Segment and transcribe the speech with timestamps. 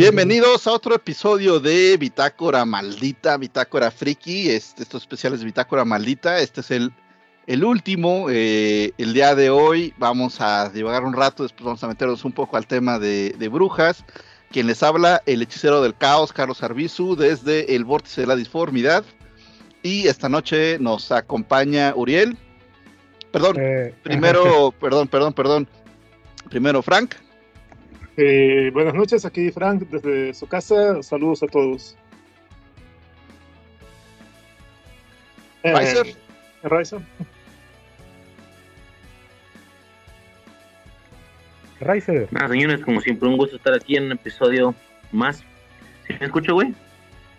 [0.00, 6.62] Bienvenidos a otro episodio de Bitácora Maldita, Bitácora Friki, este, estos especiales Bitácora Maldita, este
[6.62, 6.90] es el,
[7.46, 9.92] el último, eh, el día de hoy.
[9.98, 13.48] Vamos a divagar un rato, después vamos a meternos un poco al tema de, de
[13.48, 14.02] brujas,
[14.50, 19.04] quien les habla, el hechicero del caos, Carlos Arbizu, desde el vórtice de la disformidad,
[19.82, 22.38] y esta noche nos acompaña Uriel,
[23.32, 25.68] perdón, Eh, primero, perdón, perdón, perdón,
[26.48, 27.16] primero Frank,
[28.22, 31.02] eh, buenas noches, aquí Frank desde su casa.
[31.02, 31.96] Saludos a todos.
[35.62, 36.16] Eh, Riser.
[36.62, 37.00] Riser.
[41.80, 42.28] Riser.
[42.30, 44.74] Nada, señores, como siempre, un gusto estar aquí en un episodio
[45.12, 45.38] más.
[46.06, 46.74] ¿Sí me escucho, güey?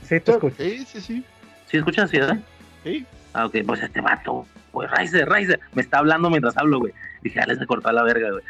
[0.03, 0.55] Sí, te escucho.
[0.57, 1.25] sí, sí, sí,
[1.67, 2.39] ¿Sí escuchas, sí, verdad?
[2.83, 3.05] sí.
[3.33, 6.93] Ah, ok, pues este vato, pues Riser, Riser, me está hablando mientras hablo, güey.
[7.21, 8.43] Dije, ya les me cortó a la verga, güey.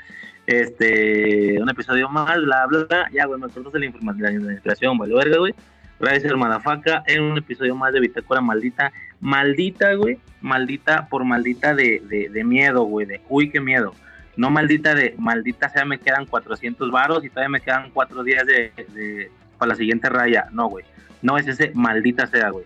[0.48, 3.10] Este, un episodio más, bla, bla, bla.
[3.12, 5.54] Ya, güey, me cortaste la información, la inspiración, vale, verga, güey.
[6.00, 8.92] Riser Madafaca en un episodio más de Bitácora Maldita.
[9.20, 10.18] Maldita, güey.
[10.42, 13.06] Maldita por maldita de, de, de miedo, güey.
[13.06, 13.94] De uy, qué miedo.
[14.36, 18.48] No maldita de maldita sea, me quedan 400 varos y todavía me quedan cuatro días
[18.48, 20.48] de, de para la siguiente raya.
[20.52, 20.86] No, güey.
[21.22, 22.66] No es ese maldita sea, güey.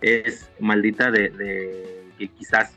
[0.00, 2.76] Es maldita de, de que quizás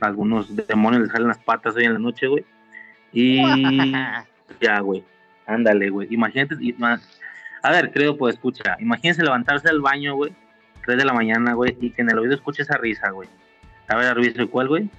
[0.00, 2.44] algunos demonios les salen las patas hoy en la noche, güey.
[3.12, 3.42] Y
[4.60, 5.04] ya, güey.
[5.46, 6.08] Ándale, güey.
[6.10, 6.56] Imagínate.
[7.62, 8.76] A ver, creo, pues escucha.
[8.80, 10.32] Imagínense levantarse al baño, güey.
[10.84, 11.76] 3 de la mañana, güey.
[11.80, 13.28] Y que en el oído escuche esa risa, güey.
[13.88, 14.90] A ver, Arbizu, ¿cuál, güey?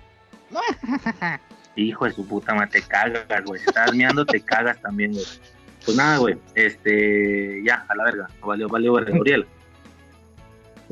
[1.76, 3.62] Hijo de su puta madre, te cagas, güey.
[3.66, 5.26] Estás meando, te cagas también, güey.
[5.84, 6.38] Pues nada, güey.
[6.56, 7.62] Este.
[7.66, 8.30] Ya, a la verga.
[8.42, 9.14] Valió, valió, verga.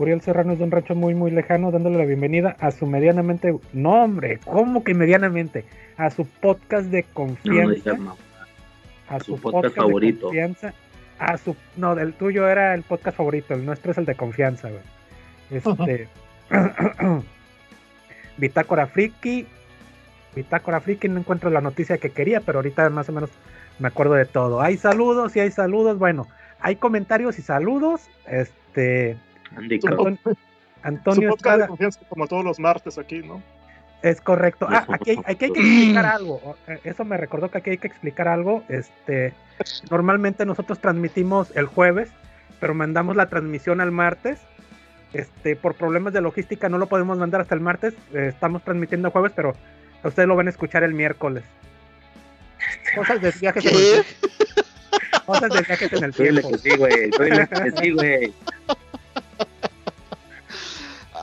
[0.02, 0.22] Uriel.
[0.22, 3.56] Serrano es de un rancho muy, muy lejano, dándole la bienvenida a su medianamente.
[3.74, 5.66] No, hombre, ¿cómo que medianamente?
[5.98, 7.94] A su podcast de no confianza.
[7.94, 8.18] no.
[9.08, 10.18] a su su, podcast podcast, favorito.
[10.18, 10.74] de confianza.
[11.20, 11.56] A su.
[11.78, 14.82] No, del tuyo era el podcast favorito, el nuestro es el de confianza, güey.
[15.52, 16.08] Este.
[18.38, 19.46] Bitácora Friki.
[20.36, 23.30] Bitácora Friki, no encuentro la noticia que quería, pero ahorita más o menos
[23.80, 24.62] me acuerdo de todo.
[24.62, 26.00] Hay saludos y hay saludos.
[26.00, 26.28] Bueno,
[26.60, 28.10] hay comentarios y saludos.
[28.28, 29.18] Este.
[30.84, 33.42] Antonio, su podcast de confianza, como todos los martes aquí, ¿no?
[34.02, 34.68] Es correcto.
[34.70, 36.56] Ah, aquí, aquí hay que explicar algo.
[36.68, 38.64] Eh, Eso me recordó que aquí hay que explicar algo.
[38.68, 39.34] Este,
[39.92, 42.10] normalmente nosotros transmitimos el jueves,
[42.60, 44.40] pero mandamos la transmisión al martes.
[45.14, 47.94] Este, por problemas de logística no lo podemos mandar hasta el martes.
[48.14, 49.54] Eh, estamos transmitiendo el jueves, pero
[50.04, 51.44] ustedes lo van a escuchar el miércoles.
[52.96, 54.06] Cosas de viajes en el.
[55.26, 56.58] Cosas de viajes en el tiempo.
[56.58, 57.12] sí, güey.
[57.80, 58.34] Sí, güey.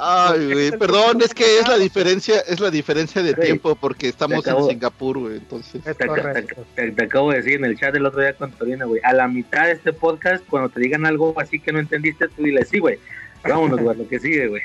[0.01, 4.09] Ay, güey, perdón, es que es la diferencia, es la diferencia de Güey, tiempo porque
[4.09, 5.75] estamos en Singapur, güey, entonces.
[5.77, 6.67] Es Te, te- correcto.
[6.75, 9.01] te- te acabo de decir en el chat el otro día con Torina, güey.
[9.05, 12.43] A la mitad de este podcast, cuando te digan algo así que no entendiste, tú
[12.43, 12.99] dile sí, güey.
[13.43, 14.63] Vámonos, güey, lo que sigue, güey.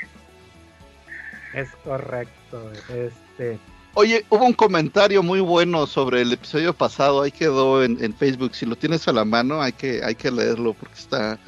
[1.54, 2.72] Es correcto.
[2.88, 3.58] Este,
[3.94, 8.54] Oye, hubo un comentario muy bueno sobre el episodio pasado, ahí quedó en, en Facebook,
[8.56, 11.38] si lo tienes a la mano hay que, hay que leerlo porque está,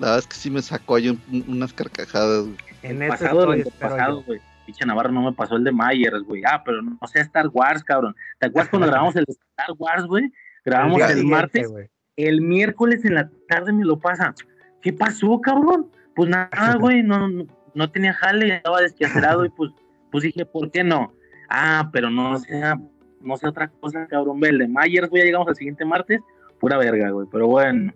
[0.00, 2.42] la verdad es que sí me sacó ahí un- un- unas carcajadas.
[2.46, 2.56] güey.
[2.82, 4.40] En El eso pasado, estoy, el pasado, güey.
[4.66, 6.42] Pinche Navarro no me pasó el de Myers, güey.
[6.46, 8.14] Ah, pero no, sea Star Wars, cabrón.
[8.38, 10.32] ¿Te acuerdas cuando grabamos el de Star Wars, güey?
[10.64, 11.68] Grabamos el, martes,
[12.16, 14.34] el miércoles en la tarde me lo pasa.
[14.80, 15.90] ¿Qué pasó, cabrón?
[16.14, 16.48] Pues nada,
[16.80, 19.72] güey, no, no, no tenía jale, estaba desquacerado y pues,
[20.10, 21.12] pues dije, ¿por qué no?
[21.48, 22.78] Ah, pero no sea,
[23.20, 24.40] no sea otra cosa, cabrón.
[24.40, 26.20] Ve, el de Myers, güey, ya llegamos al siguiente martes,
[26.60, 27.26] pura verga, güey.
[27.30, 27.92] Pero bueno.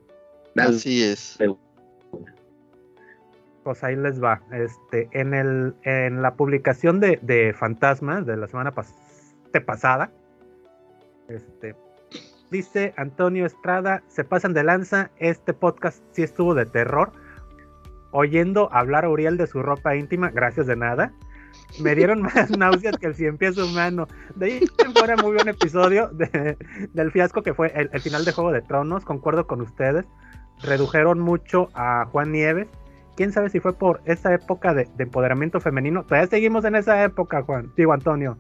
[0.57, 1.39] Así es.
[3.67, 4.41] Pues ahí les va.
[4.53, 8.95] Este, en el, en la publicación de, de Fantasma de la semana pas-
[9.67, 10.13] pasada,
[11.27, 11.75] este,
[12.53, 17.11] dice Antonio Estrada, se pasan de lanza, este podcast sí estuvo de terror.
[18.13, 21.13] Oyendo hablar a Uriel de su ropa íntima, gracias de nada.
[21.83, 24.07] Me dieron más náuseas que el cien pies humano.
[24.37, 24.61] De ahí
[24.97, 26.57] fuera muy buen episodio de-
[26.95, 29.05] del fiasco que fue el final de Juego de Tronos.
[29.05, 30.05] Concuerdo con ustedes.
[30.63, 32.69] Redujeron mucho a Juan Nieves.
[33.17, 36.05] Quién sabe si fue por esa época de, de empoderamiento femenino.
[36.05, 37.73] Todavía seguimos en esa época, Juan.
[37.77, 38.37] Digo, Antonio.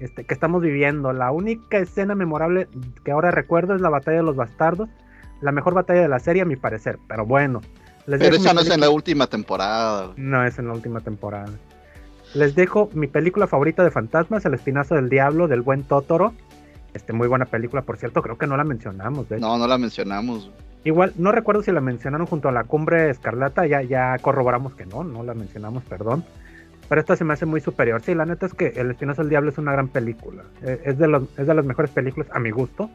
[0.00, 1.12] Este, que estamos viviendo.
[1.12, 2.68] La única escena memorable
[3.04, 4.88] que ahora recuerdo es la batalla de los bastardos.
[5.40, 7.60] la mejor batalla de la serie a mi parecer, pero bueno.
[8.06, 10.12] les Pero esa no es en la última temporada.
[10.16, 11.50] No es en la última temporada.
[12.34, 16.32] Les dejo mi película favorita de fantasmas, El Espinazo del Diablo, del buen Totoro.
[16.94, 19.28] Este, muy buena película, por cierto, creo que no la mencionamos.
[19.28, 19.46] de hecho.
[19.46, 20.50] No, no la mencionamos.
[20.84, 24.86] Igual, no recuerdo si la mencionaron junto a la Cumbre Escarlata, ya, ya corroboramos que
[24.86, 26.24] no, no la mencionamos, perdón.
[26.88, 28.02] Pero esta se me hace muy superior.
[28.02, 30.44] Sí, la neta es que El Espinazo del Diablo es una gran película.
[30.62, 32.90] Eh, Es de, los, es de las mejores películas, a mi gusto,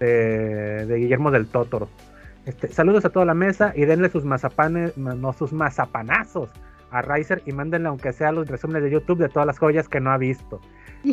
[0.00, 1.88] de, de Guillermo del Totoro.
[2.46, 6.50] Este, saludos a toda la mesa y denle sus mazapanes, no sus mazapanazos
[6.92, 10.00] a Riser y mándenle aunque sea los resúmenes de YouTube de todas las joyas que
[10.00, 10.60] no ha visto.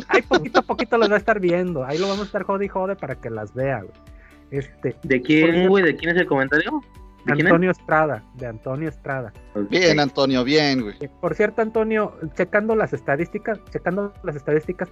[0.08, 1.84] Ahí poquito a poquito las va a estar viendo.
[1.84, 3.92] Ahí lo vamos a estar jode y jode para que las vea, güey.
[4.50, 5.84] Este, ¿De quién, güey?
[5.84, 6.82] ¿De quién es el comentario?
[7.24, 7.32] ¿De?
[7.32, 9.32] Antonio Estrada, de Antonio Estrada.
[9.68, 10.96] Bien, Antonio, bien, güey.
[11.00, 14.88] Eh, Por cierto, Antonio, checando las estadísticas, checando las estadísticas,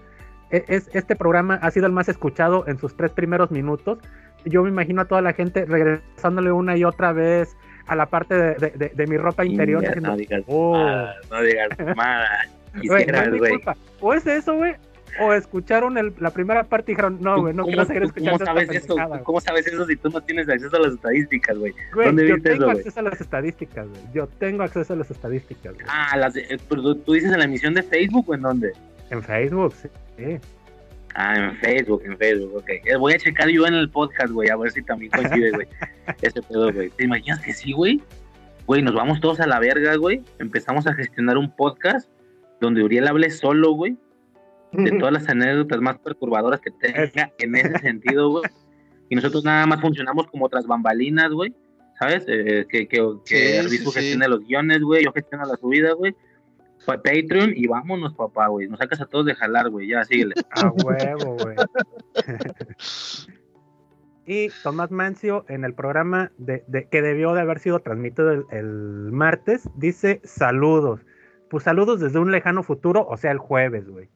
[0.51, 3.99] e- es, este programa ha sido el más escuchado en sus tres primeros minutos.
[4.45, 7.57] Yo me imagino a toda la gente regresándole una y otra vez
[7.89, 9.81] a la parte de, de- de- de mi ropa interior.
[9.81, 10.73] Diciendo, no digas "Oh".
[10.77, 12.49] mamadas, no digas mamadas.
[12.75, 13.77] Güey, no Quisieras, es.
[14.01, 14.75] O es eso, güey,
[15.21, 18.33] o escucharon el- la primera parte y dijeron, no, güey, no ¿Cómo- quiero seguir escuchando
[18.39, 18.87] ¿Cómo sabes eso?
[18.89, 19.23] pendejada, güey".
[19.25, 21.75] ¿Cómo sabes eso si tú no tienes acceso a las estadísticas, güey?
[21.95, 24.01] ¿Dónde yo viste tengo eso, acceso a las estadísticas, güey.
[24.15, 25.87] Yo tengo acceso a las estadísticas, güey.
[25.89, 28.73] Ah, las de- pero tú- tú dices en la emisión de Facebook o en dónde?
[29.11, 29.75] En Facebook,
[30.17, 30.39] sí.
[31.21, 32.71] Ah, en Facebook, en Facebook, ok.
[32.85, 35.67] Eh, Voy a checar yo en el podcast, güey, a ver si también coincide, güey.
[36.23, 36.91] Ese pedo, güey.
[36.91, 38.01] ¿Te imaginas que sí, güey?
[38.67, 40.23] Güey, nos vamos todos a la verga, güey.
[40.39, 42.09] Empezamos a gestionar un podcast
[42.61, 43.97] donde Uriel hable solo, güey,
[44.71, 48.45] de todas las anécdotas más perturbadoras que tenga en ese sentido, güey.
[49.09, 51.53] Y nosotros nada más funcionamos como otras bambalinas, güey.
[51.99, 52.27] ¿Sabes?
[52.29, 54.01] Eh, que que, que Sí, Arbizu sí, sí.
[54.01, 55.05] gestione los guiones, güey.
[55.05, 56.15] Yo gestiono la subida, güey.
[56.89, 58.67] Pa- Patreon y vámonos, papá, güey.
[58.67, 59.89] Nos sacas a todos de jalar, güey.
[59.89, 60.35] Ya, síguele.
[60.51, 61.55] A huevo, güey.
[64.27, 68.45] y Tomás Mancio en el programa de, de- que debió de haber sido transmitido el,
[68.51, 71.01] el martes dice saludos.
[71.51, 74.09] Pues saludos desde un lejano futuro, o sea, el jueves, güey.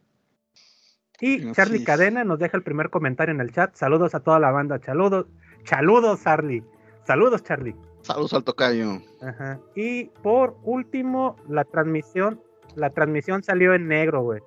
[1.20, 1.84] Y Así Charlie es.
[1.84, 3.75] Cadena nos deja el primer comentario en el chat.
[3.75, 4.78] Saludos a toda la banda.
[4.82, 5.26] Saludos.
[5.64, 6.64] Saludos, Charlie.
[7.06, 7.76] Saludos, Charlie.
[8.02, 8.98] Saludos al tocayo.
[9.20, 9.60] Ajá.
[9.76, 12.40] Y por último, la transmisión.
[12.76, 14.41] La transmisión salió en negro, güey.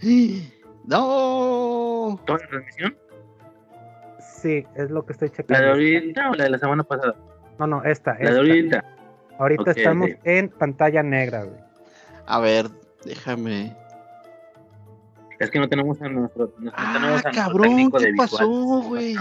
[0.84, 2.18] No.
[2.26, 2.98] ¿Toda la transmisión?
[4.18, 5.64] Sí, es lo que estoy ¿La checando.
[5.64, 7.14] de ahorita o la de la semana pasada?
[7.60, 8.16] No, no, esta.
[8.18, 8.84] La de ahorita.
[9.38, 11.60] Ahorita estamos en pantalla negra, güey.
[12.26, 12.66] A ver,
[13.04, 13.76] déjame.
[15.38, 16.52] Es que no tenemos a nuestro.
[16.58, 18.48] no Ah, tenemos a nuestro cabrón, ¿qué pasó,
[18.82, 19.14] güey?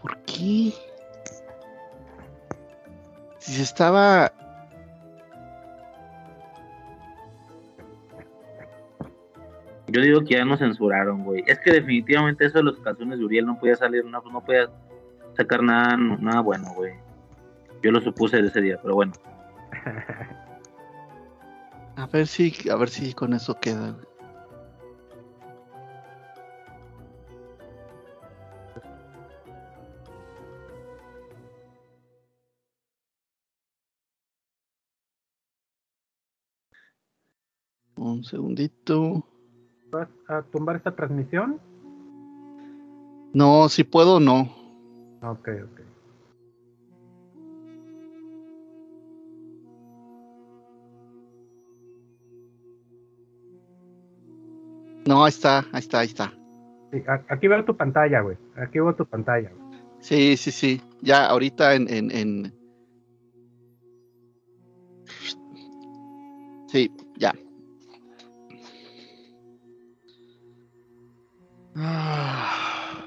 [0.00, 0.72] ¿Por qué?
[3.38, 4.32] Si se estaba.
[9.90, 11.42] Yo digo que ya nos censuraron, güey.
[11.46, 14.70] Es que definitivamente eso de los calzones de Uriel no podía salir, no, no podía
[15.36, 16.94] sacar nada, nada bueno, güey.
[17.82, 19.12] Yo lo supuse de ese día, pero bueno.
[21.96, 23.94] A ver si, a ver si con eso queda.
[37.96, 39.29] Un segundito.
[39.90, 41.60] ¿Vas a tumbar esta transmisión?
[43.32, 44.42] No, si puedo, no.
[45.22, 45.80] Ok, ok.
[55.06, 56.32] No, ahí está, ahí está, ahí está.
[56.92, 58.36] Sí, aquí veo tu pantalla, güey.
[58.56, 59.50] Aquí veo tu pantalla.
[59.50, 59.80] güey.
[60.00, 60.80] Sí, sí, sí.
[61.02, 62.59] Ya ahorita en, en, en...
[71.82, 73.06] Ah.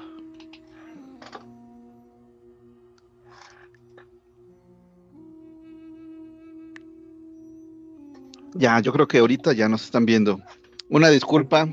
[8.54, 10.40] Ya, yo creo que ahorita ya nos están viendo.
[10.88, 11.68] Una disculpa.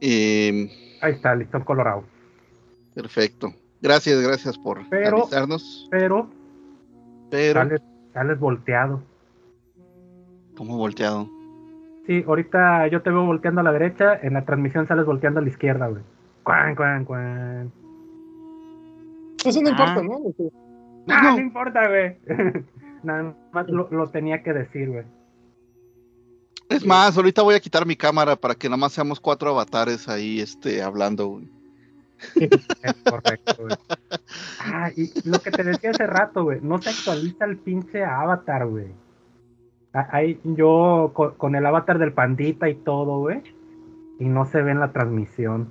[0.00, 0.68] Em,
[1.00, 2.04] Ahí está, listón colorado.
[2.94, 3.52] Perfecto.
[3.80, 5.88] Gracias, gracias por Pero- avisarnos.
[5.90, 6.30] Pero
[7.30, 7.80] Pero, sales,
[8.12, 9.02] sales volteado.
[10.56, 11.28] ¿cómo volteado?
[12.06, 15.42] Sí, ahorita yo te veo volteando a la derecha, en la transmisión sales volteando a
[15.42, 16.02] la izquierda, güey.
[16.44, 17.72] Cuan, cuan, cuan.
[19.44, 19.72] Eso no Ah.
[19.72, 20.12] importa, ¿no?
[20.16, 20.46] O sea,
[21.08, 21.32] Ah, No.
[21.36, 22.16] no importa, güey.
[23.02, 25.04] Nada más lo, lo tenía que decir, güey.
[26.68, 30.08] Es más, ahorita voy a quitar mi cámara para que nada más seamos cuatro avatares
[30.08, 31.28] ahí, este, hablando.
[31.28, 31.48] güey.
[32.82, 33.76] Es correcto, güey.
[34.64, 38.66] Ah, y lo que te decía hace rato, güey, no se actualiza el pinche avatar,
[38.66, 38.88] güey.
[39.98, 43.42] Ah, Ahí yo co- con, el avatar del pandita y todo, güey,
[44.18, 45.68] y no se ve en la transmisión.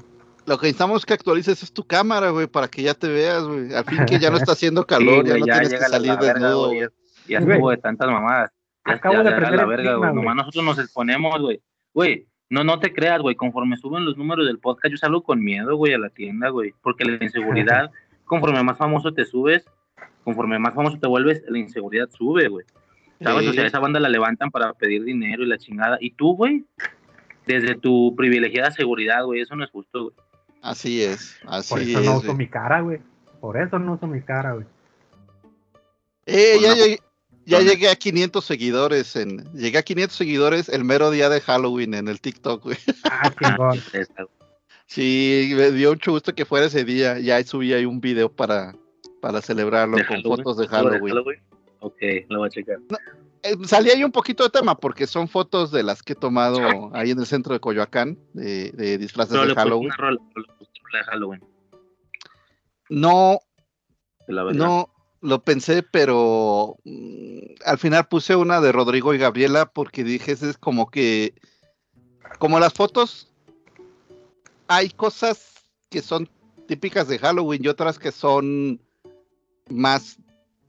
[0.47, 3.43] Lo que necesitamos es que actualices es tu cámara, güey, para que ya te veas,
[3.45, 3.73] güey.
[3.73, 5.79] Al fin que ya no está haciendo calor, Sí, ya güey, no ya tienes que
[5.89, 6.89] salir verga, desnudo, güey, güey.
[7.27, 8.51] Ya estuvo de tantas mamadas.
[8.87, 10.13] Ya- Acabo ya- de ya prender la verga, güey.
[10.13, 11.61] Nomás nosotros nos exponemos, güey.
[11.93, 13.35] Güey, no, no te creas, güey.
[13.35, 16.73] Conforme suben los números del podcast, yo salgo con miedo, güey, a la tienda, güey.
[16.81, 17.91] Porque la inseguridad,
[18.25, 19.65] conforme más famoso te subes,
[20.23, 22.65] conforme más famoso te vuelves, la inseguridad sube, güey.
[23.21, 23.47] ¿Sabes?
[23.49, 25.97] O sea, esa banda la levantan para pedir dinero y la chingada.
[26.01, 26.65] Y tú, güey,
[27.45, 30.15] desde tu privilegiada seguridad, güey, eso no es justo, güey.
[30.61, 32.05] Así es, así Por eso es.
[32.05, 32.37] no uso güey.
[32.37, 32.99] mi cara, güey.
[33.39, 34.65] Por eso no uso mi cara, güey.
[36.25, 36.99] Eh, ya Una- llegué,
[37.45, 41.93] ya llegué a 500 seguidores en, llegué a 500 seguidores el mero día de Halloween
[41.93, 42.77] en el TikTok, güey.
[43.03, 43.79] Ah, chingón.
[44.87, 47.19] Sí, me dio mucho gusto que fuera ese día.
[47.19, 48.75] Ya subí ahí un video para,
[49.21, 50.43] para celebrarlo ¿De con Halloween?
[50.43, 51.39] fotos de ¿Algo Halloween.
[51.85, 52.79] Ok, lo voy a checar.
[53.43, 56.89] Eh, salí ahí un poquito de tema porque son fotos de las que he tomado
[56.95, 59.85] ahí en el centro de Coyoacán, de, de disfraces de Halloween.
[59.85, 61.43] una rola, de Halloween.
[62.89, 63.39] No,
[64.27, 64.89] la no,
[65.21, 70.57] lo pensé, pero mm, al final puse una de Rodrigo y Gabriela porque dije, es
[70.57, 71.35] como que,
[72.39, 73.31] como las fotos,
[74.67, 76.27] hay cosas que son
[76.67, 78.81] típicas de Halloween y otras que son
[79.69, 80.17] más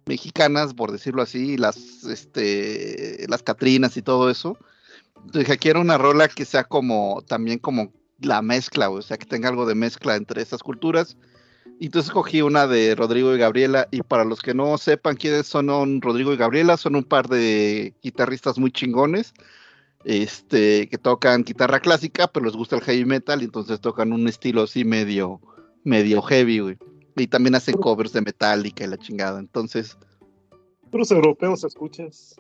[0.07, 4.57] mexicanas, por decirlo así, las, este, las Catrinas y todo eso.
[5.33, 9.49] Dije, quiero una rola que sea como, también como la mezcla, o sea, que tenga
[9.49, 11.17] algo de mezcla entre estas culturas.
[11.79, 13.89] Y entonces cogí una de Rodrigo y Gabriela.
[13.91, 17.95] Y para los que no sepan quiénes son Rodrigo y Gabriela, son un par de
[18.03, 19.35] guitarristas muy chingones.
[20.05, 24.63] Este, que tocan guitarra clásica, pero les gusta el heavy metal, entonces tocan un estilo
[24.63, 25.41] así medio,
[25.83, 26.79] medio heavy, güey.
[27.17, 29.41] Y también hacen covers de Metallica y la chingada.
[29.41, 29.97] Entonces,
[30.91, 32.37] Puros europeos escuchas.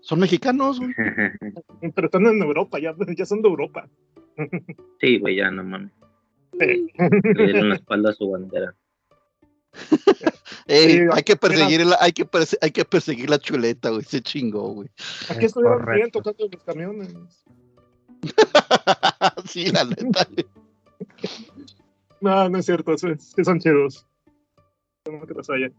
[0.00, 0.90] son mexicanos, güey.
[1.94, 3.88] Pero están en Europa, ya, ya son de Europa.
[5.00, 5.92] sí, güey, ya no mames.
[6.58, 6.88] Sí.
[6.98, 8.74] Le dieron la espalda a su bandera.
[10.66, 14.02] Ey, Sí, hay que perseguir la, hay que perse- hay que perseguir la chuleta, güey.
[14.02, 14.88] Se chingó, güey.
[15.28, 17.14] Aquí estuvieron bien tocando los camiones.
[19.46, 20.26] sí, la neta.
[22.20, 24.06] No, no es cierto, sí, sí son chidos.
[25.04, 25.70] Como que los haya.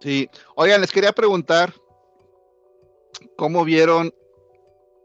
[0.00, 0.28] Sí.
[0.54, 1.72] Oigan, les quería preguntar
[3.36, 4.12] cómo vieron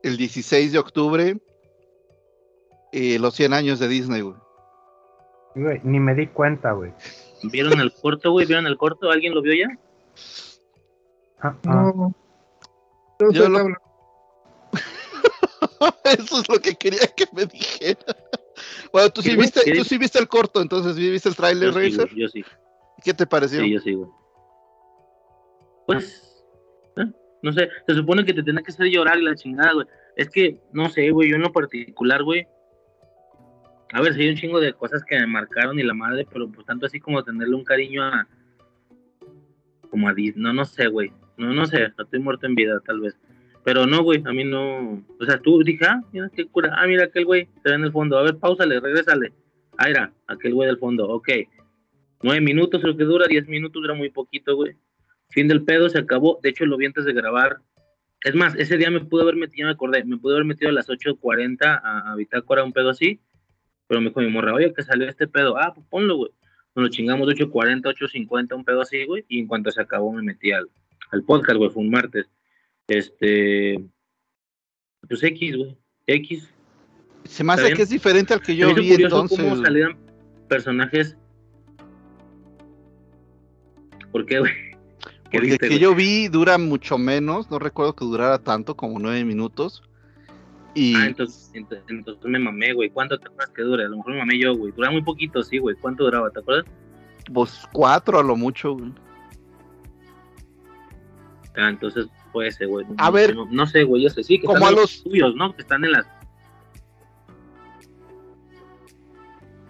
[0.04, 1.38] el 16 de octubre
[2.92, 4.36] eh, los 100 años de Disney, güey.
[5.56, 6.94] Güey, ni me di cuenta, güey.
[7.44, 8.46] ¿Vieron el corto, güey?
[8.46, 9.10] ¿Vieron el corto?
[9.10, 9.80] ¿Alguien lo vio ya?
[11.42, 11.94] Ah, ah.
[11.96, 12.14] No.
[13.20, 13.68] No Yo sé lo-.
[16.04, 18.00] Eso es lo que quería que me dijera.
[18.92, 22.10] Bueno, tú sí viste, tú sí viste el corto, entonces ¿sí viste el sí, Razer.
[22.16, 22.44] yo sí.
[23.04, 23.62] ¿Qué te pareció?
[23.62, 24.10] Sí, yo sí, güey.
[25.86, 26.46] Pues,
[26.98, 27.06] ¿eh?
[27.42, 29.88] no sé, se supone que te tenía que hacer llorar y la chingada, güey.
[30.16, 32.46] Es que, no sé, güey, yo en lo particular, güey.
[33.92, 36.52] A ver, sí hay un chingo de cosas que me marcaron y la madre, pero
[36.52, 38.28] pues tanto así como tenerle un cariño a.
[39.90, 41.12] Como a Disney, no, no sé, güey.
[41.38, 43.18] No, no sé, estoy muerto en vida, tal vez.
[43.70, 45.06] Pero no, güey, a mí no.
[45.20, 46.74] O sea, tú dije, ah, mira qué cura.
[46.76, 48.18] Ah, mira aquel güey, se ve en el fondo.
[48.18, 49.32] A ver, pausale, regrésale.
[49.78, 51.30] Ah, era, aquel güey del fondo, ok.
[52.24, 54.76] Nueve minutos lo que dura, diez minutos dura muy poquito, güey.
[55.30, 56.40] Fin del pedo, se acabó.
[56.42, 57.58] De hecho, lo vi antes de grabar.
[58.24, 60.72] Es más, ese día me pude haber metido, ya me acordé, me pude haber metido
[60.72, 63.20] a las 8.40 a, a Bitácora un pedo así.
[63.86, 65.60] Pero me dijo mi morra, oye, que salió este pedo.
[65.60, 66.32] Ah, pues ponlo, güey.
[66.74, 69.26] Nos lo chingamos de 8.40, 8.50, un pedo así, güey.
[69.28, 70.68] Y en cuanto se acabó, me metí al,
[71.12, 71.70] al podcast, güey.
[71.70, 72.32] Fue un martes.
[72.90, 73.84] Este.
[75.08, 75.78] Pues X, güey.
[76.08, 76.50] X.
[77.26, 79.38] Se me ¿Está hace que es diferente al que yo vi entonces.
[79.40, 79.98] cómo salían
[80.48, 81.16] personajes.
[84.12, 84.52] ¿Por qué, güey?
[85.30, 88.98] ¿Qué Porque el que yo vi dura mucho menos, no recuerdo que durara tanto, como
[89.00, 89.84] nueve minutos.
[90.74, 92.90] Y Ah, entonces, entonces, entonces me mamé, güey.
[92.90, 93.86] ¿Cuánto te acuerdas que dura?
[93.86, 94.72] A lo mejor me mamé yo, güey.
[94.72, 95.76] Dura muy poquito, sí, güey.
[95.76, 96.30] ¿Cuánto duraba?
[96.32, 96.66] ¿Te acuerdas?
[97.32, 98.74] pues cuatro a lo mucho.
[98.76, 98.92] güey.
[101.56, 102.86] Ah, entonces fue ese, güey.
[102.98, 103.36] A No, ver.
[103.36, 104.04] No, no sé, güey.
[104.04, 105.56] Yo sé, sí, que Como están a los- tuyos, ¿no?
[105.56, 106.06] Que están en las.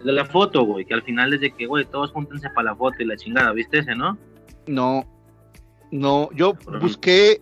[0.03, 0.85] De la foto, güey.
[0.85, 3.51] Que al final es de que, güey, todos júntense para la foto y la chingada.
[3.51, 4.17] ¿Viste ese, no?
[4.67, 5.03] No,
[5.91, 7.41] no, yo busqué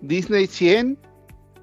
[0.00, 0.98] Disney 100,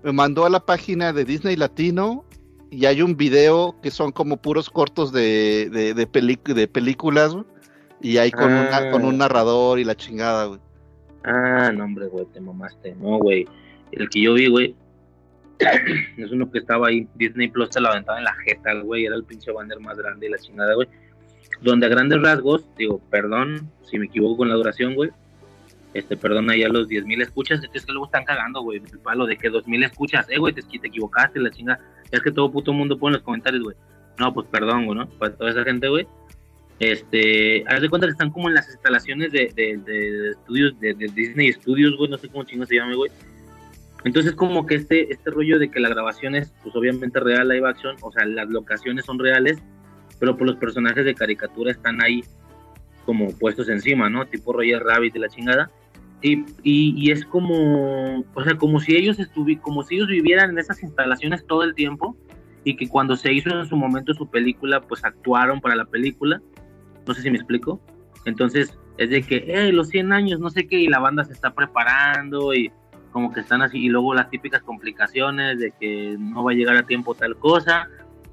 [0.04, 2.24] me mandó a la página de Disney Latino
[2.70, 7.34] y hay un video que son como puros cortos de, de, de, peli- de películas
[7.34, 7.46] güey,
[8.02, 8.92] y hay con, una- Ah.
[8.92, 10.60] con un narrador y la chingada, güey.
[11.24, 12.96] Ah, no, hombre, güey, te mamaste.
[12.96, 13.48] No, güey.
[13.92, 14.76] El que yo vi, güey,
[16.18, 17.08] es uno que estaba ahí.
[17.16, 19.06] Disney Plus te la aventaba en la jeta, güey.
[19.06, 20.88] Era el pinche banner más grande y la chingada, güey.
[21.62, 25.10] Donde a grandes rasgos, digo, perdón si me equivoco con la duración, güey.
[25.94, 29.50] este, perdona ya los 10.000 escuchas, es que luego están cagando, güey, palo de que
[29.52, 31.80] 2.000 escuchas, eh, güey, te, te equivocaste, la chinga,
[32.12, 33.76] es que todo puto mundo pone en los comentarios, güey,
[34.20, 35.10] no, pues perdón, güey, ¿no?
[35.10, 36.08] Para toda esa gente, güey,
[36.80, 40.94] este, haz de cuenta que están como en las instalaciones de, de, de estudios, de,
[40.94, 43.12] de, Disney Studios, güey, no sé cómo chingo se llama, güey,
[44.06, 47.68] entonces como que este, este rollo de que la grabación es, pues obviamente real, live
[47.68, 49.62] action, o sea, las locaciones son reales,
[50.20, 52.24] pero pues los personajes de caricatura están ahí
[53.06, 54.26] como puestos encima, ¿no?
[54.26, 55.72] Tipo Roger Rabbit y la chingada.
[56.22, 60.60] Y, y, es como, o sea, como si ellos estuvieran, como si ellos vivieran en
[60.60, 62.18] esas instalaciones todo el tiempo
[62.66, 66.42] y que cuando se hizo en su momento su película, pues actuaron para la película.
[67.08, 67.80] No sé si me explico.
[68.26, 71.34] Entonces, es de que, eh, los 100 años, no sé qué, y la banda se
[71.34, 72.72] está preparando y
[73.12, 76.76] como que están así, y luego las típicas complicaciones de que no va a llegar
[76.76, 77.88] a tiempo tal cosa,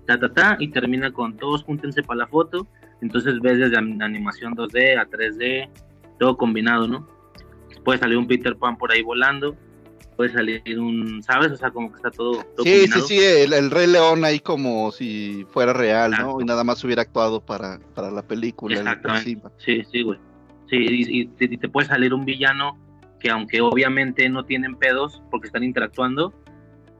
[0.06, 2.66] ta, ta, ta, y termina con todos júntense para la foto,
[3.00, 5.70] entonces ves desde animación 2D a 3D,
[6.18, 7.08] todo combinado, ¿no?
[7.84, 9.56] Puede salir un Peter Pan por ahí volando,
[10.16, 11.52] puede salir un, ¿sabes?
[11.52, 15.46] O sea, como que está todo, Sí, sí, sí, el, Rey León ahí como si
[15.50, 16.40] fuera real, ¿no?
[16.40, 18.76] Y nada más hubiera actuado para, para la película.
[18.76, 19.48] Exactamente.
[19.58, 20.18] Sí, sí, güey.
[20.68, 22.76] Sí, y, y, te puede salir un villano
[23.20, 26.34] que aunque obviamente no tienen pedos porque están interactuando,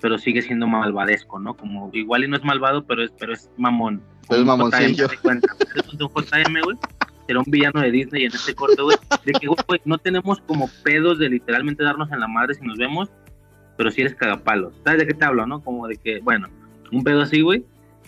[0.01, 1.55] pero sigue siendo malvadesco, ¿no?
[1.57, 4.03] Como igual y no es malvado, pero es, pero es mamón.
[4.29, 5.07] es mamoncillo.
[5.07, 6.77] Es un JM, güey.
[7.29, 8.97] Era un villano de Disney en este corto, güey.
[9.25, 12.79] De que, güey, no tenemos como pedos de literalmente darnos en la madre si nos
[12.79, 13.11] vemos,
[13.77, 14.75] pero si eres cagapalos.
[14.85, 15.63] ¿Sabes de qué te hablo, no?
[15.63, 16.49] Como de que, bueno,
[16.93, 17.65] un pedo así, güey.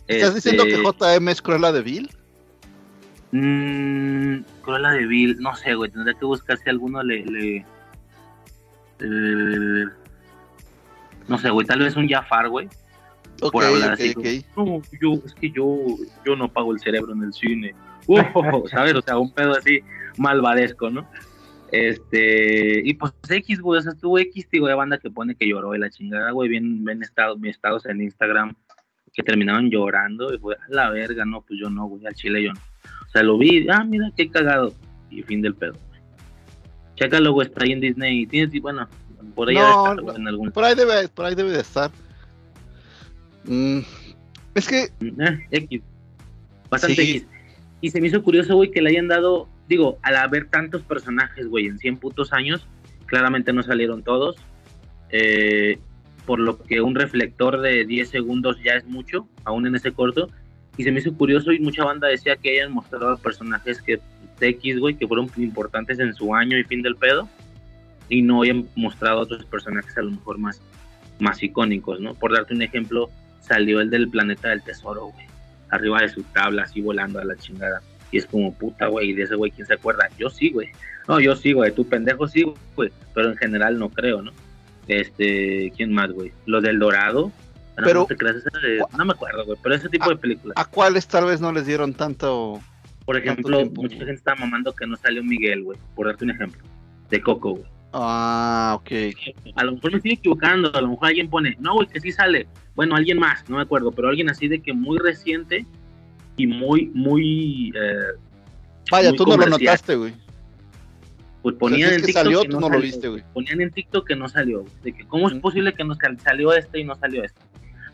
[0.07, 2.11] ¿Estás diciendo que este JM es Cruella de Vil?
[3.33, 5.91] Mmm, Cruella de Vil, no sé, güey.
[5.91, 7.65] Tendría que buscar si alguno le
[9.01, 9.85] eh,
[11.27, 12.69] no sé, güey, tal vez un Jafar, güey.
[13.53, 14.15] por hablar así.
[14.57, 15.77] no, yo, es que yo,
[16.25, 17.75] yo no pago el cerebro en el cine.
[18.71, 18.95] ¿Sabes?
[18.95, 19.81] O sea, un pedo así
[20.17, 21.09] malvadesco, ¿no?
[21.71, 25.47] Este, y pues X, güey, o sea, estuvo X, tío, de banda que pone que
[25.47, 28.55] lloró de la chingada, güey, bien, ven estados, mis estados en Instagram
[29.13, 32.43] que terminaron llorando, y fue a la verga, no, pues yo no, güey, al chile
[32.43, 32.61] yo no.
[33.07, 34.73] O sea, lo vi, ah, mira qué cagado,
[35.11, 35.75] y fin del pedo.
[36.95, 38.27] Chécalo, güey, está ahí en Disney.
[38.27, 38.89] Tienes, bueno,
[39.35, 40.51] por ahí no, en algún...
[40.51, 41.91] por ahí debe, por ahí debe de estar.
[43.45, 43.81] Mm,
[44.55, 45.83] es que eh, X,
[46.69, 47.27] bastante X.
[47.81, 51.47] Y se me hizo curioso, güey, que le hayan dado, digo, al haber tantos personajes,
[51.47, 52.67] güey, en 100 putos años,
[53.07, 54.37] claramente no salieron todos.
[55.11, 55.79] Eh,
[56.27, 60.29] por lo que un reflector de 10 segundos ya es mucho, aún en ese corto.
[60.77, 64.01] Y se me hizo curioso y mucha banda decía que hayan mostrado personajes que
[64.41, 67.29] X, güey, que fueron importantes en su año y fin del pedo,
[68.09, 70.61] y no hayan mostrado otros personajes a lo mejor más,
[71.19, 72.15] más icónicos, ¿no?
[72.15, 73.11] Por darte un ejemplo,
[73.41, 75.27] salió el del planeta del tesoro, güey,
[75.71, 77.83] arriba de su tabla, así volando a la chingada.
[78.11, 80.09] Y es como, puta, güey, de ese güey, ¿quién se acuerda?
[80.19, 80.69] Yo sí, güey.
[81.07, 84.33] No, yo sí, güey, tu pendejo sí, güey, pero en general no creo, ¿no?
[84.87, 86.33] Este, ¿quién más, güey?
[86.47, 87.33] Lo del Dorado,
[87.77, 88.07] pero
[88.97, 90.55] no, me acuerdo, güey, pero ese tipo de películas.
[90.57, 92.61] ¿A cuáles tal vez no les dieron tanto
[93.09, 96.61] por ejemplo, mucha gente está mamando que no salió Miguel, güey, por darte un ejemplo,
[97.09, 97.65] de Coco, güey.
[97.93, 98.91] Ah, ok.
[99.55, 102.13] A lo mejor me estoy equivocando, a lo mejor alguien pone, no, güey, que sí
[102.13, 102.47] sale.
[102.75, 105.67] Bueno, alguien más, no me acuerdo, pero alguien así de que muy reciente
[106.37, 107.73] y muy, muy.
[107.75, 108.19] Eh,
[108.91, 110.15] Vaya, tú no lo notaste, güey.
[111.43, 112.25] Pues ponían en TikTok.
[112.25, 113.23] Salió, que no, lo viste, güey.
[113.33, 116.81] Ponían en TikTok que no salió, De que, ¿cómo es posible que nos salió este
[116.81, 117.41] y no salió este?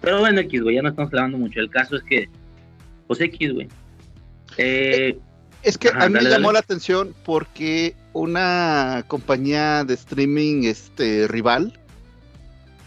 [0.01, 1.61] Pero bueno, X, güey, ya no estamos hablando mucho.
[1.61, 2.29] El caso es que,
[3.07, 3.69] pues X, güey,
[4.59, 5.19] eh,
[5.65, 11.79] es que a mí me llamó la atención porque una compañía de streaming este rival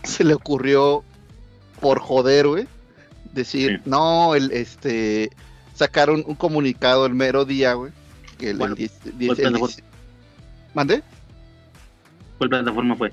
[0.03, 1.03] se le ocurrió
[1.81, 2.67] por joder, güey,
[3.33, 5.31] decir, no, el este
[5.73, 7.91] sacaron un comunicado el mero día, güey,
[8.37, 8.59] que el,
[10.73, 11.03] ¿Mande?
[12.37, 13.11] ¿Cuál plataforma fue?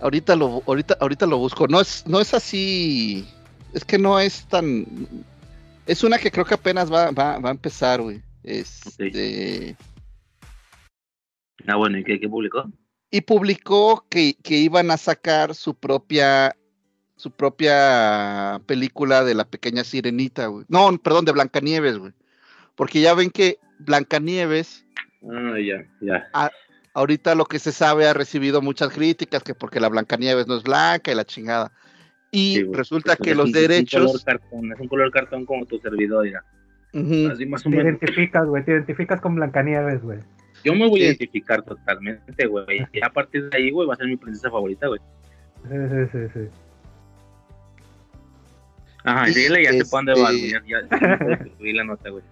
[0.00, 1.68] Ahorita lo ahorita ahorita lo busco.
[1.68, 3.28] No es no es así
[3.72, 4.86] es que no es tan
[5.86, 8.22] es una que creo que apenas va, va, va a empezar, güey.
[8.42, 9.76] Este...
[11.66, 12.70] Ah, bueno, ¿y qué, publicó?
[13.10, 16.56] Y publicó que, que, iban a sacar su propia
[17.16, 20.64] su propia película de la pequeña sirenita, güey.
[20.68, 22.12] No, perdón, de Blancanieves, güey.
[22.76, 24.86] Porque ya ven que Blancanieves.
[25.30, 26.30] Ah, ya, ya.
[26.94, 30.62] ahorita lo que se sabe ha recibido muchas críticas, que porque la Blancanieves no es
[30.62, 31.72] blanca y la chingada.
[32.30, 34.02] Y resulta que los derechos.
[34.02, 36.44] Es un, color cartón, es un color cartón como tu servidor, ya.
[36.92, 37.84] Así más o menos.
[37.84, 40.18] Te identificas, güey, te identificas con Blancanieves, güey.
[40.64, 42.86] Yo me voy a identificar totalmente, güey.
[42.92, 45.00] Y a partir de ahí, güey, va a ser mi princesa favorita, güey.
[45.68, 46.48] Sí, sí, sí, sí.
[49.04, 52.22] Ajá, y síguele ya te pone ya, ya, ya la nota, güey.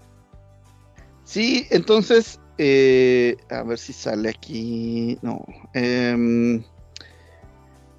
[1.25, 5.19] Sí, entonces, eh, a ver si sale aquí.
[5.23, 5.45] No.
[5.75, 6.63] em,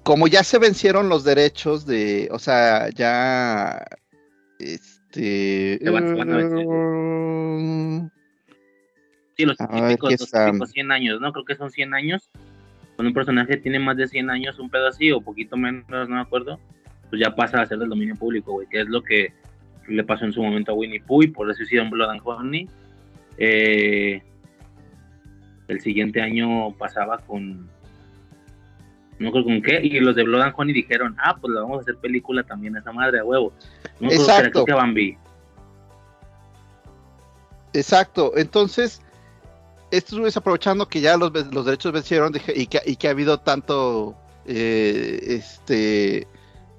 [0.02, 3.84] como ya se vencieron los derechos de, o sea, ya,
[4.58, 6.66] este, Se van- se van a vencer.
[6.66, 8.10] mm,
[9.36, 11.32] Sí, los típicos, los típicos 100 años, ¿no?
[11.32, 12.28] Creo que son 100 años.
[12.96, 16.16] Cuando un personaje tiene más de 100 años, un pedo así, o poquito menos, no
[16.16, 16.60] me acuerdo,
[17.08, 19.32] pues ya pasa a ser del dominio público, güey, que es lo que
[19.88, 22.68] le pasó en su momento a Winnie Pooh, y por eso hicieron Blood and Honey.
[23.38, 24.22] Eh,
[25.68, 27.70] el siguiente año pasaba con.
[29.20, 31.78] No creo con qué, y los de Blood and Honey dijeron, ah, pues le vamos
[31.78, 33.52] a hacer película también a esa madre, a huevo.
[34.00, 34.50] No Exacto.
[34.50, 35.18] creo que Bambi.
[37.74, 39.02] Exacto, entonces,
[39.90, 43.10] estos güeyes aprovechando que ya los, los derechos vencieron dije, y, que, y que ha
[43.10, 46.26] habido tanto, eh, este,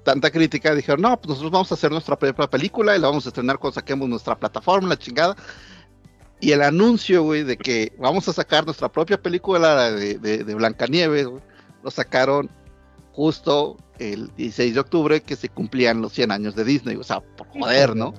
[0.02, 3.24] tanta crítica, dijeron, no, pues nosotros vamos a hacer nuestra propia película y la vamos
[3.24, 5.36] a estrenar cuando saquemos nuestra plataforma, la chingada.
[6.40, 10.54] Y el anuncio, güey, de que vamos a sacar nuestra propia película de, de, de
[10.56, 11.51] Blancanieves, güey,
[11.82, 12.50] lo sacaron
[13.12, 17.20] justo el 16 de octubre, que se cumplían los 100 años de Disney, o sea,
[17.20, 18.14] por joder, ¿no?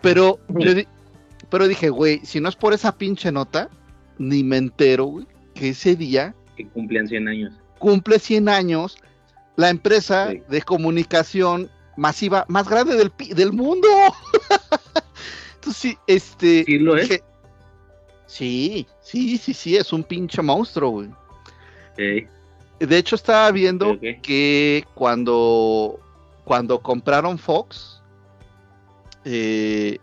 [0.00, 0.86] Pero, yo di-
[1.50, 3.68] pero dije, güey, si no es por esa pinche nota,
[4.18, 7.52] ni me entero, güey, que ese día Que cumplían 100 años.
[7.78, 8.96] cumple 100 años
[9.56, 10.42] la empresa Sí.
[10.48, 13.88] de comunicación masiva más grande del, pi- del mundo.
[15.54, 16.64] Entonces, sí, este.
[16.64, 17.08] Sí lo es.
[17.08, 17.22] dije,
[18.26, 21.08] sí, sí, sí, sí, es un pinche monstruo, güey.
[21.08, 22.28] Ok.
[22.86, 26.00] De hecho, estaba viendo que cuando,
[26.44, 28.02] cuando compraron Fox,
[29.24, 29.98] eh,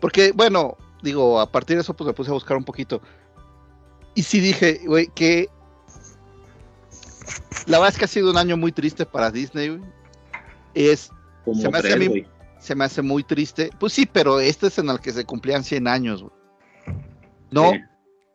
[0.00, 3.00] porque, bueno, digo, a partir de eso, pues me puse a buscar un poquito.
[4.14, 5.48] Y sí dije, güey, que
[7.66, 9.80] la verdad es que ha sido un año muy triste para Disney.
[10.74, 11.10] Es,
[11.44, 12.26] Como Se me hace tres, mí-
[12.58, 13.70] se me hace muy triste.
[13.78, 16.32] Pues sí, pero este es en el que se cumplían 100 años, güey.
[17.50, 17.80] No, Sí.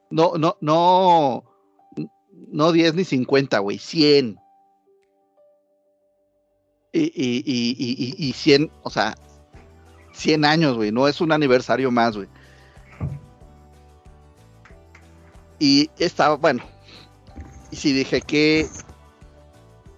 [0.10, 1.44] no, no, no,
[2.54, 4.40] no 10 ni 50, güey, 100.
[6.94, 9.16] Y, y, y, y, y- y 100, o sea,
[10.14, 12.28] 100 años, güey, no es un aniversario más, güey.
[15.60, 16.64] Y estaba, bueno,
[17.72, 18.68] y sí dije que,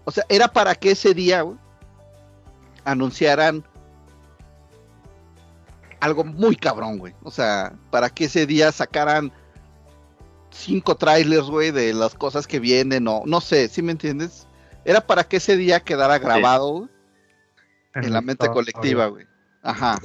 [0.05, 1.57] o sea, era para que ese día, güey,
[2.85, 3.65] anunciaran
[5.99, 7.13] algo muy cabrón, güey.
[7.23, 9.33] O sea, para que ese día sacaran
[10.55, 14.47] cinco trailers, güey, de las cosas que vienen, o no sé, ¿sí me entiendes?
[14.85, 16.89] Era para que ese día quedara grabado
[17.93, 19.25] en la mente colectiva, güey.
[19.61, 19.99] Ajá.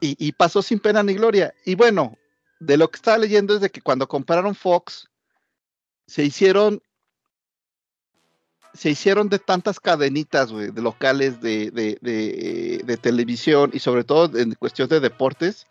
[0.00, 1.54] Y, y pasó sin pena ni gloria.
[1.64, 2.18] Y bueno,
[2.60, 5.08] de lo que estaba leyendo es de que cuando compraron Fox,
[6.06, 6.82] se hicieron
[8.74, 14.02] se hicieron de tantas cadenitas, güey, de locales de, de, de, de televisión y sobre
[14.02, 15.68] todo en cuestión de deportes,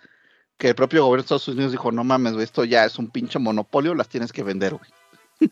[0.58, 3.40] que el propio gobierno de Estados Unidos dijo, no mames, esto ya es un pinche
[3.40, 5.52] monopolio, las tienes que vender, güey.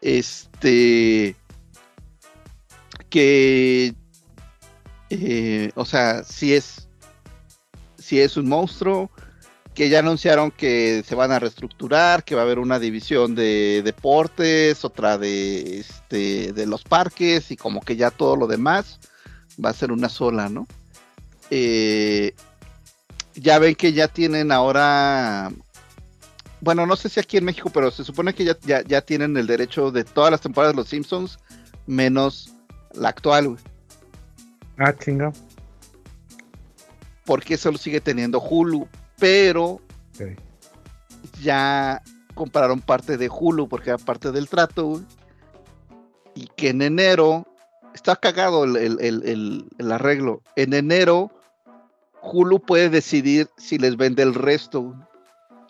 [0.00, 1.36] este,
[3.08, 3.94] que,
[5.10, 6.88] eh, o sea, si es,
[7.98, 9.10] si es un monstruo,
[9.74, 13.82] que ya anunciaron que se van a reestructurar, que va a haber una división de
[13.84, 18.98] deportes, otra de este de los parques y como que ya todo lo demás
[19.64, 20.66] va a ser una sola, ¿no?
[21.50, 22.34] Eh,
[23.40, 25.50] ya ven que ya tienen ahora,
[26.60, 29.36] bueno, no sé si aquí en México, pero se supone que ya, ya, ya tienen
[29.36, 31.38] el derecho de todas las temporadas de Los Simpsons,
[31.86, 32.52] menos
[32.94, 33.60] la actual, güey.
[34.78, 35.32] Ah, chinga.
[37.26, 39.80] porque eso lo sigue teniendo Hulu, pero
[41.40, 42.02] ya
[42.34, 45.02] compraron parte de Hulu porque era parte del trato, güey.
[46.34, 47.46] Y que en enero,
[47.94, 51.30] está cagado el- el- el arreglo, en enero
[52.22, 54.94] Hulu puede decidir si les vende el resto,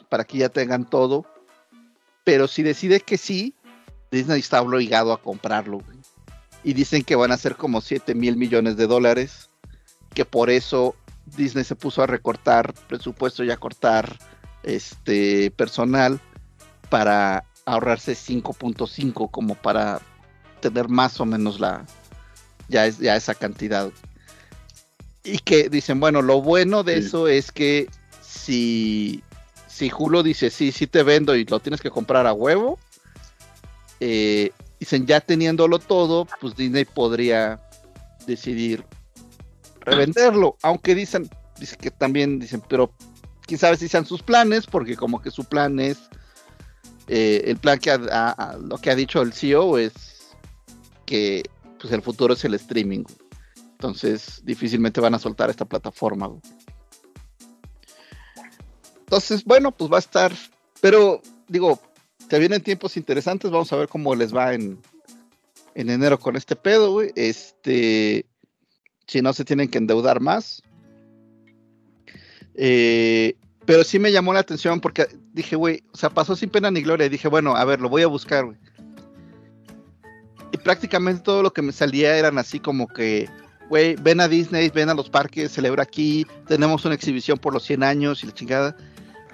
[0.08, 1.24] para que ya tengan todo,
[2.24, 3.54] pero si decide que sí,
[4.10, 5.80] Disney está obligado a comprarlo.
[6.62, 9.48] Y dicen que van a ser como 7 mil millones de dólares,
[10.12, 10.94] que por eso
[11.36, 14.18] Disney se puso a recortar presupuesto y a cortar
[14.62, 16.20] este personal
[16.90, 20.00] para ahorrarse 5.5 como para
[20.60, 21.86] tener más o menos la
[22.68, 23.90] ya es ya esa cantidad
[25.24, 27.06] y que dicen bueno lo bueno de Sí.
[27.08, 27.88] eso es que
[28.22, 29.22] si
[29.68, 32.78] si Hulu dice sí sí te vendo y lo tienes que comprar a huevo
[34.00, 37.60] eh, dicen ya teniéndolo todo pues Disney podría
[38.26, 38.84] decidir
[39.80, 41.28] revenderlo aunque dicen
[41.58, 42.92] dice que también dicen pero
[43.46, 45.98] quién sabe si sean sus planes, porque como que su plan es,
[47.08, 49.92] eh, el plan que ha- lo que ha dicho el CEO es
[51.04, 51.42] que
[51.80, 53.02] pues el futuro es el streaming.
[53.80, 56.30] Entonces difícilmente van a soltar esta plataforma.
[58.98, 60.32] Entonces, bueno, pues va a estar,
[60.82, 61.80] pero digo,
[62.28, 64.78] te vienen tiempos interesantes, vamos a ver cómo les va en,
[65.74, 67.10] en enero con este pedo, güey.
[67.16, 68.26] Este,
[69.06, 70.62] si no se tienen que endeudar más.
[72.54, 76.70] Eh, pero sí me llamó la atención porque dije, güey, o sea, pasó sin pena
[76.70, 77.06] ni gloria.
[77.06, 78.58] Y dije, bueno, a ver, lo voy a buscar, güey.
[80.52, 83.30] Y prácticamente todo lo que me salía eran así como que,
[83.70, 87.62] güey, ven a Disney, ven a los parques, celebra aquí, tenemos una exhibición por los
[87.62, 88.76] 100 años y la chingada.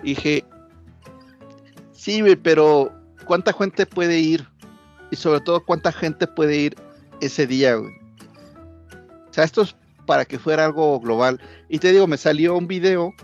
[0.02, 0.44] Dije,
[1.92, 2.92] sí, güey, pero
[3.24, 4.46] ¿cuánta gente puede ir?
[5.10, 6.76] Y sobre todo, ¿cuánta gente puede ir
[7.22, 7.92] ese día, güey?
[9.30, 11.40] O sea, esto es para que fuera algo global.
[11.70, 13.14] Y te digo, me salió un video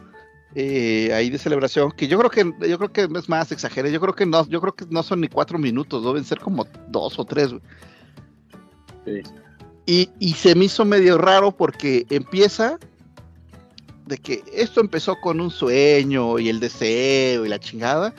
[0.55, 3.93] eh, ahí de celebración que yo creo que yo creo que es más exageré.
[3.93, 6.67] Yo creo que no, yo creo que no son ni cuatro minutos, deben ser como
[6.89, 7.51] dos o tres.
[7.51, 7.63] güey.
[9.05, 9.42] Sí.
[9.87, 12.79] Y, y se me hizo medio raro porque empieza
[14.07, 18.15] de que esto empezó con un sueño y el deseo y la chingada.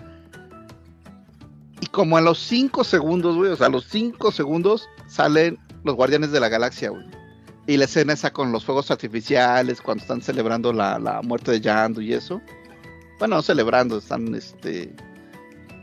[1.81, 5.95] Y como a los 5 segundos, güey, o sea, a los 5 segundos salen los
[5.95, 7.05] Guardianes de la Galaxia, güey.
[7.67, 11.61] Y la escena esa con los fuegos artificiales, cuando están celebrando la, la muerte de
[11.61, 12.41] Yandu y eso.
[13.19, 14.93] Bueno, no celebrando, están este,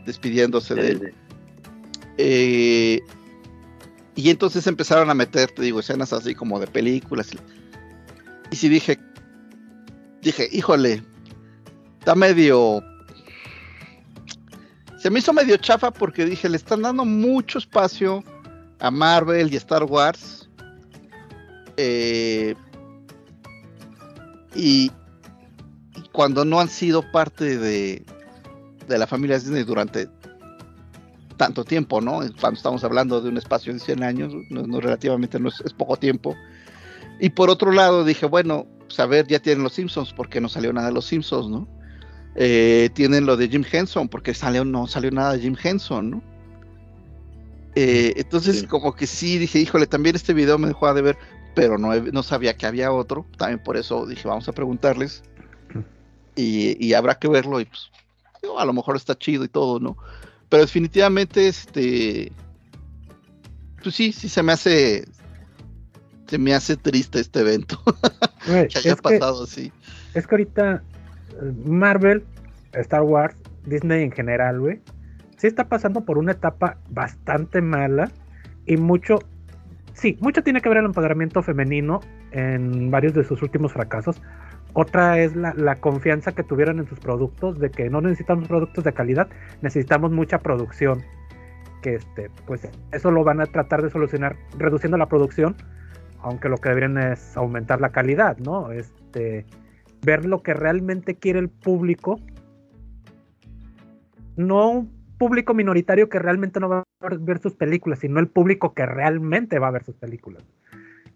[0.05, 1.13] despidiéndose de él.
[2.17, 3.01] Eh,
[4.21, 7.29] y entonces empezaron a meter, te digo, escenas así como de películas.
[8.51, 8.99] Y sí dije,
[10.21, 11.03] dije, híjole,
[11.99, 12.83] está medio...
[14.99, 18.23] Se me hizo medio chafa porque dije, le están dando mucho espacio
[18.79, 20.47] a Marvel y Star Wars.
[21.77, 22.53] Eh,
[24.53, 24.91] y,
[25.95, 28.05] y cuando no han sido parte de,
[28.87, 30.07] de la familia Disney durante
[31.41, 32.19] tanto tiempo, ¿no?
[32.39, 35.73] Cuando estamos hablando de un espacio de 100 años, no, no relativamente no es, es,
[35.73, 36.35] poco tiempo.
[37.19, 40.47] Y por otro lado dije, bueno, pues a ver, ya tienen los Simpsons, porque no
[40.49, 41.67] salió nada de los Simpsons, ¿no?
[42.35, 46.23] Eh, tienen lo de Jim Henson, porque salió, no salió nada de Jim Henson, ¿no?
[47.73, 48.67] Eh, entonces, sí.
[48.67, 51.17] como que sí, dije, híjole, también este video me dejó de ver,
[51.55, 55.23] pero no, no sabía que había otro, también por eso dije, vamos a preguntarles,
[56.35, 57.89] y, y habrá que verlo, y pues,
[58.59, 59.97] a lo mejor está chido y todo, ¿no?
[60.51, 62.29] Pero definitivamente, este,
[63.81, 65.05] pues sí, sí se me hace,
[66.27, 67.81] se me hace triste este evento,
[68.47, 69.71] Güey, que haya es pasado que, así.
[70.13, 70.83] Es que ahorita
[71.41, 72.25] eh, Marvel,
[72.73, 73.33] Star Wars,
[73.65, 74.81] Disney en general, güey,
[75.37, 78.11] sí está pasando por una etapa bastante mala
[78.65, 79.19] y mucho,
[79.93, 84.21] sí, mucho tiene que ver el empoderamiento femenino en varios de sus últimos fracasos.
[84.73, 88.93] Otra es la, confianza que tuvieron en sus productos, de que no necesitamos productos de
[88.93, 89.27] calidad,
[89.61, 91.01] necesitamos mucha producción.
[91.81, 95.55] Que este, pues eso lo van a tratar de solucionar reduciendo la producción,
[96.19, 98.71] aunque lo que deberían es aumentar la calidad, ¿no?
[98.71, 99.45] Este,
[100.05, 102.19] ver lo que realmente quiere el público,
[104.37, 108.73] no un público minoritario que realmente no va a ver sus películas, sino el público
[108.73, 110.43] que realmente va a ver sus películas.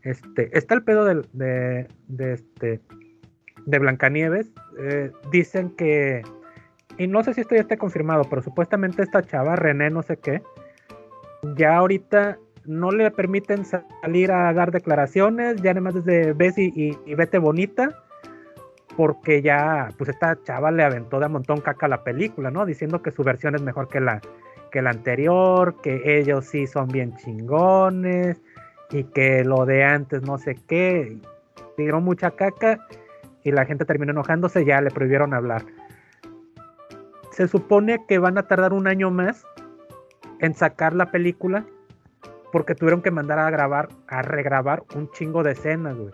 [0.02, 2.82] Este, está el pedo de, de, de este
[3.66, 4.52] de Blancanieves.
[4.80, 6.22] Eh, dicen que,
[6.98, 10.18] y no sé si esto ya está confirmado, pero supuestamente esta chava, René, no sé
[10.18, 10.42] qué,
[11.56, 16.98] ya ahorita no le permiten salir a dar declaraciones, ya además desde ves y, y,
[17.06, 18.04] y, vete bonita,
[18.98, 22.66] porque ya, pues esta chava le aventó de a montón caca a la película, ¿no?
[22.66, 24.22] Diciendo que su versión es mejor que la,
[24.72, 28.42] que la anterior, que ellos sí son bien chingones,
[28.92, 31.18] y que lo de antes no sé qué,
[31.76, 32.88] tiró mucha caca
[33.46, 35.64] y la gente terminó enojándose, ya le prohibieron hablar.
[37.32, 39.46] Se supone que van a tardar un año más
[40.40, 41.64] en sacar la película
[42.52, 46.12] porque tuvieron que mandar a grabar, a regrabar un chingo de escenas, güey.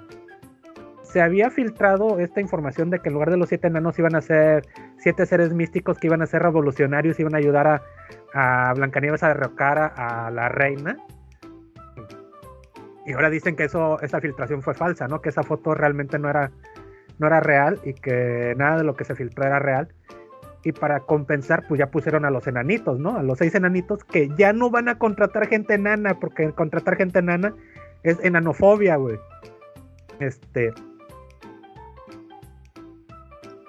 [1.04, 4.22] Se había filtrado esta información de que en lugar de los siete enanos iban a
[4.22, 4.67] ser
[4.98, 7.82] siete seres místicos que iban a ser revolucionarios, iban a ayudar a,
[8.34, 10.98] a Blancanieves a derrocar a, a la reina.
[13.06, 15.22] Y ahora dicen que eso, esa filtración fue falsa, ¿no?
[15.22, 16.52] Que esa foto realmente no era,
[17.21, 19.88] no era real y que nada de lo que se filtró era real.
[20.63, 23.15] Y para compensar, pues ya pusieron a los enanitos, ¿no?
[23.15, 27.19] A los seis enanitos que ya no van a contratar gente enana, porque contratar gente
[27.19, 27.55] enana
[28.03, 29.17] es enanofobia, güey.
[30.19, 30.73] Este.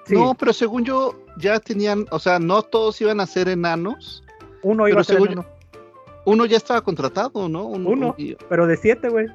[0.07, 0.15] Sí.
[0.15, 4.25] No, pero según yo, ya tenían, o sea, no todos iban a ser enanos.
[4.63, 5.43] Uno iba a ser enano.
[5.43, 5.83] Yo,
[6.25, 7.67] uno ya estaba contratado, ¿no?
[7.67, 8.17] Uno, uno
[8.49, 9.27] pero de siete, güey.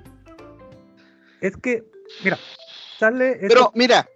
[1.42, 1.84] Es que,
[2.24, 2.38] mira,
[3.00, 4.08] Pero mira,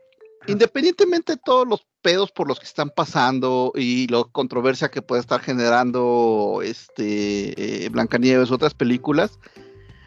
[0.48, 5.22] independientemente de todos los pedos por los que están pasando y la controversia que puede
[5.22, 9.40] estar generando este eh, Blancanieves u otras películas,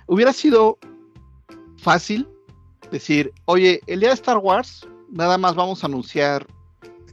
[0.06, 0.78] hubiera sido
[1.76, 2.28] fácil
[2.90, 6.46] decir, oye, el día de Star Wars, nada más vamos a anunciar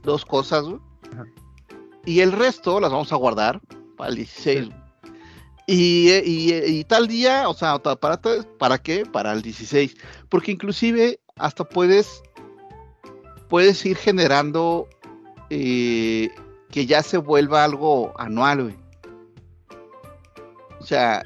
[0.02, 0.80] dos cosas, güey.
[2.04, 3.60] Y el resto las vamos a guardar
[3.96, 4.66] para el 16.
[4.66, 4.82] güey.
[5.68, 8.20] Y, eh, y, eh, y tal día, o sea, ¿para,
[8.58, 9.06] ¿para qué?
[9.06, 9.96] Para el 16.
[10.28, 12.22] Porque inclusive hasta puedes,
[13.48, 14.88] puedes ir generando
[15.50, 16.30] eh,
[16.70, 18.76] que ya se vuelva algo anual, güey.
[20.80, 21.22] O sea,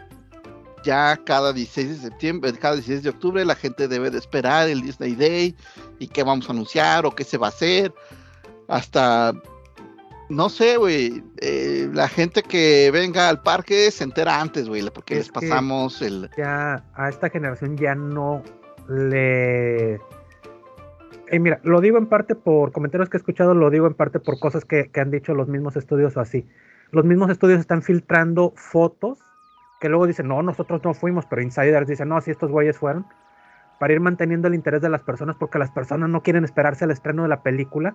[0.85, 4.83] ya cada 16 de septiembre, cada 16 de octubre la gente debe de esperar el
[4.83, 5.57] Disney Day
[5.99, 7.92] y qué vamos a anunciar o qué se va a hacer.
[8.69, 9.33] Hasta,
[10.29, 15.14] no sé, güey, eh, la gente que venga al parque se entera antes, güey, porque
[15.14, 16.31] Es les pasamos el...
[16.37, 18.42] ya a esta generación ya no
[18.88, 19.94] le...
[21.29, 24.20] Eh, mira, lo digo en parte por comentarios que he escuchado, lo digo en parte
[24.20, 26.46] por cosas que, que han dicho los mismos estudios o así.
[26.92, 29.18] Los mismos estudios están filtrando fotos
[29.81, 33.07] que luego dicen, no, nosotros no fuimos, pero insiders dicen, no, si estos güeyes fueron,
[33.79, 36.90] para ir manteniendo el interés de las personas, porque las personas no quieren esperarse al
[36.90, 37.94] estreno de la película.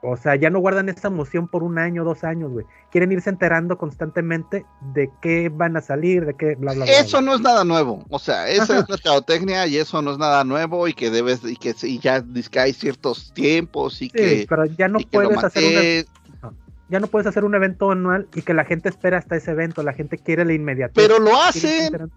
[0.00, 2.64] O sea, ya no guardan esa emoción por un año, dos años, güey.
[2.92, 6.94] Quieren irse enterando constantemente de qué van a salir, de qué, bla, bla, bla.
[6.94, 8.78] Eso no es nada nuevo, o sea, esa Ajá.
[8.78, 12.24] es mercadotecnia y eso no es nada nuevo y que debes, y que y ya
[12.50, 16.06] que hay ciertos tiempos y Sí, que, pero ya no puedes hacer un, mantén-
[16.88, 19.82] ya no puedes hacer un evento anual y que la gente espera hasta ese evento,
[19.82, 20.94] la gente quiere la inmediatez.
[20.94, 22.10] pero lo hacen.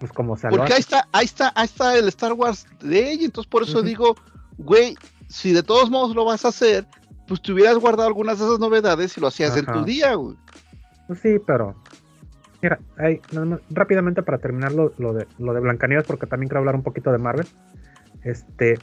[0.00, 3.24] Pues como lo porque ahí está, ahí está, ahí está el Star Wars Day, y
[3.26, 4.14] entonces por eso digo,
[4.58, 4.96] güey,
[5.28, 6.86] si de todos modos lo vas a hacer,
[7.26, 10.36] pues te hubieras guardado algunas de esas novedades y lo hacías en tu día, güey.
[11.06, 11.74] Pues sí, pero
[12.62, 13.20] mira, ahí,
[13.70, 17.12] rápidamente para terminar lo, lo de lo de Blancanieves, porque también quiero hablar un poquito
[17.12, 17.46] de Marvel.
[18.22, 18.78] Este,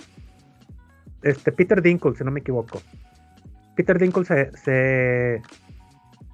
[1.21, 2.81] este Peter Dinkle, si no me equivoco.
[3.75, 5.41] Peter Dinkle se, se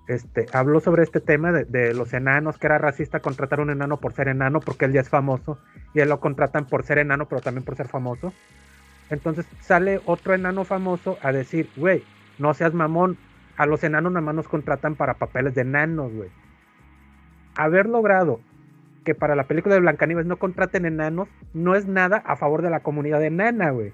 [0.08, 3.70] este, habló sobre este tema de, de los enanos, que era racista contratar a un
[3.70, 5.60] enano por ser enano, porque él ya es famoso,
[5.94, 8.34] y él lo contratan por ser enano, pero también por ser famoso.
[9.10, 12.04] Entonces sale otro enano famoso a decir, güey,
[12.38, 13.18] no seas mamón,
[13.58, 16.30] a los enanos nada más nos contratan para papeles de enanos, güey.
[17.56, 18.40] Haber logrado
[19.04, 22.70] que para la película de Blancanieves no contraten enanos no es nada a favor de
[22.70, 23.92] la comunidad enana, güey.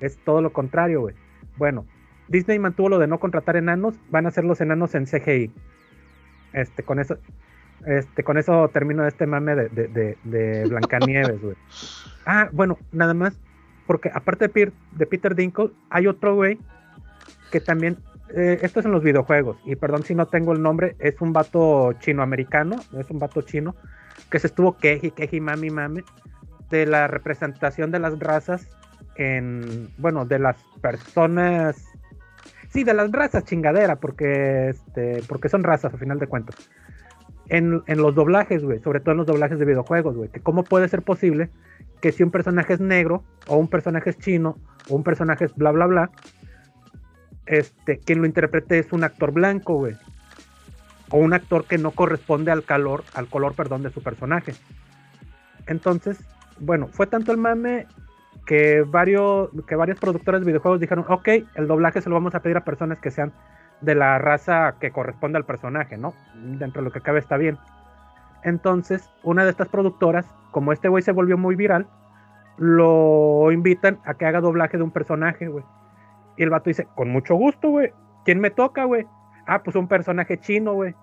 [0.00, 1.14] Es todo lo contrario, güey.
[1.56, 1.86] Bueno,
[2.28, 5.50] Disney mantuvo lo de no contratar enanos, van a ser los enanos en CGI.
[6.52, 7.18] Este, con eso,
[7.86, 11.56] este, con eso termino este mame de, de, de, de Blancanieves, güey.
[12.26, 13.38] Ah, bueno, nada más,
[13.86, 16.58] porque aparte de, Pier- de Peter Dinkle, hay otro güey
[17.50, 17.98] que también,
[18.34, 21.32] eh, esto es en los videojuegos, y perdón si no tengo el nombre, es un
[21.32, 23.76] vato chino-americano, es un vato chino,
[24.30, 26.02] que se estuvo queji, queji, mami, mami,
[26.70, 28.68] de la representación de las razas
[29.16, 31.84] en, bueno, de las personas,
[32.70, 36.56] sí, de las razas chingadera, porque, este, porque son razas a final de cuentas.
[37.48, 40.64] En, en los doblajes, güey, sobre todo en los doblajes de videojuegos, güey, que cómo
[40.64, 41.50] puede ser posible
[42.04, 44.58] que si un personaje es negro, o un personaje es chino,
[44.90, 46.10] o un personaje es bla, bla, bla,
[47.46, 49.96] este, quien lo interprete es un actor blanco, güey.
[51.08, 54.52] O un actor que no corresponde al calor, al color, perdón, de su personaje.
[55.66, 56.18] Entonces,
[56.58, 57.86] bueno, fue tanto el mame
[58.44, 62.40] que varios, que varias productoras de videojuegos dijeron, ok, el doblaje se lo vamos a
[62.40, 63.32] pedir a personas que sean
[63.80, 66.12] de la raza que corresponde al personaje, ¿no?
[66.34, 67.56] Dentro de lo que cabe está bien.
[68.44, 71.88] Entonces, una de estas productoras, como este güey se volvió muy viral,
[72.58, 75.64] lo invitan a que haga doblaje de un personaje, güey.
[76.36, 77.92] Y el vato dice, con mucho gusto, güey.
[78.24, 79.06] ¿Quién me toca, güey?
[79.46, 80.94] Ah, pues un personaje chino, güey.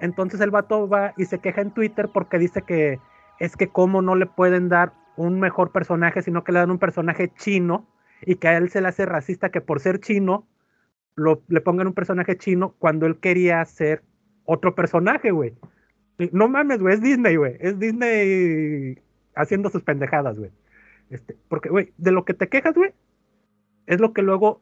[0.00, 2.98] Entonces el vato va y se queja en Twitter porque dice que
[3.38, 6.78] es que cómo no le pueden dar un mejor personaje, sino que le dan un
[6.78, 7.86] personaje chino
[8.22, 10.46] y que a él se le hace racista que por ser chino
[11.16, 14.02] le pongan un personaje chino cuando él quería hacer
[14.44, 15.54] otro personaje, güey.
[16.32, 17.56] No mames, güey, es Disney, güey.
[17.60, 18.98] Es Disney
[19.34, 20.50] haciendo sus pendejadas, güey.
[21.10, 22.92] Este, porque, güey, de lo que te quejas, güey,
[23.86, 24.60] es lo que luego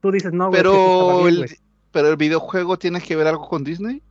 [0.00, 0.58] tú dices, no, güey.
[0.60, 1.50] Pero bien, el,
[1.92, 4.02] pero el videojuego tiene que ver algo con Disney.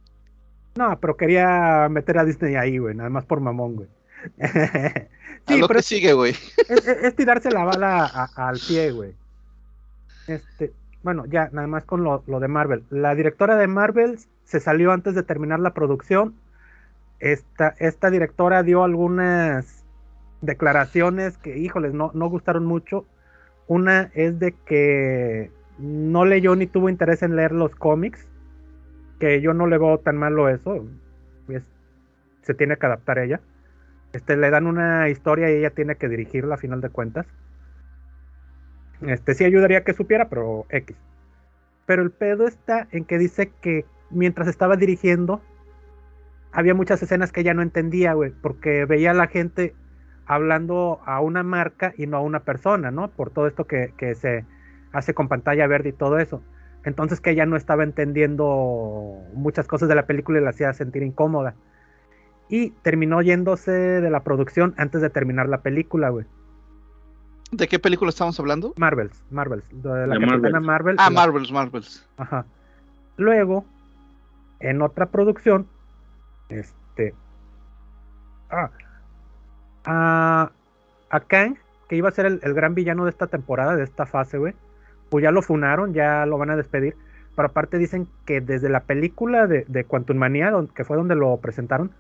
[0.76, 3.90] No, pero quería meter a Disney ahí, güey, nada más por mamón, güey.
[4.42, 5.08] a
[5.48, 6.32] sí, lo pero que sigue, güey.
[6.70, 9.14] es- es- es tirarse la bala a- al pie, güey.
[10.28, 10.72] Este,
[11.04, 12.84] bueno, ya, nada más con lo, lo de Marvel.
[12.90, 16.36] La directora de Marvel se salió antes de terminar la producción.
[17.22, 19.86] Esta, esta directora dio algunas
[20.42, 23.06] declaraciones que, híjoles, no, no gustaron mucho.
[23.68, 28.28] Una es de que no leyó ni tuvo interés en leer los cómics,
[29.20, 30.86] que yo no le veo tan malo eso.
[31.48, 31.64] Es-
[32.42, 33.40] se tiene que adaptar ella.
[34.14, 37.28] Este, le dan una historia y ella tiene que dirigirla a final de cuentas.
[39.02, 40.96] Este sí ayudaría que supiera, pero X.
[41.86, 45.42] Pero el pedo está en que dice que mientras estaba dirigiendo,
[46.52, 49.74] había muchas escenas que ella no entendía, güey, porque veía a la gente
[50.26, 53.10] hablando a una marca y no a una persona, ¿no?
[53.10, 54.46] Por todo esto que, que se
[54.94, 56.42] hace con pantalla verde y todo eso.
[56.84, 61.04] Entonces que ella no estaba entendiendo muchas cosas de la película y la hacía sentir
[61.04, 61.56] incómoda.
[62.50, 66.26] Y terminó yéndose de la producción antes de terminar la película, güey.
[67.52, 68.74] ¿De qué película estamos hablando?
[68.78, 70.60] Marvels, Marvels, de la De Capitana.
[70.60, 70.96] Marvel.
[70.98, 72.08] Ah, Marvels, Marvels.
[72.18, 72.46] Ajá.
[73.18, 73.66] Luego,
[74.60, 75.68] en otra producción,
[76.52, 77.14] este.
[78.50, 78.70] Ah,
[79.86, 80.52] a,
[81.10, 81.56] a Kang,
[81.90, 84.54] que iba a ser el, el gran villano de esta temporada, de esta fase, güey.
[85.10, 86.96] Pues ya lo funaron, ya lo van a despedir.
[87.36, 91.38] Pero aparte dicen que desde la película de, de Quantum Manía, que fue donde lo
[91.38, 91.92] presentaron,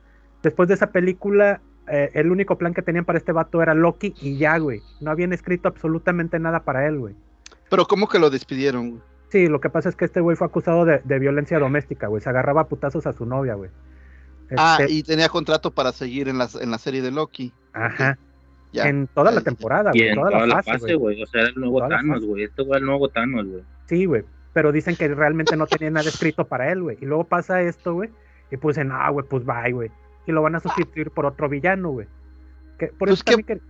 [0.43, 4.13] después de esa película, eh, el único plan que tenían para este vato era Loki
[4.21, 4.81] y ya, güey.
[4.99, 7.15] No habían escrito absolutamente nada para él, güey.
[7.69, 9.01] Pero ¿cómo que lo despidieron?
[9.29, 12.21] Sí, lo que pasa es que este güey fue acusado de, de violencia doméstica, güey.
[12.21, 13.69] Se agarraba a putazos a su novia, güey.
[14.57, 17.53] Ah, Este, y tenía contrato para seguir en la, en la serie de Loki.
[17.73, 18.17] Ajá.
[18.73, 18.87] Ya.
[18.87, 20.09] En toda la temporada, Y güey.
[20.09, 21.21] en Toda, toda la fase, güey.
[21.21, 22.43] O sea, era el nuevo Thanos, güey.
[22.43, 23.63] Este güey el nuevo Thanos, güey.
[23.87, 24.23] Sí, güey.
[24.53, 26.97] Pero dicen que realmente no tenía nada escrito para él, güey.
[27.01, 28.09] Y luego pasa esto, güey.
[28.49, 29.89] Y pues dicen, ah, güey, pues bye, güey.
[30.27, 32.07] Y lo van a sustituir por otro villano, güey.
[32.79, 33.65] Que, por Pues eso que- también que-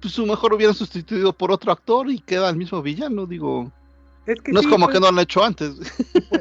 [0.00, 3.70] Pues su mejor hubieran sustituido por otro actor y queda el mismo villano, digo.
[4.26, 5.72] es que No es como que no lo han hecho antes.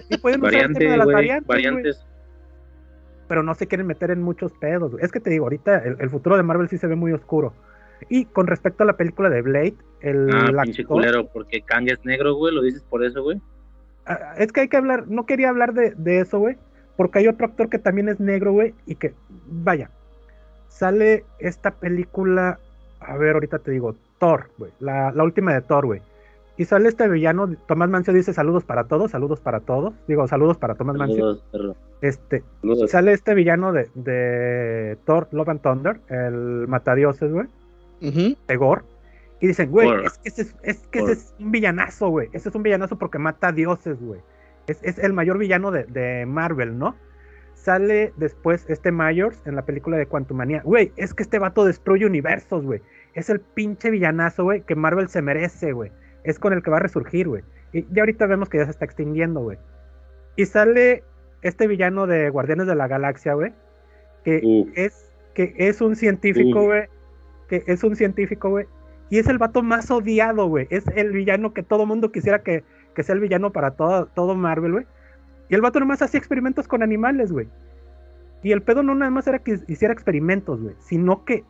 [0.09, 1.47] Y pueden usar el tema Variante, de las variantes.
[1.47, 2.05] Variantes.
[3.29, 4.91] Pero no se quieren meter en muchos pedos.
[4.91, 5.05] güey.
[5.05, 7.53] Es que te digo, ahorita el, el futuro de Marvel sí se ve muy oscuro.
[8.09, 11.87] Y con respecto a la película de Blade, el Ah, pinche actor- culero, porque Kang
[11.89, 12.53] es negro, güey.
[12.53, 13.39] Lo dices por eso, güey.
[14.05, 16.57] Ah, es que hay que hablar, no quería hablar de, de eso, güey,
[16.97, 19.13] porque hay otro actor que también es negro, güey, y que,
[19.47, 19.91] vaya,
[20.67, 22.59] sale esta película,
[22.99, 26.01] a ver, ahorita te digo, Thor, güey, la, la última de Thor, güey.
[26.59, 30.57] Y sale este villano, Tomás Mancio dice saludos para todos, saludos para todos, digo saludos
[30.57, 31.15] para Tomás Mancio.
[31.15, 31.75] Saludos, perro.
[32.01, 32.91] Este, Saludos.
[32.91, 37.47] sale este villano de, de Thor, Love and Thunder, el matadioses, güey,
[38.01, 38.35] Ujú.
[38.45, 38.81] de Gore.
[39.39, 41.13] Y dicen, güey, es que, ese es, es que Gore.
[41.13, 42.27] ese es un villanazo, güey.
[42.33, 44.19] Ese es un villanazo porque mata a dioses, güey.
[44.67, 46.93] Es, es el mayor villano de, de Marvel, ¿no?
[47.53, 50.61] Sale después este Myers en la película de Quantumania.
[50.65, 52.81] Güey, es que este vato destruye universos, güey.
[53.13, 55.91] Es el pinche villanazo, güey, que Marvel se merece, güey.
[56.23, 57.43] Es con el que va a resurgir, güey.
[57.71, 59.57] Y ya ahorita vemos que ya se está extinguiendo, güey.
[60.35, 61.03] Y sale
[61.41, 63.53] este villano de Guardianes de la Galaxia, güey.
[64.23, 66.87] Que es, que es un científico, güey.
[67.47, 68.65] Que es un científico, güey.
[69.09, 70.67] Y es el vato más odiado, güey.
[70.69, 72.63] Es el villano que todo mundo quisiera que,
[72.93, 74.85] que sea el villano para todo, todo Marvel, güey.
[75.49, 77.47] Y el vato nomás hacía experimentos con animales, güey.
[78.43, 80.75] Y el pedo no nada más era que hiciera experimentos, güey.
[80.79, 81.43] Sino que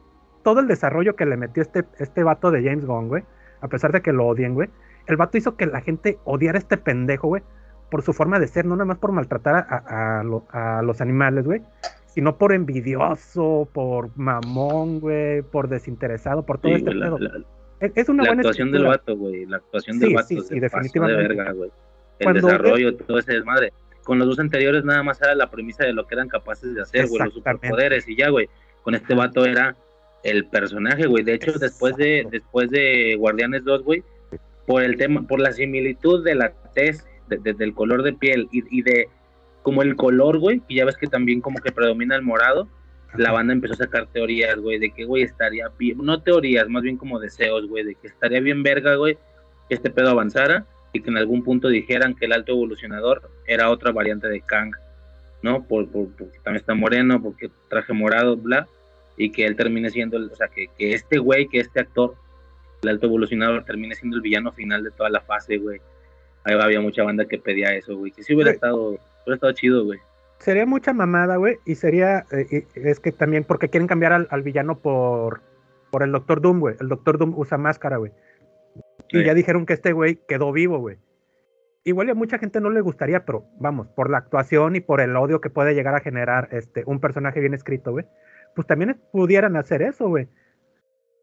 [0.43, 3.23] todo el desarrollo que le metió este, este vato de James Gunn, güey.
[3.61, 4.69] A pesar de que lo odien, güey.
[5.07, 7.43] El vato hizo que la gente odiara a este pendejo, güey.
[7.91, 10.81] Por su forma de ser, no nada más por maltratar a, a- a lo- a
[10.83, 11.61] los animales, güey.
[12.05, 15.41] Sino por envidioso, por mamón, güey.
[15.41, 17.19] Por desinteresado, por todo Sí, este la, pedo.
[17.19, 17.39] la-
[17.79, 19.45] Es, es una la buena actuación del vato, güey.
[19.45, 21.21] La actuación Sí, del vato sí, se sí, pasó definitivamente.
[21.21, 21.71] de verga, güey.
[22.19, 23.73] El Cuando desarrollo, todo ese desmadre.
[24.03, 26.81] Con los dos anteriores nada más era la premisa de lo que eran capaces de
[26.81, 28.49] hacer, güey, los superpoderes y ya, güey.
[28.83, 29.75] Con este vato era
[30.23, 31.23] el personaje, güey.
[31.23, 34.03] De hecho, después de después de Guardianes 2, güey,
[34.65, 38.47] por el tema, por la similitud de la tez, de- de- del color de piel
[38.51, 39.07] y, y de
[39.63, 42.67] como el color, güey, que ya ves que también como que predomina el morado,
[43.17, 43.33] la Ajá.
[43.37, 46.97] banda empezó a sacar teorías, güey, de que, güey, estaría bien, no teorías, más bien
[46.97, 49.17] como deseos, güey, de que estaría bien verga, güey,
[49.67, 53.69] que este pedo avanzara y que en algún punto dijeran que el alto evolucionador era
[53.69, 54.71] otra variante de Kang,
[55.41, 55.63] ¿no?
[55.63, 58.67] Por, por- porque también está moreno, porque traje morado, bla,
[59.19, 62.15] y que él termine siendo, el, o sea, que, que este güey, que este actor,
[62.81, 65.79] el alto evolucionador, termine siendo el villano final de toda la fase, güey.
[66.45, 68.55] Ahí había mucha banda que pedía eso, güey, que sí hubiera Güey.
[68.55, 69.99] estado, hubiera estado chido, güey.
[70.39, 71.57] Sería mucha mamada, güey.
[71.65, 72.25] Y sería.
[72.31, 73.43] eh, y- es que también.
[73.43, 75.41] Porque quieren cambiar al, al villano por.
[75.91, 76.75] Por el Doctor Doom, güey.
[76.79, 78.13] El Doctor Doom usa máscara, güey.
[79.09, 80.95] Y ya dijeron que este güey quedó vivo, güey.
[81.83, 85.15] Igual a mucha gente no le gustaría, pero vamos, por la actuación y por el
[85.17, 88.05] odio que puede llegar a generar este un personaje bien escrito, güey.
[88.59, 90.27] Pues también pudieran hacer eso, güey.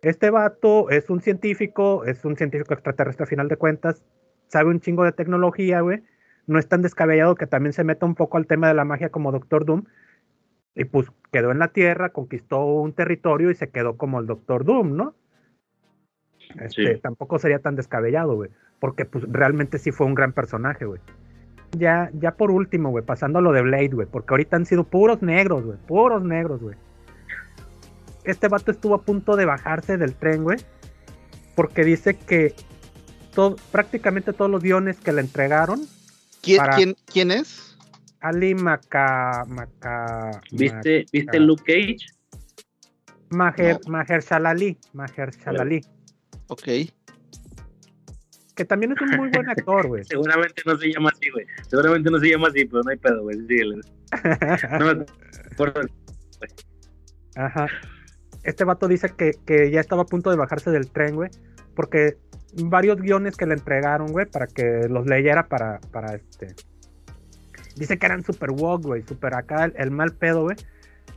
[0.01, 4.03] Este vato es un científico, es un científico extraterrestre a final de cuentas,
[4.47, 6.03] sabe un chingo de tecnología, güey.
[6.47, 9.11] No es tan descabellado que también se meta un poco al tema de la magia
[9.11, 9.85] como Doctor Doom.
[10.75, 14.65] Y pues quedó en la Tierra, conquistó un territorio y se quedó como el Doctor
[14.65, 15.15] Doom, ¿no?
[16.59, 17.01] Este, Sí.
[17.03, 18.49] Tampoco sería tan descabellado, güey.
[18.81, 21.03] Porque pues realmente sí fue un gran personaje, güey.
[21.73, 24.07] Ya, ya por último, güey, pasando a lo de Blade, güey.
[24.11, 25.77] Porque ahorita han sido puros negros, güey.
[25.87, 26.77] Puros negros, güey.
[28.27, 30.59] Este vato estuvo a punto de bajarse del tren, güey.
[31.55, 32.55] Porque dice que
[33.35, 35.87] todo, prácticamente todos los guiones que le entregaron,
[36.43, 37.77] ¿Quién, Para- quién, quién es?
[38.21, 41.41] Ali Maca, Maca, ¿Viste, ¿viste.
[41.41, 42.07] Luke Cage?
[43.31, 45.81] Maher, Maher Shalali, Maher Shalali.
[46.49, 46.63] Ok.
[48.55, 50.03] que también es un muy buen actor, güey.
[50.09, 51.47] Seguramente no se llama así, güey.
[51.69, 53.37] Seguramente no se llama así, pero no hay pedo, güey.
[53.47, 53.81] Síguele.
[54.81, 55.05] No
[55.53, 55.89] acuerdo.
[57.35, 57.67] Ajá.
[58.47, 61.31] Este vato dice que, que ya estaba a punto de bajarse del tren, güey,
[61.75, 62.17] porque
[62.65, 66.55] varios guiones que le entregaron, güey, para que los leyera para, para este.
[67.77, 70.57] Dice que eran super woke, güey, super acá el, el mal pedo, güey.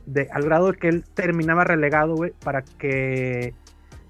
[0.06, 3.54] De, al grado de que él terminaba relegado, güey, para que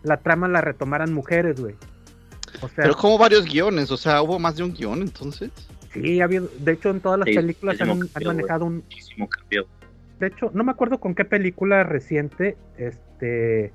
[0.03, 1.75] la trama la retomaran mujeres, güey.
[2.63, 5.51] O sea, Pero como varios guiones, o sea, hubo más de un guion entonces.
[5.93, 9.29] sí, ha habido, de hecho en todas las Sí, películas han, han manejado un, Muchísimo.
[10.21, 13.73] De hecho, no me acuerdo con qué película reciente, este,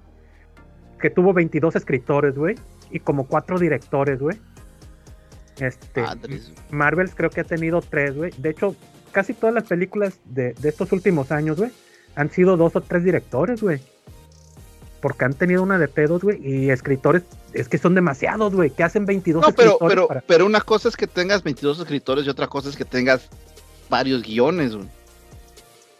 [1.01, 2.55] que tuvo 22 escritores, güey,
[2.91, 4.37] y como cuatro directores, güey.
[5.59, 6.51] Este, Madres.
[6.69, 8.31] Marvels creo que ha tenido tres, güey.
[8.37, 8.75] De hecho,
[9.11, 11.71] casi todas las películas de, de estos últimos años, güey,
[12.15, 13.79] han sido dos o tres directores, güey.
[15.01, 17.23] Porque han tenido una de pedos, güey, y escritores,
[17.53, 20.61] es que son demasiados, güey, que hacen 22 No, pero, escritores pero, para- pero una
[20.61, 23.29] cosa es que tengas 22 escritores y otra cosa es que tengas
[23.89, 24.75] varios guiones.
[24.75, 24.87] güey.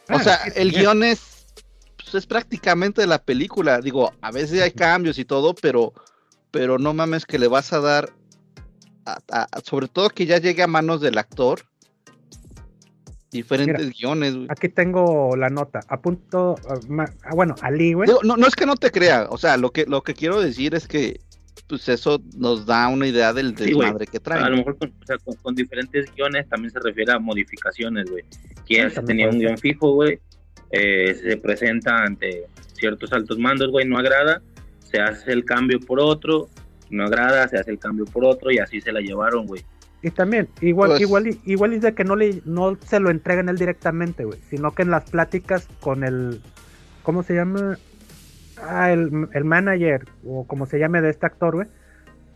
[0.10, 0.72] O Ah, sea, el también.
[0.82, 1.47] guion es,
[1.97, 3.80] pues, es prácticamente de la película.
[3.82, 5.93] Digo, a veces hay cambios y todo, pero,
[6.51, 8.12] pero no mames que le vas a dar,
[9.06, 11.62] a- a- sobre todo que ya llegue a manos del actor,
[13.32, 14.36] diferentes guiones.
[14.36, 14.47] güey.
[14.49, 15.82] Aquí tengo la nota.
[15.89, 16.56] A punto.
[16.88, 18.08] ma- ah, bueno, Ali, güey.
[18.08, 20.39] Digo, no, no es que no te crea, o sea, lo que, lo que quiero
[20.41, 21.20] decir es que
[21.68, 25.05] pues eso nos da una idea del Sí, desmadre que A lo mejor con, o
[25.05, 28.24] sea, con- con diferentes guiones también se refiere a modificaciones, güey.
[28.68, 30.20] Quien Sí, tenía un guion fijo, güey,
[30.72, 34.41] eh, se presenta ante ciertos altos mandos, güey, no agrada,
[34.80, 36.49] se hace el cambio por otro,
[36.89, 39.63] no agrada, se hace el cambio por otro y así se la llevaron, güey.
[40.03, 43.09] Y también, igual, Pues- igual, y- igual es de que no le, no se lo
[43.09, 46.41] entregan él directamente, güey, sino que en las pláticas con el,
[47.01, 47.80] ¿cómo se llama?
[48.62, 51.68] Ah, el, el manager, o como se llame de este actor, güey,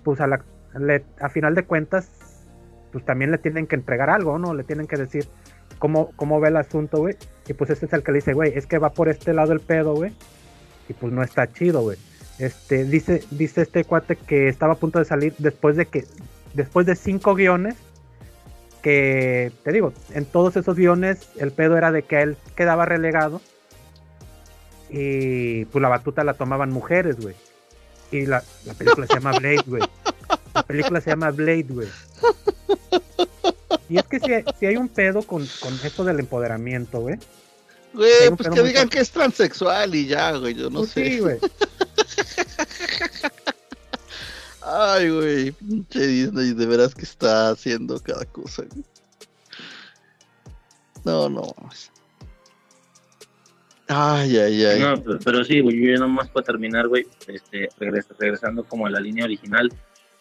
[0.04, 0.44] pues a la,
[0.78, 2.10] le- a final de cuentas,
[2.92, 4.54] pues también le tienen que entregar algo, ¿no?
[4.54, 5.26] Le tienen que decir
[5.78, 7.16] cómo, cómo ve el asunto, güey,
[7.48, 9.54] y pues este es el que le dice, güey, es que va por este lado
[9.54, 10.12] el pedo, güey,
[10.90, 11.98] y pues no está chido, güey.
[12.38, 16.06] Este, dice, dice este cuate que estaba a punto de salir después de que
[16.54, 17.76] después de cinco guiones,
[18.82, 23.42] que te digo, en todos esos guiones el pedo era de que él quedaba relegado
[24.90, 27.36] y pues la batuta la tomaban mujeres, güey.
[28.12, 29.84] Y la, la película se llama Blade, güey.
[30.54, 31.88] La película se llama Blade, güey.
[33.88, 34.28] Y es que si,
[34.60, 37.18] si hay un pedo con, con esto del empoderamiento, güey.
[37.94, 41.06] Güey, pues que digan que es transexual y ya, güey, yo no Pues sé.
[41.10, 41.38] sí, güey.
[44.62, 48.84] Ay, güey, pinche Disney, de veras que está haciendo cada cosa, güey.
[51.06, 51.56] No, no.
[53.90, 54.80] Ay, ay, ay.
[54.80, 54.94] No,
[55.26, 59.26] pero, sí, güey, yo nomás para terminar, güey, este, regres- regresando como a la línea
[59.26, 59.70] original.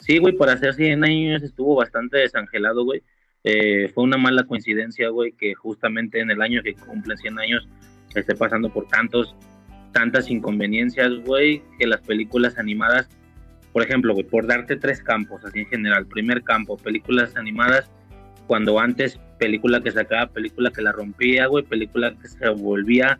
[0.01, 3.03] Sí, güey, para hacer 100 años estuvo bastante desangelado, güey.
[3.45, 7.69] Eh, fue una mala coincidencia, güey, que justamente en el año que cumplen 100 años
[8.15, 9.37] esté pasando por tantos,
[9.93, 13.09] tantas inconveniencias, güey, que las películas animadas,
[13.73, 16.07] por ejemplo, güey, por darte tres campos, así en general.
[16.07, 17.91] Primer campo, películas animadas,
[18.47, 23.19] cuando antes película que sacaba, película que la rompía, güey, película que se volvía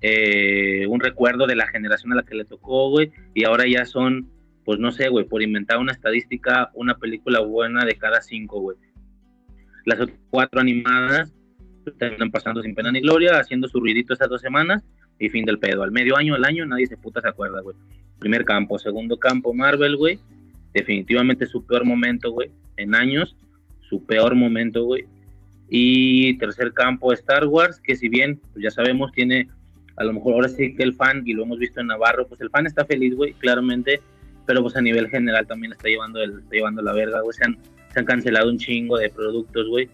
[0.00, 3.84] eh, un recuerdo de la generación a la que le tocó, güey, y ahora ya
[3.84, 4.30] son,
[4.64, 8.76] pues no sé, güey, por inventar una estadística, una película buena de cada cinco, güey.
[9.84, 9.98] Las
[10.30, 11.32] cuatro animadas
[11.98, 14.84] terminan pasando sin pena ni gloria, haciendo su ruidito esas dos semanas
[15.18, 15.82] y fin del pedo.
[15.82, 17.76] Al medio año, al año, nadie se puta se acuerda, güey.
[18.18, 20.18] Primer campo, segundo campo, Marvel, güey.
[20.72, 23.36] Definitivamente su peor momento, güey, en años,
[23.80, 25.04] su peor momento, güey.
[25.68, 29.48] Y tercer campo, Star Wars, que si bien, pues ya sabemos, tiene
[30.00, 32.40] a lo mejor ahora sí que el fan, y lo hemos visto en Navarro, pues
[32.40, 34.00] el fan está feliz, güey, claramente,
[34.46, 37.44] pero pues a nivel general también está llevando, el, está llevando la verga, güey, se
[37.44, 37.58] han,
[37.92, 39.90] se han cancelado un chingo de productos, güey,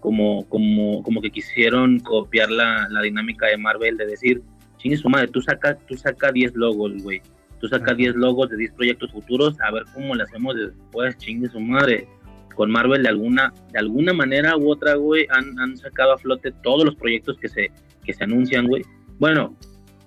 [0.00, 4.40] como, como, como que quisieron copiar la, la dinámica de Marvel, de decir,
[4.78, 7.20] chingue su madre, tú saca, tú saca 10 logos, güey,
[7.60, 7.96] tú saca Ajá.
[7.96, 12.08] 10 logos de 10 proyectos futuros, a ver cómo le hacemos después, chingue su madre.
[12.54, 16.50] Con Marvel de alguna, de alguna manera u otra, güey, han, han sacado a flote
[16.62, 17.70] todos los proyectos que se,
[18.04, 18.82] que se anuncian, güey.
[19.20, 19.54] Bueno,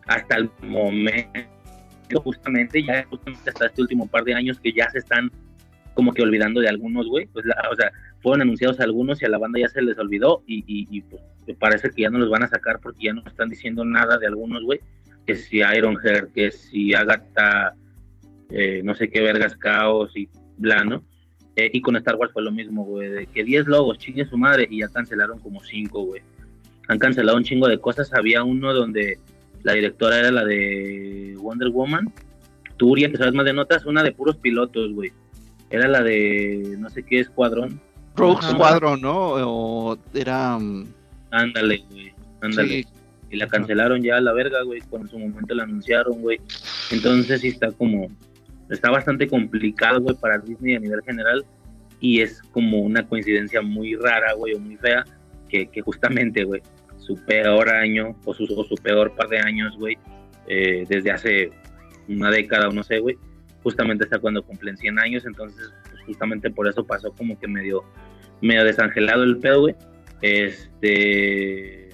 [0.08, 1.30] hasta el momento,
[2.16, 5.32] justamente, ya justamente hasta este último par de años que ya se están
[5.94, 7.28] como que olvidando de algunos, güey.
[7.28, 7.92] Pues, o sea,
[8.24, 11.22] fueron anunciados algunos y a la banda ya se les olvidó y, y, y, pues
[11.46, 14.18] me parece que ya no los van a sacar porque ya no están diciendo nada
[14.18, 14.80] de algunos, güey.
[15.28, 17.76] Que si Ironheart, que si Agatha,
[18.50, 21.04] eh, no sé qué vergas, Caos y bla, ¿no?
[21.56, 24.40] Eh, y con Star Wars fue lo mismo, güey, de que 10 logos, chingue su
[24.40, 26.24] madre, y ya cancelaron como 5, güey.
[26.90, 28.14] Han cancelado un chingo de cosas.
[28.14, 29.20] Había uno donde
[29.64, 32.12] la directora era la de Wonder Woman,
[32.78, 35.12] Turia, que sabes más de notas, una de puros pilotos, güey.
[35.70, 37.80] Era la de no sé qué escuadrón.
[38.16, 38.42] Rogue.
[38.44, 39.34] Squadron, ¿no?
[39.48, 40.58] O era.
[40.60, 40.86] mm,
[41.32, 42.14] Ándale, güey.
[42.42, 42.84] Ándale.
[42.84, 42.86] sí,
[43.32, 46.40] Y la cancelaron ya a la verga, güey, cuando en su momento la anunciaron, güey.
[46.92, 48.08] Entonces sí está como,
[48.70, 51.44] está bastante complicado, güey, para Disney a nivel general.
[52.00, 55.06] Y es como una coincidencia muy rara, güey, o muy fea,
[55.50, 56.62] que, que justamente, güey,
[57.06, 59.98] su peor año, o su, o su peor par de años, güey,
[60.48, 61.52] eh, desde hace
[62.08, 63.18] una década o no sé, güey,
[63.62, 65.26] justamente está cuando cumplen 100 años.
[65.26, 67.84] Entonces, pues justamente por eso pasó como que medio,
[68.42, 69.76] medio desangelado el pedo, güey.
[70.22, 71.90] Este...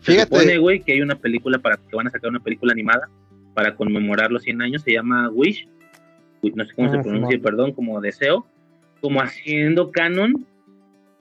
[0.00, 0.34] Se Fíjate.
[0.36, 3.08] supone, güey, que hay una película para que van a sacar una película animada
[3.54, 5.68] para conmemorar los 100 años, se llama Wish,
[6.42, 7.42] Wi- no sé cómo Ah, se pronuncia, Simón.
[7.42, 8.46] perdón, como deseo,
[9.00, 10.46] como haciendo canon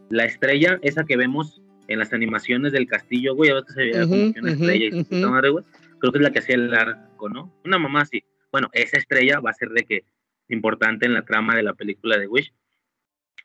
[0.09, 4.07] la estrella, esa que vemos en las animaciones del castillo, güey, a veces se veía
[4.07, 5.29] como Ujú, que una ujú, estrella y puta ujú.
[5.29, 5.65] madre, güey.
[5.99, 7.53] Creo que es la que hacía el arco, ¿no?
[7.65, 8.23] Una mamá así.
[8.51, 10.03] Bueno, esa estrella va a ser de que
[10.49, 12.53] importante en la trama de la película de Wish.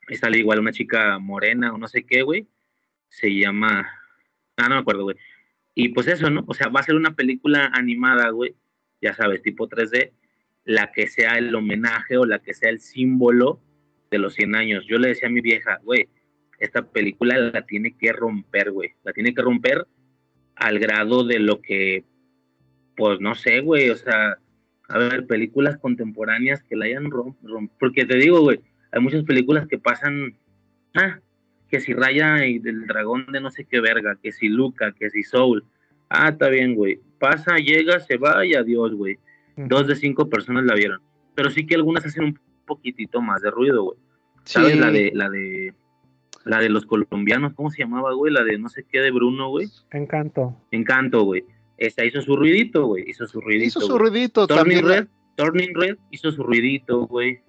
[0.09, 2.47] Y sale igual una chica morena o no sé qué, güey.
[3.09, 3.88] Se llama.
[4.57, 5.16] Ah, no me acuerdo, güey.
[5.74, 6.45] Y pues eso, ¿no?
[6.47, 8.55] O sea, va a ser una película animada, güey.
[9.01, 10.12] Ya sabes, tipo 3D.
[10.64, 13.61] La que sea el homenaje o la que sea el símbolo
[14.11, 14.84] de los 100 años.
[14.86, 16.09] Yo le decía a mi vieja, güey,
[16.63, 18.91] esta película la tiene que romper, güey.
[19.03, 19.85] La tiene que romper
[20.55, 22.05] al grado de lo que,
[22.97, 23.91] pues no sé, güey.
[23.91, 24.39] O sea,
[24.89, 27.59] a ver, películas contemporáneas que la hayan rompido.
[27.81, 28.61] Porque te digo, güey,
[28.93, 30.37] hay muchas películas que pasan.
[30.95, 31.19] Ah,
[31.69, 35.11] que si Raya y del dragón de no sé qué verga, que si Luca, que
[35.11, 35.65] si Soul.
[36.09, 37.01] Ah, está bien, güey.
[37.19, 39.19] Pasa, llega, se va y adiós, güey.
[39.57, 41.01] Dos de cinco personas la vieron.
[41.35, 43.99] Pero sí que algunas hacen un poquitito más de ruido, güey.
[44.45, 44.75] ¿Sabes?
[44.75, 44.79] sí.
[44.79, 45.75] La de, la de,
[46.45, 48.32] la de los colombianos, ¿cómo se llamaba, güey?
[48.32, 49.68] La de no sé qué de Bruno, güey.
[49.93, 50.57] Encanto.
[50.70, 51.45] Encanto, güey.
[51.78, 53.05] Esa hizo su ruidito, güey.
[53.09, 53.66] Hizo su ruidito.
[53.66, 54.86] Hizo su ruidito Turning también.
[54.86, 57.30] Red, Turning Red hizo su ruidito, güey.
[57.32, 57.40] Eh,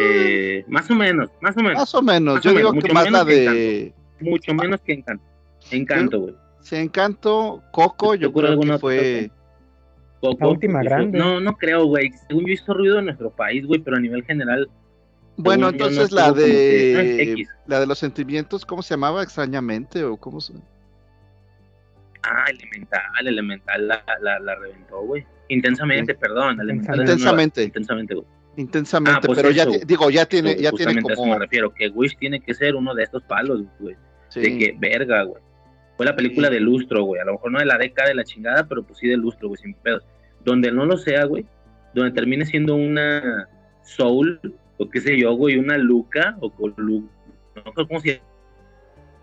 [0.00, 1.78] Eh, más o menos, más o menos.
[1.78, 2.34] más o menos.
[2.34, 3.94] más Yo o digo menos, que mucho más menos la que de.
[4.20, 5.24] Mucho menos que Encanto.
[5.70, 6.34] Encanto, güey.
[6.60, 9.30] Se Encanto, Coco, ¿Te yo creo que fue.
[10.20, 11.18] Coco, La última hizo- grande.
[11.18, 12.10] No, no creo, güey.
[12.26, 14.68] Según yo hizo ruido en nuestro país, güey, pero a nivel general.
[15.36, 17.46] Bueno, según yo, no entonces la que, ah, de.
[17.66, 19.22] La de los sentimientos, ¿cómo se llamaba?
[19.22, 20.52] Extrañamente, o cómo se.
[22.22, 25.26] Ah, Elemental, Elemental la, la, la reventó, güey.
[25.48, 26.58] Intensamente, perdón.
[26.60, 27.10] Elemental nueva.
[27.12, 27.62] Intensamente.
[27.64, 28.26] Intensamente, güey.
[28.56, 31.20] Intensamente, Ah, pues pero ya, eso, ti- digo, ya tiene, ya tiene justamente a eso
[31.22, 31.32] como.
[31.34, 33.96] me refiero, que Wish tiene que ser uno de estos palos, güey.
[34.28, 34.40] sí.
[34.40, 35.42] De que, verga, güey.
[35.96, 36.54] Fue la película Sí.
[36.54, 37.20] de lustro, güey.
[37.20, 39.48] A lo mejor no de la década de la chingada, pero pues sí de lustro,
[39.48, 40.04] güey, sin pedos.
[40.44, 41.44] Donde no lo sea, güey.
[41.94, 43.48] Donde termine siendo una
[43.82, 44.40] Soul,
[44.78, 47.08] o qué sé yo, güey, una Luca, o con Lu...
[47.54, 48.24] No sé cómo se llama.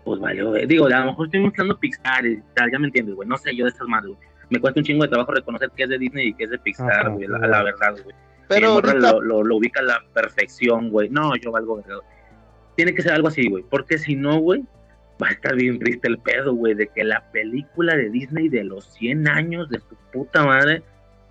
[0.04, 0.66] Pues vale, güey.
[0.66, 3.28] Digo, a lo mejor estoy mostrando Pixar y tal, ya me entiendes, güey.
[3.28, 4.28] No sé yo de estas madres, güey.
[4.50, 6.58] Me cuesta un chingo de trabajo reconocer que es de Disney y que es de
[6.58, 7.28] Pixar, Ajá, güey.
[7.28, 8.14] La, la verdad, güey.
[8.48, 11.08] Pero ahorita, lo, lo, lo ubica a la perfección, güey.
[11.08, 11.84] No, yo valgo güey.
[12.76, 13.64] Tiene que ser algo así, güey.
[13.70, 14.64] Porque si no, güey,
[15.22, 18.64] va a estar bien triste el pedo, güey, de que la película de Disney de
[18.64, 20.82] los 100 años de su puta madre.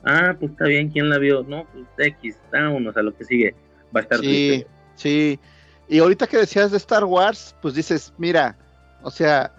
[0.03, 1.43] Ah, pues está bien, ¿quién la vio?
[1.43, 3.55] No, pues X, vámonos a lo que sigue.
[3.95, 4.67] Va a estar sí, triste.
[4.95, 5.39] sí.
[5.87, 8.57] Y ahorita que decías de Star Wars, pues dices, mira,
[9.03, 9.51] o sea,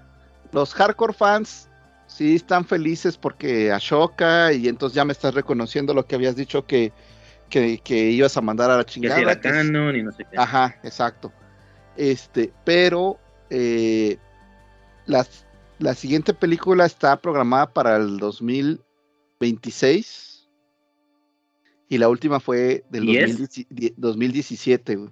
[0.53, 1.69] los hardcore fans
[2.07, 6.65] sí están felices porque Ashoka y entonces ya me estás reconociendo lo que habías dicho
[6.67, 6.93] que,
[7.51, 9.17] que, que ibas a mandar a la Que chingada.
[9.17, 10.39] si era que es- canon y no sé qué.
[10.39, 11.33] Ajá, exacto.
[11.97, 13.19] Este, pero
[13.51, 14.17] eh,
[15.07, 15.47] las-
[15.79, 20.32] la siguiente película está programada para el 2026
[21.93, 23.39] y la última fue del ¿Y es?
[23.39, 25.11] 2010 die- 2017, güey,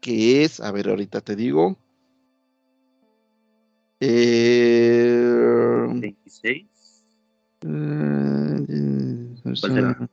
[0.00, 1.76] que es, a ver, ahorita te digo.
[4.00, 6.66] Eh, 26.
[7.62, 10.08] eh, ¿Cuál será?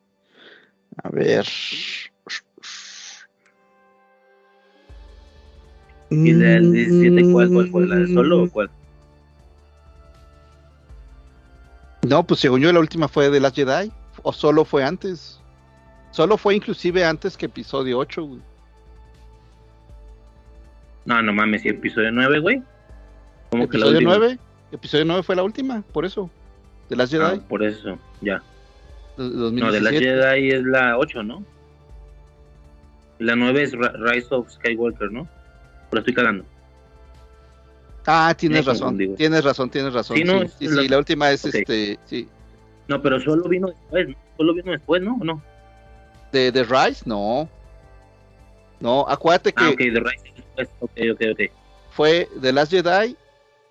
[1.03, 1.47] a ver.
[6.11, 7.87] ¿Y la del 17 cuál, cuál fue?
[7.87, 8.69] ¿La de solo o cuál?
[12.07, 13.91] No, pues según yo la última fue de Last Jedi.
[14.21, 15.41] O solo fue antes.
[16.17, 18.39] Solo fue inclusive antes que episodio 8, güey.
[21.05, 22.63] No, no mames, ¿y episodio 9, güey?
[23.51, 24.17] ¿Cómo que la Episodio última?
[24.17, 24.39] 9.
[24.71, 26.27] Episodio 9 fue la última, por eso.
[26.89, 27.23] De Last Jedi.
[27.23, 28.41] Ah, por eso, ya.
[29.15, 30.05] No, de la 2017.
[30.05, 31.43] Jedi es la 8, ¿no?
[33.19, 35.27] La 9 es Rise of Skywalker, ¿no?
[35.91, 36.45] Pero estoy cagando.
[38.07, 38.95] Ah, tienes razón.
[38.95, 39.13] güey.
[39.17, 40.17] Tienes razón, tienes razón.
[40.17, 42.27] Sí, Sí, no, sí, la- la última es este, sí.
[42.87, 44.15] No, pero solo vino después, ¿no?
[44.35, 45.15] Solo vino después, ¿no?
[45.21, 45.43] ¿O no?
[46.31, 47.49] De The Rise, no.
[48.79, 50.69] No, acuérdate que Ah, ok, The Rise es después.
[50.79, 51.51] Ok, ok, ok.
[51.91, 53.15] fue The Last Jedi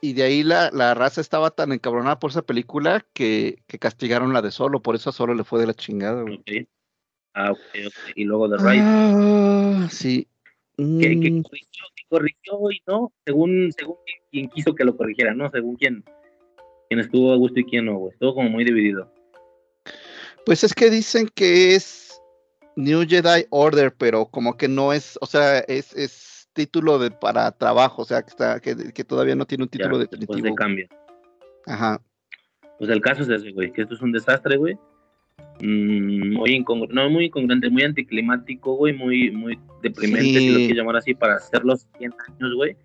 [0.00, 4.32] y de ahí la, la raza estaba tan encabronada por esa película que, que castigaron
[4.32, 6.38] la de Solo, por eso a Solo le fue de la chingada, güey.
[6.38, 6.68] ok.
[7.34, 7.52] Ah.
[8.14, 8.86] Y luego de Rise.
[9.74, 10.26] Ah, sí.
[10.76, 13.96] que, que Mm, corrigió, que corrigió y no, según, según
[14.30, 15.50] quien quiso que lo corrigiera, ¿no?
[15.50, 16.04] Según quién,
[16.88, 18.12] quién estuvo a gusto y quién no, güey.
[18.12, 19.12] Estuvo como muy dividido.
[20.44, 22.05] Pues es que dicen que es
[22.76, 27.50] New Jedi Order, pero como que no es, o sea, es, es título de para
[27.52, 30.48] trabajo, o sea, que está, que, que todavía no tiene un Ya, título después definitivo.
[30.48, 30.86] de cambio.
[31.66, 32.00] Ajá.
[32.78, 34.76] Pues el caso es ese, güey, que esto es un desastre, güey.
[35.62, 40.66] Mm, muy incongruente, no muy incongruente, muy anticlimático, güey, muy, muy deprimente, si lo Sí.
[40.66, 42.76] quieres llamar así, para hacer los 100 años, güey.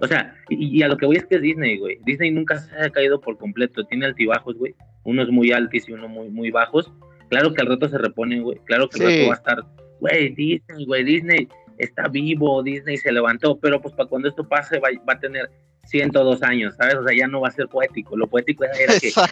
[0.00, 1.98] O sea, y, y a lo que voy es que es Disney, güey.
[2.04, 4.74] Disney nunca se ha caído por completo, tiene altibajos, güey.
[5.04, 6.92] Unos muy altos y unos muy, muy bajos.
[7.28, 8.58] Claro que al rato se reponen, güey.
[8.64, 9.16] Claro que al Sí.
[9.18, 9.64] rato va a estar,
[10.00, 11.48] güey, Disney, güey, Disney
[11.78, 15.50] está vivo, Disney se levantó, pero pues para cuando esto pase va, va a tener
[15.84, 16.94] 102 años, ¿sabes?
[16.96, 18.16] O sea, ya no va a ser poético.
[18.16, 18.74] Lo poético era,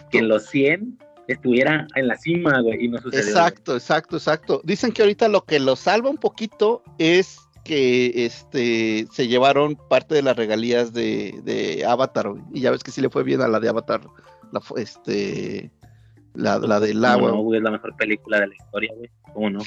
[0.09, 3.23] que, en los 100 estuviera en la cima, güey, y no sucedió.
[3.23, 3.29] güey.
[3.29, 4.61] Exacto, exacto, exacto.
[4.63, 10.13] Dicen que ahorita lo que lo salva un poquito es que este se llevaron parte
[10.13, 12.43] de las regalías de, de Avatar, güey.
[12.53, 14.01] y ya ves que sí le fue bien a la de Avatar,
[14.51, 15.71] la este
[16.35, 17.31] la, la del ¿Cómo agua.
[17.31, 17.57] no, güey?
[17.57, 19.09] Es la mejor película de la historia, güey.
[19.33, 19.59] ¿Cómo no?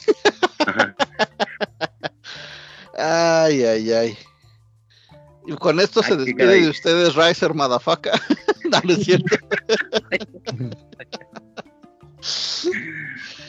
[0.66, 0.94] Ajá.
[3.00, 4.18] Ay, ay, ay.
[5.46, 8.10] Y con esto se Ay, despide de ustedes Riser Madafaka.
[8.72, 9.36] no, no es cierto.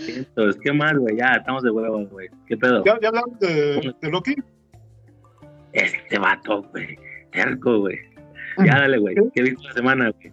[0.07, 1.17] Entonces, qué mal, güey.
[1.17, 2.29] Ya, estamos de huevos, güey.
[2.47, 2.83] ¿Qué pedo?
[2.85, 4.35] ¿Ya, ya hablamos de, de Loki?
[5.73, 6.97] Este vato, güey.
[7.31, 7.97] Terco, güey.
[8.65, 9.15] Ya, dale, güey.
[9.33, 10.31] ¿Qué viste la semana, güey?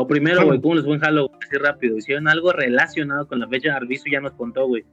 [0.00, 1.32] O primero, güey, ¿cómo les fue en Halloween?
[1.44, 1.96] Así rápido.
[1.96, 3.74] ¿Hicieron algo relacionado con la fecha?
[3.74, 4.84] Arbizu ya nos contó, güey.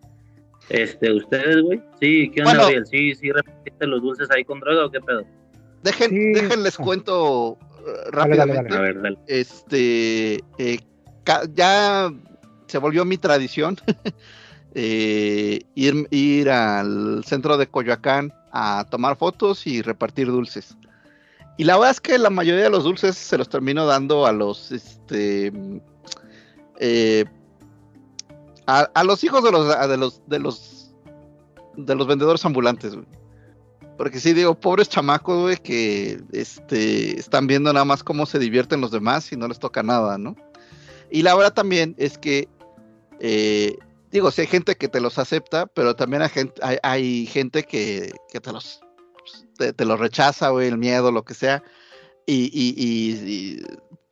[0.69, 1.79] Este, ¿ustedes, güey?
[2.01, 2.65] Sí, ¿qué onda, Bueno.
[2.65, 2.87] Ariel?
[2.87, 5.23] ¿Sí, sí repetiste los dulces ahí con droga o qué pedo?
[5.83, 6.33] Dejen, Sí.
[6.33, 8.73] déjenles cuento eh, Dale, dale, rápidamente.
[8.73, 8.75] dale.
[8.75, 9.17] A ver, dale.
[9.27, 10.79] este eh,
[11.53, 12.11] ya
[12.65, 13.77] se volvió mi tradición
[14.73, 20.75] eh, ir, ir al centro de Coyoacán a tomar fotos y repartir dulces.
[21.57, 24.31] Y la verdad es que la mayoría de los dulces se los termino dando a
[24.31, 25.53] los este
[26.79, 27.25] eh,
[28.67, 30.93] a, a los hijos de los de los de los
[31.77, 33.07] de los vendedores ambulantes, güey.
[33.97, 38.81] Porque sí digo, pobres chamacos, güey, que este, están viendo nada más cómo se divierten
[38.81, 40.35] los demás y no les toca nada, ¿no?
[41.09, 42.49] Y la verdad también es que,
[43.21, 43.77] eh,
[44.11, 47.63] digo, sí hay gente que te los acepta, pero también hay gente, hay, hay gente
[47.63, 48.81] que, que te los
[49.57, 51.63] te, te los rechaza, güey, el miedo, lo que sea.
[52.27, 53.61] Y, y- y- y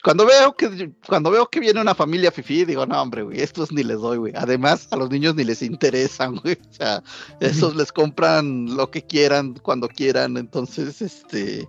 [0.03, 3.71] cuando veo que cuando veo que viene una familia fifi, digo, no, hombre, güey, estos
[3.71, 4.33] ni les doy, güey.
[4.35, 6.57] Además, a los niños ni les interesan, güey.
[6.69, 7.03] O sea,
[7.39, 10.35] esos les compran lo que quieran, cuando quieran.
[10.37, 11.67] Entonces, este,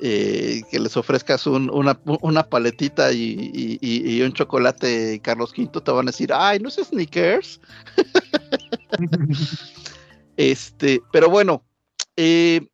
[0.00, 5.90] eh, que les ofrezcas un- una, una paletita y, y- un chocolate Carlos V, te
[5.90, 7.60] van a decir, ay, ¿no es Snickers?
[10.36, 11.62] Este, pero bueno,
[12.16, 12.66] eh,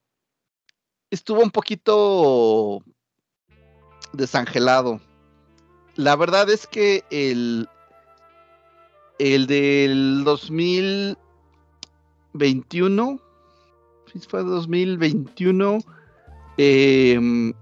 [1.10, 2.82] estuvo un poquito
[4.12, 5.00] desangelado.
[5.96, 7.68] La verdad es que el,
[9.18, 13.20] el del 2021,
[14.12, 15.78] sí fue 2021,
[16.56, 17.52] em,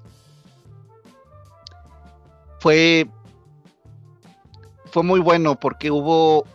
[2.60, 3.10] fue,
[4.86, 6.46] fue muy bueno porque hubo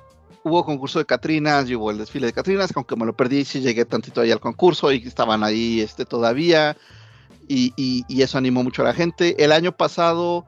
[0.44, 3.46] hubo concurso de Catrinas y hubo el desfile de Catrinas, que aunque me lo perdí,
[3.46, 6.76] sí llegué tantito ahí al concurso y estaban ahí este, todavía.
[7.48, 9.44] Y, y- y eso animó mucho a la gente.
[9.44, 10.46] El año pasado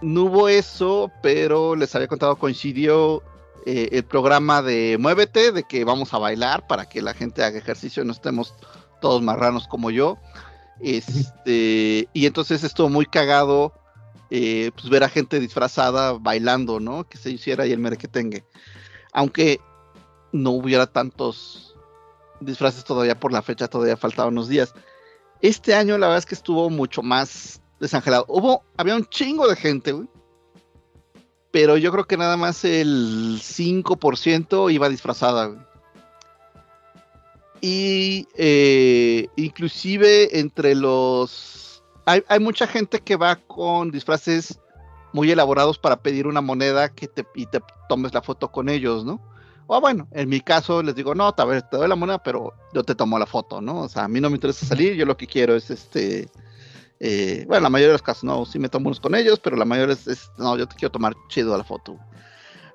[0.00, 3.22] no hubo eso, pero les había contado, coincidió
[3.66, 7.58] eh, el programa de Muévete, de que vamos a bailar para que la gente haga
[7.58, 8.54] ejercicio y no estemos
[9.00, 10.16] todos marranos como yo.
[10.80, 13.72] Este, y entonces estuvo muy cagado
[14.30, 17.04] eh, pues ver a gente disfrazada bailando, ¿no?
[17.08, 18.44] Que se hiciera ahí el merequetengue
[19.12, 19.60] aunque
[20.32, 21.76] no hubiera tantos
[22.40, 24.74] disfraces todavía por la fecha, todavía faltaban unos días.
[25.40, 28.24] Este año la verdad es que estuvo mucho más desangelado.
[28.28, 30.08] Hubo, había un chingo de gente, güey.
[31.50, 35.66] Pero yo creo que nada más el 5% iba disfrazada.
[37.60, 41.82] Y eh, inclusive entre los...
[42.04, 44.60] Hay, hay mucha gente que va con disfraces
[45.18, 49.04] muy elaborados para pedir una moneda que te, y te tomes la foto con ellos,
[49.04, 49.20] ¿no?
[49.66, 52.54] O bueno, en mi caso les digo, no, a ver, te doy la moneda, pero
[52.72, 53.80] yo te tomo la foto, ¿no?
[53.80, 56.28] O sea, a mí no me interesa salir, yo lo que quiero es este,
[57.00, 59.56] eh, bueno, la mayoría de los casos no, sí me tomo unos con ellos, pero
[59.56, 61.98] la mayoría es, es, no, yo te quiero tomar chido la foto.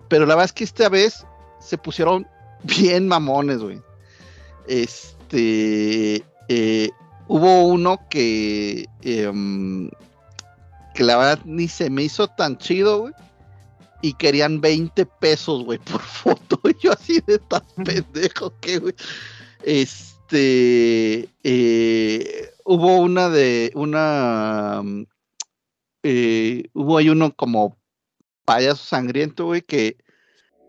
[0.10, 1.26] Pero la verdad es que esta vez
[1.62, 2.28] se pusieron
[2.64, 3.82] bien mamones, güey.
[4.68, 6.89] Este, eh,
[7.30, 9.89] hubo uno que, em,
[10.94, 13.14] que la verdad ni se me hizo tan chido, güey.
[14.02, 16.60] y querían 20 pesos, güey, por foto.
[16.70, 18.96] Y yo así de tan pendejo que, güey.
[19.64, 24.82] Este, eh, hubo una de, una,
[26.04, 27.78] eh, hubo ahí uno como
[28.46, 29.98] payaso sangriento, güey, que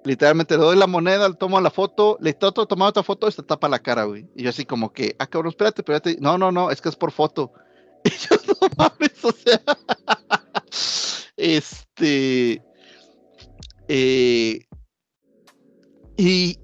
[0.04, 3.26] literalmente le doy la moneda, le tomo la foto, le trato de tomar otra foto
[3.26, 4.28] y se tapa la cara, güey.
[4.36, 6.16] Y yo así como que, ah, cabrón, espérate, espérate.
[6.20, 7.52] No, no, no, es que es por foto.
[8.60, 9.60] No mames, o sea.
[11.36, 12.62] este.
[13.88, 14.66] Eh,
[16.16, 16.58] y,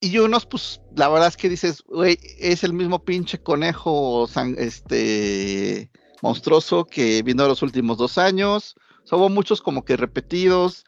[0.00, 5.90] y unos, pues, la verdad es que dices, güey, es el mismo pinche conejo este,
[6.22, 8.74] monstruoso que vino los últimos dos años.
[9.10, 10.84] hubo muchos como que repetidos.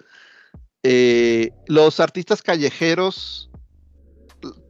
[0.83, 3.51] Eh, los artistas callejeros,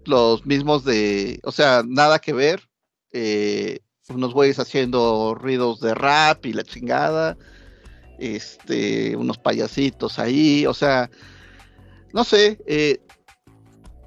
[0.05, 2.69] los mismos de, o sea, nada que ver.
[3.13, 3.81] Eh,
[4.11, 7.37] unos güeyes haciendo ruidos de rap y la chingada.
[8.19, 11.11] Este, unos payasitos ahí, o sea,
[12.15, 12.99] no sé, eh,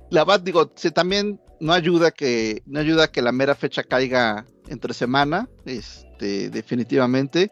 [0.10, 4.48] la verdad digo, se, también no ayuda que, no ayuda que la mera fecha caiga
[4.68, 7.52] entre semana, este, definitivamente,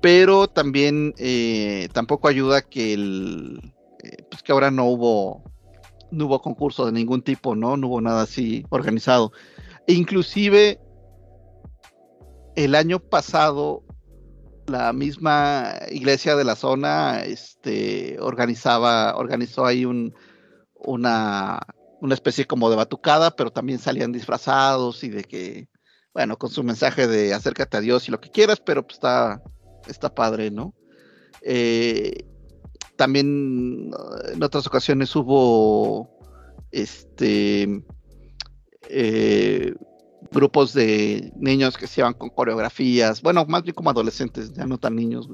[0.00, 3.74] pero también eh, tampoco ayuda que el,
[4.04, 5.42] eh, pues que ahora no hubo,
[6.12, 7.76] no hubo concurso de ningún tipo, ¿no?
[7.76, 9.32] No hubo nada así organizado.
[9.86, 10.78] E inclusive
[12.56, 13.84] el año pasado
[14.66, 20.14] la misma iglesia de la zona este, organizaba, organizó ahí un,
[20.74, 21.60] una,
[22.00, 25.68] una especie como de batucada, pero también salían disfrazados y de que,
[26.14, 29.42] bueno, con su mensaje de acércate a Dios y lo que quieras, pero pues está,
[29.88, 30.74] está padre, ¿no?
[31.42, 32.26] Eh,
[32.96, 33.90] también
[34.32, 36.18] en otras ocasiones hubo
[36.70, 37.82] este
[38.88, 39.74] eh,
[40.32, 44.78] grupos de niños que se iban con coreografías, bueno, más bien como adolescentes, ya no
[44.78, 45.28] tan niños,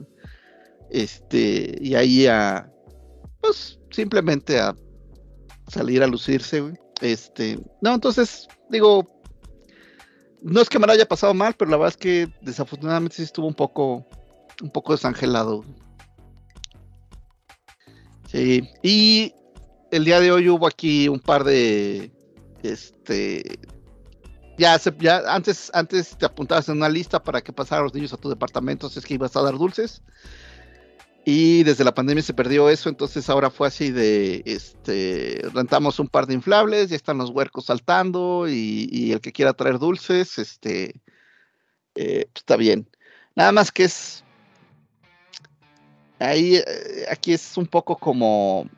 [0.90, 2.70] Este, y ahí a,
[3.40, 4.74] pues, simplemente a
[5.68, 6.74] salir a lucirse, güey.
[7.00, 9.20] Este, no, entonces, digo,
[10.40, 13.22] no es que me lo haya pasado mal, pero la verdad es que desafortunadamente sí
[13.22, 14.06] estuvo un poco,
[14.62, 15.64] un poco desangelado.
[18.28, 19.34] Sí, y
[19.90, 22.10] el día de hoy hubo aquí un par de,
[22.62, 23.58] este,
[24.58, 24.78] ya,
[25.26, 28.98] antes, te apuntabas en una lista para que pasaran los niños a tu departamento, si
[28.98, 30.02] es que ibas a dar dulces.
[31.24, 36.06] Y desde la pandemia se perdió eso, entonces ahora fue así de, este, rentamos un
[36.08, 41.02] par de inflables, ya están los huercos saltando y, el que quiera traer dulces, este,
[41.96, 42.88] eh, pues, está bien.
[43.34, 44.22] Nada más que es,
[46.20, 48.70] ahí, eh, aquí es un poco como,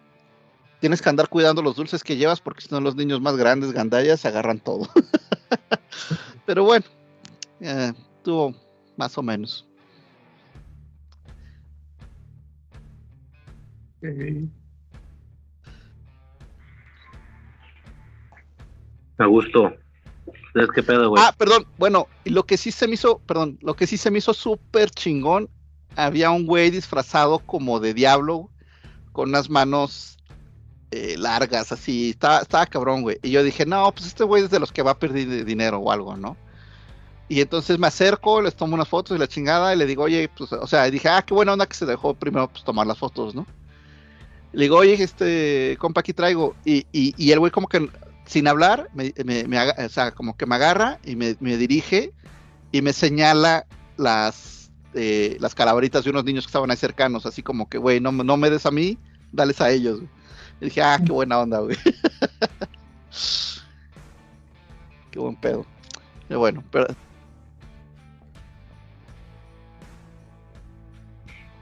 [0.80, 3.72] tienes que andar cuidando los dulces que llevas porque si no los niños más grandes,
[3.72, 4.88] gandallas, agarran todo.
[6.46, 6.84] Pero bueno,
[7.60, 7.92] eh,
[8.22, 8.54] tuvo
[8.96, 9.66] más o menos.
[19.18, 19.74] A gusto.
[20.52, 21.22] ¿Sabes qué pedo, güey?
[21.24, 24.18] Ah, perdón, bueno, lo que sí se me hizo, perdón, lo que sí se me
[24.18, 25.48] hizo súper chingón,
[25.96, 28.50] había un güey disfrazado como de diablo,
[29.12, 30.17] con unas manos
[30.90, 33.18] eh, largas, así, estaba, estaba cabrón, güey.
[33.22, 35.78] Y yo dije, no, pues este güey es de los que va a perder dinero
[35.78, 36.36] o algo, ¿no?
[37.28, 40.30] Y entonces me acerco, les tomo unas fotos y la chingada, y le digo, oye,
[40.34, 42.96] pues, o sea, dije, ah, qué buena onda que se dejó primero pues, tomar las
[42.96, 43.46] fotos, ¿no?
[44.52, 46.56] Le digo, oye, este, compa, aquí traigo.
[46.64, 47.90] Y, y, el güey como que
[48.24, 52.12] sin hablar, me, me, o sea, como que me agarra y me, dirige
[52.72, 53.66] y me señala
[53.98, 58.00] las, eh, las calaveritas de unos niños que estaban ahí cercanos, así como que, güey,
[58.00, 58.96] no, no me des a mí,
[59.32, 60.00] dales a ellos.
[60.60, 61.76] Y dije, ah, qué buena onda, güey.
[65.10, 65.64] qué buen pedo.
[66.28, 66.86] Y bueno, pero...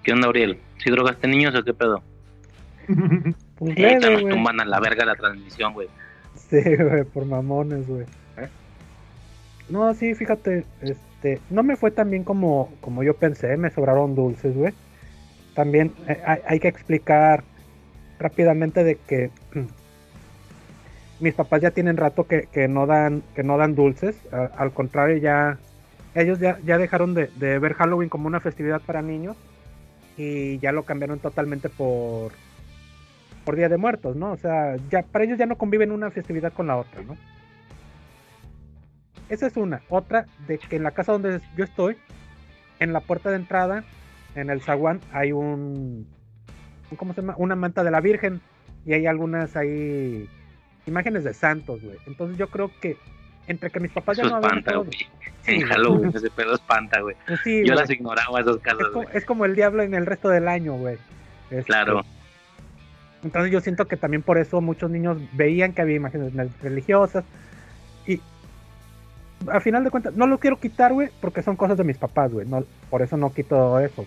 [0.03, 0.61] ¿Qué onda, Auriel?
[0.78, 2.03] ¿Si drogaste niños o qué pedo?
[3.59, 5.88] pues eh, nos tumban a la verga la transmisión, güey.
[6.34, 8.07] Sí, güey, por mamones, güey.
[8.36, 8.49] ¿Eh?
[9.68, 14.14] No, sí, fíjate, este, no me fue tan bien como, como yo pensé, me sobraron
[14.14, 14.72] dulces, güey.
[15.55, 17.42] También eh, hay, que explicar
[18.19, 19.31] rápidamente de que
[21.21, 25.59] mis papás ya tienen rato que, no dan que no dan dulces, al contrario ya
[26.14, 29.37] ellos ya, ya dejaron de, de ver Halloween como una festividad para niños
[30.17, 32.33] y ya lo cambiaron totalmente por
[33.47, 34.33] por Día de Muertos, ¿no?
[34.33, 37.17] O sea, ya para ellos ya no conviven una festividad con la otra, ¿no?
[39.29, 39.83] Esa es una.
[39.89, 41.97] Otra, de que en la casa donde yo estoy,
[42.81, 43.85] en la puerta de entrada,
[44.35, 46.09] en el zaguán, hay un,
[46.97, 47.34] ¿cómo se llama?
[47.39, 48.41] Una manta de la Virgen
[48.84, 50.28] y hay algunas ahí
[50.87, 51.97] imágenes de santos, güey.
[52.07, 52.97] Entonces yo creo que
[53.49, 54.91] entre que mis papás ya no espanta, güey.
[55.47, 57.16] en Halloween ese pedo espanta, güey.
[57.26, 60.28] Pues yo las ignoraba esas casas, es como, es como el diablo en el resto
[60.28, 60.99] del año, güey.
[61.51, 62.05] Este, Claro.
[63.22, 66.32] Entonces yo siento que también por eso muchos niños veían que había imágenes
[66.62, 67.24] religiosas.
[68.07, 68.20] Y
[69.51, 72.32] a final de cuentas, no lo quiero quitar, güey, porque son cosas de mis papás,
[72.32, 72.47] güey.
[72.47, 74.07] No, por eso no quito eso.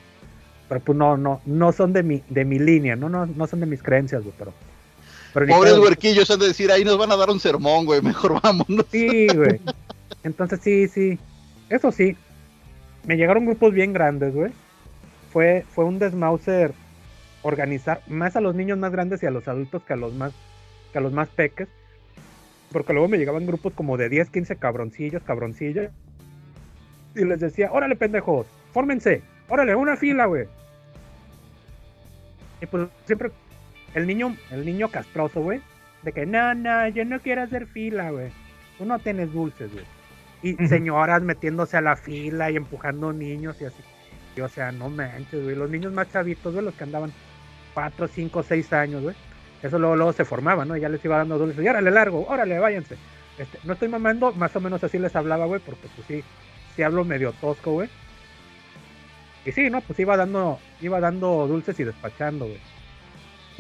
[0.70, 3.59] Pero pues no, no, no son de mi, de mi línea, no, no, no son
[3.59, 4.53] de mis creencias, güey, pero.
[5.34, 8.86] Pobres huerquillos han de decir, ahí nos van a dar un sermón, güey, mejor vámonos.
[8.91, 9.59] Sí, güey.
[10.24, 11.20] Entonces sí, sí.
[11.70, 12.15] Eso sí.
[13.05, 14.51] Me llegaron grupos bien grandes, güey.
[15.32, 16.74] Fue, fue un desmauser
[17.41, 20.34] organizar más a los niños más grandes y a los adultos que a los más,
[20.91, 21.67] que a los más peques.
[22.72, 25.91] Porque luego me llegaban grupos como de 10, 15 cabroncillos, cabroncillas.
[27.15, 30.47] Y les decía, órale, pendejos, fórmense, órale, una fila, güey.
[32.61, 33.31] Y pues siempre
[33.93, 35.61] el niño, el niño castroso, güey,
[36.03, 38.31] de que no, no, yo no quiero hacer fila, güey.
[38.77, 39.85] Tú no tienes dulces, güey.
[40.41, 43.83] Y señoras metiéndose a la fila y empujando niños y así.
[44.35, 45.55] Y, o sea, no manches, güey.
[45.55, 47.11] Los niños más chavitos, güey, los que andaban
[47.73, 49.15] 4, 5, 6 años, güey.
[49.61, 50.77] Eso luego, luego se formaba, ¿no?
[50.77, 51.63] Y ya les iba dando dulces.
[51.63, 52.95] Y órale, largo, órale, váyanse.
[53.37, 56.23] Este, no estoy mamando, más o menos así les hablaba, güey, porque pues sí,
[56.75, 57.89] sí hablo medio tosco, güey.
[59.45, 59.81] Y sí, ¿no?
[59.81, 62.59] Pues iba dando, iba dando dulces y despachando, güey.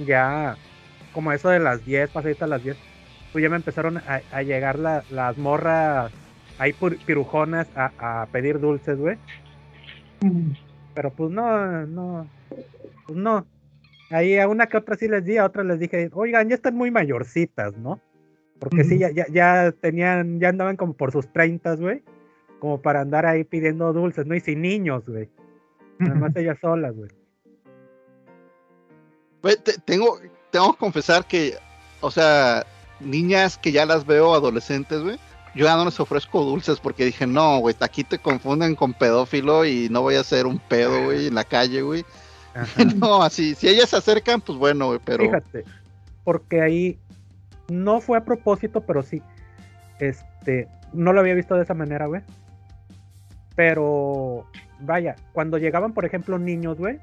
[0.05, 0.55] Ya,
[1.13, 2.77] como eso de las 10, pasaditas las 10,
[3.31, 6.11] pues ya me empezaron a, a llegar la- las morras
[6.57, 6.73] ahí
[7.05, 9.17] pirujonas a, a pedir dulces, güey.
[10.93, 12.27] Pero pues no, no,
[13.07, 13.45] pues no.
[14.11, 16.75] Ahí a una que otra sí les di, a otra les dije, oigan, ya están
[16.75, 18.01] muy mayorcitas, ¿no?
[18.59, 22.03] Porque sí, ya, ya, ya tenían, ya andaban como por sus treintas, güey.
[22.59, 24.35] Como para andar ahí pidiendo dulces, ¿no?
[24.35, 25.29] Y sin niños, güey.
[25.99, 27.09] Nada más ellas solas, güey.
[29.63, 30.19] Te- tengo,
[30.51, 31.55] tengo que confesar que,
[32.01, 32.65] o sea,
[32.99, 35.17] niñas que ya las veo adolescentes, güey,
[35.55, 39.65] yo ya no les ofrezco dulces porque dije, no, güey, aquí te confunden con pedófilo
[39.65, 42.05] y no voy a hacer un pedo, güey, en la calle, güey.
[42.97, 45.23] No, así, si ellas se acercan, pues bueno, güey, pero...
[45.23, 45.63] Fíjate,
[46.23, 46.99] porque ahí
[47.69, 49.21] no fue a propósito, pero sí,
[49.99, 52.21] este, no lo había visto de esa manera, güey.
[53.59, 54.45] Pero,
[54.79, 56.97] vaya, cuando llegaban, por ejemplo, niños, güey,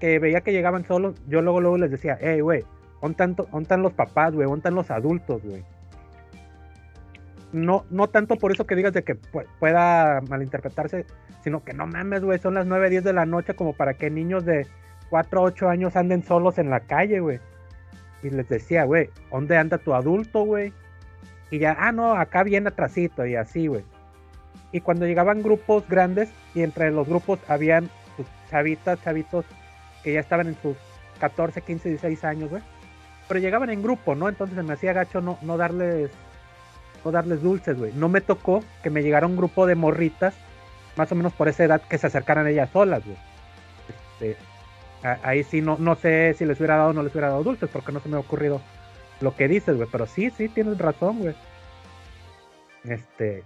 [0.00, 2.64] que veía que llegaban solos, yo luego, luego les decía, hey, güey,
[3.02, 4.46] ¿dónde los papás, güey?
[4.46, 5.62] ¿Dónde están los adultos, güey?
[7.52, 11.04] No, no tanto por eso que digas de que pu- pueda malinterpretarse,
[11.42, 14.08] sino que no mames, güey, son las 9, 10 de la noche como para que
[14.08, 14.66] niños de
[15.10, 17.38] 4 o 8 años anden solos en la calle, güey.
[18.22, 20.72] Y les decía, güey, ¿dónde anda tu adulto, güey?
[21.50, 23.84] Y ya, ah, no, acá viene atrasito y así, güey.
[24.74, 29.44] Y cuando llegaban grupos grandes, y entre los grupos habían pues, chavitas, chavitos
[30.02, 30.76] que ya estaban en sus
[31.20, 32.60] 14, 15, 16 años, güey.
[33.28, 34.28] Pero llegaban en grupo, ¿no?
[34.28, 36.10] Entonces me hacía gacho no, no darles
[37.04, 37.92] no darles dulces, güey.
[37.92, 40.34] No me tocó que me llegara un grupo de morritas,
[40.96, 43.16] más o menos por esa edad, que se acercaran ellas solas, güey.
[43.88, 44.36] Este,
[45.22, 47.70] ahí sí no, no sé si les hubiera dado o no les hubiera dado dulces,
[47.72, 48.60] porque no se me ha ocurrido
[49.20, 49.88] lo que dices, güey.
[49.92, 51.36] Pero sí, sí, tienes razón, güey.
[52.82, 53.44] Este.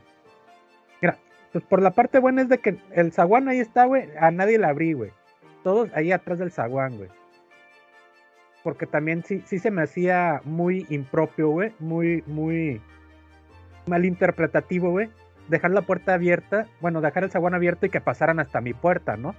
[1.53, 4.09] Pues por la parte buena es de que el zaguán ahí está, güey.
[4.21, 5.13] A nadie le abrí, güey.
[5.65, 7.09] Todos ahí atrás del zaguán, güey.
[8.63, 11.73] Porque también sí, sí se me hacía muy impropio, güey.
[11.79, 12.83] Muy, muy
[13.87, 15.09] malinterpretativo, güey.
[15.49, 19.17] Dejar la puerta abierta, bueno, dejar el zaguán abierto y que pasaran hasta mi puerta,
[19.17, 19.35] ¿no?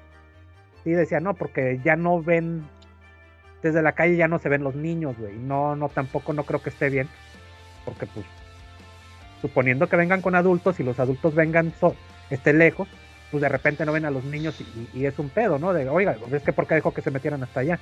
[0.84, 2.68] Sí, decía, no, porque ya no ven,
[3.62, 5.38] desde la calle ya no se ven los niños, güey.
[5.38, 7.08] No, no, tampoco no creo que esté bien.
[7.86, 8.26] Porque, pues,
[9.42, 11.96] suponiendo que vengan con adultos y los adultos vengan, so
[12.30, 12.88] esté lejos,
[13.32, 14.64] pues de repente no ven a los niños y,
[14.98, 15.74] y- y es un pedo, ¿no?
[15.74, 17.80] De, oiga, es que ¿por qué dejó que se metieran hasta allá?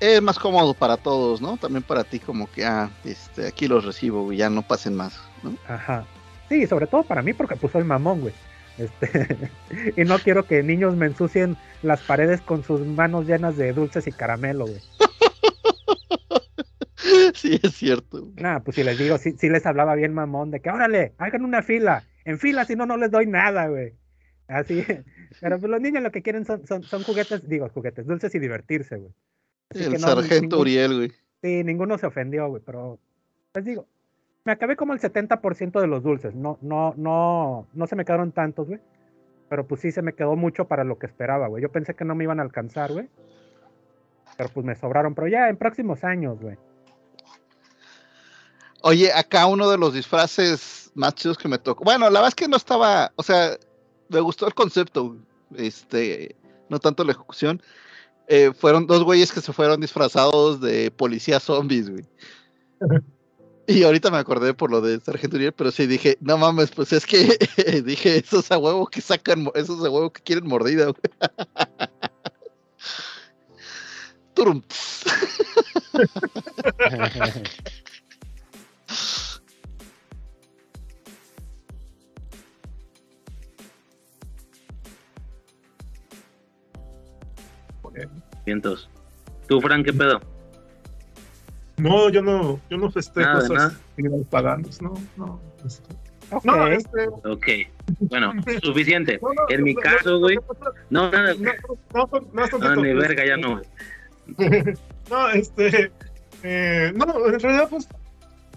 [0.00, 1.56] Es más cómodo para todos, ¿no?
[1.56, 5.18] También para ti como que, ah, este, aquí los recibo, güey, ya no pasen más,
[5.42, 5.54] ¿no?
[5.68, 6.04] Ajá.
[6.48, 8.34] Sí, sobre todo para mí porque pues soy mamón, güey.
[8.78, 9.50] Este,
[9.96, 14.06] y no quiero que niños me ensucien las paredes con sus manos llenas de dulces
[14.06, 14.80] y caramelo, güey.
[17.34, 18.32] sí, es cierto.
[18.36, 21.44] Nah, pues si les digo, sí, sí les hablaba bien mamón de que órale, hagan
[21.44, 23.94] una fila, en fila, si no, no les doy nada, güey.
[24.48, 24.84] Así,
[25.40, 28.38] pero pues los niños lo que quieren son, son, son juguetes, digo, juguetes, dulces y
[28.38, 29.12] divertirse, güey.
[29.70, 31.12] Así El que no, sargento Uriel, güey.
[31.42, 32.98] Sí, ninguno se ofendió, güey, pero
[33.54, 33.86] les digo,
[34.44, 36.34] me acabé como el 70% de los dulces.
[36.34, 38.80] No, no, no, no se me quedaron tantos, güey.
[39.48, 41.62] Pero pues sí se me quedó mucho para lo que esperaba, güey.
[41.62, 43.08] Yo pensé que no me iban a alcanzar, güey.
[44.36, 46.56] Pero pues me sobraron, pero ya en próximos años, güey.
[48.82, 51.84] Oye, acá uno de los disfraces más chidos que me tocó.
[51.84, 53.56] Bueno, la verdad es que no estaba, o sea,
[54.08, 55.16] me gustó el concepto,
[55.56, 56.36] este,
[56.68, 57.62] no tanto la ejecución.
[58.28, 62.04] Eh, fueron dos güeyes que se fueron disfrazados de policías zombies, güey.
[63.66, 66.92] Y ahorita me acordé por lo de Sargento Uriel, pero sí dije, no mames, pues
[66.92, 67.38] es que
[67.84, 70.96] dije, esos a huevo que sacan, esos a huevo que quieren mordida, güey.
[74.34, 74.62] turum.
[88.46, 88.88] Vientos.
[89.48, 90.20] ¿Tú, Frank, qué pedo?
[91.78, 93.66] No, yo no, yo no festejo Nada, esas nada.
[93.90, 95.40] actividades paganas, no, no.
[95.64, 95.94] este,
[96.30, 96.44] Ok.
[96.44, 97.46] No, este, Ok.
[98.00, 98.32] Bueno,
[98.62, 99.18] suficiente.
[99.20, 100.38] no, no, En mi caso, güey.
[100.90, 101.34] No, nada.
[101.34, 101.52] No,
[101.94, 103.60] no, no, no, No, tantito, ni pues, verga, ya no.
[105.10, 105.92] no, este,
[106.42, 107.88] eh, no, en realidad, pues,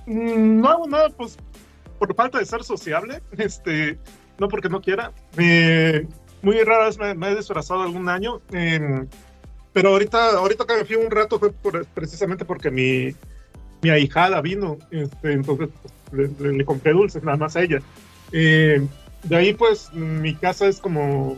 [0.05, 1.38] mm, no hago nada, pues,
[1.99, 3.97] por falta de ser sociable, este,
[4.39, 5.11] no porque no quiera.
[5.38, 6.07] Eh,
[6.41, 9.05] muy rara vez me, me he disfrazado algún año, eh,
[9.76, 13.13] pero ahorita, ahorita que me fui un rato fue por- precisamente porque mi,
[13.82, 17.80] mi ahijada vino, este, entonces pues, le, le- le compré dulces nada más a ella.
[18.32, 18.82] Eh,
[19.23, 21.38] de ahí, pues, mi casa es como,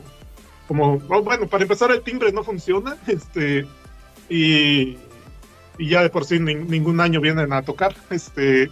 [0.67, 3.65] como, oh, bueno, para empezar el timbre no funciona, este,
[4.29, 4.97] y,
[5.79, 8.69] y ya de por sí nin- ningún año vienen a tocar, este,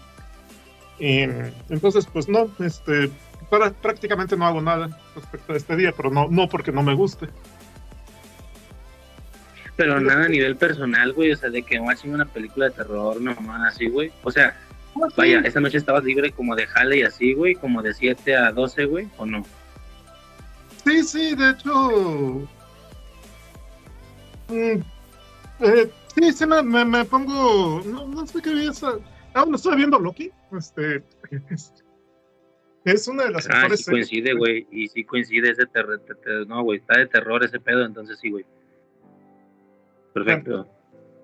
[1.00, 3.10] eh, entonces, pues no, este,
[3.50, 6.94] para, prácticamente no hago nada respecto a este día, pero no, no porque no me
[6.94, 7.30] guste.
[9.76, 11.32] Pero nada a nivel personal, güey.
[11.32, 14.12] O sea, de que hacer una película de terror, nomás así, güey.
[14.24, 14.58] O sea,
[15.18, 17.56] vaya, esa noche estabas libre como de jale y así, güey.
[17.56, 19.10] Como de 7 a 12, güey.
[19.18, 19.46] ¿O no?
[20.86, 21.90] Sí, sí, de hecho.
[24.48, 24.80] mm,
[25.60, 27.82] eh, sí, sí, me, me, me pongo.
[27.86, 28.94] No, no sé qué vi esa.
[29.34, 30.32] Ah, bueno, estoy viendo Loki.
[30.58, 31.04] Este.
[32.86, 34.68] Es, una de las Ah, mejores sí coincide, güey.
[34.72, 36.00] Y sí coincide ese terror.
[36.48, 36.78] No, güey.
[36.78, 38.46] Está de terror ese pedo, entonces sí, güey.
[40.16, 40.68] Perfecto.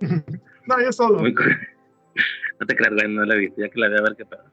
[0.67, 1.17] No, ya solo.
[1.17, 1.33] Muy
[2.59, 3.07] No te creas, güey.
[3.07, 3.59] No la he visto.
[3.59, 4.45] Ya que la voy a ver qué pedo.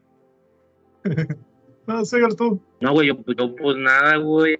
[1.87, 2.61] No, sigue tú.
[2.81, 4.59] No, güey, yo, yo, pues nada, güey.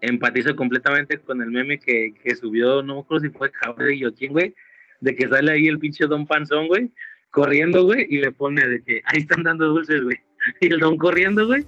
[0.00, 4.12] Empatizo completamente con el meme que, que subió, no me acuerdo si fue Javier o
[4.12, 4.52] quién, güey,
[5.00, 6.90] de que sale ahí el pinche Don Panzón, güey,
[7.30, 10.18] corriendo, güey, y le pone de que ahí están dando dulces, güey.
[10.60, 11.64] Y el Don corriendo, güey,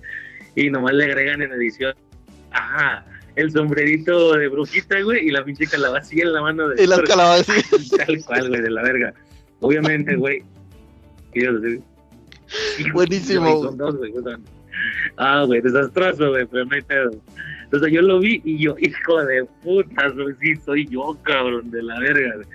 [0.57, 1.94] y nomás le agregan en edición,
[2.51, 3.05] ajá,
[3.39, 6.82] el sombrerito de brujita, güey, y la pinche calabacilla en la mano de.
[6.82, 7.64] Y las calabazas.
[8.07, 9.14] Tal cual, güey, de la verga.
[9.61, 10.43] Obviamente, güey.
[12.93, 13.62] Buenísimo.
[13.62, 14.12] Son dos, güey.
[15.16, 17.11] Ah, güey, desastroso, güey, pero no hay pedo.
[17.64, 21.82] Entonces yo lo vi y yo, hijo de puta, güey, sí, soy yo, cabrón, de
[21.82, 22.47] la verga, güey.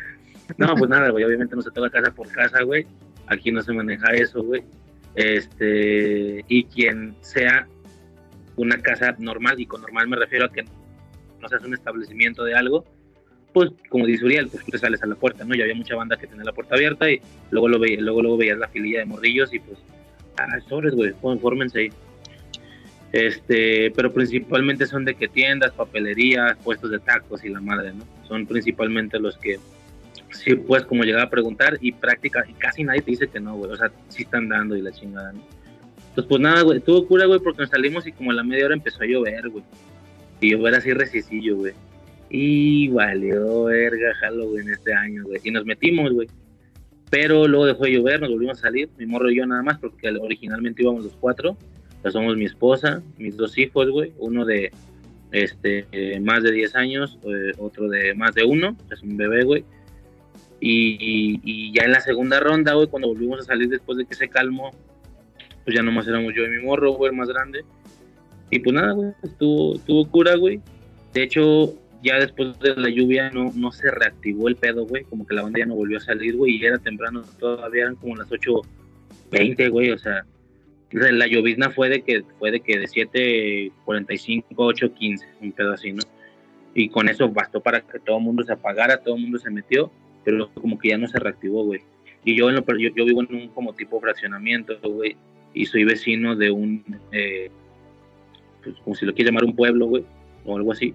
[0.57, 2.85] No, pues nada, güey, obviamente no se toca casa por casa, güey.
[3.27, 4.63] Aquí no se maneja eso, güey.
[5.15, 7.67] Este, y quien sea
[8.55, 10.63] una casa normal, y con normal me refiero a que
[11.41, 12.85] no seas un establecimiento de algo,
[13.53, 15.53] pues como dice Uriel, pues tú te sales a la puerta, ¿no?
[15.55, 17.19] Ya había mucha banda que tenía la puerta abierta y
[17.51, 19.77] luego lo veía, luego, luego veías la fililla de morrillos y pues,
[20.37, 21.89] ah, sobres, güey, fó- fórmense ahí.
[23.11, 28.03] Este, pero principalmente son de que tiendas, papelerías, puestos de tacos y la madre, ¿no?
[28.27, 29.59] Son principalmente los que
[30.31, 33.55] sí puedes como llegar a preguntar y práctica, y casi nadie te dice que no,
[33.55, 35.41] güey, o sea, sí están dando y la chingada, ¿no?
[36.13, 38.65] Entonces, pues nada, güey, estuvo cura, güey, porque nos salimos y como a la media
[38.65, 39.63] hora empezó a llover, güey.
[40.41, 41.73] Y llover así recicillo, güey.
[42.29, 45.39] Y valió verga Halloween este año, güey.
[45.43, 46.27] Y nos metimos, güey.
[47.09, 49.79] Pero luego dejó de llover, nos volvimos a salir, mi morro y yo nada más,
[49.79, 51.57] porque originalmente íbamos los cuatro.
[52.03, 54.13] Ya somos mi esposa, mis dos hijos, güey.
[54.19, 54.71] Uno de
[55.31, 59.43] este eh, más de 10 años, eh, otro de más de uno, es un bebé,
[59.45, 59.63] güey.
[60.59, 64.05] Y, y- y ya en la segunda ronda, güey, cuando volvimos a salir después de
[64.05, 64.71] que se calmó,
[65.63, 67.63] pues ya nomás éramos yo y mi morro, güey, el más grande.
[68.49, 70.61] Y pues nada, güey, estuvo, estuvo cura, güey.
[71.13, 71.73] De hecho,
[72.03, 75.03] ya después de la lluvia no, no se reactivó el pedo, güey.
[75.05, 76.57] Como que la banda ya no volvió a salir, güey.
[76.57, 79.91] Y era temprano, todavía eran como las 8.20, güey.
[79.91, 80.25] O sea,
[80.91, 85.91] la llovizna fue de que fue de que de 7.45 a 8.15, un pedo así,
[85.91, 86.03] ¿no?
[86.75, 89.49] Y con eso bastó para que todo el mundo se apagara, todo el mundo se
[89.49, 89.91] metió,
[90.23, 91.81] pero como que ya no se reactivó, güey.
[92.25, 95.15] Y yo, en lo, yo, yo vivo en un como tipo fraccionamiento, güey,
[95.53, 97.49] y soy vecino de un, eh,
[98.63, 100.03] pues como si lo quieres llamar un pueblo, güey,
[100.45, 100.93] o algo así.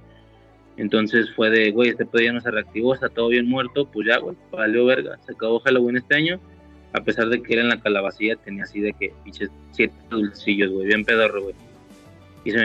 [0.77, 4.07] Entonces fue de, güey, este pedo ya no se reactivó, está todo bien muerto, pues
[4.07, 6.41] ya, güey, valió verga, se acabó Halloween este año,
[6.93, 10.71] a pesar de que era en la calabacilla, tenía así de que, pinches, siete dulcillos,
[10.71, 11.55] güey, bien pedorro, güey.
[12.45, 12.59] Y se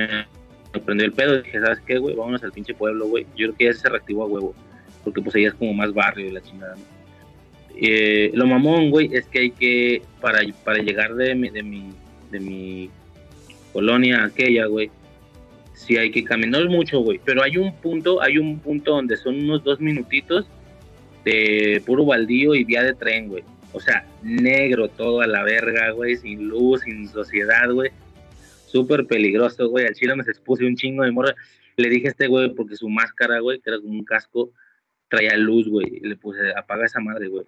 [0.73, 2.15] me prendió el pedo, dije, ¿sabes qué, güey?
[2.15, 3.25] Vámonos al pinche pueblo, güey.
[3.35, 4.55] Yo creo que ya se reactivó a huevo,
[5.03, 6.92] porque pues ahí es como más barrio y la chingada, ¿no?
[7.75, 11.91] Eh, lo mamón, güey, es que hay que, para, para llegar de mi, de mi,
[12.31, 12.89] de mi
[13.71, 14.91] colonia aquella, güey,
[15.73, 19.35] sí hay que caminar mucho, güey, pero hay un punto, hay un punto donde son
[19.35, 20.47] unos dos minutitos
[21.25, 23.43] de puro baldío y vía de tren, güey.
[23.71, 27.91] O sea, negro todo a la verga, güey, sin luz, sin sociedad, güey.
[28.67, 29.87] Súper peligroso, güey.
[29.87, 31.33] Al chile me se expuse un chingo de morra.
[31.77, 34.51] Le dije a este güey, porque su máscara, güey, que era como un casco,
[35.07, 37.45] traía luz, güey, y le puse, apaga esa madre, güey.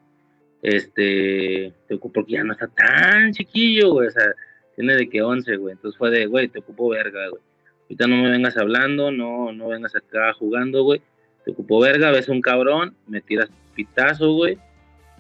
[0.65, 4.33] Este, te ocupo porque ya no está tan chiquillo, güey, o sea,
[4.75, 5.73] tiene de que 11, güey.
[5.73, 7.41] Entonces fue de, güey, te ocupo verga, güey.
[7.83, 11.03] Ahorita no me vengas hablando, no, no vengas acá jugando, güey.
[11.43, 14.57] Te ocupo verga, ves un cabrón, me tiras pitazo, güey.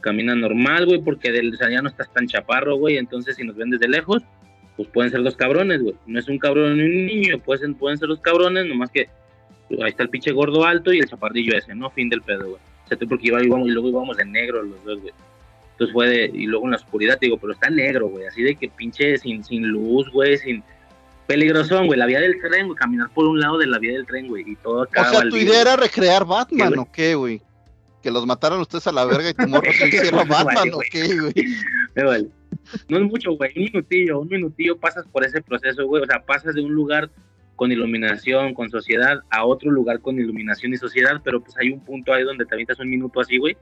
[0.01, 2.97] Camina normal, güey, porque del, o sea, ya no estás tan chaparro, güey.
[2.97, 4.23] Entonces, si nos ven desde lejos,
[4.75, 5.93] pues pueden ser dos cabrones, güey.
[6.07, 9.09] No es un cabrón ni un niño, pueden, pueden ser los cabrones, nomás que
[9.79, 11.91] ahí está el pinche gordo alto y el chaparrillo ese, ¿no?
[11.91, 12.61] Fin del pedo, güey.
[12.83, 15.13] O sea, porque iba, íbamos, y luego íbamos de negro los dos, güey.
[15.75, 18.55] Entonces fue de, y luego en la oscuridad, digo, pero está negro, güey, así de
[18.55, 20.63] que pinche sin, sin luz, güey, sin
[21.27, 24.05] peligrosón, güey, la vía del tren, güey, caminar por un lado de la vía del
[24.05, 25.01] tren, güey, y todo acá.
[25.01, 27.41] O sea, tu idea era recrear Batman, ¿o qué, güey?
[28.01, 31.19] Que los mataran ustedes a la verga y tu morro se hiciera Batman, ¿o qué,
[31.19, 31.33] güey?
[31.93, 32.29] Me vale.
[32.87, 36.23] No es mucho, güey, un minutillo, un minutillo pasas por ese proceso, güey, o sea,
[36.25, 37.09] pasas de un lugar
[37.57, 41.81] con iluminación, con sociedad, a otro lugar con iluminación y sociedad, pero pues hay un
[41.81, 43.57] punto ahí donde te avientas un minuto así, güey,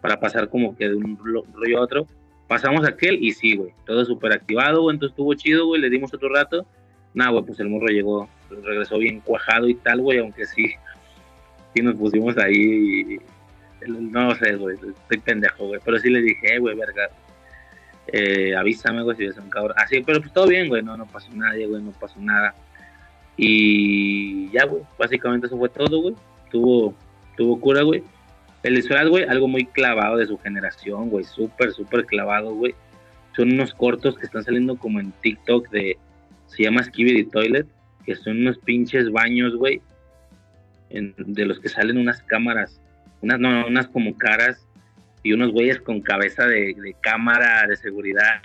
[0.00, 2.06] para pasar como que de un rollo a otro.
[2.46, 6.12] Pasamos aquel y sí, güey, todo súper activado, güey, entonces estuvo chido, güey, le dimos
[6.14, 6.66] otro rato.
[7.14, 10.72] Nada, güey, pues el morro llegó, regresó bien cuajado y tal, güey, aunque sí,
[11.74, 13.18] sí nos pusimos ahí,
[13.86, 17.10] no sé, güey, estoy pendejo, güey, pero sí le dije, eh, güey, verga,
[18.12, 19.76] eh, avísame, güey, si ves un cabrón.
[19.76, 22.54] Así, pero pues todo bien, güey, no, no pasó nada, güey, no pasó nada.
[23.36, 26.14] Y ya, güey, básicamente eso fue todo, güey.
[26.50, 26.94] Tuvo,
[27.36, 28.02] tuvo cura, güey.
[28.62, 32.74] El disfraz, güey, algo muy clavado de su generación, güey, súper, súper clavado, güey.
[33.36, 35.96] Son unos cortos que están saliendo como en TikTok de,
[36.46, 37.66] se llama Skibidi Toilet,
[38.04, 39.80] que son unos pinches baños, güey,
[40.90, 42.80] de los que salen unas cámaras,
[43.20, 44.66] unas, no, unas como caras
[45.22, 48.40] y unos güeyes con cabeza de, cámara de seguridad.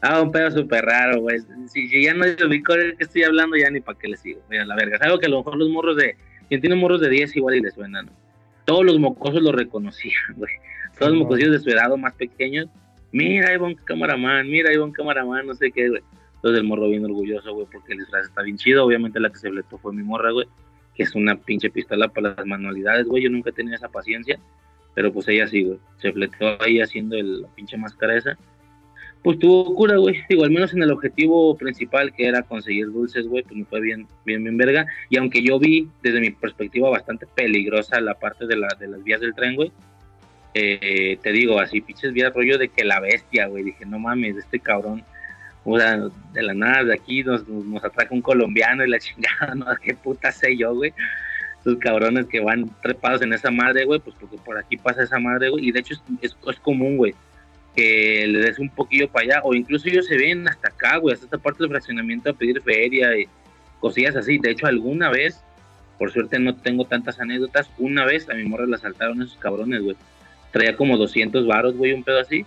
[0.00, 1.38] Ah, un pedo súper raro, güey.
[1.68, 4.40] Si, ya no ubico el que estoy hablando, ya ni para qué le sigo.
[4.48, 4.96] Mira, la verga.
[4.96, 6.16] Es algo que a lo mejor los morros de.
[6.48, 8.12] Quien tiene morros de 10 igual y les suena, ¿no?
[8.66, 10.52] Todos los mocosos lo reconocían, güey.
[10.98, 12.68] Todos los mocosillos de su edad o más pequeños.
[13.12, 16.02] Mira, ahí va un camaraman, mira, ahí va un camaraman, no sé qué, güey.
[16.34, 18.84] Entonces el morro bien orgulloso, güey, porque el disfraz está bien chido.
[18.84, 20.46] Obviamente la que se fletó fue mi morra, güey,
[20.94, 23.22] que es una pinche pistola para las manualidades, güey.
[23.22, 24.38] Yo nunca he tenido esa paciencia,
[24.94, 25.78] pero pues ella sí, güey.
[25.98, 28.36] Se fletó ahí haciendo el, la pinche máscara esa.
[29.22, 30.22] Pues tuvo cura, güey.
[30.28, 33.80] Digo, al menos en el objetivo principal, que era conseguir dulces, güey, pues me fue
[33.80, 34.86] bien, bien, bien verga.
[35.10, 39.02] Y aunque yo vi, desde mi perspectiva, bastante peligrosa la parte de, la, de las
[39.02, 39.72] vías del tren, güey.
[40.54, 43.64] Eh, te digo, así, pinches vías rollo de que la bestia, güey.
[43.64, 45.02] Dije, no mames, este cabrón,
[45.64, 45.98] o sea,
[46.32, 49.66] de la nada, de aquí nos, nos, atraca un colombiano y la chingada, ¿no?
[49.82, 50.94] ¿Qué puta sé yo, güey?
[51.60, 55.18] Esos cabrones que van trepados en esa madre, güey, pues porque por aquí pasa esa
[55.18, 55.68] madre, güey.
[55.68, 57.12] Y de hecho es, es común, güey
[57.76, 61.12] que le des un poquillo para allá, o incluso ellos se ven hasta acá, güey,
[61.12, 63.28] hasta esta parte del fraccionamiento a pedir feria y
[63.80, 64.38] cosillas así.
[64.38, 65.42] De hecho, alguna vez,
[65.98, 69.82] por suerte no tengo tantas anécdotas, una vez a mi morra la saltaron esos cabrones,
[69.82, 69.96] güey.
[70.52, 72.46] Traía como 200 varos, güey, un pedo así.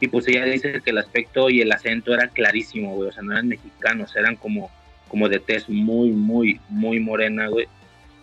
[0.00, 3.10] Y pues ella dice que el aspecto y el acento era clarísimo, güey.
[3.10, 4.70] O sea, no eran mexicanos, eran como,
[5.08, 7.66] como de tez muy, muy, muy morena, güey.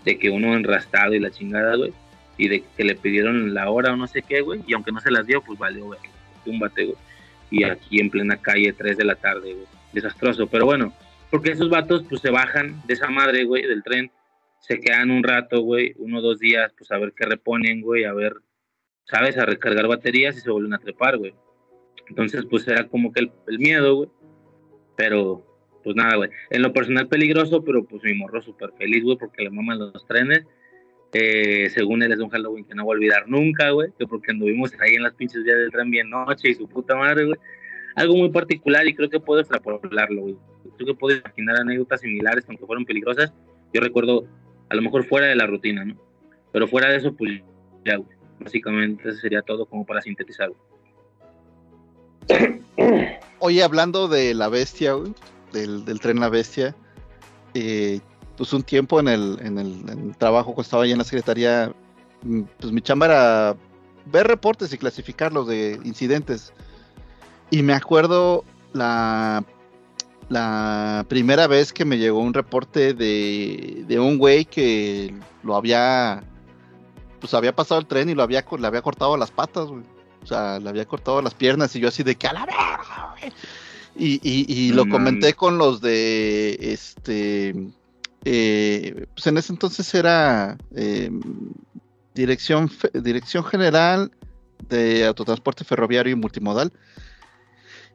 [0.04, 1.94] De que uno enrastado y la chingada, güey.
[2.36, 4.62] Y de que le pidieron la hora o no sé qué, güey.
[4.66, 6.00] Y aunque no se las dio, pues valió, güey
[6.48, 6.98] túmbate, güey.
[7.52, 9.66] Y aquí en plena calle, 3 de la tarde, güey.
[9.94, 10.48] Desastroso.
[10.48, 10.94] Pero bueno,
[11.30, 14.12] porque esos vatos, pues se bajan de esa madre, güey, del tren.
[14.60, 18.06] Se quedan un rato, güey, uno o dos días, pues a ver qué reponen, güey,
[18.06, 18.36] a ver,
[19.06, 19.38] ¿sabes?
[19.38, 21.34] A recargar baterías y se vuelven a trepar, güey.
[22.10, 24.10] Entonces, pues era como que el, el miedo, güey.
[24.96, 25.46] Pero,
[25.84, 26.30] pues nada, güey.
[26.50, 30.06] En lo personal peligroso, pero pues mi morro súper feliz, güey, porque le maman los
[30.08, 30.46] trenes
[31.14, 34.32] eh, según él es un Halloween que no va a olvidar nunca, güey, que porque
[34.32, 37.38] anduvimos ahí en las pinches días del tren bien noche y su puta madre, güey.
[37.96, 40.36] Algo muy particular y creo que puedo extrapolarlo, güey.
[40.76, 43.34] Creo que puedo imaginar anécdotas similares, aunque fueron peligrosas.
[43.74, 44.28] Yo recuerdo,
[44.70, 45.96] a lo mejor fuera de la rutina, ¿no?
[46.52, 47.42] Pero fuera de eso, pues
[47.86, 48.18] ya, güey.
[48.40, 50.52] Básicamente eso sería todo como para sintetizar,
[53.40, 55.14] Oye, hablando de la bestia, güey,
[55.54, 56.76] del, del tren La Bestia,
[57.54, 58.00] eh,
[58.38, 61.74] pues un tiempo en el, en el, trabajo cuando estaba ahí en la secretaría,
[62.22, 63.58] mm, pues mi chamba era
[64.06, 66.54] ver reportes y clasificarlos de incidentes.
[67.50, 69.44] Y me acuerdo la,
[70.30, 76.24] la primera vez que me llegó un reporte de, de un güey que lo había,
[77.20, 79.84] pues había pasado el tren y lo había, le había cortado las patas, güey.
[80.24, 83.16] O sea, le había cortado las piernas y yo así de que a la verga,
[83.20, 83.34] güey.
[84.00, 87.56] Y, y, y lo comenté con los de este
[88.26, 91.10] eh, pues en ese entonces era eh,
[92.14, 94.12] dirección, dirección General
[94.70, 96.72] de Autotransporte Ferroviario y Multimodal.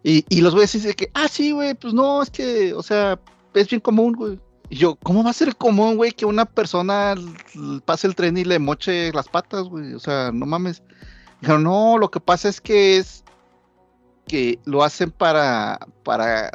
[0.05, 3.21] Y, los voy a decir que, ah, sí, güey, pues no, es que, o sea,
[3.55, 4.41] es bien común, güey.
[4.69, 7.15] Y yo, ¿cómo va a ser común, güey, que una persona
[7.85, 9.95] pase el tren y le moche las patas, güey?
[9.95, 10.83] O sea, no mames.
[11.41, 13.23] Dijeron, no, lo que pasa es que es
[14.27, 16.51] que lo hacen para, para,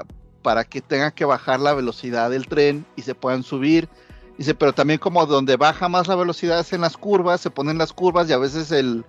[0.48, 3.90] para que tengan que bajar la velocidad del tren y se puedan subir.
[4.38, 7.78] Dice, pero también como donde baja más la velocidad es en las curvas, se ponen
[7.78, 9.04] las curvas y a veces el,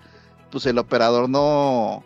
[0.51, 2.03] pues el operador no,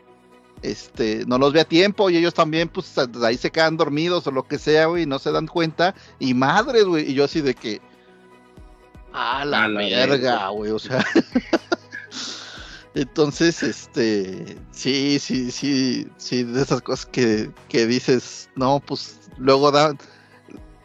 [0.60, 2.92] este, no los ve a tiempo y ellos también, pues
[3.24, 5.94] ahí se quedan dormidos o lo que sea, güey, y no se dan cuenta.
[6.18, 7.80] Y madres, güey, y yo así de que,
[9.14, 10.48] a la, A la verga.
[10.50, 11.02] güey, o sea.
[12.94, 19.70] Entonces, este, sí, sí, sí, sí, de esas cosas que, que dices, no, pues luego
[19.70, 19.94] da,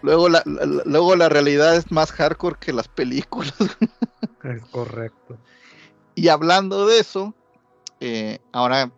[0.02, 3.54] luego la, la- luego la realidad es más hardcore que las películas.
[4.44, 5.38] Es correcto.
[6.16, 7.34] Y hablando de eso,
[8.00, 8.92] eh, ahora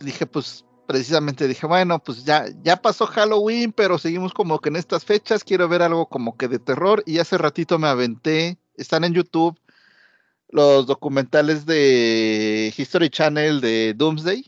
[0.00, 4.76] dije, pues precisamente dije, bueno, pues ya, ya pasó Halloween, pero seguimos como que en
[4.76, 7.02] estas fechas, quiero ver algo como que de terror.
[7.06, 9.58] Y hace ratito me aventé, están en YouTube
[10.50, 14.44] los documentales de History Channel de Doomsday.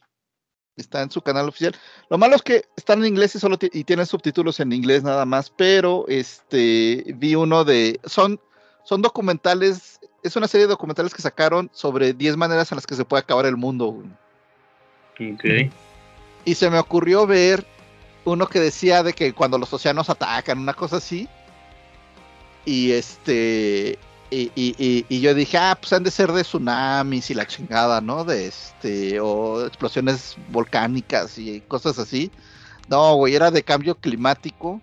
[0.77, 1.75] Está en su canal oficial.
[2.11, 5.25] Lo malo es que están en inglés y solo y tienen subtítulos en inglés nada
[5.25, 8.41] más, pero este vi uno de son
[8.85, 12.95] son documentales, es una serie de documentales que sacaron sobre 10 maneras en las que
[12.95, 14.03] se puede acabar el mundo.
[15.13, 15.45] Ok.
[16.45, 17.67] Y se me ocurrió ver
[18.25, 21.29] uno que decía de que cuando los océanos atacan, una cosa así.
[22.65, 23.99] Y este.
[24.31, 27.47] Y, y- y- y yo dije, ah, pues han de ser de tsunamis y la
[27.47, 28.25] chingada, ¿no?
[28.25, 29.21] De este.
[29.21, 32.31] O explosiones volcánicas y cosas así.
[32.89, 34.81] No, güey, era de cambio climático.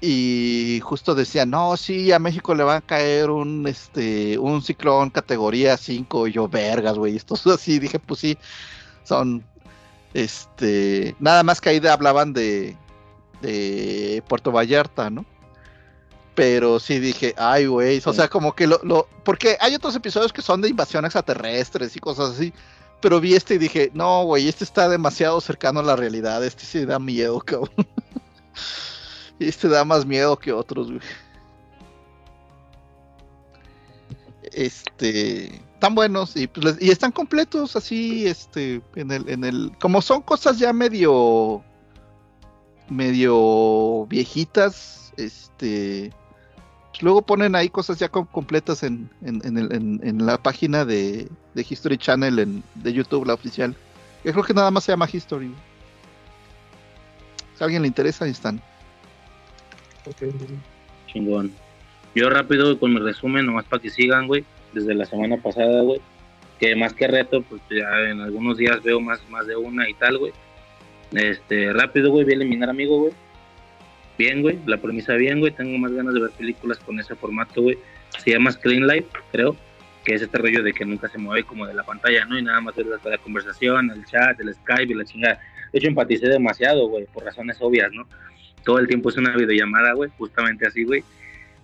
[0.00, 5.10] Y justo decía, no, sí, a México le va a caer un, este, un ciclón
[5.10, 6.26] categoría 5.
[6.28, 7.78] Y yo, vergas, güey, esto es así.
[7.78, 8.36] Dije, pues sí,
[9.04, 9.44] son
[10.14, 12.76] este, nada más que ahí de- hablaban de,
[13.42, 15.24] de Puerto Vallarta, ¿no?
[16.34, 20.32] Pero sí dije, ay, güey, o sea, como que lo, lo, porque hay otros episodios
[20.32, 22.52] que son de invasión extraterrestres y cosas así,
[23.00, 26.64] pero vi este y dije, no, güey, este está demasiado cercano a la realidad, este
[26.64, 27.86] sí da miedo, cabrón.
[29.38, 31.02] Este da más miedo que otros, güey.
[34.52, 40.00] Este, tan buenos y, pues, y están completos así, este, en el, en el, como
[40.00, 41.62] son cosas ya medio,
[42.88, 46.10] medio viejitas, este,
[47.00, 50.84] luego ponen ahí cosas ya com- completas en, en, en el- en- en la página
[50.84, 53.74] de, de History Channel en, de YouTube, la oficial.
[54.24, 55.52] Yo creo que nada más se llama History.
[57.56, 58.60] Si a alguien le interesa, ahí están.
[60.06, 60.22] Ok.
[61.06, 61.52] Chingón.
[62.14, 66.00] Yo rápido con mi resumen, nomás para que sigan, güey, desde la semana pasada, güey.
[66.60, 69.94] Que más que reto, pues ya en algunos días veo más, más de una y
[69.94, 70.32] tal, güey.
[71.12, 73.12] Este, rápido, güey, voy a eliminar amigo, güey.
[74.16, 75.52] Bien, güey, la premisa bien, güey.
[75.52, 77.78] Tengo más ganas de ver películas con ese formato, güey.
[78.18, 79.56] Se llama Screen Life, creo.
[80.04, 82.38] Que es este rollo de que nunca se mueve como de la pantalla, ¿no?
[82.38, 85.40] Y nada más la, la conversación, el chat, el Skype y la chingada.
[85.72, 88.06] De hecho, empaticé demasiado, güey, por razones obvias, ¿no?
[88.64, 91.02] Todo el tiempo es una videollamada, güey, justamente así, güey.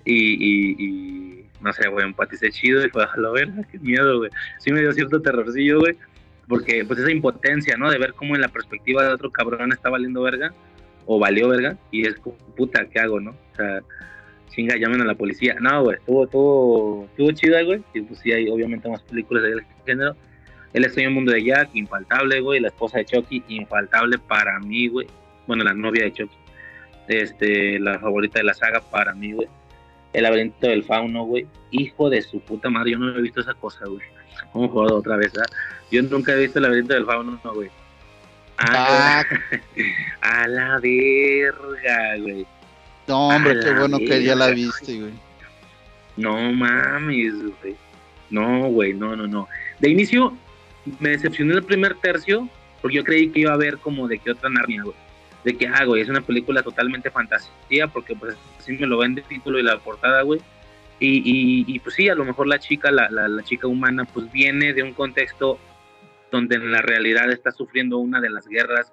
[0.04, 4.18] Y, y, y, no sé, güey, empaticé chido y fue a la verga, qué miedo,
[4.18, 4.30] güey.
[4.58, 5.96] Sí me dio cierto terrorcillo, güey,
[6.48, 7.90] porque pues esa impotencia, ¿no?
[7.90, 10.52] De ver cómo en la perspectiva de otro cabrón está valiendo verga,
[11.12, 12.14] o valió verga, y es
[12.56, 13.32] puta, ¿qué hago, no?
[13.32, 13.80] O sea,
[14.50, 15.56] chinga, llamen a la policía.
[15.60, 19.60] No, güey, estuvo, estuvo, estuvo chida, güey, y pues sí hay obviamente más películas de
[19.84, 20.14] género.
[20.72, 25.08] El mundo de Jack, infaltable, güey, la esposa de Chucky, infaltable para mí, güey.
[25.48, 26.36] Bueno, la novia de Chucky.
[27.08, 29.48] Este, la favorita de la saga para mí, güey.
[30.12, 31.44] El laberinto del fauno, güey.
[31.72, 34.06] Hijo de su puta madre, yo no he visto esa cosa, güey.
[34.40, 35.56] A jugar otra vez, ¿ah?
[35.90, 37.68] Yo nunca he visto el laberinto del fauno, no, güey.
[38.60, 39.24] A, Ah,
[40.20, 42.46] a la verga, güey.
[43.08, 45.12] no, hombre, A qué bueno que ya la viste, güey.
[46.16, 47.76] No mames, güey.
[48.28, 49.48] No, güey, no, no, no.
[49.78, 50.36] De inicio
[50.98, 52.48] me decepcionó el primer tercio
[52.80, 54.96] porque yo creí que iba a ver como de que otra Narnia, güey.
[55.44, 59.22] De que, ah, güey, es una película totalmente fantasía porque pues así me lo vende
[59.22, 60.40] el título y la portada, güey.
[60.98, 64.04] Y, y, y, pues sí, a lo mejor la chica, la, la, la chica humana,
[64.04, 65.58] pues viene de un contexto
[66.30, 68.92] donde en la realidad está sufriendo una de las guerras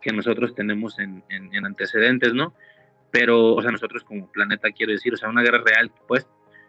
[0.00, 2.54] que nosotros tenemos en, en, en antecedentes, ¿no?
[3.10, 6.26] Pero, o sea, nosotros como planeta, quiero decir, o sea, una guerra real, pues,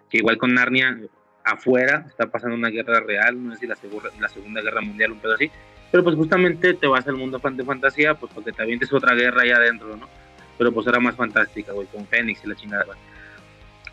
[0.10, 0.98] que igual con Narnia,
[1.46, 5.12] afuera está pasando una guerra real, no sé si la, segura, la Segunda Guerra Mundial,
[5.12, 5.50] un pedo así,
[5.92, 9.44] pero pues justamente te vas al mundo de fantasía, pues porque te avientes otra guerra
[9.44, 10.10] allá adentro, ¿no?
[10.58, 12.98] Pero pues era más fantástica, güey, con Fénix y la chingada, güey.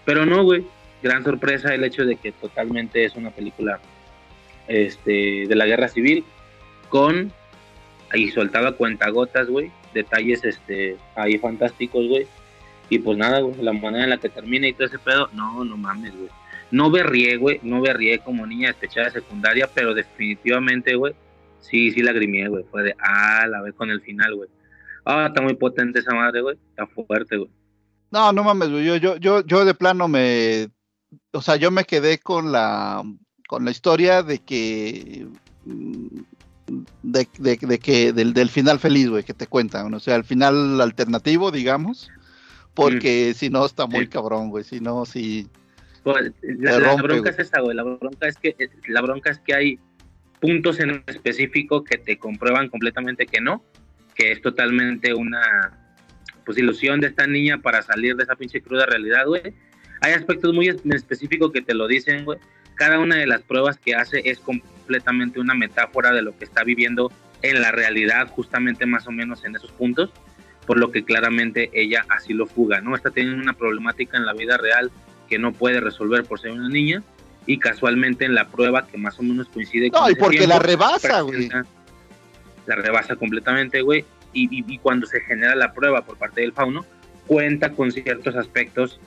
[0.04, 0.66] Pero no, güey,
[1.02, 3.78] gran sorpresa el hecho de que totalmente es una película
[4.72, 6.24] este, de la guerra civil,
[6.88, 7.30] con,
[8.10, 12.26] ahí soltaba cuentagotas, güey, detalles este, ahí fantásticos, güey.
[12.88, 15.64] Y pues nada, güey, la manera en la que termina y todo ese pedo, no,
[15.64, 16.30] no mames, güey.
[16.70, 21.14] No berrié, güey, no berrié como niña despechada de secundaria, pero definitivamente, güey,
[21.60, 22.64] sí, sí lagrimié, güey.
[22.70, 24.48] Fue de, ah, la vez con el final, güey.
[25.04, 26.56] Ah, está muy potente esa madre, güey.
[26.70, 27.50] Está fuerte, güey.
[28.10, 28.84] No, no mames, güey.
[28.84, 30.68] Yo, yo, yo, yo de plano me.
[31.32, 33.02] O sea, yo me quedé con la
[33.52, 35.26] con la historia de que
[35.66, 36.20] mm,
[37.02, 40.24] de, de, de que del, del, final feliz, güey, que te cuentan, o sea, el
[40.24, 42.10] final alternativo, digamos,
[42.72, 43.34] porque mm.
[43.34, 44.06] si no está muy sí.
[44.06, 45.50] cabrón, güey, si no, si
[46.02, 47.32] pues, la, rompe, la, bronca güey.
[47.34, 48.56] es esa, güey, la bronca es que
[48.88, 49.78] la bronca es que hay
[50.40, 53.62] puntos en específico que te comprueban completamente que no,
[54.14, 55.78] que es totalmente una
[56.46, 59.42] pues ilusión de esta niña para salir de esa pinche cruda realidad, güey.
[60.00, 62.38] Hay aspectos muy específicos que te lo dicen, güey.
[62.74, 66.64] Cada una de las pruebas que hace es completamente una metáfora de lo que está
[66.64, 67.12] viviendo
[67.42, 70.10] en la realidad, justamente más o menos en esos puntos,
[70.66, 72.94] por lo que claramente ella así lo fuga, ¿no?
[72.94, 74.90] Está teniendo una problemática en la vida real
[75.28, 77.02] que no puede resolver por ser una niña
[77.46, 80.54] y casualmente en la prueba que más o menos coincide no, con y porque tiempo,
[80.54, 81.48] la rebasa, güey.
[82.66, 86.52] La rebasa completamente, güey, y, y, y, cuando se genera la prueba por parte del
[86.52, 86.86] fauno,
[87.26, 89.00] cuenta con ciertos aspectos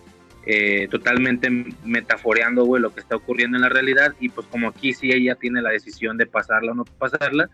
[0.45, 1.49] eh, totalmente
[1.83, 5.35] metaforeando, güey, lo que está ocurriendo en la realidad, y pues como aquí sí ella
[5.35, 7.49] tiene la decisión de pasarla o no pasarla,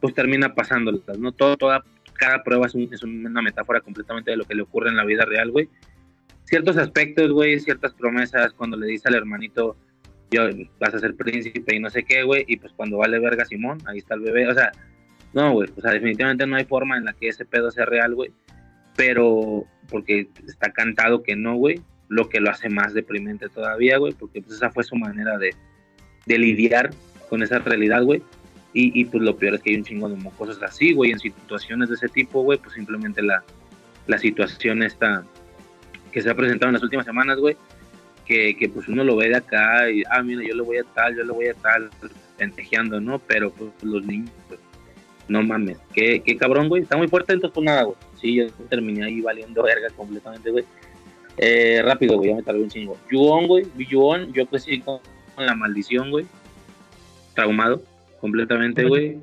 [0.00, 1.32] pues termina pasándolas, ¿no?
[1.32, 1.84] Todo, toda,
[2.14, 5.24] cada prueba es, es una metáfora completamente de lo que le ocurre en la vida
[5.24, 5.68] real, güey.
[6.44, 9.76] Ciertos aspectos, güey, ciertas promesas, cuando le dice al hermanito,
[10.30, 10.42] yo
[10.78, 13.78] vas a ser príncipe y no sé qué, güey, y pues cuando vale verga Simón,
[13.86, 14.70] ahí está el bebé, o sea,
[15.32, 18.14] no, güey, o sea, definitivamente no hay forma en la que ese pedo sea real,
[18.14, 18.32] güey,
[18.96, 24.12] pero porque está cantado que no, güey, lo que lo hace más deprimente todavía, güey,
[24.12, 25.54] porque pues esa fue su manera de,
[26.26, 26.90] de lidiar
[27.28, 28.22] con esa realidad, güey,
[28.72, 31.18] y, y, pues lo peor es que hay un chingo de mocosos así, güey, en
[31.18, 33.42] situaciones de ese tipo, güey, pues simplemente la,
[34.06, 35.24] la situación esta
[36.12, 37.56] que se ha presentado en las últimas semanas, güey,
[38.24, 40.84] que, que, pues uno lo ve de acá y, ah, mira, yo le voy a
[40.84, 41.90] tal, yo le voy a tal,
[42.36, 43.18] pentejeando, ¿no?
[43.18, 44.60] Pero pues los niños, pues,
[45.28, 47.96] no mames, qué, qué cabrón, güey, está muy fuerte, entonces pues nada, güey.
[48.20, 50.64] Sí, yo terminé ahí valiendo verga completamente, güey.
[51.38, 52.98] Eh, rápido, güey, ya me tardé un chingo.
[53.10, 54.98] Yuon, güey, Yuon, yo crecí con,
[55.34, 56.26] con la maldición, güey.
[57.34, 57.82] Traumado,
[58.20, 59.18] completamente, güey.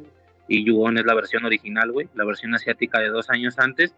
[0.47, 3.93] Y Yuon es la versión original, güey, la versión asiática de dos años antes.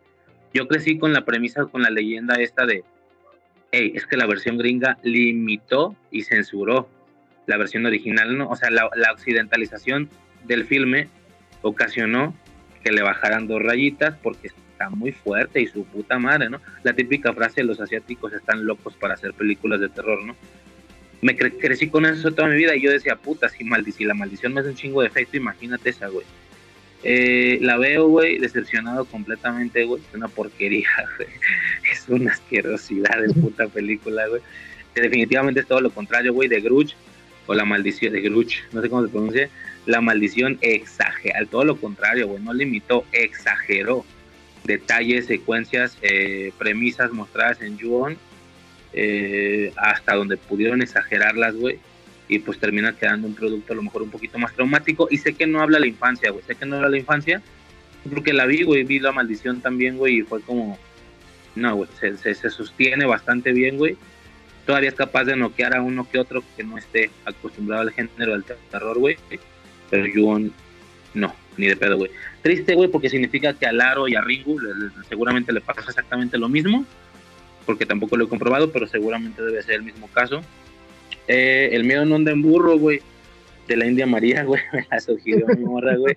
[0.53, 2.83] Yo crecí con la premisa, con la leyenda esta de,
[3.71, 6.89] hey, es que la versión gringa limitó y censuró
[7.45, 8.49] la versión original, ¿no?
[8.49, 10.09] O sea, la, la occidentalización
[10.45, 11.09] del filme
[11.61, 12.33] ocasionó
[12.83, 16.61] que le bajaran dos rayitas porque está muy fuerte y su puta madre, ¿no?
[16.83, 20.35] La típica frase de los asiáticos están locos para hacer películas de terror, ¿no?
[21.21, 24.53] Me cre crecí con eso toda mi vida y yo decía, puta, si la maldición
[24.53, 26.25] me hace un chingo de efecto, imagínate esa, güey.
[27.03, 30.01] Eh, la veo, güey, decepcionado completamente, güey.
[30.07, 31.29] Es una porquería, güey.
[31.91, 34.41] Es una asquerosidad de puta película, güey.
[34.93, 36.95] Definitivamente es todo lo contrario, güey, de Grudge
[37.47, 39.49] o la maldición de Grudge, no sé cómo se pronuncia
[39.87, 44.05] la maldición exageró, todo lo contrario, güey, no limitó, exageró
[44.67, 48.17] detalles, secuencias, eh, premisas mostradas en Yuon,
[48.93, 51.79] eh, hasta donde pudieron exagerarlas, güey,
[52.27, 55.33] y pues termina quedando un producto a lo mejor un poquito más traumático, y sé
[55.33, 57.41] que no habla la infancia, güey, sé que no habla la infancia,
[58.13, 60.77] porque la vi, güey, vi la maldición también, güey, y fue como,
[61.55, 63.97] no, güey, se, se, se sostiene bastante bien, güey,
[64.65, 68.33] todavía es capaz de noquear a uno que otro que no esté acostumbrado al género
[68.33, 69.17] del terror, güey,
[69.89, 70.51] pero Yuon
[71.13, 72.11] no, ni de pedo, güey.
[72.41, 75.81] Triste, güey, porque significa que a Laro y a Ringu le, le, seguramente le pasa
[75.81, 76.85] exactamente lo mismo,
[77.65, 80.41] porque tampoco lo he comprobado, pero seguramente debe ser el mismo caso.
[81.27, 83.01] Eh, el miedo no anda en burro, güey,
[83.67, 86.15] de la India María, güey, me la sugirió mi morra, güey.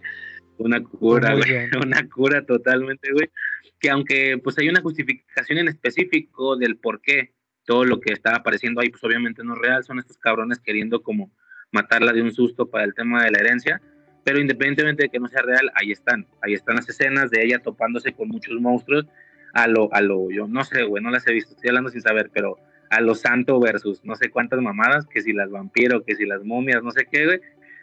[0.59, 3.31] Una cura, güey, una cura totalmente, güey.
[3.79, 7.33] Que aunque pues hay una justificación en específico del por qué
[7.65, 11.03] todo lo que está apareciendo ahí, pues obviamente no es real, son estos cabrones queriendo
[11.03, 11.31] como
[11.73, 13.81] matarla de un susto para el tema de la herencia,
[14.25, 17.61] pero independientemente de que no sea real, ahí están, ahí están las escenas de ella
[17.61, 19.07] topándose con muchos monstruos,
[19.53, 22.03] a lo, a lo, yo no sé, güey, no las he visto, estoy hablando sin
[22.03, 22.59] saber, pero
[22.91, 26.45] a lo santo versus no sé cuántas mamadas, que si las vampiros, que si las
[26.45, 27.41] momias, no sé qué, güey,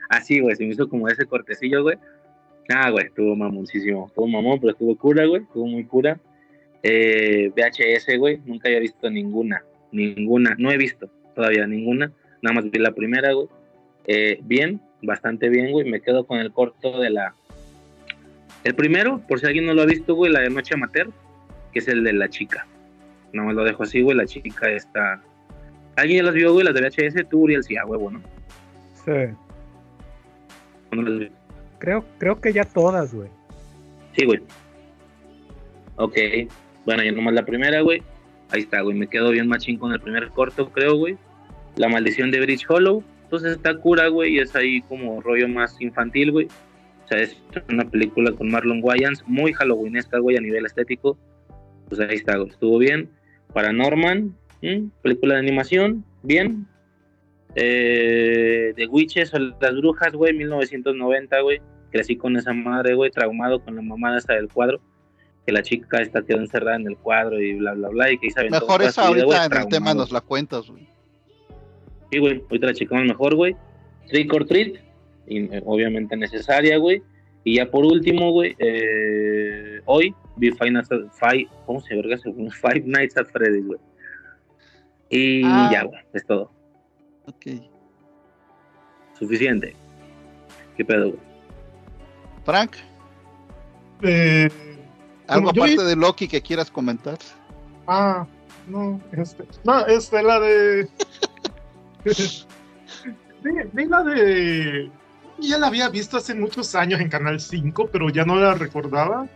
[0.10, 1.98] así, güey, se me hizo como ese cortecillo, güey,
[2.70, 6.20] ah, güey, estuvo mamoncísimo, estuvo mamón, pero estuvo cura, güey, estuvo muy cura,
[6.84, 12.12] eh, VHS, güey, nunca había visto ninguna, ninguna, no he visto todavía ninguna,
[12.42, 13.48] nada más vi la primera, güey,
[14.08, 15.90] eh, bien, bastante bien, güey.
[15.90, 17.34] Me quedo con el corto de la.
[18.64, 21.10] El primero, por si alguien no lo ha visto, güey, la de Noche Amateur,
[21.72, 22.68] que es el de la chica.
[23.34, 24.18] No me lo dejo así, güey.
[24.18, 25.22] La chica está.
[25.96, 26.66] ¿Alguien ya las vio, güey?
[26.66, 28.22] Las de VHS, tú, Uriel, sí, ah, huevo, ¿no?
[29.06, 29.36] Sí.
[31.80, 33.30] Creo, creo que ya todas, güey.
[34.16, 34.42] Sí, güey.
[35.96, 36.16] Ok.
[36.86, 38.02] Bueno, ya nomás la primera, güey.
[38.52, 38.96] Ahí está, güey.
[38.96, 41.18] Me quedo bien machín con el primer corto, creo, güey.
[41.76, 43.04] La maldición de Bridge Hollow.
[43.28, 46.48] Entonces está cura, güey, y es ahí como rollo más infantil, güey.
[47.04, 47.36] O sea, es
[47.70, 51.18] una película con Marlon Wayans, muy halloweenesca, güey, a nivel estético.
[51.90, 52.50] Pues ahí está, güey.
[52.50, 53.10] Estuvo bien.
[53.54, 54.34] Paranorman,
[55.02, 56.68] película de animación, bien.
[57.56, 61.60] Eh, The Witches o las brujas, güey, 1990, güey.
[61.92, 64.80] Crecí con esa madre, güey, traumado con la mamada esa del cuadro.
[65.46, 68.10] Que la chica esta quedó encerrada en el cuadro y bla, bla, bla.
[68.10, 70.88] Y que saben Mejor esa ahorita en el tema nos la cuentas, güey.
[72.12, 73.56] Sí, güey, ahorita la checamos mejor, güey.
[74.08, 74.76] Trick or Treat,
[75.28, 77.02] y, eh, obviamente necesaria, güey.
[77.44, 82.18] Y ya por último, güey, eh, hoy vi Five Nights at, Five, ¿cómo se verga?
[82.62, 83.80] Five Nights at Freddy's, güey.
[85.10, 85.70] Y Ah.
[85.72, 86.52] ya, güey, es todo.
[87.26, 87.62] Ok.
[89.18, 89.76] Suficiente.
[90.76, 91.20] ¿Qué pedo, güey?
[92.46, 92.72] Frank,
[94.04, 94.48] Eh,
[95.28, 97.18] ¿algo aparte de Loki que quieras comentar?
[97.88, 98.28] ah,
[98.68, 100.88] no, este, no, este, la de.
[103.74, 104.92] vi, la de.
[105.40, 109.28] Ya la había visto hace muchos años en Canal 5, pero ya no la recordaba.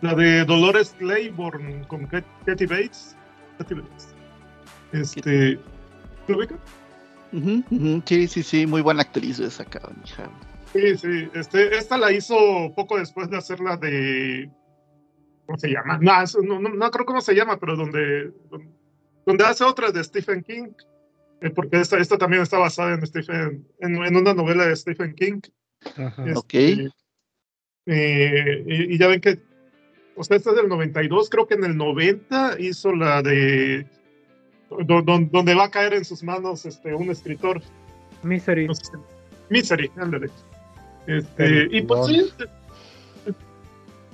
[0.00, 3.16] La de Dolores Claiborne con Kat- Kathy Bates.
[3.58, 4.14] Kathy Bates.
[4.92, 5.58] Este.
[6.26, 6.58] ¿Lo ubican?
[7.32, 9.96] Ujú, ujú, Sí, sí, sí, muy buena actriz esa cabrón.
[10.72, 11.28] Sí, sí.
[11.34, 12.36] Este, esta la hizo
[12.74, 14.50] poco después de hacer la de.
[15.46, 15.98] ¿Cómo se llama?
[16.00, 18.32] No, no, no, no creo cómo se llama, pero donde,
[19.26, 20.68] donde hace otra de Stephen King.
[21.44, 25.14] Eh, porque esta, esta también está basada en, Stephen, en, en una novela de Stephen
[25.14, 25.40] King.
[25.96, 26.24] Ajá.
[26.26, 26.54] Este, Ok.
[27.86, 29.38] eh, y, y ya ven que.
[30.16, 33.86] O sea, esta es del 92, creo que en el 90 hizo la de.
[34.70, 37.60] do- do- donde va a caer en sus manos este, un escritor.
[38.22, 38.66] Misery.
[38.66, 38.92] No sé
[39.50, 40.30] Misery, ándale.
[41.06, 42.30] Este, y pues sí,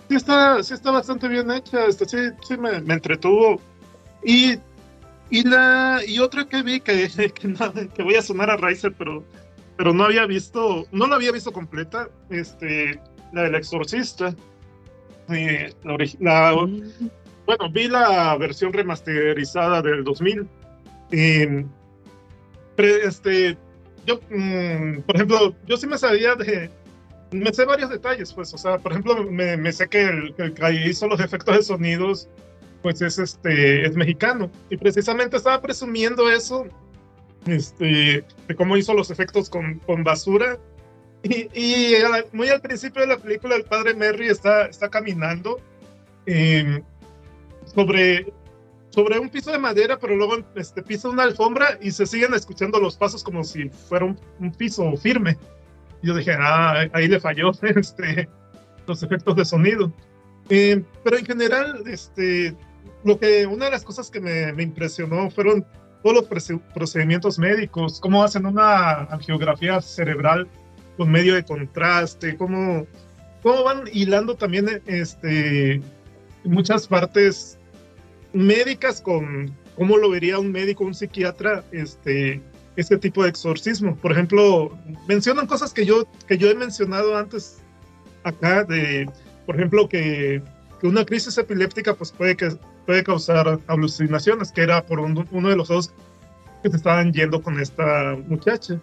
[0.09, 3.61] sí está, sí está bastante bien hecha, este, sí, sí me, me entretuvo.
[4.25, 4.57] Y,
[5.31, 9.25] y la y otra que vi que, que, que voy a sonar a Riser, pero,
[9.77, 13.01] pero no había visto, no la había visto completa, este,
[13.33, 14.35] la del exorcista.
[15.29, 16.53] Eh, la la-
[17.47, 20.47] bueno, vi la versión remasterizada del 2000.
[21.13, 21.47] y,
[22.77, 23.57] pre- este,
[24.07, 26.71] yo, mm, por ejemplo, yo sí me sabía de.
[27.33, 30.89] Me sé varios detalles, pues, o sea, por ejemplo, me, me sé que el que
[30.89, 32.29] hizo los efectos de sonidos,
[32.83, 34.51] pues es este, es mexicano.
[34.71, 36.67] Y precisamente estaba presumiendo eso,
[37.47, 40.59] este, de cómo hizo los efectos con, con basura.
[41.23, 45.61] Y, y a- muy al principio de la película, el padre Merry está, está caminando
[46.27, 46.83] eh,
[47.75, 48.33] sobre,
[48.91, 52.81] sobre un piso de madera, pero luego este, pisa una alfombra y se siguen escuchando
[52.81, 55.37] los pasos como si fuera un, un piso firme.
[56.03, 58.29] Yo dije, ah, ahí le falló este,
[58.87, 59.93] los efectos de sonido.
[60.49, 62.57] Eh, pero en general, este,
[63.05, 65.65] lo que, una de las cosas que me, me impresionó fueron
[66.03, 70.49] todos los procedimientos médicos, cómo hacen una angiografía cerebral
[70.97, 72.87] con medio de contraste, cómo,
[73.43, 75.81] cómo van hilando también este,
[76.45, 77.59] muchas partes
[78.33, 82.41] médicas con cómo lo vería un médico, un psiquiatra, este,
[82.77, 83.97] este tipo de exorcismo.
[83.97, 84.77] Por ejemplo,
[85.09, 87.59] mencionan cosas que yo, que yo he mencionado antes
[88.25, 89.09] acá, de,
[89.47, 90.43] por ejemplo, que,
[90.81, 95.49] que una crisis epiléptica pues puede, que, puede causar alucinaciones, que era por un- uno
[95.49, 95.93] de los dos
[96.63, 98.81] que se estaban yendo con esta muchacha.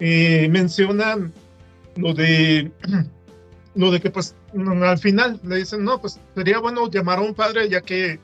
[0.00, 1.32] Mencionan
[1.96, 2.70] lo de
[3.74, 7.22] lo de que pues mm, al final le dicen no pues sería bueno llamar a
[7.22, 8.20] un padre ya que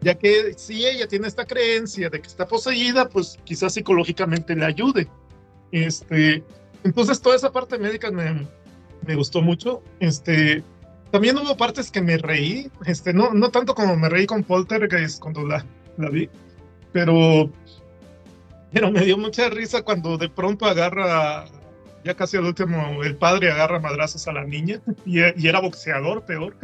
[0.00, 4.64] ya que si ella tiene esta creencia de que está poseída pues quizás psicológicamente le
[4.64, 5.08] ayude
[5.72, 6.42] este
[6.84, 8.46] entonces toda esa parte médica me,
[9.06, 10.62] me gustó mucho este
[11.16, 15.18] también hubo partes que me reí este no no tanto como me reí con Poltergeist
[15.20, 15.64] cuando la,
[15.96, 16.28] la vi
[16.92, 17.50] pero
[18.72, 21.46] pero me dio mucha risa cuando de pronto agarra
[22.04, 26.24] ya casi al último, el padre agarra madrazos a la niña y, y era boxeador,
[26.24, 26.54] peor.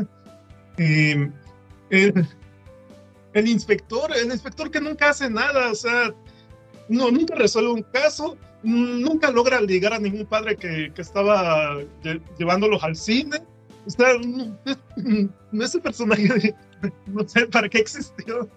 [0.79, 1.13] Y
[1.91, 2.27] el,
[3.33, 6.15] el inspector, el inspector que nunca hace nada, o sea,
[6.89, 11.75] no, nunca resuelve un caso, nunca logra ligar a ningún padre que, que estaba
[12.05, 13.39] lle- llevándolos al cine.
[13.87, 16.55] O sea, no- ese personaje,
[17.07, 18.49] no sé para qué existió.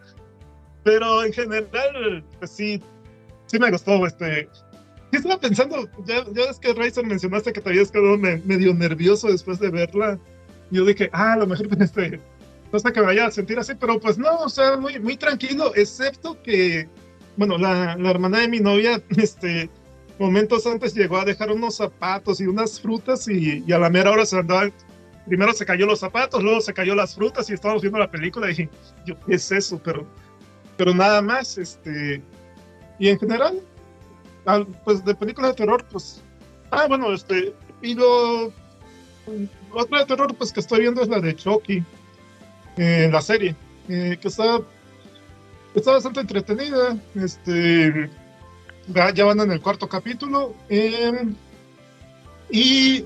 [0.83, 2.81] Pero en general, pues sí,
[3.47, 4.47] sí me gustó este,
[5.11, 9.27] estaba pensando, ya, ya es que Raizer mencionaste que te habías quedado me- medio nervioso
[9.29, 10.19] después de verla.
[10.71, 12.19] Yo dije, ah, a lo mejor este,
[12.71, 15.15] no sé que me vaya a sentir así, pero pues no, o sea, muy, muy
[15.17, 16.87] tranquilo, excepto que,
[17.37, 19.69] bueno, la, la hermana de mi novia, este,
[20.19, 24.11] momentos antes llegó a dejar unos zapatos y unas frutas y, y a la mera
[24.11, 24.69] hora se andaba,
[25.25, 28.51] primero se cayó los zapatos, luego se cayó las frutas y estábamos viendo la película
[28.51, 28.69] y
[29.05, 29.79] yo, ¿qué es eso?
[29.83, 30.05] Pero,
[30.77, 32.21] pero nada más, este,
[32.99, 33.59] y en general,
[34.83, 36.21] pues de películas de terror, pues,
[36.71, 38.53] ah, bueno, este, y lo,
[39.71, 41.83] otra de terror, pues que estoy viendo es la de Chucky,
[42.77, 43.55] eh, la serie,
[43.89, 44.61] eh, que está,
[45.73, 48.09] está bastante entretenida, este,
[49.13, 51.33] ya van en el cuarto capítulo, eh,
[52.51, 53.05] y,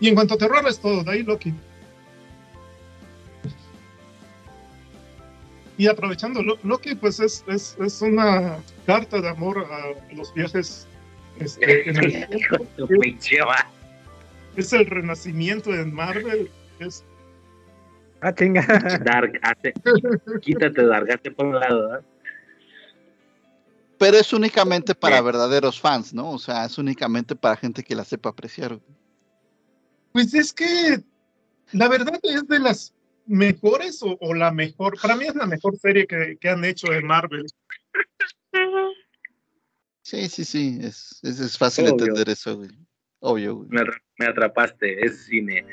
[0.00, 1.54] y en cuanto a terror es todo, de ahí Loki.
[5.76, 10.86] Y aprovechando, Loki pues es, es, es una carta de amor a los viajes
[11.38, 12.26] este, en el
[14.56, 16.50] es el renacimiento de Marvel.
[16.78, 17.04] Es...
[18.20, 18.66] Ah, chinga.
[19.04, 19.72] Dark, hace,
[20.42, 21.96] quítate Dark, hazte por un lado.
[21.96, 22.00] ¿eh?
[23.98, 26.30] Pero es únicamente para verdaderos fans, ¿no?
[26.32, 28.78] O sea, es únicamente para gente que la sepa apreciar.
[30.12, 31.02] Pues es que
[31.72, 32.94] la verdad es de las
[33.26, 37.00] mejores o, la mejor, para mí es la mejor serie que, que han hecho de
[37.00, 37.46] Marvel.
[40.02, 42.70] Sí, sí, sí, es, es, es fácil entender eso, güey.
[43.20, 43.68] Obvio, güey.
[44.18, 45.64] Me, atrapaste, es cine.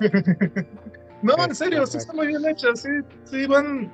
[1.22, 2.88] no, en serio, sí está muy bien hecha, sí,
[3.24, 3.92] sí, van,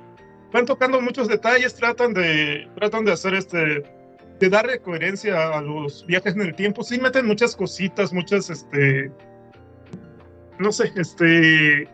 [0.51, 3.83] van tocando muchos detalles, tratan de, tratan de hacer este,
[4.39, 9.11] de darle coherencia a los viajes en el tiempo, sí meten muchas cositas, muchas, este,
[10.59, 11.87] no sé, este,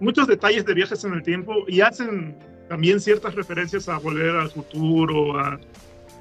[0.00, 2.36] muchos detalles de viajes en el tiempo y hacen
[2.68, 5.58] también ciertas referencias a volver al futuro, a,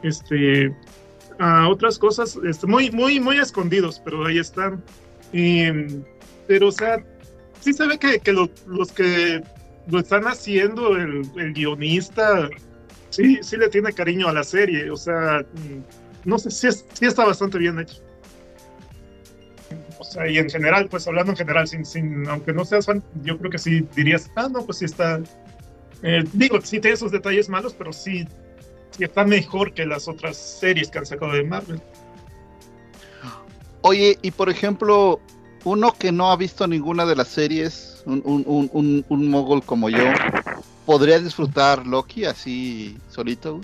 [0.04, 0.76] este,
[1.40, 4.84] a otras cosas este, muy, muy, muy escondidos, pero ahí están.
[6.48, 7.04] pero, o sea,
[7.60, 9.42] sí se ve que, los que
[9.88, 12.50] lo están haciendo, el, guionista,
[13.10, 14.90] sí, sí le tiene cariño a la serie.
[14.92, 15.46] O sea,
[16.24, 18.05] no sé, sí, sí está bastante bien hecho.
[20.16, 23.38] Sea, y en general, pues hablando en general, sin, sin, aunque no seas fan, yo
[23.38, 25.20] creo que sí dirías, ah, no, pues sí está.
[26.04, 28.26] Eh, digo, sí tiene esos detalles malos, pero sí,
[28.92, 31.82] sí está mejor que las otras series que han sacado de Marvel.
[33.82, 35.20] Oye, y por ejemplo,
[35.66, 39.90] uno que no ha visto ninguna de las series, un, un, un, un mogul como
[39.90, 40.06] yo,
[40.86, 43.60] ¿podría disfrutar Loki así solito?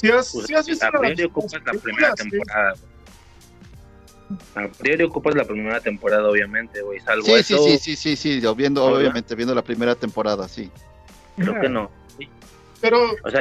[0.00, 2.74] Sí, has, pues, has visto la primera temporada.
[4.78, 7.00] Priori ocupas la primera temporada, obviamente, güey.
[7.00, 10.70] Salvo sí, sí, sí, sí, sí, sí, viendo, obviamente, viendo la primera temporada, sí.
[11.36, 11.90] Creo que no.
[12.80, 13.40] Pero, o sea,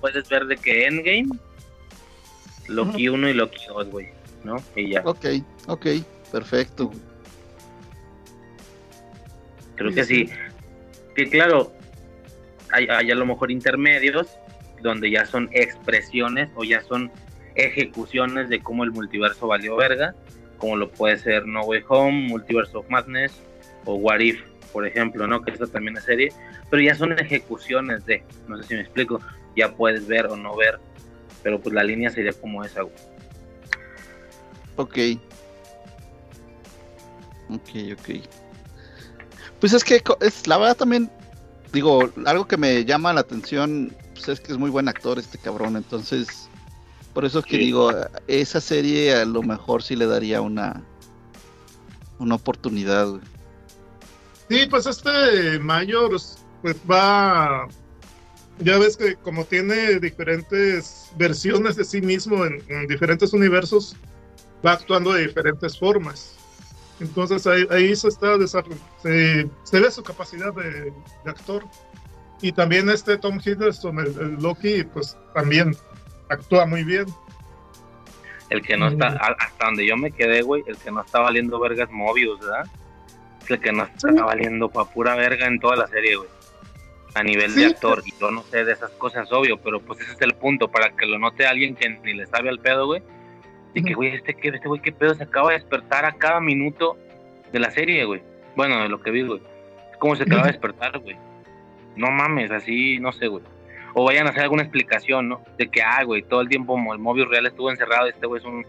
[0.00, 1.28] puedes ver de que Endgame,
[2.68, 4.08] Loki 1 y Loki 2, güey,
[4.44, 4.56] ¿no?
[4.74, 5.02] Y ya.
[5.04, 5.26] Ok,
[5.68, 5.86] ok,
[6.32, 6.90] perfecto.
[9.76, 10.30] Creo que sí.
[11.14, 11.72] Que claro,
[12.72, 14.26] hay, hay a lo mejor intermedios
[14.82, 17.10] donde ya son expresiones o ya son
[17.56, 20.14] ejecuciones de cómo el multiverso valió verga,
[20.58, 23.32] como lo puede ser No Way Home, Multiverse of Madness
[23.84, 24.42] o What If,
[24.72, 25.42] por ejemplo, ¿no?
[25.42, 26.32] Que eso también es serie,
[26.70, 29.20] pero ya son ejecuciones de, no sé si me explico,
[29.56, 30.78] ya puedes ver o no ver,
[31.42, 32.82] pero pues la línea sería como esa.
[34.76, 34.98] Ok.
[37.48, 38.08] Ok, ok.
[39.60, 41.10] Pues es que es la verdad también,
[41.72, 45.38] digo, algo que me llama la atención, pues es que es muy buen actor este
[45.38, 46.45] cabrón, entonces,
[47.16, 47.90] por eso es que digo,
[48.26, 50.84] esa serie a lo mejor sí le daría una,
[52.18, 53.08] una oportunidad.
[54.50, 56.10] Sí, pues este Mayor
[56.60, 57.68] pues va,
[58.58, 63.96] ya ves que como tiene diferentes versiones de sí mismo en, diferentes universos,
[64.64, 66.36] va actuando de diferentes formas.
[67.00, 70.92] Entonces ahí, se está se, se, ve su capacidad de,
[71.24, 71.64] actor.
[72.42, 75.74] Y también este Tom Hiddleston, el, Loki, pues también
[76.28, 77.06] actúa muy bien.
[78.48, 81.58] El que no está, hasta donde yo me quedé, güey, el que no está valiendo
[81.58, 82.66] vergas Mobius, ¿verdad?
[83.48, 86.28] El que no está valiendo pa' pura verga en toda la serie, güey
[87.16, 88.02] a nivel de actor.
[88.04, 90.90] Y yo no sé de esas cosas, obvio, pero pues ese es el punto, para
[90.90, 93.02] que lo note alguien que ni le sabe al pedo, güey.
[93.74, 96.98] De que, güey, este, este güey, qué pedo, se acaba de despertar a cada minuto
[97.52, 98.22] de la serie, güey.
[98.54, 99.40] Bueno, de lo que vi, güey.
[99.98, 101.16] ¿Cómo se acaba de despertar, güey?
[101.96, 103.42] No mames, así, no sé, güey.
[103.98, 105.42] O vayan a hacer alguna explicación, ¿no?
[105.56, 108.46] De que, ah, güey, todo el tiempo el móvil real estuvo encerrado, este güey es
[108.46, 108.66] un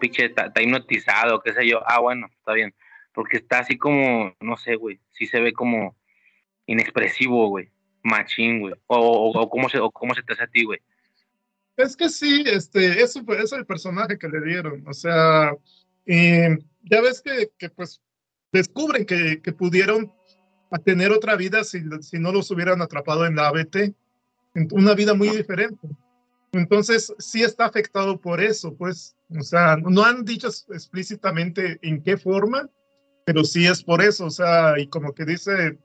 [0.00, 1.80] pinche, está, hipnotizado, qué sé yo.
[1.86, 2.74] Ah, bueno, está bien.
[3.14, 5.96] Porque está así como, no sé, güey, sí se ve como
[6.66, 7.70] inexpresivo, güey.
[8.02, 8.74] Machín, güey.
[8.88, 10.80] O, cómo se, cómo se te hace a ti, güey.
[11.76, 14.84] Es que sí, este, eso es el personaje que le dieron.
[14.88, 15.52] O sea,
[16.04, 18.02] ya ves que, pues
[18.50, 20.12] descubren que, que pudieron
[20.84, 23.94] tener otra vida si, si no los hubieran atrapado en la ABT.
[24.72, 25.88] Una vida muy diferente.
[26.52, 29.14] Entonces, sí está afectado por eso, pues.
[29.38, 32.68] O sea, no han dicho explícitamente en qué forma,
[33.26, 34.26] pero sí es por eso.
[34.26, 35.78] O sea, y como que dice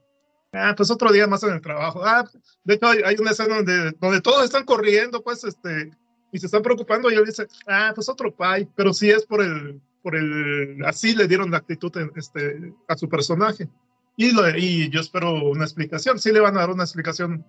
[0.54, 2.04] Ah, pues otro día más en el trabajo.
[2.04, 2.24] Ah,
[2.62, 5.90] de hecho, hay, hay una escena donde, donde todos están corriendo, pues, este,
[6.32, 7.10] y se están preocupando.
[7.10, 11.14] Y él dice, ah, pues otro pay, pero sí es por el, por el, así
[11.14, 13.68] le dieron la actitud este, a su personaje.
[14.16, 16.20] Y, lo, y yo espero una explicación.
[16.20, 17.44] Sí le van a dar una explicación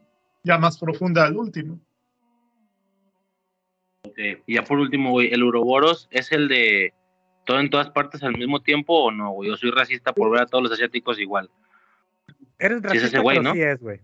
[0.45, 1.79] ya más profunda al último.
[4.03, 4.37] Okay.
[4.45, 6.93] Y ya por último, güey, ¿el Uroboros es el de
[7.45, 9.49] todo en todas partes al mismo tiempo o no, güey?
[9.49, 11.49] Yo soy racista por ver a todos los asiáticos igual.
[12.59, 13.53] Eres Sí es racista, ese güey, ¿no?
[13.53, 13.99] sí es, güey.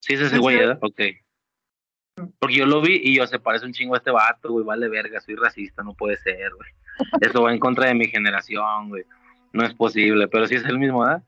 [0.00, 0.56] Sí, es ese güey.
[0.56, 0.78] ¿verdad?
[0.80, 1.00] Ok.
[2.38, 4.88] Porque yo lo vi y yo se parece un chingo a este vato, güey, vale
[4.88, 6.70] verga, soy racista, no puede ser, güey.
[7.20, 9.04] Eso va en contra de mi generación, güey.
[9.52, 11.22] No es posible, pero sí es el mismo, ¿verdad?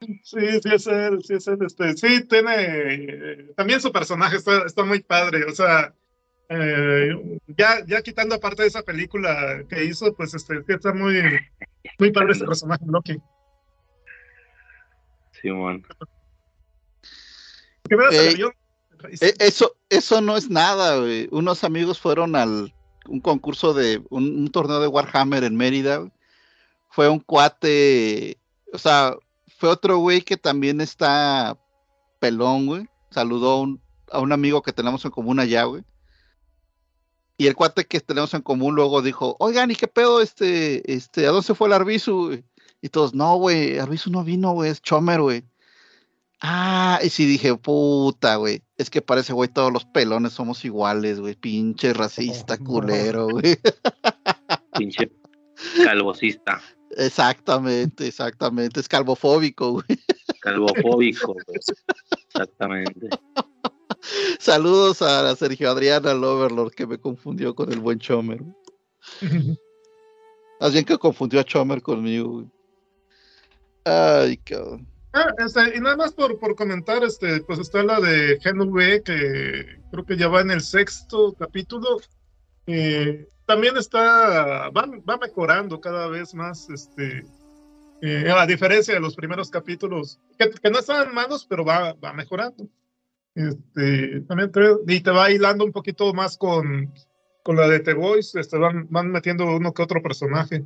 [0.00, 1.58] Sí, sí es él, sí es él.
[1.64, 2.54] Este, sí, tiene.
[2.58, 5.44] eh, también su personaje está, está muy padre.
[5.44, 5.94] O sea,
[6.48, 11.22] eh, ya, ya quitando aparte de esa película que hizo, pues este, sí está muy,
[11.98, 13.16] muy padre ese personaje, Loki.
[15.40, 15.84] Simón.
[17.88, 18.52] Que veas el Ey, avión.
[19.20, 21.28] E- Eso, eso no es nada, güey.
[21.30, 22.72] Unos amigos fueron al
[23.08, 25.98] un concurso de un, un torneo de Warhammer en Mérida.
[25.98, 26.12] güey.
[26.90, 28.38] Fue un cuate,
[28.72, 29.14] o sea,
[29.58, 31.58] fue otro güey que también está
[32.20, 32.86] pelón, güey.
[33.10, 33.80] Saludó a un,
[34.10, 35.84] a un amigo que tenemos en común allá, güey.
[37.38, 41.26] Y el cuate que tenemos en común luego dijo, oigan, ¿y qué pedo este, este,
[41.26, 42.26] a dónde se fue el Arbizu?
[42.26, 42.44] güey?"
[42.80, 45.44] Y todos, no, güey, Arbizu no vino, güey, es Chomer, güey.
[46.40, 48.62] Ah, y sí dije, puta, güey.
[48.76, 51.34] Es que parece, güey, todos los pelones somos iguales, güey.
[51.34, 53.58] Pinche racista, culero, güey.
[54.78, 55.10] Pinche
[55.82, 58.80] calvocista, Exactamente, exactamente.
[58.80, 59.84] Es calvofóbico, güey.
[60.40, 61.56] calvofóbico, güey.
[62.28, 63.08] Exactamente.
[64.38, 68.42] Saludos a Sergio Adriana, al Overlord, que me confundió con el buen Chomer.
[70.60, 72.46] Más bien que confundió a Chomer conmigo, güey.
[73.84, 74.86] Ay, cabrón.
[75.12, 79.80] Ah, este, y nada más por, por comentar, este, pues está la de Genove, que
[79.90, 82.00] creo que ya va en el sexto capítulo.
[82.66, 87.24] Eh, también está, va, va mejorando cada vez más, este,
[88.02, 92.12] eh, a diferencia de los primeros capítulos, que, que no estaban malos, pero va, va
[92.12, 92.68] mejorando.
[93.34, 96.92] Este, también creo, y te va hilando un poquito más con,
[97.42, 100.64] con la de The Voice, este, van, van metiendo uno que otro personaje.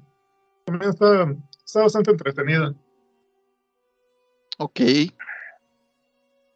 [0.64, 2.74] También está, está bastante entretenida.
[4.58, 4.80] Ok.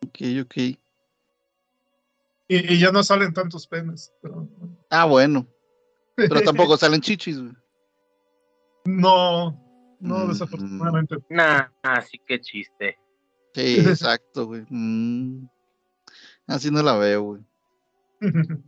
[0.06, 0.84] Ok, ok.
[2.48, 4.12] Y, y ya no salen tantos penes.
[4.20, 4.48] Pero...
[4.90, 5.46] Ah, bueno.
[6.14, 7.52] Pero tampoco salen chichis, güey.
[8.86, 9.60] No,
[10.00, 10.28] no, Mm.
[10.28, 11.16] desafortunadamente.
[11.30, 12.98] Nah, así que chiste.
[13.54, 14.64] Sí, exacto, güey.
[14.68, 15.46] Mm.
[16.46, 17.42] Así no la veo, güey.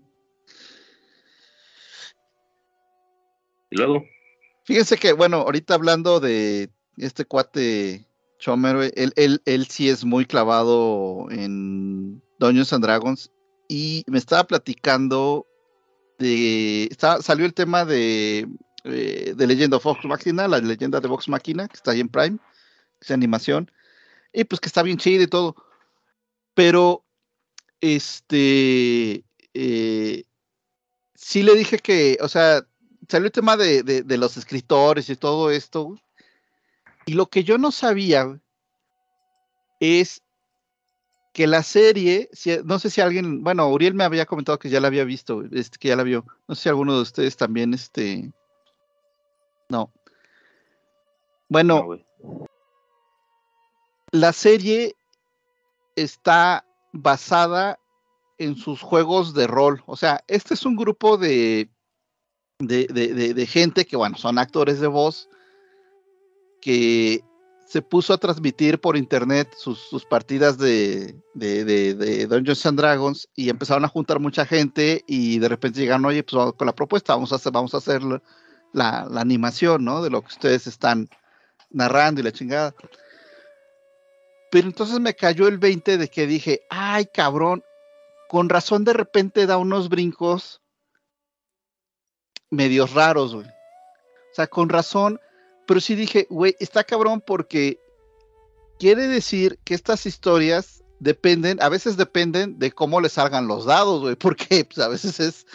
[3.69, 4.05] Y luego,
[4.65, 8.07] Fíjense que, bueno, ahorita hablando de este cuate
[8.39, 13.33] Chomer, güey, él, él, él sí es muy clavado en Dungeons and Dragons
[13.69, 15.47] y me estaba platicando
[16.19, 18.49] de, salió el tema de,
[18.85, 22.09] eh, de Legend of Vox Machina, la leyenda de Vox Machina, que está ahí en
[22.09, 23.71] Prime, que es animación,
[24.33, 25.57] y pues que está bien chido y todo,
[26.55, 27.05] pero,
[27.81, 29.25] este,
[29.55, 30.25] eh,
[31.15, 32.67] sí le dije que, o sea,
[33.09, 35.95] salió el tema de, de, de los escritores y todo esto.
[37.05, 38.41] Y lo que yo no sabía
[39.81, 40.23] es
[41.37, 44.81] que la serie, si- no sé si alguien, bueno, Uriel me había comentado que ya
[44.81, 46.25] la había visto, este, que ya la vio.
[46.49, 48.33] No sé si alguno de ustedes también, este,
[49.69, 49.79] no.
[49.79, 49.93] no,
[51.51, 51.99] Bueno,
[54.13, 54.97] la serie
[55.95, 56.65] está
[56.95, 57.79] basada
[58.39, 59.83] en sus juegos de rol.
[59.85, 61.69] O sea, este es un grupo de,
[62.61, 65.29] de, de- de- de gente que, bueno, son actores de voz
[66.63, 67.23] que
[67.67, 73.29] se puso a transmitir por internet sus, sus partidas de, de, de- de Dungeons Dragons
[73.35, 76.75] y empezaron a juntar mucha gente y de repente llegaron, oye, pues vamos con la
[76.75, 78.23] propuesta, vamos a hacer, vamos a hacer la,
[78.73, 80.01] la- la animación, ¿no?
[80.03, 81.09] De lo que ustedes están
[81.71, 82.73] narrando y la chingada.
[84.53, 87.65] Pero entonces me cayó el 20 de que dije, ay cabrón,
[88.29, 90.63] con razón de repente da unos brincos
[92.51, 93.47] medios raros, güey.
[93.47, 95.21] O sea, con razón,
[95.67, 97.79] pero sí dije, güey, está cabrón porque
[98.79, 104.01] quiere decir que estas historias dependen, a veces dependen de cómo le salgan los dados,
[104.01, 105.47] güey, porque pues, a veces es,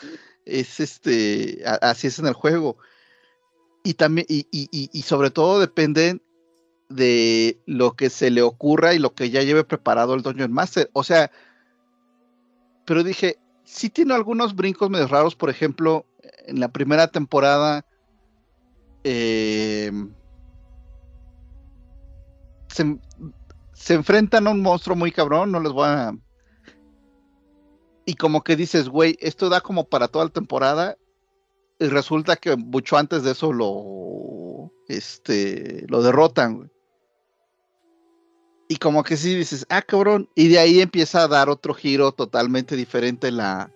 [0.46, 2.78] es este, a- así es en el juego.
[3.84, 6.22] Y también, y, y- y- y sobre todo dependen
[6.90, 10.90] de lo que se le ocurra y lo que ya lleve preparado el Dungeon Master.
[10.94, 11.32] O sea,
[12.86, 16.06] pero dije, sí tiene algunos brincos medio raros, por ejemplo,
[16.46, 17.86] en la primera temporada,
[19.04, 19.92] eh,
[22.68, 22.98] se,
[23.74, 26.16] se enfrentan a un monstruo muy cabrón, no les voy a...
[28.06, 30.98] Y como que dices, güey, esto da como para toda la temporada.
[31.80, 36.72] Y resulta que mucho antes de eso lo, este, lo derrotan.
[38.68, 40.30] Y como que sí dices, ah, cabrón.
[40.36, 43.72] Y de ahí empieza a dar otro giro totalmente diferente la,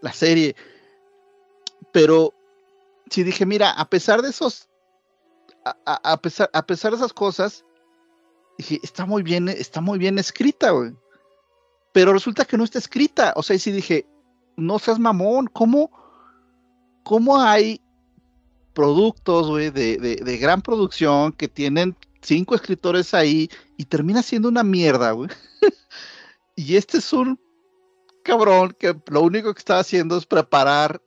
[0.00, 0.54] la serie.
[1.92, 2.34] Pero
[3.10, 4.68] sí dije, mira, a pesar de esos,
[5.64, 7.64] a, a- pesar, a pesar de esas cosas,
[8.58, 10.92] dije, está muy bien, está muy bien escrita, güey.
[11.92, 13.32] Pero resulta que no está escrita.
[13.36, 14.06] O sea, y sí dije,
[14.56, 15.90] no seas mamón, ¿cómo,
[17.04, 17.80] cómo hay
[18.74, 24.48] productos, güey, de, de, de gran producción que tienen cinco escritores ahí y termina siendo
[24.48, 25.30] una mierda, güey?
[26.56, 27.40] y este es un
[28.22, 31.00] cabrón que lo único que está haciendo es preparar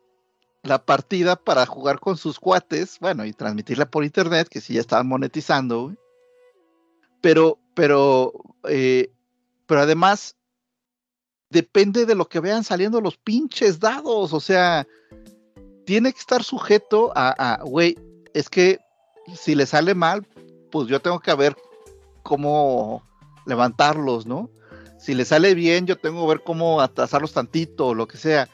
[0.70, 4.82] la partida para jugar con sus cuates, bueno, y transmitirla por internet, que sí ya
[4.82, 5.94] estaban monetizando.
[7.22, 8.32] Pero, pero,
[8.70, 9.12] eh,
[9.66, 10.38] pero además,
[11.50, 14.88] depende de lo que vean saliendo los pinches dados, o sea,
[15.86, 17.98] tiene que estar sujeto a, a, güey,
[18.34, 18.80] es que
[19.36, 20.26] si le sale mal,
[20.72, 21.58] pues yo tengo que ver
[22.22, 23.04] cómo
[23.48, 24.52] levantarlos, ¿no?
[25.00, 28.50] Si le sale bien, yo tengo que ver cómo atrasarlos tantito, o lo que sea.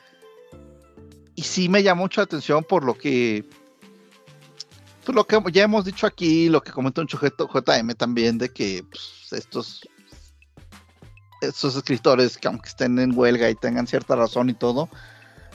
[1.36, 3.46] Y sí me llamó mucho la atención por lo que,
[5.04, 8.50] pues lo que ya hemos dicho aquí, lo que comentó un sujeto JM también, de
[8.50, 9.88] que pues, estos,
[11.42, 14.90] estos escritores, que aunque estén en huelga y tengan cierta razón y todo,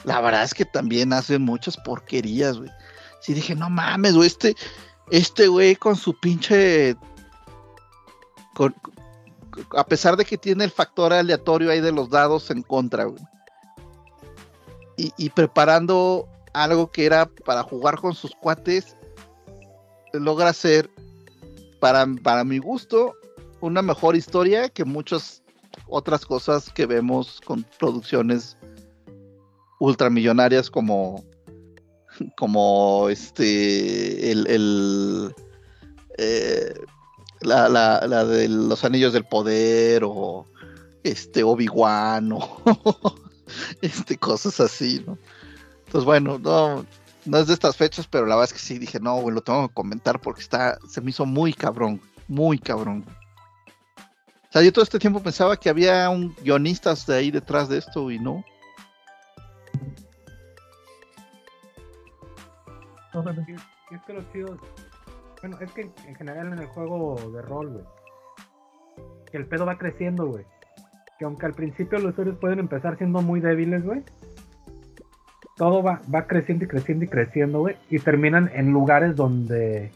[0.04, 2.70] la verdad es que también hacen muchas porquerías, güey.
[3.20, 4.56] Sí dije, no mames, güey, este,
[5.10, 6.94] este güey con su pinche,
[8.54, 8.74] con,
[9.76, 13.22] a pesar de que tiene el factor aleatorio ahí de los dados en contra, güey.
[15.16, 18.96] Y, preparando algo que era para jugar con sus cuates,
[20.12, 20.90] logra hacer,
[21.78, 23.14] para, para mi gusto,
[23.60, 25.42] una mejor historia que muchas
[25.86, 28.56] otras cosas que vemos con producciones
[29.78, 31.24] ultramillonarias como
[32.36, 35.34] como este el, el
[36.18, 36.74] eh,
[37.40, 40.44] la, la, la, de los anillos del poder o
[41.02, 43.14] este Obi-Wan o
[43.82, 45.18] este cosas así, ¿no?
[45.86, 46.84] Entonces bueno, no,
[47.24, 49.42] no es de estas fechas, pero la verdad es que sí dije, no, güey, lo
[49.42, 53.04] tengo que comentar porque está, se me hizo muy cabrón, muy cabrón.
[53.96, 57.78] O sea, yo todo este tiempo pensaba que había un guionistas de ahí detrás de
[57.78, 58.44] esto y no.
[63.90, 64.56] Y es que lo chido.
[65.40, 67.84] Bueno, es que en general en el juego de rol, güey.
[69.32, 70.44] El pedo va creciendo, güey.
[71.20, 74.02] Que aunque al principio los héroes pueden empezar siendo muy débiles, güey.
[75.54, 77.76] Todo va, va creciendo y creciendo y creciendo, güey.
[77.90, 79.92] Y terminan en lugares donde.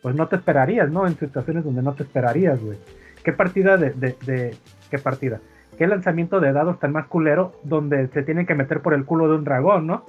[0.00, 1.08] Pues no te esperarías, ¿no?
[1.08, 2.78] En situaciones donde no te esperarías, güey.
[3.24, 4.56] ¿Qué partida de, de, de.
[4.92, 5.40] ¿Qué partida?
[5.76, 9.28] ¿Qué lanzamiento de dados tan más culero donde se tienen que meter por el culo
[9.28, 10.06] de un dragón, ¿no?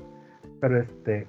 [0.59, 1.25] Pero este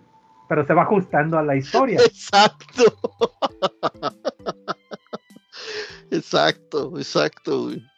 [0.46, 2.00] pero se va ajustando a la historia.
[2.04, 2.82] Exacto.
[6.10, 7.62] exacto, exacto.
[7.62, 7.91] Güey.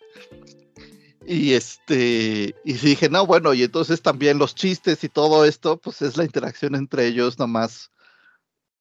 [1.26, 6.02] Y este, y dije, no, bueno, y entonces también los chistes y todo esto, pues
[6.02, 7.90] es la interacción entre ellos nomás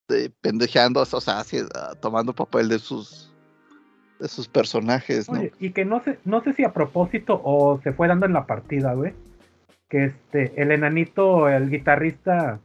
[0.10, 1.60] de pendejeando, o sea, así,
[2.02, 3.34] tomando papel de sus
[4.20, 5.40] de sus personajes, ¿no?
[5.40, 8.34] Oye, y que no sé, no sé si a propósito o se fue dando en
[8.34, 9.14] la partida, güey.
[9.90, 12.60] Que este, el enanito, el guitarrista,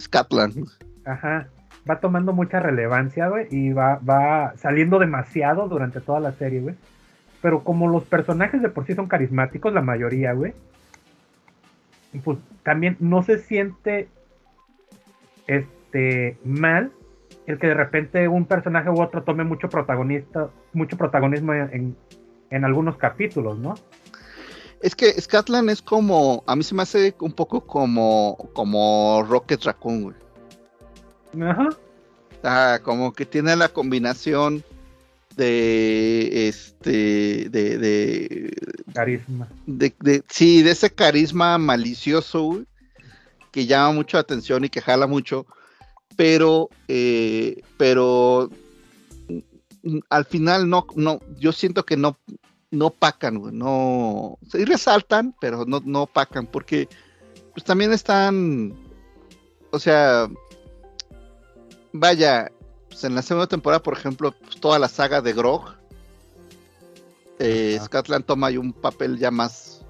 [0.00, 0.66] Scatland.
[1.04, 1.48] Ajá.
[1.88, 3.46] Va tomando mucha relevancia, güey.
[3.50, 6.74] Y va, va saliendo demasiado durante toda la serie, güey.
[7.44, 10.54] Pero como los personajes de por sí son carismáticos, la mayoría, güey.
[12.24, 14.08] Pues también no se siente
[15.46, 16.90] este mal
[17.46, 21.94] el que de repente un personaje u otro tome mucho protagonista, mucho protagonismo en,
[22.48, 23.74] en algunos capítulos, ¿no?
[24.80, 29.62] Es que Scatland es como, a mí se me hace un poco como, como Rocket
[29.64, 30.16] Raccoon, güey.
[31.46, 31.68] Ajá.
[32.42, 34.64] Ah, como que tiene la combinación
[35.36, 38.56] de, este, de, de
[38.92, 39.48] carisma.
[39.66, 42.64] De, de, sí, de ese carisma malicioso,
[43.50, 45.46] que llama mucho la atención y que jala mucho,
[46.16, 48.50] pero, eh, pero
[50.08, 52.18] al final no, no, yo siento que no,
[52.70, 56.88] no pacan, no, sí resaltan, pero no, no pacan, porque
[57.52, 58.74] pues también están,
[59.70, 60.28] o sea,
[61.92, 62.50] vaya,
[62.94, 65.74] pues en la segunda temporada, por ejemplo, pues toda la saga de Grog,
[67.40, 69.84] eh, Scotland toma ahí un papel ya más,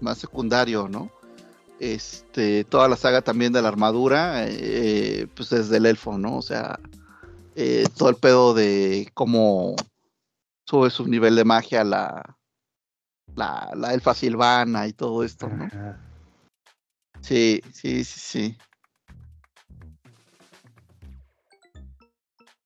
[0.00, 1.10] más secundario, ¿no?
[1.80, 6.38] Este, toda la saga también de la armadura, eh, pues desde el elfo, ¿no?
[6.38, 6.80] O sea,
[7.56, 9.76] eh, todo el pedo de cómo
[10.64, 12.38] sube su nivel de magia la,
[13.34, 15.64] la, la elfa silvana y todo esto, ¿no?
[15.64, 16.00] Ajá.
[17.20, 18.58] Sí, sí, sí, sí.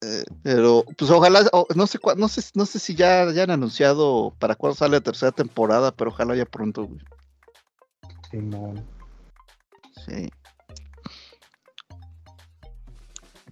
[0.02, 3.42] Eh, pero, pues ojalá, o- no sé cua- no sé, no sé si ya, ya
[3.42, 7.00] han anunciado para cuándo sale la tercera temporada, pero ojalá ya pronto, güey.
[8.30, 8.86] Simón.
[10.06, 10.30] Sí.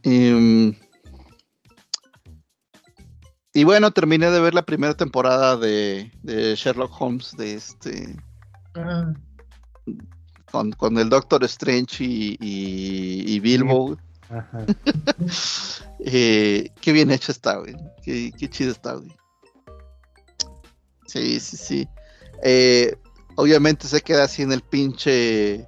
[0.05, 0.77] Y, mm,
[3.53, 8.17] y bueno, terminé de ver la primera temporada de, de Sherlock Holmes de este
[8.75, 9.13] Ah,
[10.51, 13.99] con, con el Doctor Strange y, y, y Bilbo.
[14.31, 14.67] Ajá.
[16.01, 17.75] Eh, qué bien hecho está, güey.
[18.05, 19.13] Qué, qué chido está, güey.
[21.07, 21.89] Sí, sí, sí.
[22.43, 22.97] Eh,
[23.35, 25.67] obviamente se queda así en el pinche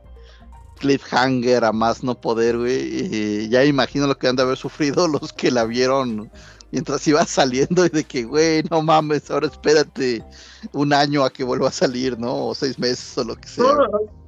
[0.78, 3.09] cliffhanger a más no poder, güey.
[3.12, 6.31] Eh, ya imagino lo que han de haber sufrido los que la vieron
[6.73, 10.24] mientras iba saliendo y de que, güey, no mames, ahora espérate
[10.73, 12.47] un año a que vuelva a salir, ¿no?
[12.47, 13.65] O seis meses o lo que sea.
[13.65, 14.20] no,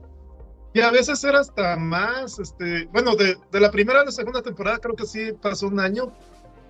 [0.74, 4.42] y a veces era hasta más, este, bueno, de, de la primera a la segunda
[4.42, 6.12] temporada creo que sí pasó un año,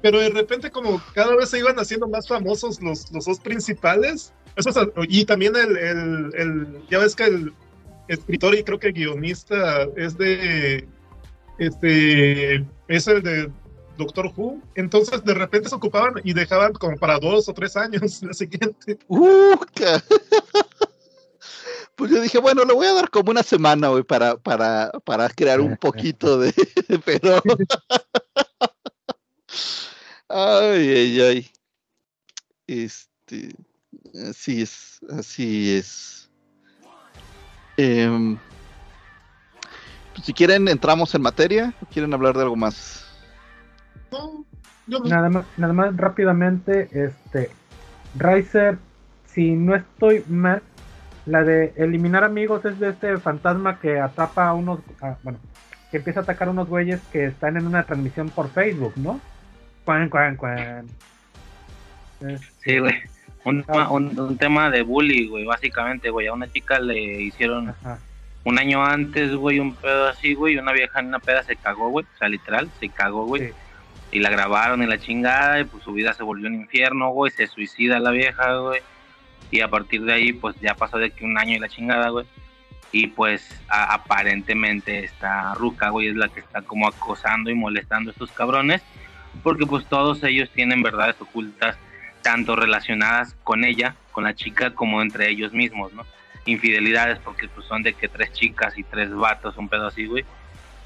[0.02, 4.32] pero de repente como cada vez se iban haciendo más famosos los, los dos principales,
[4.56, 4.76] eso es-
[5.08, 7.52] y también el, el, el- ya ves que el
[8.08, 10.86] escritor y creo que guionista es de,
[11.58, 12.56] este,
[12.88, 13.50] es el de
[13.96, 18.22] Doctor Who, entonces de repente se ocupaban y dejaban como para dos o tres años
[18.22, 18.98] la siguiente.
[19.06, 19.54] Uh,
[21.96, 25.28] Pues yo dije, bueno, le voy a dar como una semana, güey, para, para, para
[25.28, 26.52] crear un poquito de,
[27.04, 27.42] pero.
[30.34, 31.50] Ay, ay, ay.
[32.66, 33.54] Este,
[34.26, 36.30] así es, así es.
[37.76, 38.38] Em,
[40.14, 43.04] pues si quieren, entramos en materia, o quieren hablar de algo más.
[44.10, 44.46] No,
[44.86, 45.04] yo no.
[45.04, 47.50] Nada más, nada más rápidamente, este,
[48.14, 48.78] Riser,
[49.26, 50.62] si no estoy mal,
[51.26, 55.38] la de eliminar amigos es de este fantasma que atrapa a unos, a- bueno,
[55.90, 59.20] que empieza a atacar a unos güeyes que están en una transmisión por Facebook, ¿no?
[59.84, 60.86] Cuan, cuan, cuan.
[62.64, 62.94] Sí, güey.
[63.44, 66.28] Un, tema- un, un tema de bully, güey, básicamente, güey.
[66.28, 67.98] A una chica le hicieron ajá.
[68.44, 70.54] un año antes, güey, un pedo así, güey.
[70.54, 72.06] y Una vieja en una peda se cagó, güey.
[72.14, 73.48] O sea, literal, se cagó, güey.
[73.48, 73.54] Sí.
[74.12, 77.32] Y la grabaron y la chingada, y pues su vida se volvió un infierno, güey.
[77.32, 78.80] Se suicida la vieja, güey.
[79.52, 82.08] Y a partir de ahí, pues ya pasó de que un año y la chingada,
[82.08, 82.24] güey.
[82.90, 88.12] Y pues aparentemente esta ruca, güey, es la que está como acosando y molestando a
[88.12, 88.82] estos cabrones.
[89.42, 91.76] Porque pues todos ellos tienen verdades ocultas,
[92.22, 96.06] tanto relacionadas con ella, con la chica, como entre ellos mismos, ¿no?
[96.46, 100.24] Infidelidades, porque pues son de que tres chicas y tres vatos, un pedo así, güey.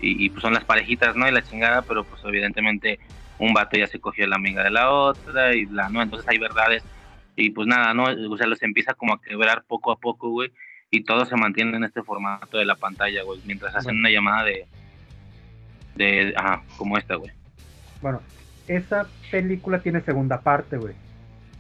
[0.00, 1.28] Y, pues son las parejitas, ¿no?
[1.28, 2.98] Y la chingada, pero pues evidentemente
[3.38, 6.02] un vato ya se cogió la amiga de la otra y la, ¿no?
[6.02, 6.82] Entonces hay verdades
[7.36, 8.04] y pues nada, ¿no?
[8.30, 10.52] O sea, los empieza como a quebrar poco a poco, güey,
[10.90, 14.44] y todo se mantiene en este formato de la pantalla, güey, mientras hacen una llamada
[14.44, 14.66] de,
[15.94, 17.30] de, ajá, como esta, güey.
[18.00, 18.22] Bueno,
[18.66, 20.94] esa película tiene segunda parte, güey.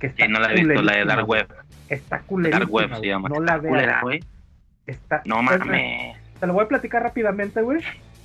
[0.00, 1.28] Que está Que no la he visto, la de Dark.
[1.28, 1.46] Web.
[1.88, 3.28] Está culerísima, Dark Web se llama.
[3.28, 4.02] No la veas.
[4.02, 4.20] güey.
[4.86, 6.16] Está, No mames.
[6.40, 7.80] Te lo voy a platicar rápidamente, güey.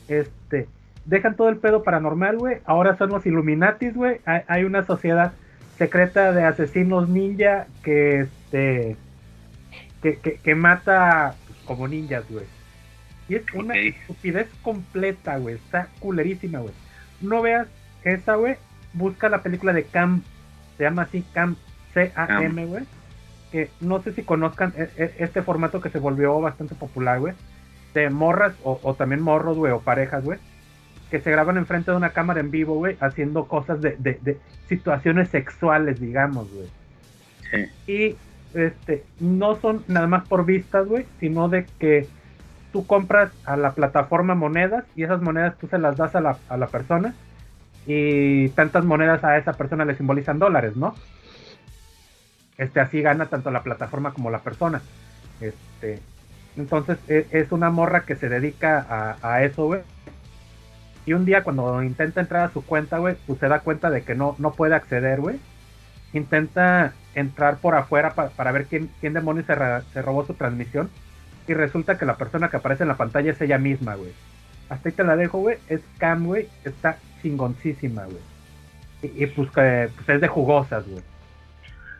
[0.07, 0.67] Este,
[1.05, 2.57] dejan todo el pedo paranormal, güey.
[2.65, 4.19] Ahora son los Illuminatis, güey.
[4.25, 5.33] Hay, hay una sociedad
[5.81, 8.95] secreta de asesinos ninja que este
[10.03, 12.45] que, que, que mata pues, como ninjas, güey.
[13.27, 15.55] Y es una estupidez completa, güey.
[15.55, 16.73] Está culerísima, güey.
[17.19, 17.67] No veas
[18.03, 18.57] esa, güey.
[18.93, 20.21] Busca la película de Cam.
[20.77, 21.55] Se llama así Cam
[21.95, 22.83] C-A-M, güey.
[23.51, 27.33] Que no sé si conozcan e- e- este formato que se volvió bastante popular, güey.
[27.95, 30.37] De morras o, o también morros, güey, o parejas, güey.
[31.11, 34.39] Que se graban enfrente de una cámara en vivo, güey, haciendo cosas de, de, de
[34.67, 36.67] situaciones sexuales, digamos, güey.
[37.51, 37.91] Sí.
[37.91, 42.07] Y este, no son nada más por vistas, güey, sino de que
[42.71, 46.37] tú compras a la plataforma monedas y esas monedas tú se las das a la,
[46.47, 47.13] a la persona
[47.85, 50.95] y tantas monedas a esa persona le simbolizan dólares, ¿no?
[52.57, 54.81] Este, así gana tanto la plataforma como la persona.
[55.41, 55.99] Este,
[56.55, 59.81] entonces e- es una morra que se dedica a, a eso, güey.
[61.05, 64.03] Y un día cuando intenta entrar a su cuenta, güey, pues se da cuenta de
[64.03, 65.37] que no, no puede acceder, güey.
[66.13, 69.55] Intenta entrar por afuera pa- para ver quién, quién demonios se,
[69.93, 70.89] se robó su transmisión.
[71.47, 74.11] Y resulta que la persona que aparece en la pantalla es ella misma, güey.
[74.69, 75.57] Hasta ahí te la dejo, güey.
[75.69, 76.47] Es Cam, güey.
[76.63, 78.19] Está chingoncísima, güey.
[79.03, 81.01] Y, pues, que, pues es de jugosas, güey.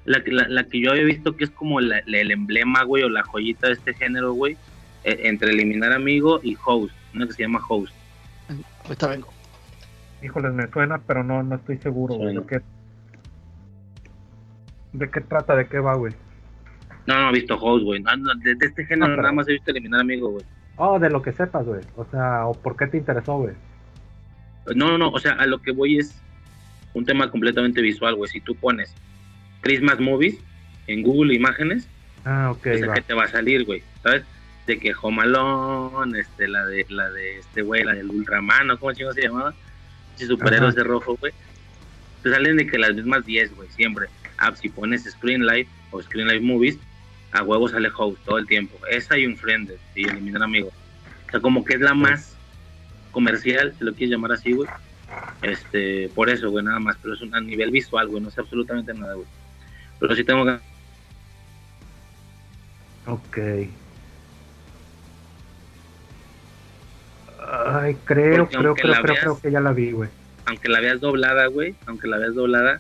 [0.06, 3.10] La, la, la que yo había visto que es como la- el emblema, güey, o
[3.10, 4.58] la joyita de este género, güey,
[5.04, 7.94] eh, entre eliminar amigo y host, una que se llama host.
[8.86, 9.28] Ahorita vengo.
[10.24, 12.34] Híjoles, me suena, pero no, no estoy seguro, güey.
[12.36, 12.62] Lo que-
[14.94, 15.56] ¿De qué trata?
[15.56, 16.14] ¿De qué va, güey?
[17.08, 18.02] No, no he visto Host, güey.
[18.02, 20.46] No, no, de, de este género No, pero- nada más he visto Eliminar Amigos, güey.
[20.78, 21.82] Oh, de lo que sepas, güey.
[21.96, 23.56] O sea, ¿o por qué te interesó, güey?
[24.76, 26.20] No, no, no, o sea, a lo que voy es
[26.94, 28.30] un tema completamente visual, güey.
[28.30, 28.94] Si tú pones
[29.62, 30.38] Christmas Movies
[30.88, 31.88] en Google Imágenes,
[32.26, 32.94] Ah, ok, pues va.
[32.94, 33.82] ¿qué te va a salir, güey?
[34.04, 34.24] ¿Sabes?
[34.68, 38.80] De que Home Alone, este, la de, la de este güey, la del Ultraman, ¿no?
[38.80, 39.54] ¿Cómo chingo se llamaba?
[40.16, 41.34] Ese superhéroes de rojo, güey.
[42.22, 44.08] Te salen de que las mismas 10, güey, siempre.
[44.38, 46.78] Ah, si pones Screen Life o Screen Life Movies,
[47.32, 48.78] a huevo sale Host todo el tiempo.
[48.90, 50.74] Esa y Unfriended, y Eliminar Amigos.
[51.28, 52.36] O sea, como que es la más
[53.12, 54.70] comercial, si lo quieres llamar así, güey.
[55.42, 56.98] Este, por eso, güey, nada más.
[57.02, 59.28] Pero es un, a nivel visual, güey, no sé absolutamente nada, güey.
[60.00, 60.62] Pero sí tengo ganas
[63.06, 63.38] Ok.
[67.48, 70.10] Ay, creo, Porque creo, creo, creo, veas- creo que ya la vi, güey.
[70.46, 72.80] aunque la veas doblada, güey, aunque la veas doblada,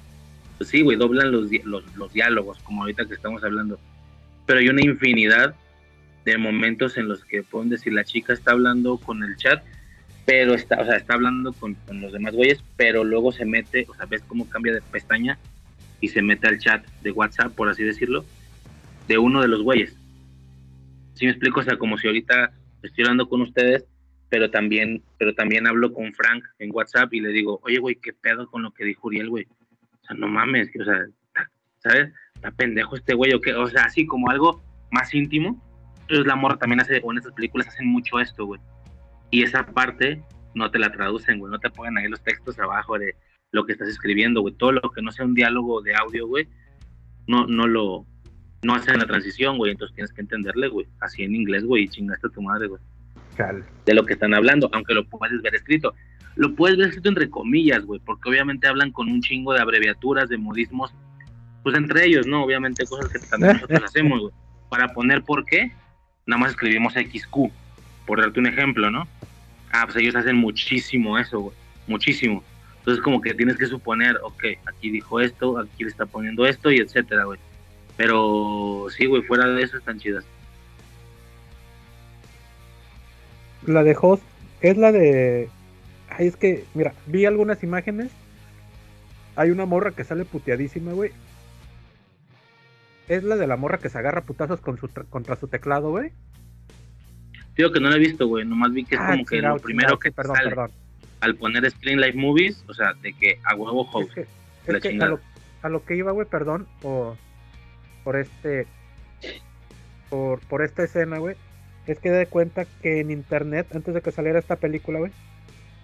[0.57, 3.79] pues sí, güey, doblan los, los, los diálogos, como ahorita que estamos hablando.
[4.45, 5.55] Pero hay una infinidad
[6.25, 9.63] de momentos en los que pueden decir la chica está hablando con el chat,
[10.25, 13.88] pero está, o sea, está hablando con, con los demás güeyes, pero luego se mete,
[13.89, 15.39] o sea, ves cómo cambia de pestaña
[15.99, 18.23] y se mete al chat de WhatsApp, por así decirlo,
[19.07, 19.95] de uno de los güeyes.
[21.15, 21.59] ¿Sí me explico?
[21.61, 22.51] O sea, como si ahorita
[22.83, 23.85] estoy hablando con ustedes
[24.31, 28.13] pero también, pero también hablo con Frank en WhatsApp y le digo, oye, güey, ¿qué
[28.13, 29.43] pedo con lo que dijo Uriel, güey?
[29.43, 31.05] O sea, no mames, o sea,
[31.79, 32.13] ¿sabes?
[32.35, 35.61] Está pendejo este güey, o qué, o sea, así como algo más íntimo.
[36.03, 38.61] Entonces la morra también hace, o en estas películas hacen mucho esto, güey.
[39.31, 40.23] Y esa parte
[40.55, 43.13] no te la traducen, güey, no te ponen ahí los textos abajo de
[43.51, 44.53] lo que estás escribiendo, güey.
[44.53, 46.47] Todo lo que no sea un diálogo de audio, güey,
[47.27, 48.05] no, no lo,
[48.63, 49.73] no hacen la transición, güey.
[49.73, 50.87] Entonces tienes que entenderle, güey.
[51.01, 52.81] Así en inglés, güey, y chingaste a tu madre, güey
[53.37, 53.63] Chale.
[53.85, 55.93] de lo que están hablando, aunque lo puedes ver escrito.
[56.35, 60.29] Lo puedes ver escrito entre comillas, güey, porque obviamente hablan con un chingo de abreviaturas,
[60.29, 60.93] de modismos,
[61.63, 62.43] pues entre ellos, ¿no?
[62.43, 64.33] Obviamente cosas que también nosotros hacemos, güey.
[64.69, 65.71] Para poner por qué,
[66.25, 67.51] nada más escribimos XQ,
[68.05, 69.07] por darte un ejemplo, ¿no?
[69.71, 71.55] Ah, pues ellos hacen muchísimo eso, güey,
[71.87, 72.43] muchísimo.
[72.79, 76.71] Entonces como que tienes que suponer, ok, aquí dijo esto, aquí le está poniendo esto
[76.71, 77.39] y etcétera, güey.
[77.95, 80.25] Pero sí, güey, fuera de eso están chidas.
[83.65, 84.23] La de Host
[84.61, 85.49] es la de.
[86.09, 88.11] Ay, es que, mira, vi algunas imágenes.
[89.35, 91.11] Hay una morra que sale puteadísima, güey.
[93.07, 95.89] Es la de la morra que se agarra putazos con su tra- contra su teclado,
[95.91, 96.11] güey.
[97.55, 99.55] Digo que no lo he visto, güey, nomás vi que es Ah, como que chingado,
[99.55, 100.49] lo primero chingado, que perdón, sale.
[100.49, 100.71] perdón.
[101.19, 104.13] al poner Screen Life Movies, o sea, de que a huevo Es host.
[104.13, 104.27] que,
[104.71, 105.11] la es que a, chingada.
[105.11, 105.19] lo,
[105.61, 107.15] a lo que iba, güey, perdón, por,
[108.03, 108.65] por este.
[110.09, 111.35] Por, por esta escena, güey.
[111.87, 115.11] Es que de cuenta que en internet, antes de que saliera esta película, güey,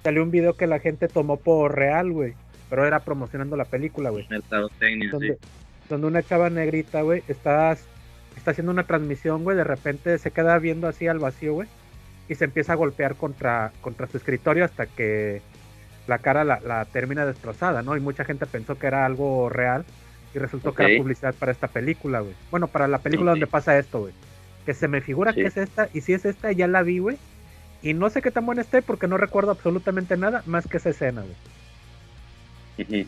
[0.03, 2.33] salió un video que la gente tomó por real, güey.
[2.69, 4.27] Pero era promocionando la película, güey.
[4.29, 5.11] Mercadotecnia, sí.
[5.11, 5.37] donde,
[5.89, 7.71] donde una chava negrita, güey, está,
[8.35, 11.69] está haciendo una transmisión, güey, de repente se queda viendo así al vacío, güey,
[12.29, 15.41] y se empieza a golpear contra, contra su escritorio hasta que
[16.07, 17.95] la cara la, la termina destrozada, ¿no?
[17.95, 19.85] Y mucha gente pensó que era algo real
[20.33, 22.33] y resultó que era publicidad para esta película, güey.
[22.51, 24.13] Bueno, para la película donde pasa esto, güey.
[24.67, 25.41] Que se me figura Sí.
[25.41, 27.17] que es esta, y si es esta, ya la vi, güey.
[27.81, 30.89] Y no sé qué tan buena esté porque no recuerdo absolutamente nada más que esa
[30.89, 31.23] escena,
[32.75, 33.07] güey.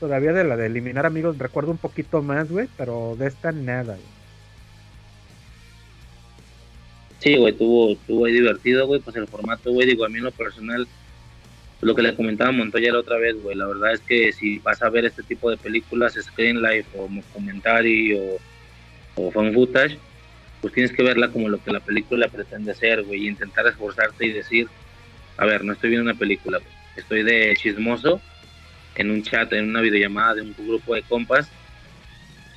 [0.00, 3.94] Todavía de la de eliminar amigos recuerdo un poquito más, güey, pero de esta nada,
[3.94, 4.14] güey.
[7.20, 10.24] Sí, güey, tuvo, tuvo ahí divertido, güey, pues el formato, güey, digo, a mí en
[10.24, 10.88] lo personal,
[11.82, 14.82] lo que le comentaba Montoya la otra vez, güey, la verdad es que si vas
[14.82, 18.38] a ver este tipo de películas, Screen Life o Documentary o,
[19.16, 19.98] o Fan Footage,
[20.60, 24.26] pues tienes que verla como lo que la película pretende ser, güey, y intentar esforzarte
[24.26, 24.68] y decir,
[25.36, 26.60] a ver, no estoy viendo una película,
[26.96, 28.20] estoy de chismoso
[28.94, 31.50] en un chat, en una videollamada de un grupo de compas,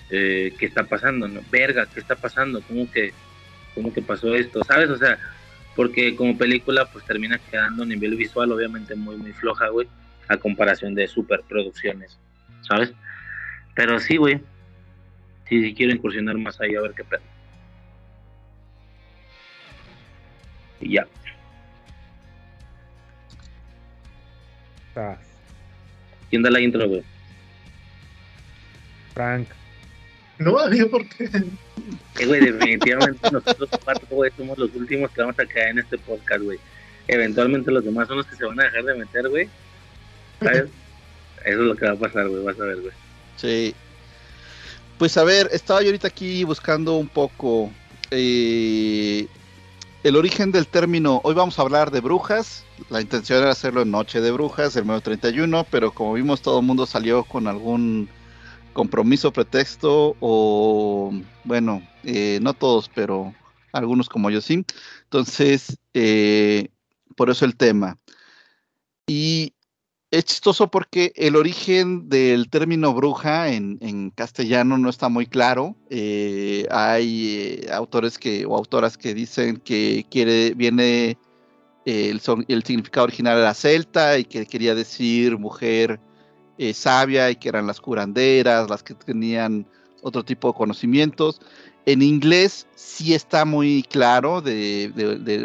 [0.09, 1.27] eh, ¿qué está pasando?
[1.27, 1.41] No?
[1.51, 2.61] Verga, ¿qué está pasando?
[2.61, 3.11] ¿Cómo que,
[3.75, 4.63] cómo que pasó esto?
[4.63, 4.89] ¿Sabes?
[4.89, 5.19] O sea,
[5.75, 9.87] porque como película pues termina quedando a nivel visual obviamente muy muy floja, güey,
[10.27, 12.17] a comparación de superproducciones,
[12.61, 12.93] ¿sabes?
[13.75, 14.39] Pero sí, güey.
[15.49, 17.21] Sí, sí quiero incursionar más ahí a ver qué pedo.
[20.81, 21.07] Y ya.
[26.29, 27.03] ¿Quién da la intro, güey?
[29.13, 29.47] Frank.
[30.39, 31.29] No había por qué.
[32.19, 35.97] Eh, güey, definitivamente nosotros cuatro, güey, somos los últimos que vamos a caer en este
[35.97, 36.59] podcast, güey.
[37.07, 39.49] Eventualmente los demás son los que se van a dejar de meter, güey.
[40.39, 40.65] ¿Sabes?
[41.45, 42.93] Eso es lo que va a pasar, güey, vas a ver, güey.
[43.37, 43.75] Sí.
[44.97, 47.69] Pues a ver, estaba yo ahorita aquí buscando un poco
[48.09, 49.27] eh,
[50.01, 51.21] el origen del término.
[51.23, 52.65] Hoy vamos a hablar de brujas.
[52.89, 56.61] La intención era hacerlo en Noche de Brujas, el número 31, pero como vimos todo
[56.61, 58.09] el mundo salió con algún
[58.73, 61.13] compromiso, pretexto o,
[61.43, 63.35] bueno, eh, no todos, pero
[63.73, 64.65] algunos como yo sí.
[65.03, 66.69] Entonces, eh,
[67.15, 67.99] por eso el tema.
[69.05, 69.53] Y
[70.09, 75.75] es chistoso porque el origen del término bruja en, castellano no está muy claro.
[75.89, 81.17] Eh, hay eh, autores que, o autoras que dicen que quiere, viene
[81.85, 85.99] el, el, significado original era celta y que quería decir mujer
[86.57, 89.67] eh, sabia y que eran las curanderas, las que tenían
[90.01, 91.41] otro tipo de conocimientos.
[91.85, 94.91] En inglés sí está muy claro de,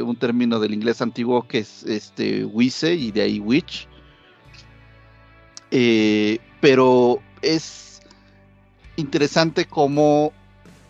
[0.04, 3.88] un término del inglés antiguo que es este wise y de ahí witch
[5.74, 8.02] eh, pero es
[8.96, 10.32] interesante cómo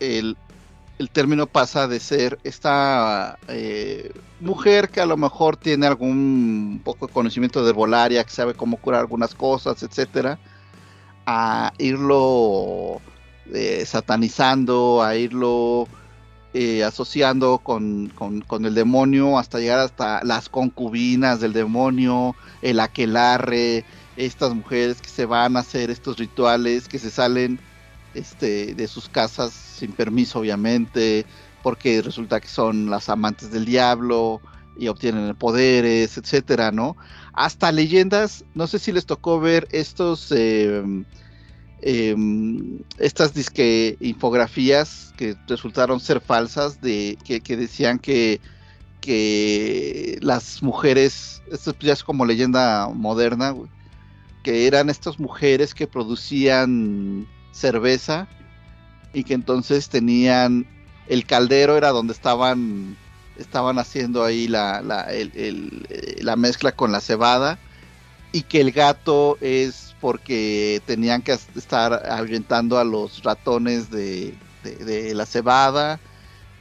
[0.01, 0.35] el,
[1.13, 4.11] término pasa de ser esta eh,
[4.41, 8.77] mujer que a lo mejor tiene algún poco de conocimiento de volaria, que sabe cómo
[8.77, 10.37] curar algunas cosas, etcétera,
[11.25, 13.01] a irlo
[13.53, 15.87] eh, satanizando, a irlo
[16.85, 23.85] asociando con, con, el demonio hasta llegar hasta las concubinas del demonio, el aquelarre,
[24.15, 27.59] estas mujeres que se van a hacer estos rituales, que se salen
[28.13, 31.25] este, de sus casas sin permiso, obviamente,
[31.63, 34.41] porque resulta que son las amantes del diablo
[34.77, 36.95] y obtienen poderes, etcétera, ¿no?
[37.33, 41.05] Hasta leyendas, no sé si les tocó ver estos, em,
[41.81, 48.41] em, estas disque infografías que resultaron ser falsas, de que, decían que,
[49.01, 53.53] que las mujeres, esto ya es como leyenda moderna,
[54.43, 58.27] que eran estas mujeres que producían cerveza
[59.13, 60.67] y que entonces tenían
[61.07, 62.97] el caldero era donde estaban
[63.37, 65.07] estaban haciendo ahí la, la,
[66.21, 67.57] la mezcla con la cebada
[68.31, 75.13] y que el gato es porque tenían que estar ahuyentando a los ratones de, de,
[75.15, 75.99] la cebada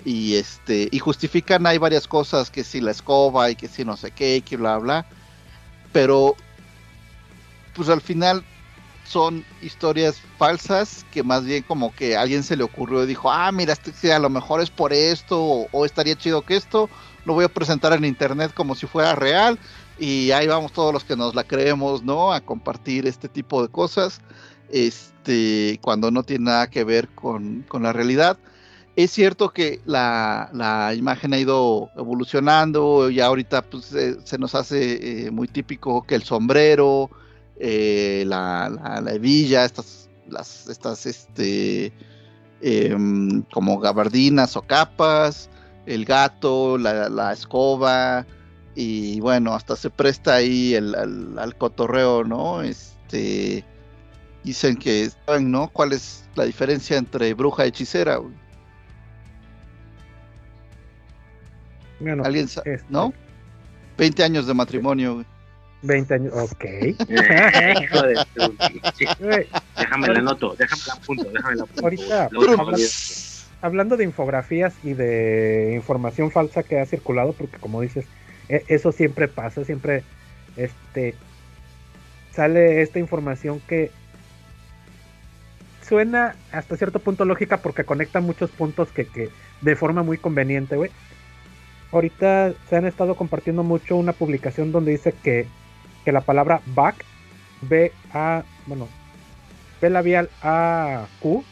[0.04, 3.96] y este y justifican hay varias cosas que si la escoba y que si no
[3.96, 5.06] sé qué y que bla bla
[5.92, 6.36] pero
[7.74, 8.44] pues al final
[9.04, 13.50] son historias falsas que más bien como que alguien se le ocurrió y dijo, ah,
[13.52, 15.38] mira, este, a lo mejor es por esto
[15.70, 16.88] o, estaría chido que esto,
[17.24, 19.58] lo voy a presentar en internet como si fuera real
[19.98, 22.32] y ahí vamos todos los que nos la creemos, ¿no?
[22.32, 24.20] A compartir este tipo de cosas,
[24.70, 28.38] este, cuando no tiene nada que ver con, la realidad.
[28.96, 33.94] Es cierto que la, imagen ha ido evolucionando y ahorita pues,
[34.24, 37.10] se nos hace eh, muy típico que el sombrero,
[37.58, 41.92] eh, la, la, hebilla, estas, las, estas, este,
[42.60, 45.50] em, como gabardinas o capas,
[45.86, 48.26] el gato, la, escoba,
[48.74, 50.94] y bueno, hasta se presta ahí el,
[51.38, 52.62] al, cotorreo, ¿no?
[52.62, 53.64] Este,
[54.44, 55.68] dicen que saben, ¿no?
[55.68, 58.20] ¿Cuál es la diferencia entre bruja y hechicera?
[62.24, 62.74] ¿Alguien sabe?
[62.74, 63.12] Este, ¿No?
[63.98, 65.24] 20 años de matrimonio.
[65.82, 66.64] 20 años, ok.
[69.76, 71.82] déjame la noto, déjame la punto, déjame la punto.
[71.82, 72.30] Ahorita,
[73.60, 78.06] hablando de infografías y de información falsa que ha circulado, porque como dices,
[78.48, 80.04] e, eso siempre pasa, siempre
[80.56, 81.14] este
[82.32, 83.90] sale esta información que
[85.86, 89.28] suena hasta cierto punto lógica porque conecta muchos puntos que, que
[89.60, 90.90] de forma muy conveniente, güey.
[91.90, 95.46] Ahorita se han estado compartiendo mucho una publicación donde dice que
[96.04, 97.04] que la palabra back,
[97.62, 98.88] B A, bueno,
[99.80, 101.44] B labial A Q,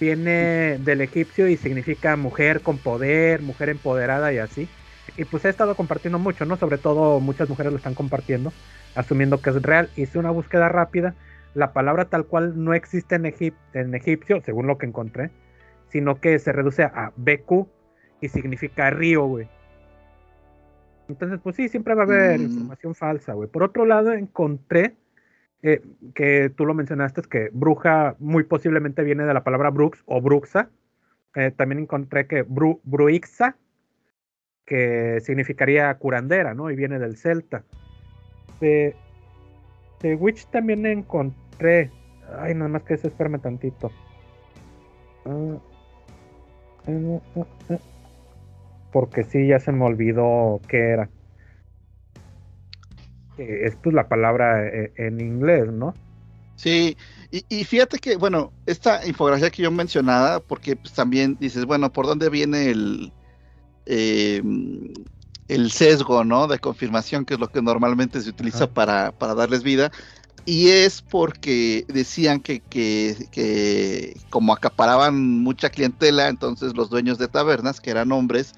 [0.00, 4.68] viene del egipcio y significa mujer con poder, mujer empoderada y así.
[5.16, 6.56] Y pues he estado compartiendo mucho, ¿no?
[6.56, 8.52] Sobre todo muchas mujeres lo están compartiendo,
[8.94, 9.90] asumiendo que es real.
[9.96, 11.14] Hice una búsqueda rápida.
[11.54, 13.26] La palabra tal cual no existe en,
[13.74, 15.30] en egipcio, según lo que encontré,
[15.90, 17.66] sino que se reduce a BQ
[18.22, 19.48] y significa río, güey.
[21.12, 22.42] Entonces, pues sí, siempre va a haber mm.
[22.42, 23.48] información falsa, güey.
[23.48, 24.96] Por otro lado, encontré
[25.62, 25.82] eh,
[26.14, 30.20] que tú lo mencionaste, es que bruja muy posiblemente viene de la palabra brux o
[30.20, 30.70] bruxa.
[31.34, 33.56] Eh, también encontré que bruixa,
[34.66, 36.70] que significaría curandera, ¿no?
[36.70, 37.62] Y viene del celta.
[38.60, 38.96] De,
[40.00, 41.90] de Witch también encontré.
[42.38, 43.90] Ay, nada más que eso, espérame tantito.
[45.26, 45.58] Ah,
[46.86, 47.20] eh,
[48.92, 51.10] porque sí, ya se me olvidó qué era.
[53.38, 55.94] Es pues la palabra eh, en inglés, ¿no?
[56.54, 56.96] Sí,
[57.30, 62.06] y, fíjate que, bueno, esta infografía que yo mencionaba, porque pues, también dices, bueno, ¿por
[62.06, 63.12] dónde viene el,
[63.86, 64.92] em,
[65.48, 66.46] el sesgo, ¿no?
[66.46, 69.90] De confirmación, que es lo que normalmente se utiliza para, para, darles vida.
[70.44, 77.28] y es porque decían que, que, que, como acaparaban mucha clientela, entonces los dueños de
[77.28, 78.54] tabernas, que eran hombres,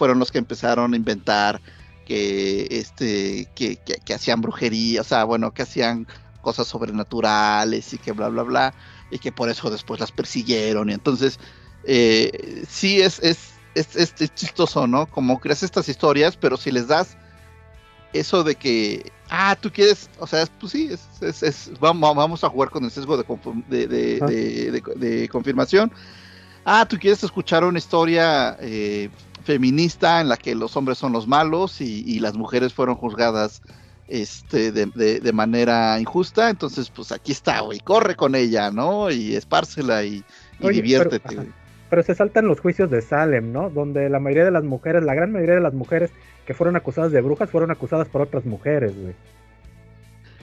[0.00, 1.60] fueron los que empezaron a inventar
[2.06, 6.06] que, este, que, que, hacían brujería, o sea, bueno, que hacían
[6.40, 8.74] cosas sobrenaturales y que bla, bla, bla,
[9.10, 10.88] y que por eso después las persiguieron.
[10.88, 11.38] Y entonces,
[11.84, 15.04] eh, sí es, es, es, es, chistoso, ¿no?
[15.04, 17.18] Como creas estas historias, pero si les das
[18.14, 20.88] eso de que, ah, tú quieres, o sea, pues sí,
[21.20, 25.92] es, es, vamos, vamos a jugar con el sesgo de, de, de, confirmación.
[26.64, 29.10] Ah, tú quieres escuchar una historia eh,
[29.42, 33.62] feminista en la que los hombres son los malos y, las mujeres fueron juzgadas
[34.08, 39.10] este, de, manera injusta, entonces pues aquí está, güey, corre con ella, ¿no?
[39.10, 40.24] Y espárcela y,
[40.58, 41.60] diviértete, güey
[41.90, 43.68] pero se saltan los juicios de Salem, ¿no?
[43.68, 46.12] Donde la mayoría de las mujeres, la gran mayoría de las mujeres
[46.46, 49.14] que fueron acusadas de brujas fueron acusadas por otras mujeres, güey.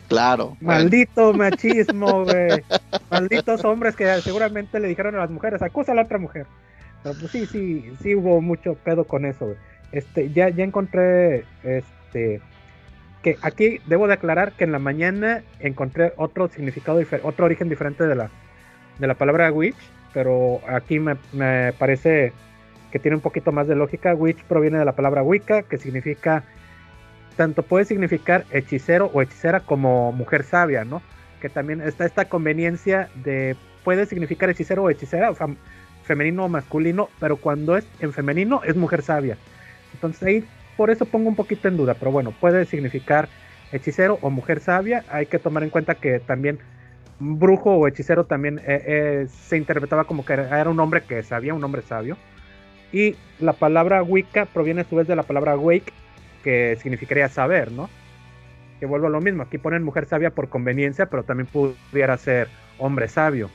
[0.10, 0.58] Claro.
[0.60, 2.64] Maldito machismo, güey.
[3.10, 6.46] Malditos hombres que seguramente le dijeron a las mujeres, acusa a la otra mujer.
[7.04, 9.56] Pues sí, sí, sí hubo mucho pedo con eso.
[9.92, 12.42] Este, ya, ya encontré, este,
[13.24, 18.06] que aquí debo de aclarar que en la mañana encontré otro significado, otro origen diferente
[18.06, 18.30] de la,
[19.00, 19.78] de la palabra witch
[20.18, 21.16] pero aquí me,
[21.74, 22.34] parece
[22.92, 24.16] que tiene un poquito más de lógica.
[24.16, 26.44] Witch proviene de la palabra Wicca, que significa,
[27.36, 31.04] tanto puede significar hechicero o hechicera como mujer sabia, ¿no?
[31.40, 35.32] Que también está esta conveniencia de, puede significar hechicero o hechicera,
[36.08, 39.38] femenino o masculino, pero cuando es en femenino es mujer sabia.
[39.94, 43.30] Entonces ahí por eso pongo un poquito en duda, pero bueno, puede significar
[43.72, 45.04] hechicero o mujer sabia.
[45.10, 46.60] Hay que tomar en cuenta que también
[47.20, 51.54] brujo o hechicero también eh, eh, se interpretaba como que era un hombre que sabía,
[51.54, 52.18] un hombre sabio.
[52.92, 55.92] Y la palabra Wicca proviene a su vez de la palabra wake,
[56.44, 57.90] que significaría saber, ¿no?
[58.80, 62.48] Que vuelvo a lo mismo, aquí ponen mujer sabia por conveniencia, pero también pudiera ser
[62.78, 63.50] hombre sabio.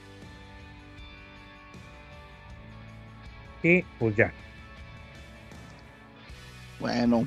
[3.62, 4.32] Y pues ya.
[6.80, 7.26] Bueno.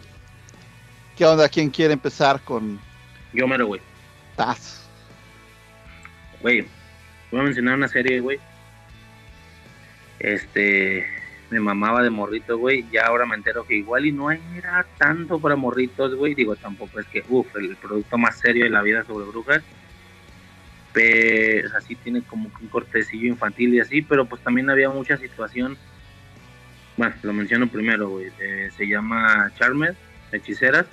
[1.18, 1.48] ¿Qué onda?
[1.48, 2.80] ¿Quién quiere empezar con...
[3.34, 3.82] Yo me lo voy.
[4.36, 4.86] Taz.
[6.42, 6.66] Güey,
[7.32, 8.38] voy a mencionar una serie, güey.
[10.20, 11.06] Este,
[11.50, 12.86] me mamaba de morrito, güey.
[12.92, 16.36] Ya ahora me entero que igual y no era tanto para morritos, güey.
[16.36, 19.64] Digo, tampoco es que, uff, el producto más serio de la vida sobre brujas.
[20.92, 25.78] Pero así tiene como un cortecillo infantil y así, pero pues también había mucha situación.
[26.98, 28.32] Bueno, lo menciono primero, güey.
[28.40, 29.96] Eh, se llama Charmed,
[30.32, 30.88] Hechiceras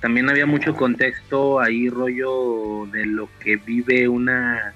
[0.00, 4.72] también había mucho contexto ahí, rollo de lo que vive una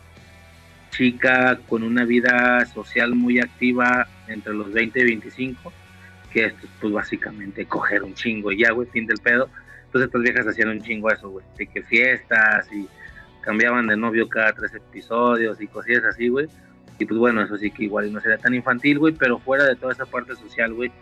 [0.90, 5.72] chica con una vida social muy activa entre los 20 y 25,
[6.32, 9.48] que es pues básicamente coger un chingo y ya, güey, fin del pedo.
[9.84, 12.88] Entonces estas viejas hacían un chingo eso, güey, de que fiestas y
[13.42, 16.48] cambiaban de novio cada tres episodios y cosillas así, güey.
[16.98, 19.76] Y pues bueno, eso sí que igual no sería tan infantil, güey, pero fuera de
[19.76, 20.92] toda esa parte social, güey,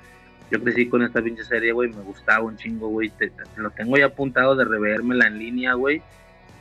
[0.51, 3.13] yo crecí con esta pinche serie, güey, me gustaba un chingo, güey.
[3.57, 6.03] lo tengo ya apuntado de revermela en línea, güey.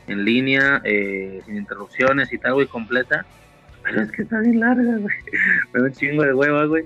[0.06, 3.26] En línea, eh, sin interrupciones y tal, güey, completa.
[3.82, 5.14] Pero es que está bien larga, güey.
[5.72, 6.84] Me da un chingo de hueva, güey.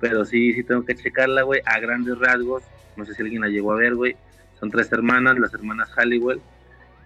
[0.00, 2.62] Pero sí, sí tengo que checarla, güey, a grandes rasgos.
[2.96, 4.16] No sé si alguien la llegó a ver, güey.
[4.58, 6.40] Son tres hermanas, las hermanas Halliwell.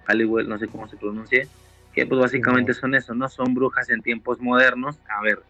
[0.06, 1.48] Halliwell, no sé cómo se pronuncie.
[1.92, 3.28] Que pues básicamente son eso, ¿no?
[3.28, 4.98] Son brujas en tiempos modernos.
[5.08, 5.40] A ver,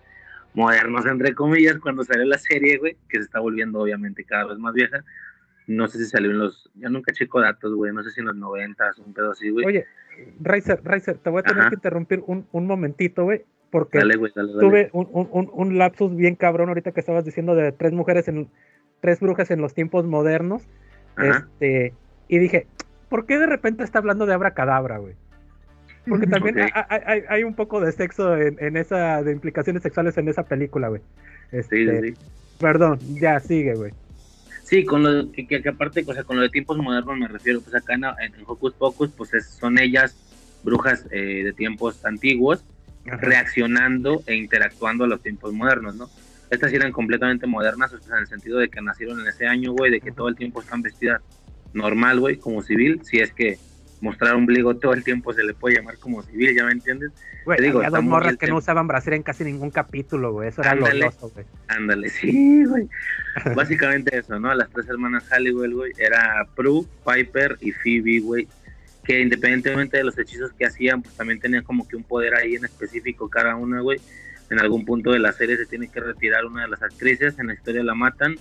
[0.55, 4.59] modernos, entre comillas, cuando salió la serie, güey, que se está volviendo obviamente cada vez
[4.59, 5.05] más vieja.
[5.67, 6.71] No sé si salió en los.
[6.75, 7.93] Yo nunca checo datos, güey.
[7.93, 9.67] No sé si en los 90, un pedo así, güey.
[9.67, 9.87] Oye,
[10.41, 13.45] Riser, Riser, te voy a tener que interrumpir un, un momentito, güey.
[13.71, 14.01] Porque
[14.59, 18.49] tuve un, un, un, lapsus bien cabrón ahorita que estabas diciendo de tres mujeres en.
[19.01, 20.69] Tres brujas en los tiempos modernos.
[21.17, 21.95] Este.
[22.29, 22.67] Y dije,
[23.09, 25.15] ¿por qué de repente está hablando de Abracadabra, güey?
[26.09, 26.57] Porque también
[27.29, 31.03] hay, un poco de sexo en, esa, de implicaciones sexuales en esa película, güey.
[31.53, 32.27] Este, sí, sí.
[32.59, 33.93] Perdón, ya sigue, güey.
[34.63, 37.61] Sí, con lo que, que, aparte, o sea, con lo de tiempos modernos me refiero,
[37.61, 40.17] pues acá en, en Hocus Pocus, pues son ellas
[40.63, 42.65] brujas eh, de tiempos antiguos
[43.05, 46.09] reaccionando e interactuando a los tiempos modernos, ¿no?
[46.51, 49.73] Estas eran completamente modernas, o sea, en el sentido de que nacieron en ese año,
[49.73, 51.23] güey, de que todo el tiempo están vestidas
[51.73, 53.59] normal, güey, como civil, si es que
[54.01, 57.13] mostrar ombligo todo el tiempo se le puede llamar como civil, ¿ya me entiendes?
[57.45, 60.63] Güey, digo, había dos morras que no usaban brasier en casi ningún capítulo, güey, eso
[60.63, 61.47] era lo güey.
[61.69, 62.89] Ándale, sí, güey.
[63.55, 64.55] Básicamente eso, ¿no?
[64.55, 68.49] Las tres hermanas Halliwell, güey, era Prue, Piper y Phoebe, güey,
[69.05, 72.55] que independientemente de los hechizos que hacían, pues también tenían como que un poder ahí
[72.55, 74.01] en específico cada una, güey.
[74.51, 77.49] En algún punto de la serie se tiene que retirar una de las actrices, en
[77.49, 78.37] la historia la matan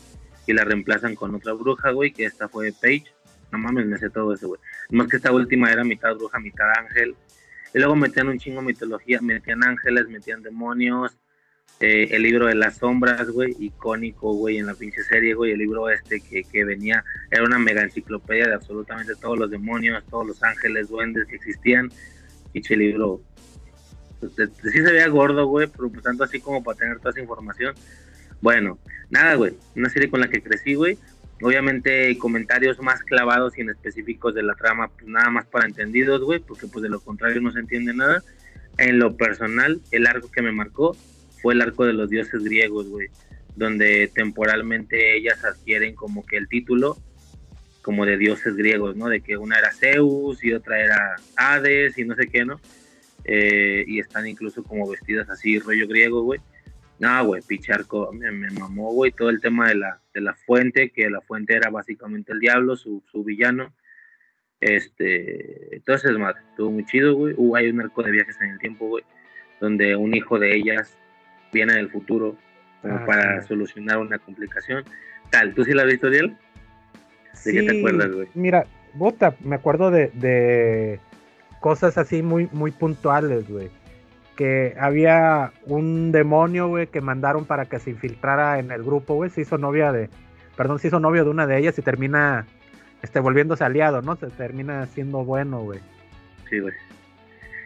[0.48, 3.06] y la reemplazan con otra bruja, güey, que esta fue Paige.
[3.52, 4.60] No mames, me sé todo eso, güey.
[4.92, 7.16] Más que esta última era mitad bruja, mitad ángel.
[7.74, 11.16] Y luego metían un chingo mitología, metían ángeles, metían demonios.
[11.82, 15.54] eh, el libro de las sombras, güey, icónico, güey, en la pinche serie, güey.
[15.54, 20.04] El libro este que, que venía, era una mega enciclopedia de absolutamente todos los demonios,
[20.10, 21.90] todos los ángeles, duendes que existían.
[22.52, 23.22] Pinche libro.
[24.20, 26.98] pues, de- de- sí se veía gordo, güey, pero pues tanto así como para tener
[26.98, 27.74] toda esa información.
[28.42, 28.78] Bueno,
[29.10, 29.54] nada, güey.
[29.78, 30.98] Una serie con la que crecí, güey.
[31.42, 36.22] Obviamente comentarios más clavados y en específicos de la trama, pues nada más para entendidos,
[36.22, 38.22] güey, porque pues de lo contrario no se entiende nada.
[38.78, 40.98] En lo personal, el arco que me marcó
[41.42, 43.08] fue el arco de los dioses griegos, güey,
[43.56, 46.98] donde temporalmente ellas adquieren como que el título
[47.82, 49.08] como de dioses griegos, ¿no?
[49.08, 52.60] De que una era Zeus y otra era Hades y no sé qué, ¿no?
[53.24, 56.40] Eh, y están incluso como vestidas así, rollo griego, güey.
[57.00, 60.90] No, güey, picharco, me, me mamó, güey, todo el tema de la, de la fuente,
[60.92, 63.74] que la fuente era básicamente el diablo, su, su villano.
[64.60, 67.34] Este, entonces, madre, estuvo muy chido, güey.
[67.38, 69.04] Uh, hay un arco de viajes en el tiempo, güey,
[69.62, 70.98] donde un hijo de ellas
[71.54, 72.36] viene del futuro
[72.82, 73.48] como Ah, para sí.
[73.50, 74.84] solucionar una complicación.
[75.32, 76.10] Tal, ¿tú sí la has visto?
[76.10, 76.22] ¿De
[77.44, 78.28] qué te acuerdas, güey?
[78.34, 81.00] Mira, bota, me acuerdo de, de
[81.62, 83.70] cosas así muy, muy puntuales, güey.
[84.40, 89.30] Que había un demonio, güey, que mandaron para que se infiltrara en el grupo, güey.
[89.30, 90.10] Se hizo novia de,
[90.56, 92.48] perdón, se hizo novio de una de ellas y termina,
[93.02, 94.16] este, volviéndose aliado, ¿no?
[94.16, 95.82] Se termina siendo bueno, güey.
[96.50, 96.74] Sí, güey.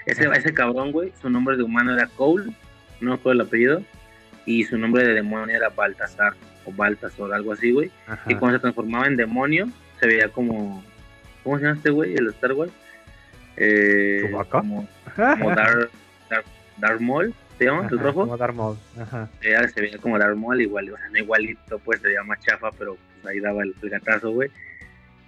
[0.07, 2.51] Ese, ese cabrón, güey, su nombre de humano era Cole,
[3.01, 3.83] no me acuerdo el apellido,
[4.47, 6.33] y su nombre de demonio era Baltasar,
[6.65, 7.91] o Baltasar, algo así, güey.
[8.27, 9.67] Y cuando se transformaba en demonio,
[9.99, 10.83] se veía como.
[11.43, 12.15] ¿Cómo se llama este güey?
[12.15, 12.71] El Star Wars.
[13.57, 15.89] Eh, como, como Dar, Dar,
[16.77, 17.87] Darth Maul, ¿se llama?
[17.91, 18.21] ¿El rojo?
[18.21, 19.29] como Darth Maul, Ajá.
[19.41, 22.39] Ella se veía como Darth Maul, igual, o sea, no igualito, pues se veía más
[22.39, 24.49] chafa, pero pues, ahí daba el, el gatazo, güey.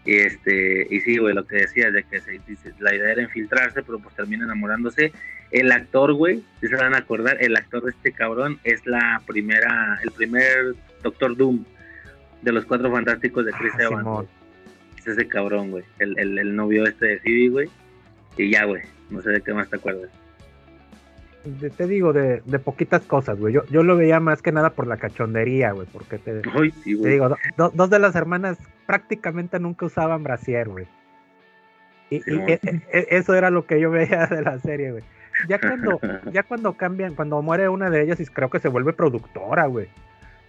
[0.05, 2.39] Y este, y sí, güey, lo que decía de que se,
[2.79, 5.11] la idea era infiltrarse, pero pues termina enamorándose.
[5.51, 9.21] El actor, güey, si se van a acordar, el actor de este cabrón es la
[9.25, 11.63] primera, el primer Doctor Doom
[12.41, 14.29] de los cuatro fantásticos de Chris Ah, Evans.
[14.99, 15.83] Es ese cabrón, güey.
[15.99, 17.69] El, el, el novio este de Phoebe, güey.
[18.37, 18.83] Y ya, güey.
[19.09, 20.09] No sé de qué más te acuerdas.
[21.45, 23.53] De- te digo, de, de poquitas cosas, güey.
[23.53, 25.87] Yo, yo lo veía más que nada por la cachondería, güey.
[25.91, 30.23] Porque te, Ay, sí, Te digo, do- do- dos de las hermanas prácticamente nunca usaban
[30.23, 30.87] brasier, güey.
[32.09, 32.59] Y, e-
[32.91, 35.03] e- eso era lo que yo veía de la serie, güey.
[35.47, 35.99] Ya cuando,
[36.31, 39.87] ya cuando cambian, cuando muere una de ellas, y creo que se vuelve productora, güey.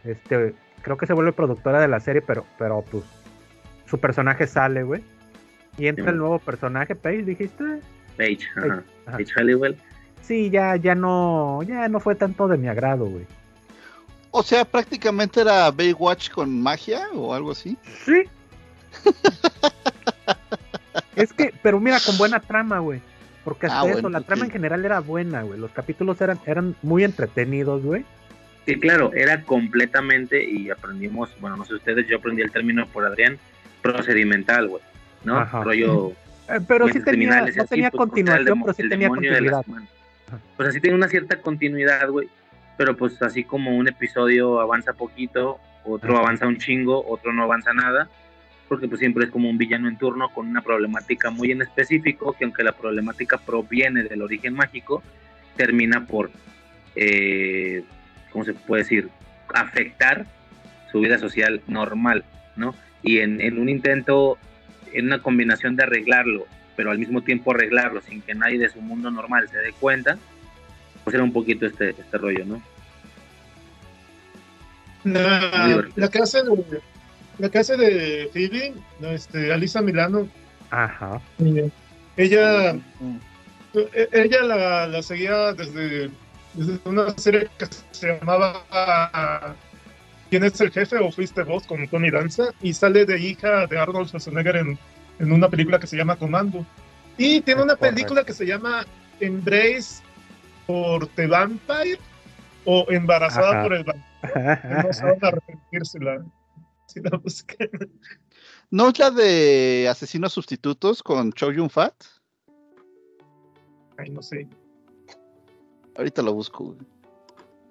[0.05, 3.05] Este, creo que se vuelve productora de la serie, pero, pero pues
[3.86, 5.02] su personaje sale, güey.
[5.78, 7.64] Y entra el nuevo personaje, Paige, dijiste.
[8.16, 8.82] Page, ajá.
[9.06, 9.77] Page Halliwell.
[10.27, 13.27] Sí, ya, ya no, ya no fue tanto de mi agrado, güey.
[14.32, 17.77] O sea, prácticamente era Baywatch con magia o algo así.
[18.05, 18.24] Sí.
[21.16, 23.01] es que, pero mira, con buena trama, güey.
[23.44, 24.47] Porque hasta Ah, eso, bueno, la pues trama sí.
[24.47, 25.61] en general era buena, güey.
[25.61, 28.05] Los capítulos eran, eran muy entretenidos, güey.
[28.66, 33.07] Sí, claro, era completamente, y aprendimos, bueno, no sé ustedes, yo aprendí el término por
[33.07, 33.39] Adrián,
[33.81, 34.82] procedimental, güey,
[35.23, 35.39] ¿no?
[35.39, 35.62] Ajá.
[35.62, 36.11] Rollo...
[36.48, 39.65] Eh, pero sí tenía, no tenía pues, continuación, pero sí tenía continuidad.
[40.57, 42.28] Pues así tiene una cierta continuidad, güey,
[42.77, 47.73] pero pues así como un episodio avanza poquito, otro avanza un chingo, otro no avanza
[47.73, 48.09] nada,
[48.69, 52.32] porque pues siempre es como un villano en turno con una problemática muy en específico,
[52.32, 55.03] que aunque la problemática proviene del origen mágico,
[55.57, 56.31] termina por,
[56.97, 57.85] eh,
[58.31, 59.09] ¿cómo se puede decir?
[59.55, 60.27] Afectar
[60.90, 62.24] su vida social normal,
[62.57, 62.74] ¿no?
[63.03, 64.39] Y en, en un intento,
[64.93, 66.47] en una combinación de arreglarlo,
[66.77, 70.19] pero al mismo tiempo arreglarlo sin que nadie de su mundo normal se dé cuenta,
[71.05, 72.62] pues era un poquito este, este rollo, ¿no?
[75.05, 76.81] La, la que hace de,
[77.39, 78.74] la que hace de Phoebe,
[79.15, 80.28] este, Alisa Milano,
[80.70, 81.20] Ajá.
[82.16, 86.11] ella, e- ella la, la seguía desde,
[86.55, 89.55] desde una serie que se llamaba
[90.28, 91.66] ¿Quién es el jefe o fuiste vos?
[91.66, 94.78] con Tony Danza y sale de hija de Arnold Schwarzenegger en,
[95.18, 96.64] en una película que se llama Comando.
[97.18, 98.84] Y tiene una película que se llama
[99.20, 100.02] Embrace
[100.66, 101.98] por The Vampire
[102.64, 103.62] o Embarazada Ajá.
[103.62, 104.06] por el Vampire.
[104.86, 106.24] No se van a si la,
[106.86, 107.68] si la buscan.
[108.70, 111.94] ¿No es la de Asesinos Sustitutos con Chow Yun Fat?
[113.97, 114.48] Ay, no sé.
[115.97, 116.64] Ahorita lo busco.
[116.64, 116.78] güey.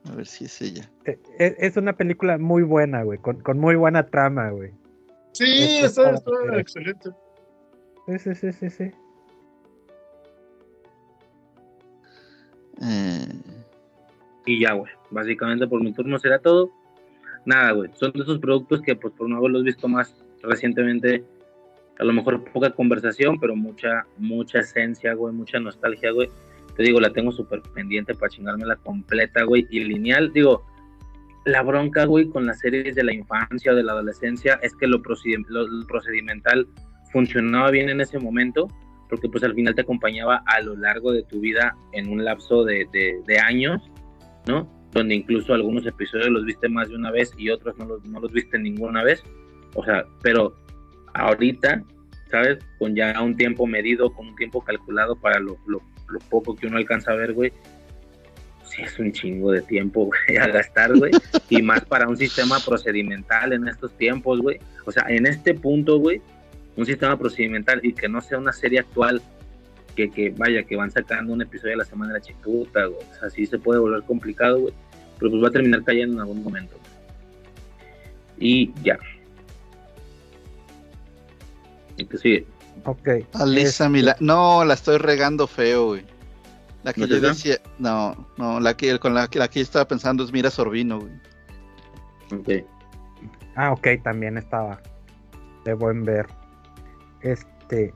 [0.09, 0.89] A ver si es ella.
[1.05, 3.19] Eh, Es, es una película muy buena, güey.
[3.19, 4.71] Con, con muy buena trama, güey.
[5.33, 7.09] Sí, Eso está, está excelente.
[8.05, 8.91] Sí, sí, sí, sí, sí.
[14.45, 14.91] Y ya, güey.
[15.09, 16.71] Básicamente por mi turno será todo.
[17.45, 17.89] Nada, güey.
[17.95, 21.23] Son de esos productos que, pues, por no haberlos visto más recientemente,
[21.97, 26.29] A lo mejor poca conversación, pero mucha, mucha esencia, güey, mucha nostalgia, güey.
[26.75, 30.33] Te digo, la tengo súper pendiente para chingármela completa, güey, y lineal.
[30.33, 30.65] Digo,
[31.45, 34.87] la bronca, güey, con las series de la infancia o de la adolescencia es que
[34.87, 36.67] lo, procedimental
[37.15, 38.67] funcionaba bien en ese momento,
[39.09, 42.65] porque pues al final te acompañaba a lo largo de tu vida en un lapso
[42.65, 43.81] de, de años,
[44.47, 44.69] ¿no?
[44.95, 48.19] donde incluso algunos episodios los viste más de una vez y otros no los, no
[48.21, 49.21] los viste ninguna vez.
[49.75, 50.55] O sea, pero
[51.13, 51.83] ahorita,
[52.31, 52.59] ¿sabes?
[52.79, 55.81] Con ya un tiempo medido, con un tiempo calculado para lo, lo,
[56.29, 57.51] poco que uno alcanza a ver, güey.
[58.63, 61.11] Sí, es un chingo de tiempo, güey, a gastar, güey.
[61.49, 64.59] y más para un sistema procedimental en estos tiempos, güey.
[64.85, 66.21] O sea, en este punto, güey,
[66.75, 69.21] un sistema procedimental y que no sea una serie actual
[69.95, 72.99] que, que vaya, que van sacando un episodio a la semana de la chicuta, güey.
[72.99, 74.73] O sea, sí se puede volver complicado, güey
[75.19, 76.75] pero pues va a terminar cayendo en algún momento.
[78.37, 78.97] Y ya.
[81.97, 82.45] ¿Y que sigue?
[82.83, 83.09] Ok.
[83.33, 84.17] Alisa Mila.
[84.19, 86.05] No, la estoy regando feo, güey.
[86.83, 87.59] La que yo decía.
[87.79, 91.13] No, no, la que con la, la que yo estaba pensando es Mira Sorbino, güey.
[92.31, 92.65] Ok.
[93.55, 94.81] Ah, ok, también estaba
[95.63, 96.27] de buen ver.
[97.25, 97.91] Este.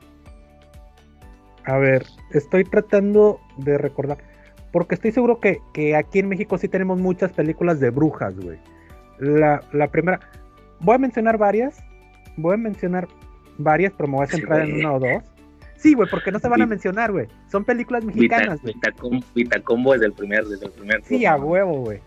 [1.64, 4.18] A ver, estoy tratando de recordar.
[4.72, 5.60] Porque estoy seguro que,
[5.96, 8.58] aquí en México sí tenemos muchas películas de brujas, güey.
[9.18, 10.20] La, primera.
[10.80, 11.82] Voy a mencionar varias.
[12.36, 13.08] Voy a mencionar
[13.58, 15.22] varias, pero me voy a centrar en una o dos.
[15.76, 17.26] Sí, güey, porque no se van a mencionar, güey.
[17.50, 18.74] Son películas mexicanas, güey.
[19.34, 21.02] Vitacombo es del primer, desde el primer.
[21.04, 22.00] Sí, a huevo, güey.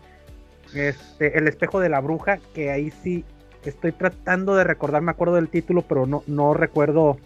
[0.74, 3.24] Este, El espejo de la bruja, que ahí sí
[3.70, 7.18] estoy tratando de recordar, me acuerdo del título, pero no, no recuerdo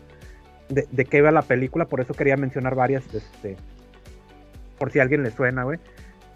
[0.69, 3.57] de, de qué iba la película, por eso quería mencionar varias, este,
[4.79, 5.79] por si a alguien le suena, güey.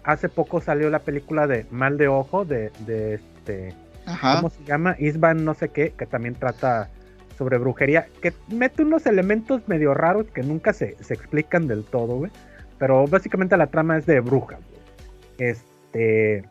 [0.03, 3.73] Hace poco salió la película de Mal de Ojo, de, de este.
[4.21, 4.97] ¿Cómo se llama?
[4.99, 6.89] Isban, no sé qué, que también trata
[7.37, 12.31] sobre brujería, que mete unos elementos medio raros que nunca se, explican del todo, güey.
[12.77, 15.49] Pero básicamente la trama es de brujas, güey.
[15.49, 16.43] Este.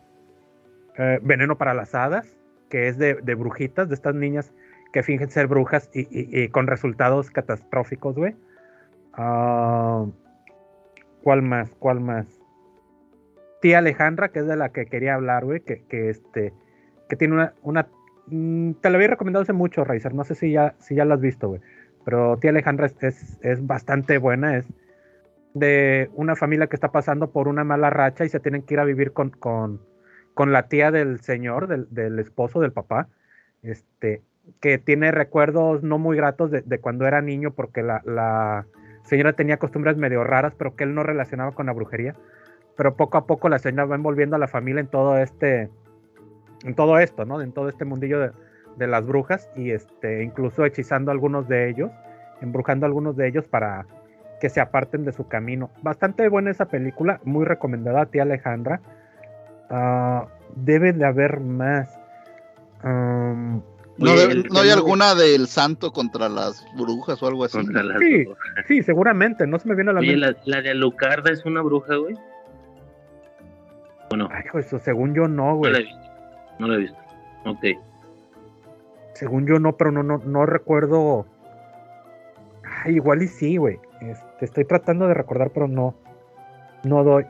[0.95, 2.27] Eh, Veneno para las hadas,
[2.73, 4.51] que es de, brujitas, de estas niñas
[4.91, 8.35] que fingen ser brujas y, con resultados catastróficos, güey.
[9.13, 10.07] Ah...
[11.21, 11.69] ¿Cuál más?
[11.77, 12.25] ¿Cuál más?
[13.61, 16.51] Tía Alejandra, que es de la que quería hablar, güey, que, que, este,
[17.07, 17.87] que tiene una, una
[18.25, 21.13] mm, te la había recomendado hace mucho, Razer, no sé si ya, si ya la
[21.13, 21.61] has visto, güey,
[22.03, 24.65] pero Tía Alejandra es, es, bastante buena, es
[25.53, 28.79] de una familia que está pasando por una mala racha y se tienen que ir
[28.79, 29.79] a vivir con,
[30.33, 33.07] con la tía del señor, del, del, esposo del papá,
[33.61, 34.21] este,
[34.59, 38.65] que tiene recuerdos no muy gratos de, de cuando era niño porque la, la
[39.03, 42.15] señora tenía costumbres medio raras, pero que él no relacionaba con la brujería.
[42.75, 45.69] Pero poco a poco la señora va envolviendo a la familia en todo este,
[46.63, 47.41] en todo esto, ¿no?
[47.41, 48.31] En todo este mundillo de,
[48.87, 51.91] las brujas y este, incluso hechizando a algunos de ellos,
[52.41, 53.85] embrujando a algunos de ellos para
[54.41, 55.69] que se aparten de su camino.
[55.83, 58.81] Bastante buena esa película, muy recomendada a ti Alejandra.
[59.69, 61.89] Ah, debe de haber más.
[63.97, 64.11] ¿No,
[64.59, 67.59] hay alguna del santo contra las brujas o algo así?
[67.99, 68.25] Sí,
[68.67, 70.17] sí, seguramente, no se me viene a la mente.
[70.17, 72.15] La, la, de Alucarda es una bruja, güey.
[74.11, 74.29] ¿O no?
[74.31, 75.71] Ay, eso, según yo no, güey.
[75.71, 76.09] No la he visto.
[76.59, 76.97] No la he visto.
[77.45, 77.65] Ok.
[79.13, 81.25] Según yo no, pero no, no, no recuerdo.
[82.83, 83.79] Ay, igual y sí, güey.
[84.01, 85.95] Este, estoy tratando de recordar, pero no.
[86.83, 87.25] No doy.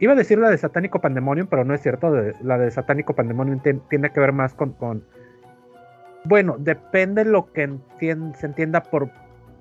[0.00, 2.14] Iba a decir la de Satánico Pandemonium, pero no es cierto.
[2.42, 4.74] la de Satánico Pandemonium tiene que ver más con
[6.24, 9.10] bueno, depende lo que se entienda por,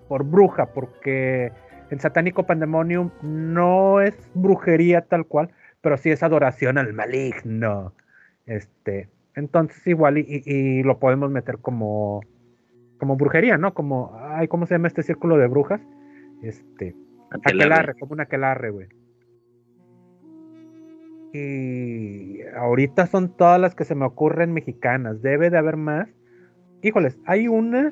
[0.08, 1.52] por bruja, porque
[1.90, 5.50] el satánico pandemonium no es brujería tal cual,
[5.82, 7.94] pero sí es adoración al maligno.
[8.46, 12.22] Este, entonces igual y, lo podemos meter como
[12.98, 13.76] como brujería, ¿no?
[13.76, 15.80] Como, ay, ¿cómo se llama este círculo de brujas?
[16.42, 16.96] Este,
[17.30, 18.88] aquelarre, como un aquelarre, güey.
[21.34, 25.22] Y ahorita son todas las que se me ocurren mexicanas.
[25.22, 26.10] Debe de haber más.
[26.82, 27.92] Híjoles, hay una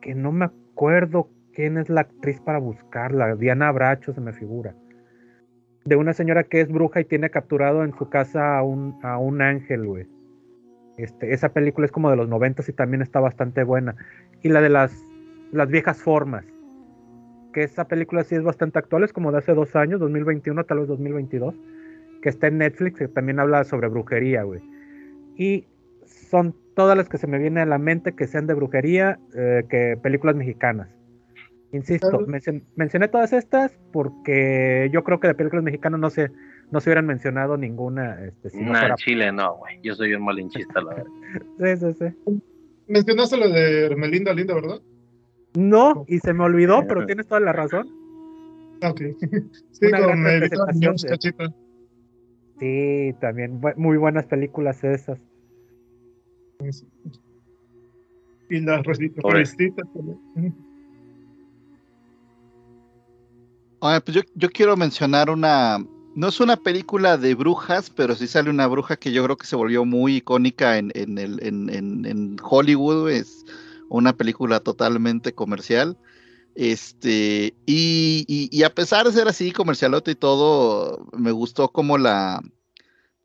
[0.00, 3.36] que no me acuerdo quién es la actriz para buscarla.
[3.36, 4.74] Diana Bracho se me figura.
[5.84, 9.18] De una señora que es bruja y tiene capturado en su casa a un, a
[9.18, 10.06] un ángel, güey.
[10.96, 13.96] Este, esa película es como de los noventas y también está bastante buena.
[14.42, 14.92] Y la de las,
[15.50, 16.44] las viejas formas.
[17.52, 20.80] Que esa película sí es bastante actual, es como de hace dos años, 2021, tal
[20.80, 21.54] vez 2022.
[22.22, 24.60] Que está en Netflix, que también habla sobre brujería, güey.
[25.36, 25.66] Y
[26.04, 29.64] son todas las que se me vienen a la mente que sean de brujería, eh,
[29.68, 30.88] que películas mexicanas.
[31.72, 32.26] Insisto,
[32.74, 36.30] mencioné todas estas porque yo creo que de películas mexicanas no se,
[36.70, 38.24] no se hubieran mencionado ninguna.
[38.24, 39.80] Este, si no, Chile no, güey.
[39.82, 41.10] Yo soy un malinchista, la verdad.
[41.58, 42.42] sí, sí, sí.
[42.88, 44.80] mencionaste lo de Hermelinda Linda, ¿verdad?
[45.54, 47.88] No, y se me olvidó, pero tienes toda la razón.
[48.82, 49.00] Ok.
[49.72, 51.52] Sí, Una gran representación de- Cachita.
[52.58, 55.18] Sí, también muy buenas películas esas.
[58.50, 59.44] Y las reci- Pobre.
[59.44, 60.54] revistas también.
[63.80, 65.78] Oye, pues yo, yo quiero mencionar una.
[66.14, 69.46] No es una película de brujas, pero sí sale una bruja que yo creo que
[69.46, 73.08] se volvió muy icónica en, en, el, en, en- en Hollywood.
[73.10, 73.44] Es
[73.90, 75.98] una película totalmente comercial.
[76.54, 82.40] Este, y, y- a pesar de ser así, comercialote y todo, me gustó cómo la,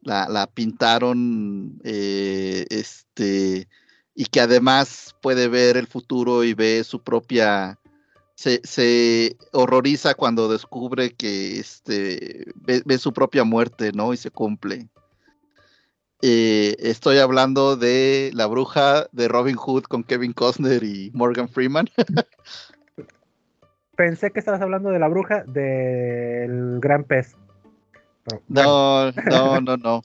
[0.02, 1.80] la, la pintaron.
[1.84, 3.68] eh, este,
[4.16, 7.80] y que además puede ver el futuro y ve su propia
[8.36, 14.14] se, se horroriza cuando descubre que este ve, ve su propia muerte, ¿no?
[14.14, 14.90] Y se cumple.
[16.28, 21.88] Eh, estoy hablando de La Bruja de Robin Hood con Kevin Costner y Morgan Freeman.
[23.96, 27.36] Pensé que estabas hablando de la bruja del gran pez.
[28.48, 30.02] No, no, no, no.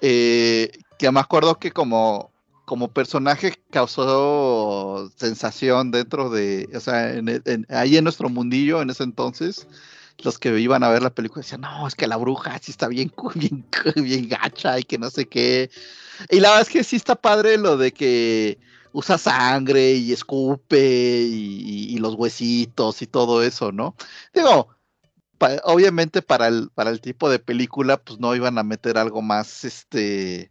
[0.00, 0.70] Eh,
[1.00, 2.30] que me acuerdo que como,
[2.64, 8.90] como personaje causó sensación dentro de, o sea, en en- ahí en nuestro mundillo en
[8.90, 9.66] ese entonces,
[10.24, 12.88] los que iban a ver la película decían, no, es que la bruja sí está
[12.88, 13.64] bien, bien,
[13.96, 15.70] bien gacha y que no sé qué.
[16.28, 18.58] Y la verdad es que sí está padre lo de que
[18.92, 23.94] usa sangre y escupe y, los huesitos y todo eso, ¿no?
[24.34, 24.68] Digo,
[25.64, 29.64] obviamente para el, para el tipo de película, pues no iban a meter algo más,
[29.64, 30.50] este,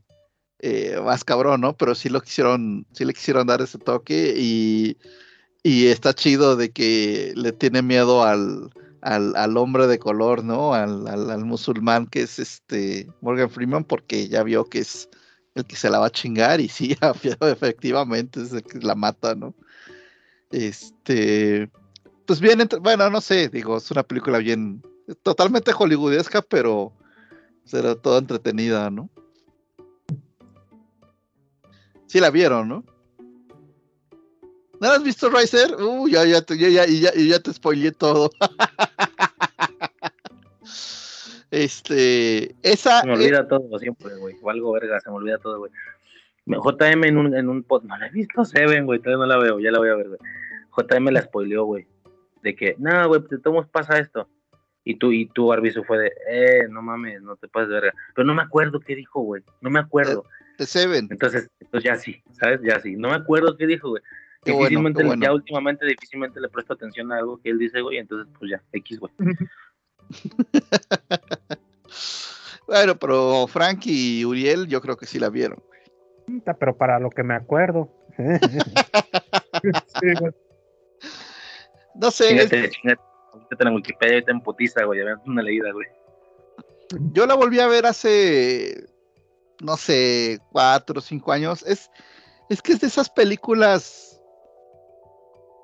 [0.60, 1.76] eh, más cabrón, ¿no?
[1.76, 4.98] Pero sí lo quisieron, sí le quisieron dar ese toque y,
[5.64, 8.70] y está chido de que le tiene miedo al,
[9.02, 10.74] al, al hombre de color, ¿no?
[10.74, 15.10] Al, al, musulmán que es este Morgan Freeman, porque ya vio que es
[15.56, 16.96] el que se la va a chingar y sí,
[17.42, 19.54] efectivamente es el que la mata, ¿no?
[20.52, 21.70] Este,
[22.26, 24.82] pues bien, bueno, no sé, digo, es una película bien,
[25.24, 26.94] totalmente hollywoodesca, pero
[27.66, 29.10] será toda entretenida, ¿no?
[32.08, 32.84] Sí la vieron, ¿no?
[34.80, 35.76] ¿No has visto, Riser?
[35.76, 38.30] Uy, ya, ya, te- ya, ya, ya, ya te spoileé todo.
[41.52, 43.02] este, esa...
[43.02, 44.36] Se me olvida todo siempre, güey.
[44.42, 45.72] O algo verga, se me olvida todo, güey.
[46.46, 49.38] JM en un, en un pod, no la he visto Seven, güey, todavía no la
[49.38, 50.20] veo, ya la voy a ver, güey.
[50.76, 51.88] JM la spoileó, güey.
[52.42, 54.28] De que, no, güey, te tomas pasa esto.
[54.86, 57.94] Y tú, y tú, Arbizu, fue de, eh, no mames, no te pases de verga.
[58.16, 59.44] Pero no me acuerdo qué dijo, güey.
[59.62, 60.26] No me acuerdo.
[60.58, 61.10] The Seven.
[61.12, 62.62] Entonces, entonces ya sí, ¿sabes?
[62.64, 62.96] Ya sí.
[62.96, 64.02] No me acuerdo qué dijo, güey.
[64.44, 65.26] Qué bueno, Difícilmente, qué le- bueno.
[65.26, 68.64] ya últimamente difícilmente le presto atención a algo que él dice, güey, entonces pues ya,
[68.72, 69.12] X, güey.
[72.68, 75.64] Bueno, pero Frank y Uriel yo creo que sí la vieron.
[76.60, 77.90] Pero para lo que me acuerdo.
[80.00, 80.32] Sí, güey.
[81.96, 85.88] No sé, es- en Wikipedia, ahorita en Potiza, güey, una leída, güey.
[87.14, 88.86] yo la volví a ver hace,
[89.62, 91.64] no sé, cuatro o cinco años.
[91.68, 91.90] Es,
[92.50, 94.09] es que es de esas películas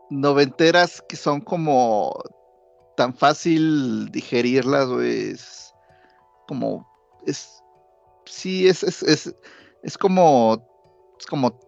[0.10, 2.24] noventeras que son como
[2.96, 5.32] tan fácil digerirlas, güey.
[5.32, 5.74] Es
[6.48, 6.88] como,
[7.26, 7.62] es,
[8.26, 9.36] sí, es, es, es,
[9.84, 10.62] es como,
[11.20, 11.60] es como,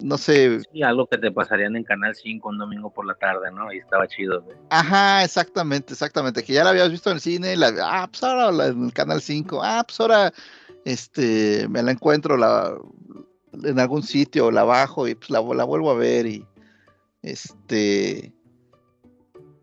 [0.00, 3.52] no sé, Sí, algo que te pasarían en Canal 5 un domingo por la tarde,
[3.52, 3.72] ¿no?
[3.72, 4.56] Y estaba chido, güey.
[4.70, 6.42] Ajá, exactamente, exactamente.
[6.42, 8.92] Que ya la habías visto en el cine, la, ah, pues ahora la- en el
[8.92, 10.32] canal 5, ah, pues ahora
[10.84, 12.74] este, me la encuentro la,
[13.62, 16.44] en algún sitio, la bajo y pues la, la vuelvo a ver y
[17.22, 18.32] este.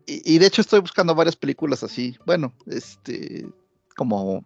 [0.06, 2.16] Y, y de hecho estoy buscando varias películas así.
[2.26, 3.46] Bueno, este,
[3.96, 4.44] como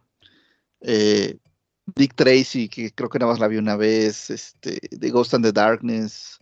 [0.81, 1.39] eh,
[1.87, 5.45] Dick Tracy, que creo que nada más la vi una vez, este, The Ghost and
[5.45, 6.39] the Darkness,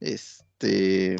[0.00, 1.16] este.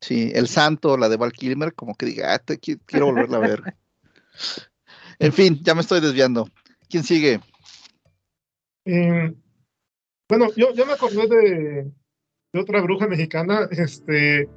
[0.00, 3.40] Sí, El Santo, la de Val Kilmer, como que diga, ah, te quiero volverla a
[3.40, 3.62] ver.
[5.18, 6.46] En fin, ya me estoy desviando.
[6.90, 7.40] ¿Quién sigue?
[8.84, 9.34] Eh,
[10.28, 11.92] bueno, yo, yo me acordé de,
[12.56, 14.48] de otra bruja mexicana, este,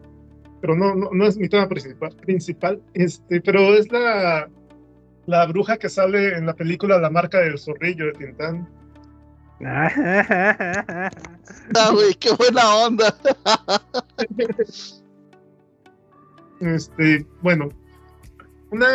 [0.62, 4.50] pero no, no, no es mi tema principal, principal, este, pero es la,
[5.26, 8.70] la bruja que sale en la película La marca del zorrillo de Tintán.
[11.76, 13.16] Ah, güey, qué buena onda.
[16.62, 17.70] Este, bueno,
[18.70, 18.88] una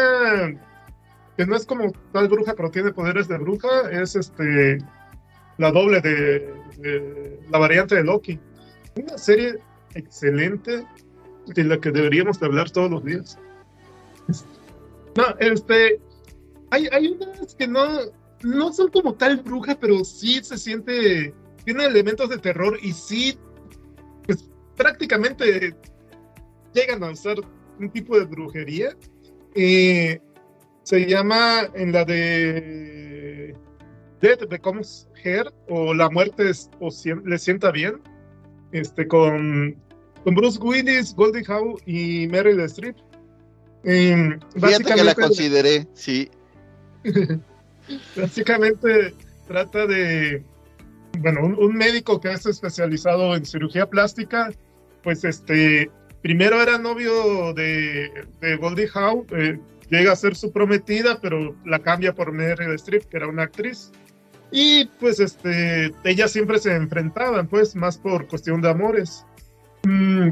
[1.36, 4.78] que no es como tal bruja, pero tiene poderes de bruja, es este
[5.57, 8.39] la doble de, de la variante de Loki.
[8.97, 9.58] Una serie
[9.94, 10.86] excelente
[11.47, 13.39] de la que deberíamos de hablar todos los días.
[15.16, 16.00] No, este,
[16.70, 17.86] hay, hay unas que no,
[18.42, 23.39] no son como tal bruja, pero sí se siente tiene elementos de terror y sí,
[24.26, 25.74] pues prácticamente
[26.73, 27.36] llegan a usar
[27.78, 28.97] un tipo de brujería.
[29.55, 30.20] Eh,
[30.82, 33.56] se llama en la de
[34.20, 36.50] Death Becomes Her o La muerte
[36.81, 36.90] o
[37.24, 38.00] le sienta bien,
[38.75, 39.77] este, con,
[40.25, 42.97] con Bruce Willis, Goldie Howe y Meryl Streep.
[43.85, 46.28] Eh, que la consideré, sí.
[48.17, 49.15] básicamente
[49.47, 50.43] trata de,
[51.20, 54.51] bueno, un, médico que es especializado en cirugía plástica,
[55.03, 55.91] pues este,
[56.23, 59.59] primero era novio de, de Goldie Howe, eh,
[59.91, 63.93] llega a ser su prometida, pero la cambia por Meryl Streep, que era una actriz.
[64.57, 69.26] Y pues este, ellas siempre se enfrentaban, pues, más por cuestión de amores.
[69.83, 70.28] Mm,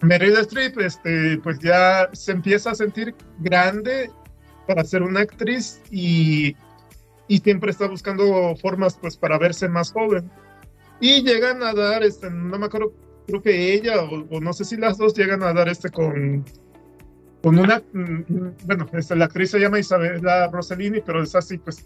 [0.00, 4.12] Meryl Streep, este, pues ya se empieza a sentir grande
[4.68, 6.54] para ser una actriz y,
[7.26, 10.30] y siempre está buscando formas, pues, para verse más joven.
[11.00, 12.92] Y llegan a dar, este, no me acuerdo,
[13.26, 16.44] creo que ella o, no sé si las dos llegan a dar este con
[17.42, 21.84] con una, mm, bueno, este, la actriz se llama Isabella Rossellini, pero es así, pues,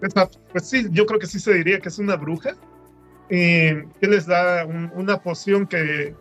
[0.00, 2.54] pues sí, yo creo que sí se diría que es una bruja,
[3.28, 6.14] eh, que les da una poción que,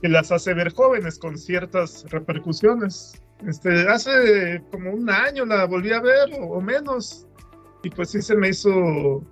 [0.00, 3.20] que, las hace ver jóvenes con ciertas repercusiones.
[3.46, 7.26] Este, hace como un año la volví a ver o, menos,
[7.82, 9.24] y pues sí se me hizo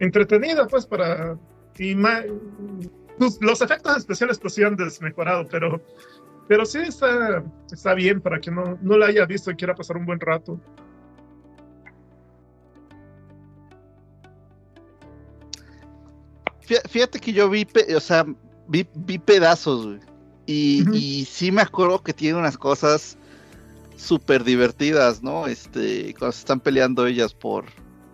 [0.00, 1.38] entretenida, pues, para...
[1.78, 5.80] Y pues, los efectos especiales pues sí han desmejorado, pero
[6.46, 7.42] pero sí está,
[7.72, 10.60] está bien para que no, no la haya visto y quiera pasar un buen rato.
[16.88, 18.24] Fíjate que yo vi, o sea,
[18.68, 18.84] vi,
[19.18, 19.98] pedazos,
[20.46, 23.16] Y, y, sí me acuerdo que tiene unas cosas
[23.96, 25.46] súper divertidas, ¿no?
[25.46, 27.64] Este, cuando se están peleando ellas por,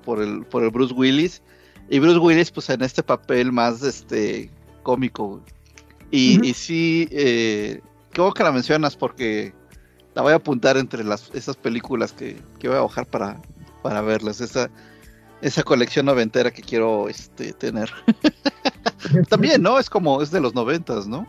[0.04, 1.42] por, el, por el Bruce Willis.
[1.88, 4.50] Y Bruce Willis, pues en este papel más este
[4.82, 5.42] cómico.
[6.10, 7.80] Y, y sí, eh,
[8.16, 9.52] bueno que la mencionas porque
[10.14, 13.40] la voy a apuntar entre las, esas películas que, voy a bajar para,
[13.82, 14.40] para verlas.
[14.40, 14.70] Esa,
[15.40, 17.90] esa colección noventera que quiero este, tener.
[19.28, 19.78] También, ¿no?
[19.78, 21.26] Es como, es de los noventas, ¿no?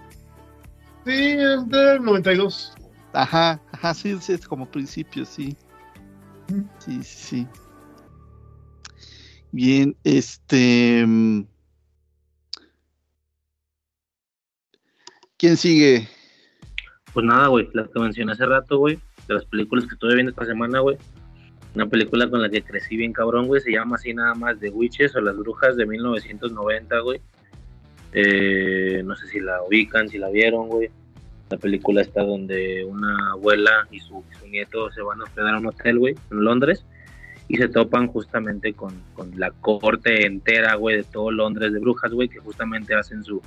[1.06, 2.74] Sí, es del 92.
[3.14, 5.56] Ajá, ajá, sí, sí, es como principio, sí.
[6.80, 7.48] Sí, sí, sí.
[9.52, 11.06] Bien, este...
[11.06, 11.44] Mm,
[15.38, 16.08] ¿Quién sigue?
[17.14, 20.30] Pues nada, güey, las que mencioné hace rato, güey, de las películas que estuve viendo
[20.30, 20.98] esta semana, güey.
[21.74, 24.70] Una película con la que crecí bien cabrón, güey, se llama así nada más The
[24.70, 27.22] Witches o Las Brujas de 1990, güey.
[28.14, 30.90] Eh, no sé si la ubican, si la vieron, güey.
[31.50, 35.68] La película está donde una abuela y su, nieto se van a hospedar a un
[35.68, 36.86] hotel, güey, en Londres.
[37.48, 42.12] Y se topan justamente con, con la corte entera, güey, de todo Londres de brujas,
[42.12, 43.42] güey, que justamente hacen su,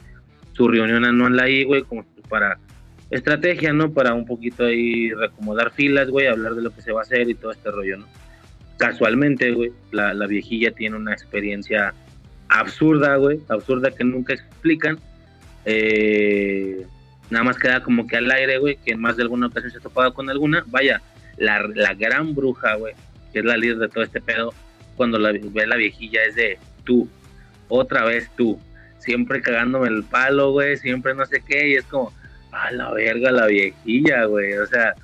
[0.53, 2.59] su reunión anual ahí, güey, como para
[3.17, 3.93] estrategia, ¿no?
[3.93, 7.29] Para un poquito ahí recomodar filas, güey, hablar de lo que se va a hacer
[7.29, 8.07] y todo este rollo, ¿no?
[8.77, 11.95] Casualmente, güey, la, viejilla tiene una experiencia
[12.49, 14.99] absurda, güey, absurda que nunca explican.
[15.65, 16.85] Eh,
[17.31, 19.79] nada más queda como que al aire, güey, que en más de alguna ocasión se
[19.79, 20.65] ha topado con alguna.
[20.67, 21.01] Vaya,
[21.37, 22.95] la, la gran bruja, güey,
[23.33, 24.53] que es la líder de todo este pedo,
[24.97, 27.09] cuando la ve la viejilla es de tú,
[27.69, 28.59] otra vez tú,
[28.99, 32.13] siempre cagándome el palo, güey, siempre no sé qué, y es como,
[32.55, 34.55] a la verga la viejilla, güey.
[34.55, 34.95] O sea,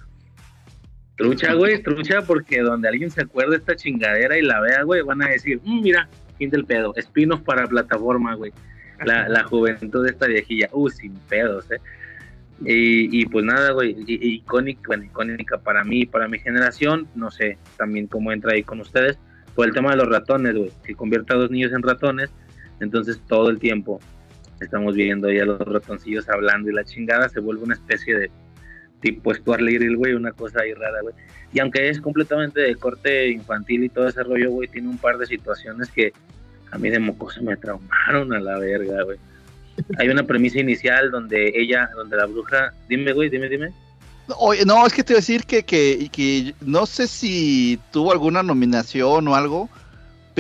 [1.17, 5.23] trucha, güey, trucha, porque donde alguien se acuerde esta chingadera y la vea, güey, van
[5.23, 8.53] a decir, mm, mira, fin del pedo, espinos para plataforma, güey.
[9.05, 11.79] La, la, juventud de esta viejilla, uh, sin pedos, eh.
[12.63, 17.57] Y, y pues nada, güey, icónica, bueno, icónica para mí, para mi generación, no sé
[17.79, 19.19] también cómo entra ahí con ustedes,
[19.55, 22.31] fue el tema de los ratones, güey, que convierte a dos niños en ratones,
[22.81, 24.01] entonces todo el tiempo
[24.61, 28.31] estamos viendo ahí los ratoncillos hablando y la chingada se vuelve una especie de
[29.01, 31.15] tipo Stuart Little, güey, una cosa ahí rara, güey.
[31.53, 35.19] Y aunque es completamente de corte infantil y todo ese rollo, güey, tiene un par
[35.19, 36.13] de situaciones que
[36.71, 39.19] a mí de mocoso me traumaron a la verga, güey.
[39.99, 43.73] Hay una premisa inicial donde ella, donde la bruja, dime, güey, dime, dime.
[44.39, 48.13] Oye, no, es que te iba a decir que, que, que no sé si tuvo
[48.13, 49.69] alguna nominación o algo,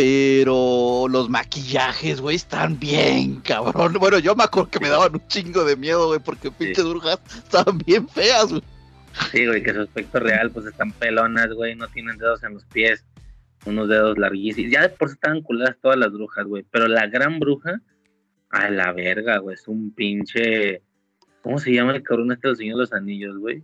[0.01, 3.93] pero los maquillajes, güey, están bien, cabrón.
[4.01, 7.21] Bueno, yo me acuerdo que me daban un chingo de miedo, güey, porque pinches brujas
[7.37, 8.63] estaban bien feas, güey.
[9.31, 12.65] Sí, güey, que su aspecto real, pues están pelonas, güey, no tienen dedos en los
[12.65, 13.05] pies,
[13.67, 14.73] unos dedos larguísimos.
[14.73, 17.83] Ya de por sí estaban culadas todas las brujas, güey, pero la gran bruja,
[18.49, 20.81] a la verga, güey, es un pinche.
[21.43, 23.63] ¿Cómo se llama el cabrón este del Señor de los Anillos, güey?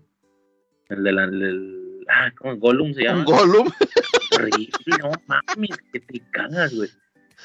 [0.91, 1.31] El de la.
[2.11, 2.57] Ah, ¿cómo?
[2.57, 3.25] Gollum se llama.
[3.25, 3.71] ¿Gollum?
[4.37, 6.91] Horrible, mames, que te cagas, güey.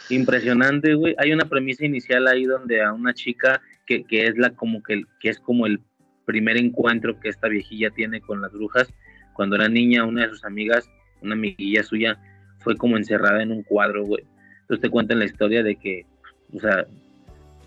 [0.10, 1.16] impresionante, güey.
[1.18, 5.04] Hay una premisa inicial ahí donde a una chica que, que es la como que,
[5.20, 5.82] que es como el
[6.26, 8.94] primer encuentro que esta viejilla tiene con las brujas.
[9.34, 10.90] Cuando era niña, una de sus amigas,
[11.22, 12.20] una amiguilla suya,
[12.60, 14.24] fue como encerrada en un cuadro, güey.
[14.62, 16.06] Entonces te cuentan la historia de que,
[16.54, 16.86] o sea,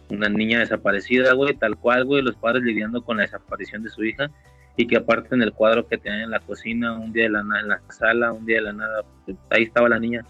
[0.09, 4.05] una niña desaparecida, güey, tal cual, güey, los padres lidiando con la desaparición de su
[4.05, 4.31] hija
[4.77, 7.43] y que aparte en el cuadro que tenían en la cocina, un día de la
[7.43, 9.05] nada, en la sala, un día de la nada,
[9.51, 10.25] ahí estaba la niña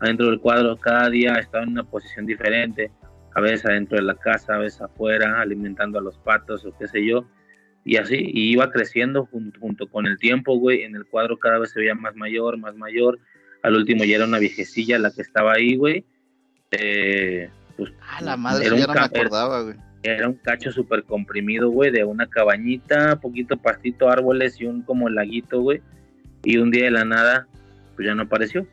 [0.00, 2.90] adentro del cuadro, cada día estaba en una posición diferente,
[3.34, 6.86] a veces adentro de la casa, a veces afuera, alimentando a los patos o qué
[6.88, 7.26] sé yo,
[7.84, 11.58] y así, y iba creciendo junto, junto con el tiempo, güey, en el cuadro cada
[11.58, 13.18] vez se veía más mayor, más mayor,
[13.62, 16.04] al último ya era una viejecilla la que estaba ahí, güey,
[16.72, 19.85] eh, pues, ah, la madre, ya no me acordaba, güey.
[20.06, 25.08] Era un cacho súper comprimido, güey, de una cabañita, poquito pastito, árboles y un como
[25.08, 25.82] laguito, güey.
[26.44, 27.48] Y un día de la nada,
[27.94, 28.66] pues ya no apareció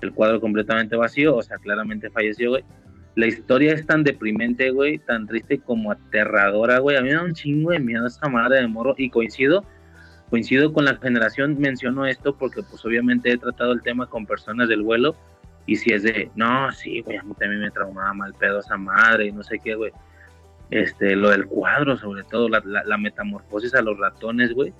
[0.00, 2.64] el cuadro completamente vacío, o sea, claramente falleció, güey.
[3.16, 6.96] La historia es tan deprimente, güey, tan triste como aterradora, güey.
[6.96, 9.64] A mí me da un chingo de miedo esa madre de morro y coincido,
[10.30, 14.68] coincido con la generación, menciono esto porque pues obviamente he tratado el tema con personas
[14.68, 15.16] del vuelo
[15.66, 18.76] y si es de, no, sí, güey, a mí también me traumaba mal pedo esa
[18.76, 19.92] madre y no sé qué, güey.
[20.70, 24.72] Este, lo del cuadro, sobre todo, la, la metamorfosis a los ratones, güey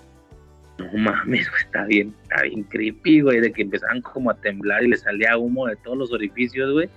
[0.78, 4.88] no mames, está bien, está bien creepy, güey, de que empezaban como a temblar y
[4.88, 6.88] le salía humo de todos los orificios, güey.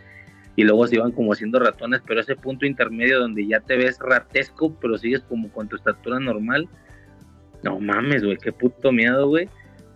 [0.55, 3.99] Y luego se iban como haciendo ratones, pero ese punto intermedio donde ya te ves
[3.99, 6.67] ratesco, pero sigues como con tu estatura normal.
[7.61, 9.47] No mames, güey, qué puto miedo, güey.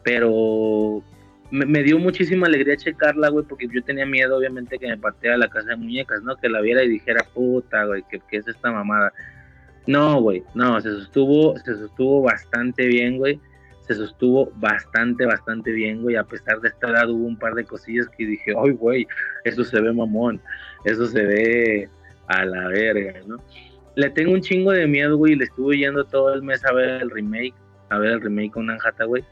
[0.03, 1.03] Pero
[1.52, 5.50] me, dio muchísima alegría checarla, güey, porque yo tenía miedo, obviamente, que me pateara la
[5.50, 6.36] casa de muñecas, ¿no?
[6.38, 9.12] Que la viera y dijera, puta, güey, ¿qué, qué es esta mamada?
[9.88, 13.40] No, güey, no, se sostuvo, se sostuvo bastante bien, güey
[13.88, 16.16] se sostuvo bastante, bastante bien, güey.
[16.16, 19.08] A pesar de esta edad hubo un par de cosillas que dije, ay, güey,
[19.44, 20.42] eso se ve mamón,
[20.86, 21.90] eso se ve
[22.28, 23.38] a la verga, ¿no?
[23.96, 27.02] Le tengo un chingo de miedo, güey, le estuve yendo todo el mes a ver
[27.02, 27.54] el remake,
[27.90, 29.24] a ver el remake con Anjata, güey.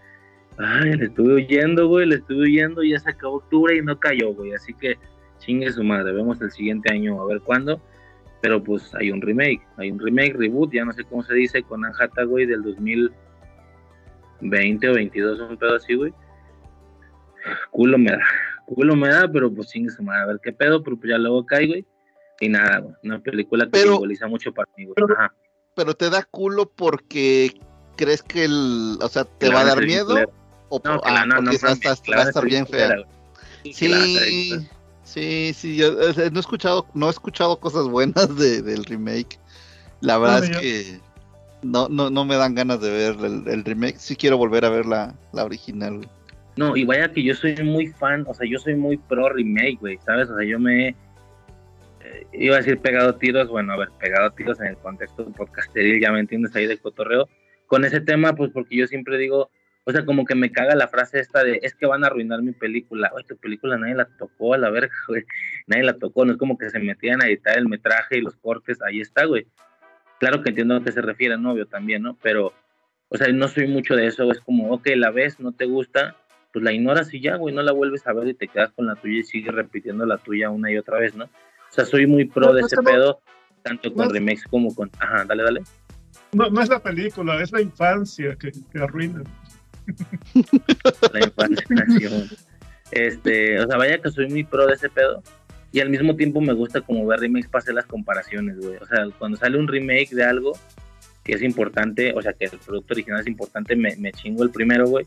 [0.60, 4.34] Ay, le estuve huyendo, güey, le estuve huyendo, ya se acabó octubre y no cayó,
[4.34, 4.54] güey.
[4.54, 4.98] Así que
[5.40, 7.82] chingue su madre, vemos el siguiente año a ver cuándo.
[8.42, 11.64] Pero pues hay un remake, hay un remake, reboot, ya no sé cómo se dice,
[11.64, 13.12] con Anjata, güey, del 2000
[14.42, 16.14] 20 o 22, un pedo así, güey.
[17.72, 18.20] Culo me da,
[18.66, 21.46] culo me da, pero pues sin se a ver qué pedo, pero pues ya luego
[21.46, 21.86] cae, güey.
[22.40, 22.96] Y nada, güey.
[23.04, 24.96] Una película que simboliza mucho para mí, güey.
[24.96, 25.08] Pero,
[25.76, 27.60] pero te da culo porque
[27.98, 30.16] crees que el, o sea, te va a dar miedo.
[30.70, 32.98] O no, la, ah, no, no, va, a estar bien fea.
[33.64, 34.68] Sí,
[35.04, 39.40] sí, sí, yo no he escuchado, no he escuchado cosas buenas de, del remake.
[40.02, 41.00] La verdad es que
[41.62, 43.16] no, no, no me dan ganas de ver
[43.48, 43.98] el, remake.
[43.98, 46.08] Sí quiero volver a ver la, original,
[46.56, 49.78] No, y vaya que yo soy muy fan, o sea, yo soy muy pro remake,
[49.80, 50.30] güey, ¿sabes?
[50.30, 50.90] O sea, yo me...
[50.90, 55.32] Eh, iba a decir pegado tiros, bueno, a ver, pegado tiros en el contexto de
[55.32, 57.28] podcasteril, ya me entiendes, ahí de cotorreo.
[57.68, 59.50] Con ese tema, pues porque yo siempre digo,
[59.90, 62.44] o sea, como que me caga la frase esta de, es que van a arruinar
[62.44, 63.10] mi película.
[63.16, 65.26] Oye, tu película nadie la tocó, a la verga, güey.
[65.66, 68.36] Nadie la tocó, no es como que se metían a editar el metraje y los
[68.36, 69.48] cortes, ahí está, güey.
[70.20, 72.16] Claro que entiendo a qué se refiere, novio también, ¿no?
[72.22, 72.54] Pero,
[73.08, 76.16] o sea, no soy mucho de eso, es como, ok, la ves, no te gusta,
[76.54, 78.86] pues la ignoras y ya, güey, no la vuelves a ver y te quedas con
[78.86, 81.24] la tuya y sigues repitiendo la tuya una y otra vez, ¿no?
[81.26, 83.22] O sea, soy muy pro de ese pedo,
[83.64, 84.92] tanto con remakes como con...
[85.00, 85.62] Ajá, dale, dale.
[86.34, 89.24] No, no es la película, es la infancia que, que arruina.
[92.92, 95.22] Este, o sea, vaya que soy muy pro de ese pedo,
[95.72, 98.78] y al mismo tiempo me gusta como ver remakes para las comparaciones, güey.
[98.78, 100.58] O sea, cuando sale un remake de algo
[101.24, 104.88] que es importante, o sea, que el producto original es importante, me, chingo el primero,
[104.88, 105.06] güey.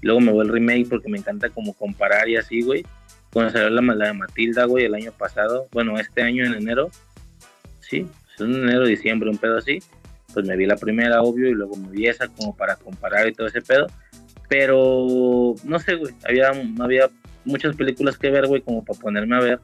[0.00, 2.86] Luego me voy el remake porque me encanta como comparar y así, güey.
[3.32, 6.90] Cuando salió la, la de Matilda, güey, el año pasado, bueno, este año en enero,
[7.80, 8.06] sí,
[8.38, 9.80] en enero, diciembre, un pedo así,
[10.38, 13.32] pues me vi la primera, obvio, y luego me vi esa como para comparar y
[13.32, 13.88] todo ese pedo.
[14.48, 17.10] Pero, no sé, güey, había, había
[17.44, 19.60] muchas películas que ver, güey, como para ponerme a ver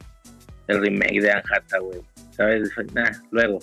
[0.66, 2.00] el remake de Anjata, güey.
[2.32, 2.72] ¿Sabes?
[3.30, 3.60] luego,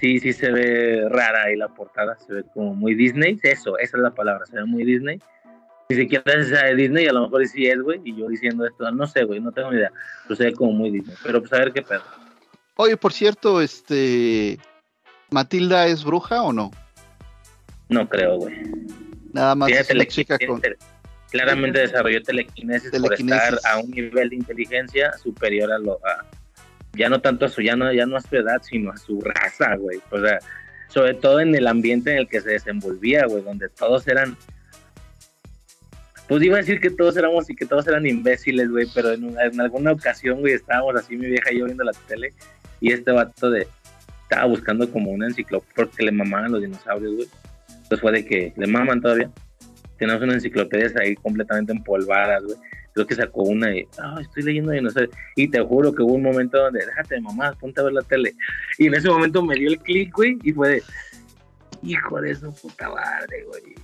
[0.00, 3.38] sí, sí se ve rara ahí la portada, se ve como muy Disney.
[3.44, 5.20] Eso, esa es la palabra, se ve muy Disney.
[5.88, 8.90] Ni siquiera es de Disney, a lo mejor sí es, güey, y yo diciendo esto,
[8.90, 9.92] no sé, güey, no tengo ni idea,
[10.24, 11.16] pero se ve como muy Disney.
[11.22, 12.02] Pero pues a ver qué pedo.
[12.74, 14.58] Oye, por cierto, este.
[15.30, 16.70] ¿Matilda es bruja o no?
[17.88, 18.54] No creo, güey.
[19.32, 20.60] Nada más es la chica con
[21.34, 25.98] claramente desarrolló telequinesis, por estar a un nivel de inteligencia superior a lo
[26.92, 29.20] ya no tanto a su ya no, ya no a su edad sino a su
[29.20, 30.38] raza güey o sea
[30.86, 34.36] sobre todo en el ambiente en el que se desenvolvía güey donde todos eran
[36.28, 39.36] Pues iba a decir que todos éramos y que todos eran imbéciles, güey, pero en,
[39.38, 42.32] en alguna ocasión, güey, estábamos así, mi vieja y yo viendo la tele,
[42.80, 43.68] y este vato de,
[44.24, 47.28] estaba buscando como una enciclopedia, porque le mamaban los dinosaurios, güey.
[47.68, 49.30] Entonces fue de que le maman todavía.
[49.98, 52.56] Tenemos unas enciclopedias ahí completamente empolvadas, güey.
[52.94, 55.14] Creo que sacó una y, ah, estoy leyendo dinosaurios.
[55.36, 58.02] Y te juro que hubo un momento donde, déjate de mamá, ponte a ver la
[58.02, 58.34] tele.
[58.78, 60.82] Y en ese momento me dio el clic, güey, y fue de,
[61.82, 63.74] hijo de su puta madre, güey.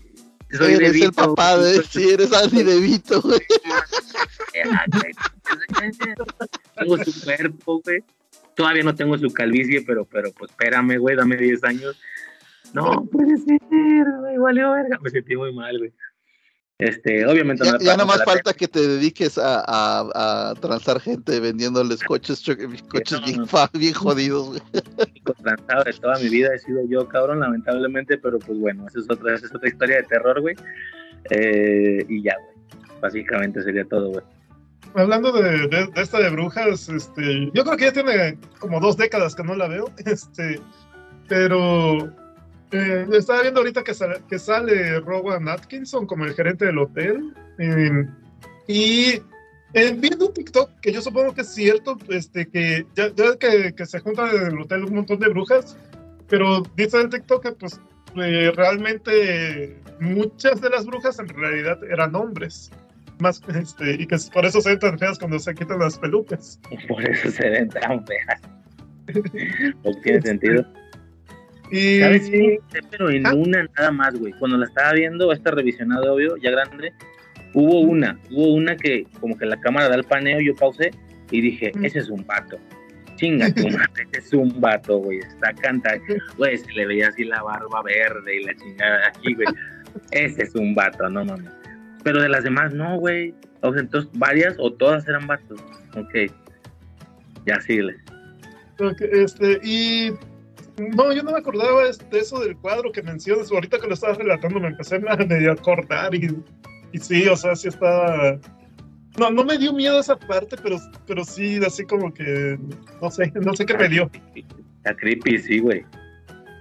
[0.53, 3.39] Soy eres el papá de, sí, eres Andy De Vito, güey.
[6.77, 8.03] tengo su cuerpo, güey.
[8.61, 11.99] Todavía no tengo su calvicie, pero, pero pues espérame, güey, dame 10 años.
[12.75, 13.59] No puede ser,
[14.21, 14.99] güey, valió verga.
[15.01, 15.91] Me sentí muy mal, güey.
[16.77, 21.41] Este, obviamente ya, no ya más falta que te dediques a, a, a transar gente
[21.41, 22.45] vendiéndoles coches,
[22.91, 24.61] coches bien, bien, jodidos, güey.
[25.43, 29.07] Transado de toda mi vida he sido yo, cabrón, lamentablemente, pero pues bueno, esa es
[29.09, 30.55] otra, esa es otra historia de terror, güey.
[31.31, 33.01] Eh, y ya, güey.
[33.01, 34.25] Básicamente sería todo, güey.
[34.95, 38.97] Hablando de, de, de, esta de brujas, este, yo creo que ya tiene como dos
[38.97, 40.61] décadas que no la veo, este,
[41.29, 42.13] pero
[42.73, 47.35] eh, estaba viendo ahorita que sale, que sale Rowan Atkinson como el gerente del hotel.
[47.59, 48.07] Eh,
[48.67, 49.23] y
[49.75, 53.73] eh, viendo un TikTok, que yo supongo que es cierto, este, que ya, ya que,
[53.75, 55.77] que, se juntan en el hotel un montón de brujas,
[56.29, 57.81] pero dice el TikTok que pues
[58.17, 62.71] eh, realmente muchas de las brujas en realidad eran hombres.
[63.21, 66.61] Más, este, y que por eso se ven tan feas cuando se quitan las pelucas.
[66.89, 68.41] Por eso se ven tan feas.
[69.85, 70.65] No tiene sentido.
[71.71, 72.01] Y...
[72.01, 72.59] ¿Sabes qué?
[72.91, 73.35] Pero en ¿Ah?
[73.35, 74.33] una nada más, güey.
[74.35, 76.93] Cuando la estaba viendo, esta revisionado, obvio, ya grande,
[77.55, 80.91] hubo una, hubo una que como que la cámara da el paneo, yo pausé
[81.31, 82.59] y dije, ese es un vato.
[83.17, 85.19] Chinga tu madre, ese es un vato, güey.
[85.19, 89.49] Está cantando, güey, se le veía así la barba verde y la chingada aquí, güey.
[90.13, 91.60] Ese es un vato, no mames.
[92.03, 93.35] Pero de las demás, no, güey.
[93.63, 95.61] O sea, entonces, varias o todas eran vatos.
[95.97, 96.33] Ok.
[97.47, 97.97] Ya síguele.
[98.79, 100.13] Okay, este, y
[100.79, 103.51] no, yo no me acordaba de eso del cuadro que mencionas.
[103.51, 106.35] Ahorita que lo estabas relatando me empecé a medio acordar y,
[106.93, 108.39] y sí, o sea, sí estaba...
[109.19, 112.59] No, no me dio miedo esa parte, pero, pero sí, así como que,
[113.03, 114.11] no sé, no sé qué me dio.
[114.79, 115.85] Está creepy, sí, güey.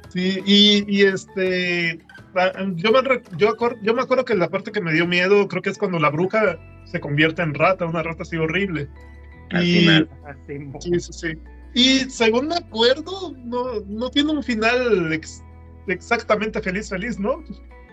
[0.09, 2.00] Sí, y, y este,
[2.75, 5.69] yo me, yo, yo me acuerdo que la parte que me dio miedo, creo que
[5.69, 8.88] es cuando la bruja se convierte en rata, una rata así horrible.
[9.51, 10.09] Al y, final.
[10.80, 11.38] Sí, sí, sí.
[11.74, 15.43] Y según me acuerdo, no, no tiene un final ex,
[15.88, 17.43] exactamente feliz, feliz, ¿no?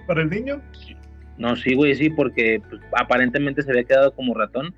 [0.06, 0.62] Para el niño.
[1.38, 4.74] No, sí, güey, sí, porque pues, aparentemente se había quedado como ratón.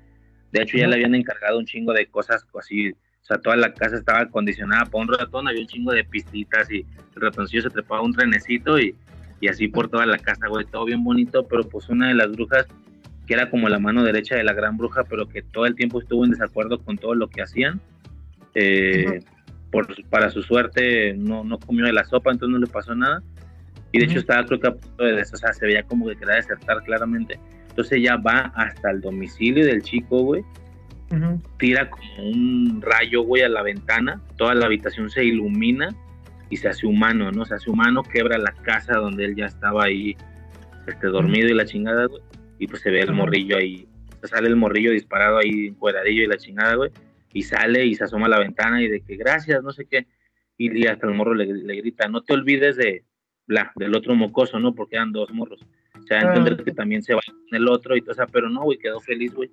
[0.51, 2.91] De hecho, ya le habían encargado un chingo de cosas así.
[2.91, 5.47] O sea, toda la casa estaba acondicionada para un ratón.
[5.47, 6.79] Había un chingo de pistitas y
[7.15, 8.95] el ratoncillo se trepaba un trenecito y,
[9.41, 10.65] y así por toda la casa, güey.
[10.65, 12.67] Todo bien bonito, pero pues una de las brujas,
[13.27, 16.01] que era como la mano derecha de la gran bruja, pero que todo el tiempo
[16.01, 17.79] estuvo en desacuerdo con todo lo que hacían
[18.55, 19.21] eh,
[19.71, 23.21] por, para su suerte no, no comió de la sopa, entonces no le pasó nada.
[23.91, 26.15] Y de hecho estaba creo que a punto de, o sea, se veía como que
[26.15, 27.39] quería desertar claramente.
[27.69, 30.43] Entonces ella va hasta el domicilio del chico, güey.
[31.57, 34.21] Tira como un rayo, güey, a la ventana.
[34.37, 35.89] Toda la habitación se ilumina
[36.49, 37.45] y se hace humano, ¿no?
[37.45, 40.15] Se hace humano, quebra la casa donde él ya estaba ahí
[40.87, 42.21] este, dormido y la chingada, güey.
[42.59, 43.87] Y pues se ve el morrillo ahí.
[44.23, 46.91] Sale el morrillo disparado ahí, encueradillo y la chingada, güey
[47.33, 50.07] y sale y se asoma a la ventana y de que gracias, no sé qué,
[50.57, 53.05] y hasta el morro le, le grita, no te olvides de,
[53.47, 54.75] bla, del otro mocoso, ¿no?
[54.75, 55.65] Porque eran dos morros.
[55.97, 56.63] O sea, entender ah.
[56.63, 58.99] que también se va con el otro y todo, o sea, pero no, güey, quedó
[58.99, 59.49] feliz, güey.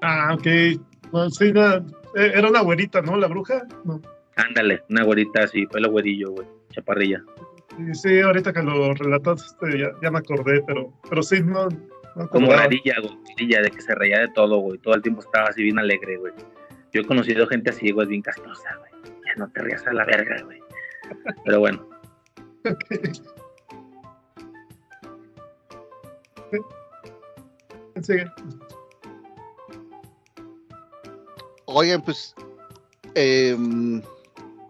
[0.00, 0.80] Ah, ok.
[1.10, 1.76] Pues sí, no,
[2.14, 3.16] e, era una güerita, ¿no?
[3.16, 4.00] La bruja, no.
[4.38, 7.22] Ándale, una güerita así, fue la güerillo, güey, chaparrilla.
[7.76, 11.68] Sí, sí, ahorita que lo relataste ya, ya me acordé, pero, pero sí, no,
[12.30, 14.78] como rarilla, güey, de que se reía de todo, güey.
[14.78, 16.32] Todo el tiempo estaba así bien alegre, güey.
[16.92, 18.90] Yo he conocido gente así, güey, bien castrosa, güey.
[19.26, 20.60] Ya no te rías a la verga, güey.
[21.44, 21.88] Pero bueno.
[22.64, 23.12] Okay.
[28.02, 28.26] Sigue.
[31.66, 32.34] Oigan, pues
[33.14, 33.56] eh,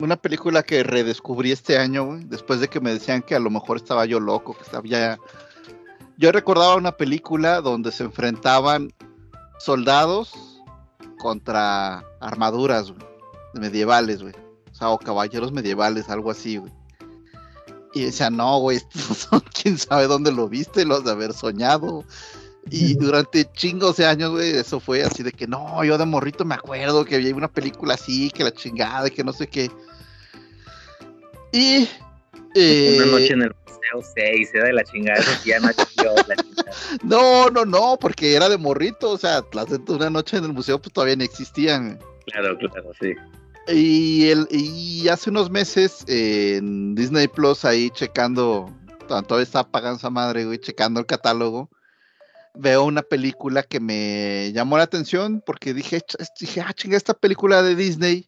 [0.00, 3.50] una película que redescubrí este año, güey, después de que me decían que a lo
[3.50, 5.18] mejor estaba yo loco, que estaba ya
[6.18, 8.92] yo recordaba una película donde se enfrentaban
[9.60, 10.60] soldados
[11.20, 12.92] contra armaduras
[13.54, 14.34] medievales, güey.
[14.70, 16.72] O sea, o caballeros medievales, algo así, güey.
[17.94, 18.80] Y decía, no, güey,
[19.62, 22.04] quién sabe dónde lo viste, lo has de haber soñado.
[22.68, 26.44] Y durante chingos de años, güey, eso fue así de que no, yo de morrito
[26.44, 29.70] me acuerdo que había una película así, que la chingada, que no sé qué.
[31.52, 31.88] Y
[32.54, 36.24] Una noche Eh, en el museo 6, era de la chingada, ya no la chingada.
[37.02, 40.52] no, no, no, porque era de morrito, o sea, las de una noche en el
[40.52, 41.98] museo pues todavía no existían.
[42.26, 43.12] Claro, claro, sí.
[43.68, 48.70] Y, el, y hace unos meses en Disney Plus, ahí checando,
[49.06, 51.68] todavía estaba pagando esa madre, güey, checando el catálogo,
[52.54, 57.14] veo una película que me llamó la atención porque dije, "Ch- dije ah, chinga, esta
[57.14, 58.26] película de Disney,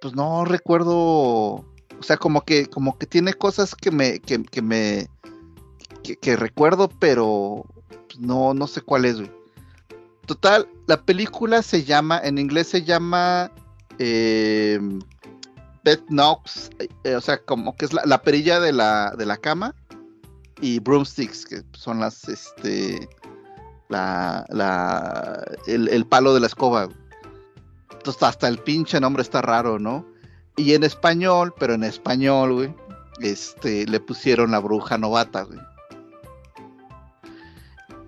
[0.00, 1.64] pues no recuerdo,
[1.98, 5.08] o sea, como que, como que tiene cosas que me, que, me,
[6.02, 7.64] que, recuerdo, pero
[8.18, 9.30] no, no sé cuál es, güey.
[10.26, 13.50] Total, la película se llama, en inglés se llama
[13.98, 14.78] eh,
[15.84, 16.70] Bed Knobs,
[17.04, 19.74] eh, o sea, como que es la, la perilla de la, de la cama,
[20.60, 23.08] y broomsticks, que son las, este,
[23.88, 26.88] la, la, el, el palo de la escoba.
[27.92, 30.04] Entonces, hasta el pinche nombre está raro, ¿no?
[30.58, 32.74] Y en español, pero en español, güey,
[33.20, 35.60] este, le pusieron la bruja novata, güey.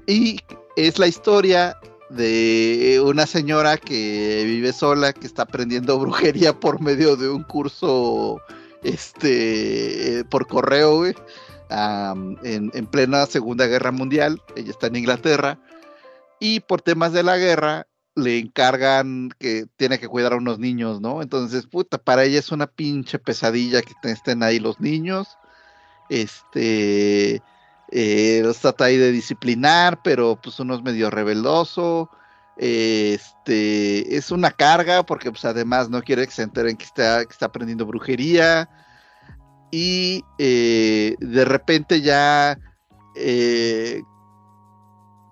[0.09, 0.41] Y
[0.75, 1.77] es la historia
[2.09, 8.41] de una señora que vive sola, que está aprendiendo brujería por medio de un curso
[8.83, 11.15] este por correo, güey,
[11.70, 14.43] en plena Segunda Guerra Mundial.
[14.57, 15.61] Ella está en Inglaterra.
[16.41, 17.87] Y por temas de la guerra,
[18.23, 21.23] le encargan que tiene que cuidar a unos niños, ¿no?
[21.23, 25.39] Entonces, puta, para ella es una pinche pesadilla que estén ahí los niños.
[26.09, 27.43] Este
[27.93, 32.11] eh, trata ahí de disciplinar, pero pues uno es medio rebeldoso.
[32.57, 37.33] Este es una carga porque pues además no quiere que se enteren que está, que
[37.33, 38.69] está aprendiendo brujería.
[39.71, 42.59] Y eh, de repente ya
[43.17, 44.03] eh,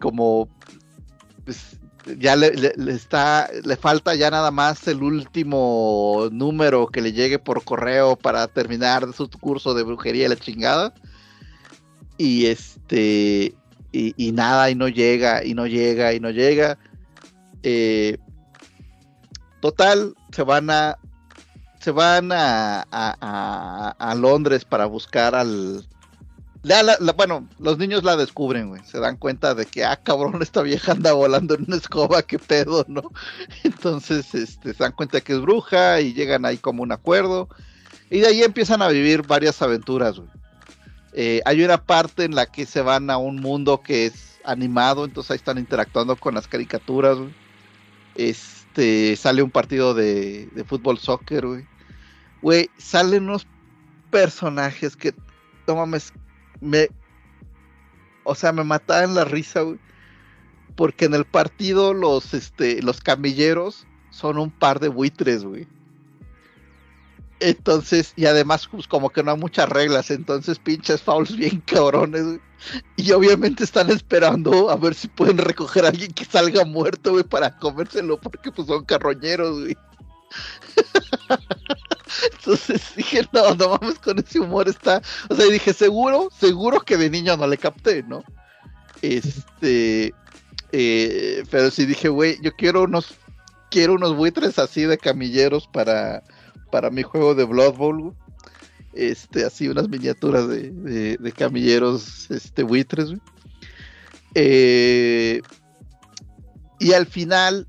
[0.01, 0.49] como
[1.45, 1.78] pues,
[2.19, 7.39] ya le, le- está le falta ya nada más el último número que le llegue
[7.39, 10.95] por correo para terminar su curso de brujería y la chingada.
[12.17, 13.55] Y este
[13.93, 16.79] y, nada y no llega y no llega y no llega.
[17.63, 18.19] Eh,
[19.61, 20.97] total se van a
[21.81, 25.87] se van a- a Londres para buscar al
[27.17, 30.93] bueno los niños la descubren güey se dan cuenta de que ah cabrón esta vieja
[30.93, 33.03] anda volando en una escoba qué pedo no
[33.65, 37.49] entonces este se dan cuenta que es bruja y llegan ahí como un acuerdo
[38.11, 40.29] y de ahí empiezan a vivir varias aventuras güey
[41.21, 45.05] eh, hay una parte en la que se van a un mundo que es animado,
[45.05, 47.35] entonces ahí están interactuando con las caricaturas, güey.
[48.15, 51.67] Este, sale un partido de, de fútbol soccer, güey.
[52.41, 53.47] Güey, salen unos
[54.11, 55.15] personajes que,
[55.67, 56.13] no mames,
[56.61, 56.89] me,
[58.25, 59.79] o sea, me mataban la risa, güey.
[60.77, 65.67] Porque en el partido los, este, los camilleros son un par de buitres, güey.
[67.41, 72.25] Entonces, y además, pues como que no hay muchas reglas, entonces pinches fouls bien cabrones,
[72.25, 72.41] güey.
[72.97, 77.25] Y obviamente están esperando a ver si pueden recoger a alguien que salga muerto, güey,
[77.25, 79.77] para comérselo, porque pues son carroñeros, güey.
[82.33, 85.03] Entonces dije, no, no mames, con ese humor está.
[85.29, 88.23] O sea, dije, seguro, seguro que de niño no le capté, ¿no?
[89.03, 90.15] Este.
[90.73, 93.15] eh, pero sí dije, güey, yo quiero unos.
[93.71, 96.23] Quiero unos buitres así de camilleros para,
[96.71, 98.15] para mi juego de Blood Bowl.
[98.95, 103.09] Este, así unas miniaturas de, de, de camilleros este, buitres.
[103.09, 103.21] güey.
[104.35, 105.43] Eh,
[106.79, 107.67] y al final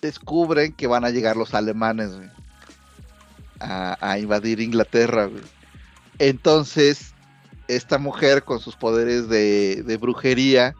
[0.00, 2.28] descubren que van a llegar los alemanes güey,
[3.64, 5.30] a, invadir Inglaterra.
[6.18, 7.14] Entonces,
[7.68, 10.74] esta mujer con sus poderes de, brujería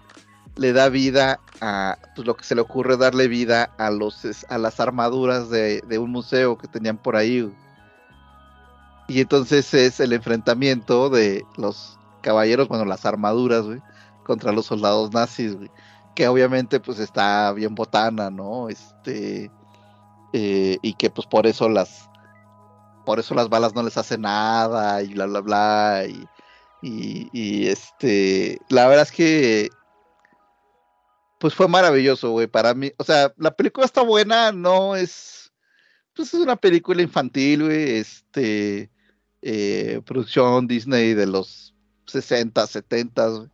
[0.56, 4.58] le da vida a pues, lo que se le ocurre darle vida a los a
[4.58, 7.52] las armaduras de, un museo que tenían por ahí.
[9.08, 13.64] Y entonces es el enfrentamiento de los caballeros, bueno, las armaduras,
[14.24, 15.56] contra los soldados nazis.
[16.14, 18.68] Que obviamente pues está bien botana, ¿no?
[18.68, 19.50] Este
[20.32, 22.10] eh, y que pues por eso las
[23.04, 26.28] por eso las balas no les hacen nada y bla bla bla y,
[27.32, 29.70] y, este la verdad es que
[31.44, 32.90] pues fue maravilloso, güey, para mí.
[32.96, 35.52] O sea, la película está buena, no es.
[36.14, 38.90] Pues es una película infantil, güey, este.
[39.42, 41.74] eh, producción Disney de los
[42.06, 43.48] 60, 70, güey.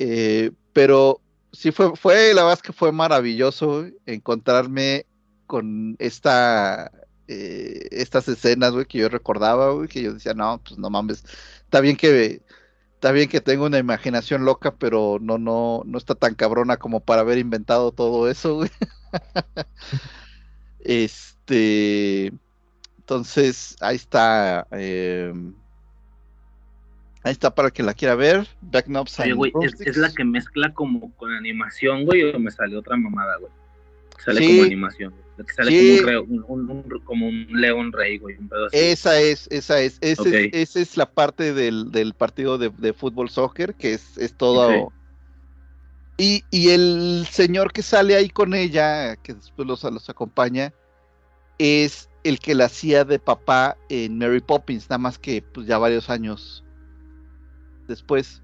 [0.00, 1.20] Eh, pero
[1.52, 5.06] sí fue, fue, la verdad es que fue maravilloso encontrarme
[5.46, 6.90] con esta.
[7.28, 11.24] Eh, estas escenas, güey, que yo recordaba, güey, que yo decía, no, pues no mames,
[11.64, 12.42] está bien que
[12.94, 17.00] está bien que tengo una imaginación loca, pero no, no, no está tan cabrona como
[17.00, 18.70] para haber inventado todo eso, güey.
[20.80, 22.32] este,
[22.98, 24.66] entonces, ahí está.
[24.70, 25.32] eh,
[27.24, 28.48] Ahí está para el que la quiera ver.
[28.60, 28.86] Back
[29.18, 33.36] Oye, güey, es la que mezcla como con animación, güey, o me salió otra mamada,
[33.36, 33.52] güey.
[34.24, 34.48] Sale Sí.
[34.48, 35.14] como animación.
[35.56, 35.98] Sale Sí.
[35.98, 38.76] como, un, reo- un- un- un- como un león rey, güey, un pedo así.
[38.78, 42.92] Esa es, esa es, esa es, esa es la parte del, del partido de, de
[42.92, 44.92] fútbol soccer, que es, es todo.
[46.18, 50.72] Y, y el señor que sale ahí con ella, que después los, los acompaña,
[51.58, 55.78] es el que la hacía de papá en Mary Poppins, nada más que pues ya
[55.78, 56.62] varios años
[57.88, 58.42] después.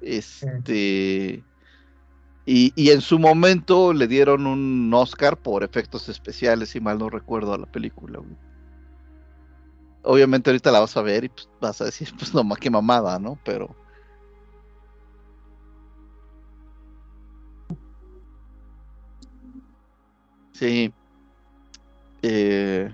[0.00, 1.42] Este.
[2.50, 7.10] Y, y en su momento le dieron un Oscar por efectos especiales, si mal no
[7.10, 8.20] recuerdo, a la película.
[8.20, 8.36] güey.
[10.02, 12.70] Obviamente ahorita la vas a ver y pues, vas a decir, pues no, ma- qué
[12.70, 13.38] mamada, ¿no?
[13.44, 13.76] Pero.
[20.54, 20.90] Sí.
[22.22, 22.90] Eh,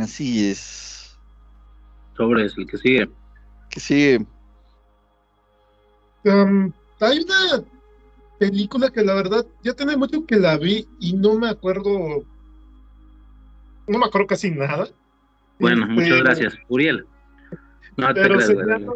[0.00, 1.14] así es.
[2.16, 3.10] Sobre el que sigue.
[3.68, 4.26] Que sí.
[6.24, 7.62] Um, hay una
[8.42, 12.24] película que la verdad ya tiene mucho que la vi y no me acuerdo.
[13.86, 14.88] No me acuerdo casi nada.
[15.60, 16.54] Bueno, Este, muchas gracias.
[16.68, 17.06] Uriel.
[17.96, 18.92] No te Pero creas, se llama,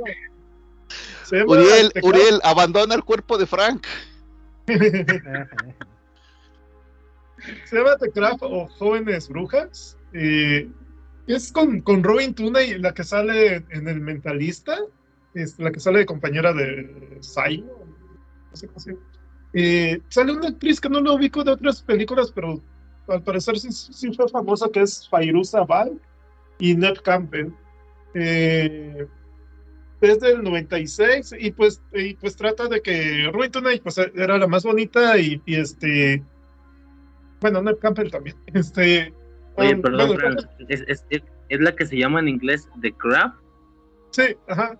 [1.22, 3.86] se llama Uriel, Uriel, abandona el cuerpo de Frank.
[7.66, 9.96] Se llama The Craft o Jóvenes Brujas.
[10.12, 10.68] y
[11.28, 14.76] es con, con Robin Tuna y la que sale en El Mentalista.
[15.34, 17.70] Es la que sale de compañera de Simon.
[18.50, 19.15] No sé cómo se llama.
[19.52, 22.60] Y sale una actriz que no la ubico de otras películas, pero
[23.08, 26.00] al parecer sí, sí fue famosa, que es Fairuza Val
[26.58, 27.50] y Ned Campbell.
[28.14, 29.06] Eh,
[30.00, 34.46] es del 96 y pues, y pues trata de que Robin Tuna pues, era la
[34.46, 36.22] más bonita y, y este
[37.40, 38.36] bueno, Ned Campbell también.
[38.54, 39.12] Este,
[39.56, 40.36] Oye, um, perdón, bueno, Fran,
[40.68, 43.32] es, es, es, es la que se llama en inglés The Crab.
[44.10, 44.78] sí, ajá.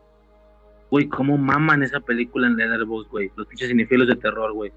[0.90, 3.31] Güey, cómo maman esa película en Letterboxd, güey.
[3.36, 4.73] Los pinches cinefilos de terror, güey.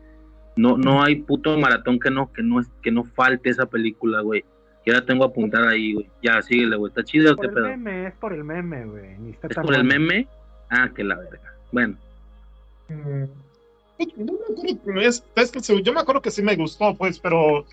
[0.56, 4.44] No, no hay puto maratón que no, que no, que no falte esa película, güey.
[4.86, 6.10] Ya la tengo apuntada ahí, güey.
[6.24, 6.90] Ya, síguele, güey.
[6.90, 7.66] ¿Está chido o por qué el pedo?
[7.68, 9.16] meme, es por el meme, güey.
[9.44, 10.28] ¿Es por el meme?
[10.70, 11.54] Ah, que la verga.
[11.72, 11.96] Bueno,
[12.90, 13.26] Mm,
[14.18, 17.66] No me acuerdo, es, es que yo me acuerdo que sí me gustó, pues, pero,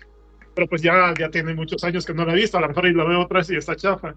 [0.53, 2.85] pero pues ya, ya tiene muchos años que no la he visto, a lo mejor
[2.85, 4.13] y la veo otra vez y está chafa.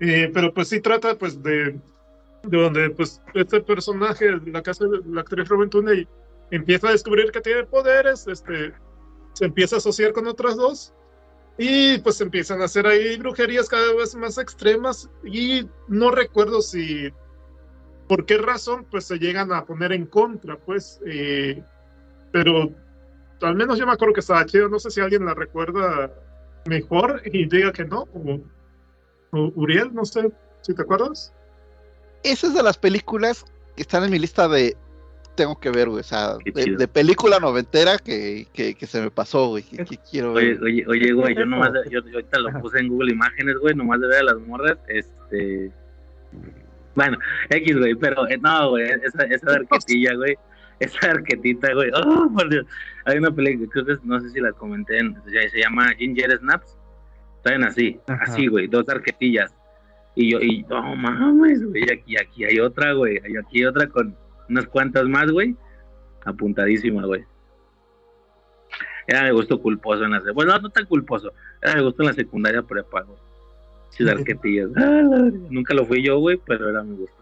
[0.00, 1.78] Eh, pero pues sí trata pues de
[2.44, 6.08] donde pues este personaje, la casa la actriz Robin Tunney,
[6.50, 8.72] empieza a descubrir que tiene poderes, este,
[9.32, 10.94] se empieza a asociar con otras dos
[11.58, 17.12] y pues empiezan a hacer ahí brujerías cada vez más extremas y no recuerdo si
[18.08, 21.62] por qué razón pues se llegan a poner en contra pues eh,
[22.32, 22.70] pero
[23.42, 26.12] al menos yo me acuerdo que estaba chido no sé si alguien la recuerda
[26.66, 28.08] mejor y diga que no
[29.32, 31.34] o Uriel no sé si te acuerdas
[32.24, 33.44] Esa es de las películas
[33.76, 34.76] que están en mi lista de
[35.34, 36.00] tengo que ver, güey.
[36.00, 39.62] O sea, de, película noventera que, que, que se me pasó, güey.
[39.62, 40.62] Que, que quiero oye, ver.
[40.62, 43.74] oye, oye, güey, yo nomás, de- yo, yo ahorita lo puse en Google Imágenes, güey,
[43.74, 45.72] nomás de ver a las morras, este...
[46.94, 47.16] Bueno,
[47.48, 50.36] X, güey, pero eh, no, güey, esa, esa arquetilla, güey,
[50.80, 52.66] esa arquetita, güey, oh, por Dios.
[53.06, 55.88] Hay una película, creo que es- no sé si la comenté, en- se, se llama
[55.96, 56.76] Ginger Snaps,
[57.42, 58.24] saben así, Ajá.
[58.24, 59.54] así, güey, dos arquetillas.
[60.14, 63.86] Y yo, y no mames, güey, aquí, aquí hay otra, güey, y aquí hay otra
[63.88, 64.14] con
[64.50, 65.56] unas cuantas más, güey,
[66.24, 67.24] apuntadísima, güey.
[69.06, 71.32] Era mi gusto culposo en la sec- Bueno, no tan culposo.
[71.60, 73.18] Era mi gusto en la secundaria prepa, güey.
[73.90, 74.70] Chis arquetillas.
[74.76, 75.02] Ah.
[75.50, 77.16] Nunca lo fui yo, güey, pero era mi gusto.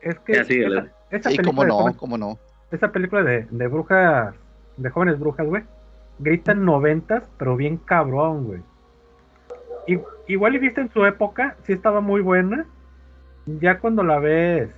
[0.00, 2.38] Es que Ya, síguele, esa, esa Sí, cómo película, de no, jóvenes- cómo no.
[2.70, 4.34] esa película de, de brujas,
[4.78, 5.62] de jóvenes brujas, güey,
[6.18, 8.60] gritan noventas, pero bien cabrón, güey.
[9.86, 9.98] Y,
[10.32, 12.66] igual y viste en su época, sí estaba muy buena.
[13.46, 14.70] Ya cuando la ves,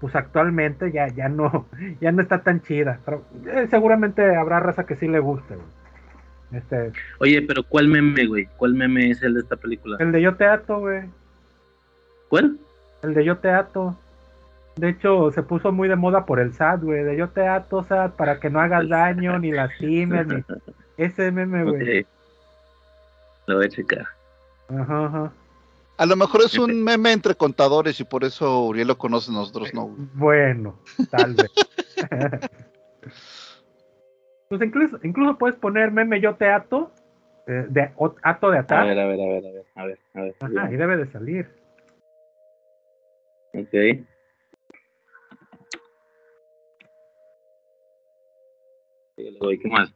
[0.00, 1.66] pues actualmente ya, ya no,
[2.00, 3.00] ya no está tan chida.
[3.04, 5.66] Pero eh, seguramente habrá raza que sí le guste, güey.
[6.52, 8.48] Este, Oye, pero ¿cuál meme, güey?
[8.56, 9.98] ¿Cuál meme es el de esta película?
[10.00, 11.02] el de Yo Te Ato, güey.
[12.28, 12.58] ¿Cuál?
[13.02, 13.96] El de Yo Te Ato.
[14.76, 17.04] De hecho, se puso muy de moda por el SAT, güey.
[17.04, 20.42] De Yo Te Ato, SAT, para que no hagas daño, ni lastimes, ni...
[20.96, 22.00] Ese meme, güey.
[22.00, 22.06] Ok.
[23.50, 24.06] Lo voy a checar.
[24.68, 25.32] Ajá, ajá.
[25.96, 29.74] A lo mejor es un meme entre contadores y por eso Uriel lo conoce, nosotros
[29.74, 29.86] no.
[29.86, 30.06] güey.
[30.14, 30.78] Bueno,
[31.10, 31.50] tal vez.
[34.48, 36.92] pues incluso, incluso puedes poner meme Yo Te Ato,
[37.48, 38.86] eh, de o- ato de A atar.
[38.86, 40.36] ver, a ver, a ver, a ver, a ver, a ver.
[40.60, 41.50] Ajá, y debe de salir.
[43.52, 44.06] Ok.
[49.16, 49.92] ¿Qué más?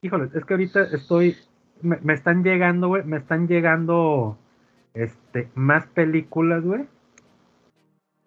[0.00, 1.36] Híjole, es que ahorita estoy
[1.82, 4.38] me, me están llegando, güey, me están llegando
[4.94, 6.86] este, más películas, güey.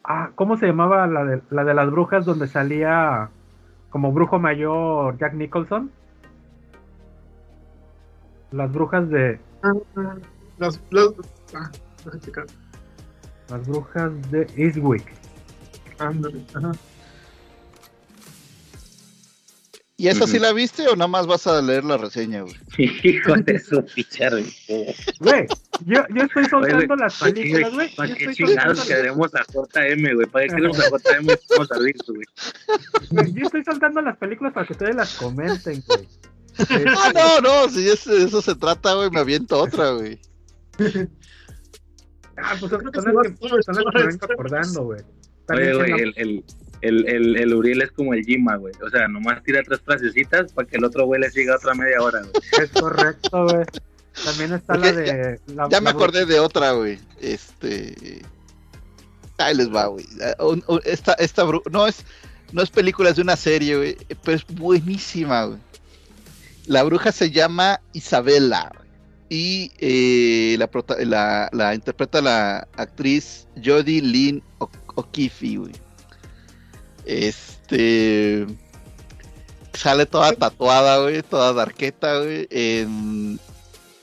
[0.03, 3.30] Ah, ¿cómo se llamaba la de, la de las brujas donde salía
[3.90, 5.91] como brujo mayor Jack Nicholson?
[8.51, 9.40] Las brujas de.
[10.58, 11.19] Las, las,
[11.53, 11.72] ah.
[13.50, 15.14] Las brujas de Eastwick.
[16.00, 16.72] Ajá.
[20.02, 22.56] ¿Y esa sí la viste o nada más vas a leer la reseña, güey?
[23.04, 24.96] Hijo de su pichar, güey.
[25.20, 25.46] Güey,
[25.86, 27.96] yo, yo estoy soltando las ¿Para qué, películas, güey.
[27.96, 30.28] ¿Para qué chingados queremos a JM, güey?
[30.28, 31.28] ¿Para qué queremos a JM?
[31.52, 32.26] Vamos a ver, güey.
[33.12, 36.08] güey, Yo estoy soltando las películas para que ustedes las comenten, güey.
[36.98, 40.20] Ah, no, no, si es- eso se trata, güey, me aviento otra, güey.
[42.38, 44.08] Ah, pues son Creo que son sí las vas- que, tú son las que me
[44.08, 45.02] vengo acordando, güey.
[45.50, 46.44] Oye, güey, el,
[46.82, 48.74] el, el, el Uriel es como el Jima, güey.
[48.85, 52.01] O sea, nomás tira tres frasecitas para que el otro güey le siga otra media
[52.01, 52.32] hora, güey.
[52.64, 53.66] Es correcto, güey.
[54.26, 55.40] También está la de.
[55.56, 57.00] la- Ya me acordé de otra, güey.
[57.22, 58.22] Este.
[59.38, 60.06] Ahí les va, güey.
[60.22, 60.35] Ah,
[60.85, 62.06] Esta, esta bru- no es,
[62.51, 63.98] no es película, es de una serie, güey.
[64.24, 65.60] Pero es buenísima, güey.
[66.68, 68.72] La bruja se llama Isabela.
[68.76, 68.88] güey,
[69.30, 75.72] Y eh, la, prota- la, la interpreta la actriz Jodie Lynn O- O'Keefe, güey.
[77.06, 78.46] Este.
[79.74, 81.22] Sale toda tatuada, güey.
[81.24, 82.48] Toda darqueta, güey.
[82.50, 83.40] En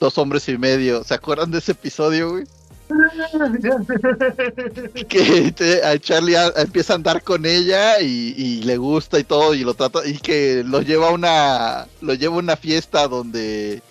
[0.01, 1.05] Dos hombres y medio.
[1.05, 2.45] ¿Se acuerdan de ese episodio, güey?
[5.09, 9.25] que te- a Charlie a- empieza a andar con ella y, y le gusta y
[9.25, 13.07] todo y lo trata y que lo lleva a una lo lleva a una fiesta
[13.09, 13.83] donde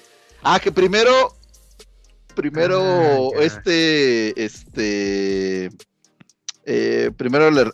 [0.41, 1.35] ah que primero
[2.35, 5.69] primero Ah, este este
[6.67, 7.71] eh, primero el,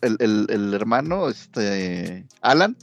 [0.50, 2.78] el- hermano este Alan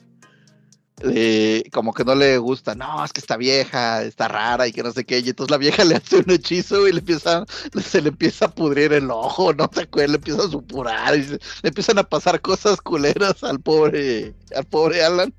[1.03, 4.83] eh, como que no le gusta, no, es que está vieja, está rara y que
[4.83, 7.47] no sé qué, y entonces la vieja le hace un hechizo y le empieza,
[7.83, 11.23] se le empieza a pudrir el ojo, no sé qué, le empieza a supurar, y
[11.25, 15.33] se- le empiezan a pasar cosas culeras al pobre, al pobre Alan.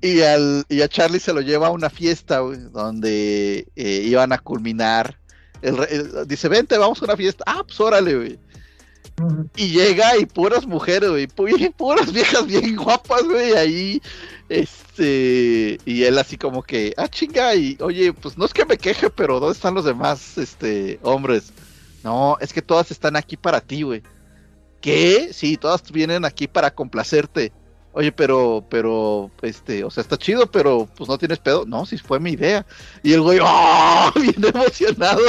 [0.00, 4.38] Y, al, y a Charlie se lo lleva a una fiesta, donde eh, iban a
[4.38, 5.20] culminar.
[5.62, 7.44] El, el- dice, vente, vamos a una fiesta.
[7.46, 8.38] Ah, pues órale, güey.
[9.56, 14.02] Y llega y puras mujeres, güey, pu- puras viejas bien guapas, güey, ahí,
[14.48, 18.78] este, y él así como que, ah, chinga, y oye, pues no es que me
[18.78, 21.52] queje, pero ¿dónde están los demás, este, hombres?
[22.02, 24.02] No, es que todas están aquí para ti, güey.
[24.80, 25.30] ¿Qué?
[25.32, 27.52] Sí, todas vienen aquí para complacerte.
[27.92, 31.64] Oye, pero, pero, este, o sea, está chido, pero pues no tienes pedo.
[31.66, 32.66] No, si fue mi idea.
[33.02, 34.10] Y el güey, ¡oh!
[34.20, 35.22] Bien emocionado.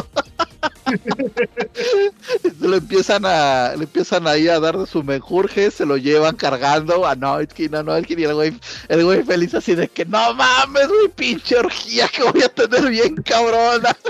[2.62, 7.06] lo empiezan a, le empiezan ahí a dar de su menjurje, se lo llevan cargando
[7.06, 10.88] a Noitkin, a Noitkin, y el güey, el güey feliz así de que no mames,
[10.88, 13.96] güey, pinche orgía que voy a tener bien cabrona.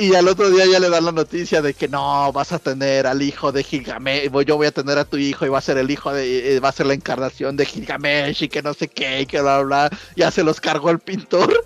[0.00, 3.08] Y al otro día ya le dan la noticia de que no, vas a tener
[3.08, 5.76] al hijo de Gilgamesh, yo voy a tener a tu hijo y va a ser
[5.76, 8.86] el hijo de, eh, va a ser la encarnación de Gilgamesh y que no sé
[8.86, 9.90] qué, y que bla, bla.
[10.14, 11.64] ya se los cargó el pintor.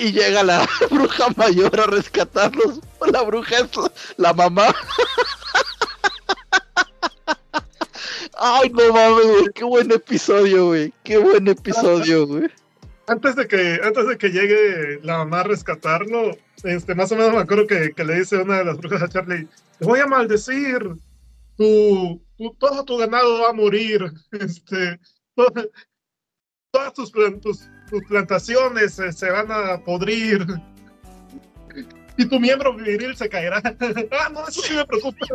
[0.00, 2.80] Y llega la bruja mayor a rescatarlos.
[3.12, 3.68] La bruja es
[4.16, 4.74] la, mamá.
[8.38, 10.92] Ay, no mames, güey, qué buen episodio, güey.
[11.04, 12.48] Qué buen episodio, güey.
[13.06, 16.30] antes de que antes de que llegue la mamá a rescatarlo,
[16.64, 19.08] este, más o menos me acuerdo que, que le dice una de las brujas a
[19.08, 19.48] Charlie,
[19.78, 20.78] te voy a maldecir,
[21.56, 24.98] tu, tu- todo tu ganado va a morir, este,
[25.34, 25.52] to-
[26.72, 27.12] todas tus,
[27.42, 30.46] tus, tus plantaciones se, se van a podrir.
[32.16, 33.62] Y tu miembro viril se caerá.
[34.12, 35.26] ah, no, eso sí me preocupa.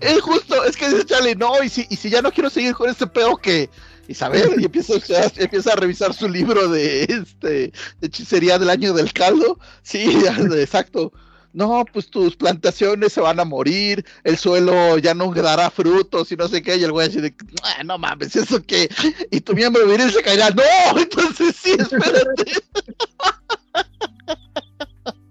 [0.00, 2.74] Es justo, es que dice Charlie, no, y si, y si ya no quiero seguir
[2.74, 3.68] con este pedo que.
[4.06, 4.92] Isabel, y empieza,
[5.38, 9.58] empieza a revisar su libro de este de hechicería del año del caldo.
[9.82, 10.22] Sí,
[10.58, 11.10] exacto.
[11.54, 16.36] No, pues tus plantaciones se van a morir, el suelo ya no dará frutos y
[16.36, 16.76] no sé qué.
[16.76, 18.88] Y el güey así de, "Ah, no mames, ¿eso qué?
[19.30, 20.50] Y tu miembro viril se caerá.
[20.50, 20.62] No,
[21.00, 22.52] entonces sí, espérate.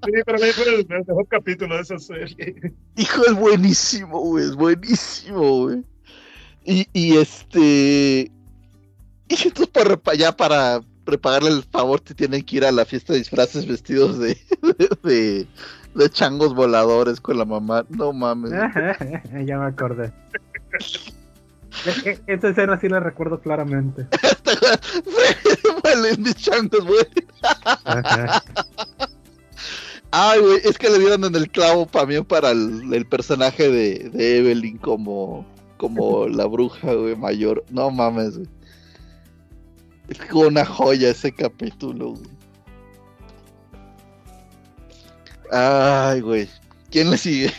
[0.06, 2.74] Sí, para mí fue el, mejor capítulo de esa serie.
[2.96, 5.84] Hijo, es buenísimo, güey, es buenísimo, güey.
[6.66, 8.32] Y, y este.
[9.28, 13.12] Y entonces para, ya para prepararle el favor te tienen que ir a la fiesta
[13.14, 15.48] de disfraces vestidos de, de, de-
[15.96, 17.86] de changos voladores con la mamá.
[17.90, 18.52] No mames.
[19.46, 20.12] ya me acordé.
[21.86, 24.08] E- e- Esa escena sí la recuerdo claramente.
[26.20, 27.06] Mis changos, güey.
[30.12, 34.10] Ay, güey, es que le dieron en el clavo también para el, el personaje de,
[34.14, 35.44] de Evelyn como,
[35.78, 37.64] como la bruja, güey, mayor.
[37.72, 38.48] No mames, güey.
[40.10, 42.30] Es como una joya ese capítulo, güey.
[45.54, 46.50] Ay, güey.
[46.90, 47.50] ¿Quién le sigue?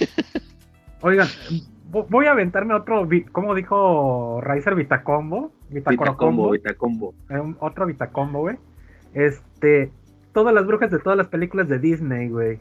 [1.00, 1.28] Oigan,
[1.90, 5.52] vo- voy a aventarme otro, ¿cómo dijo Riser Vitacombo?
[5.70, 6.50] Vitacombo, Vitacombo.
[6.50, 7.14] Vitacombo.
[7.30, 8.56] Eh, otro Vitacombo, güey.
[9.12, 9.92] Este,
[10.32, 12.58] todas las brujas de todas las películas de Disney, güey.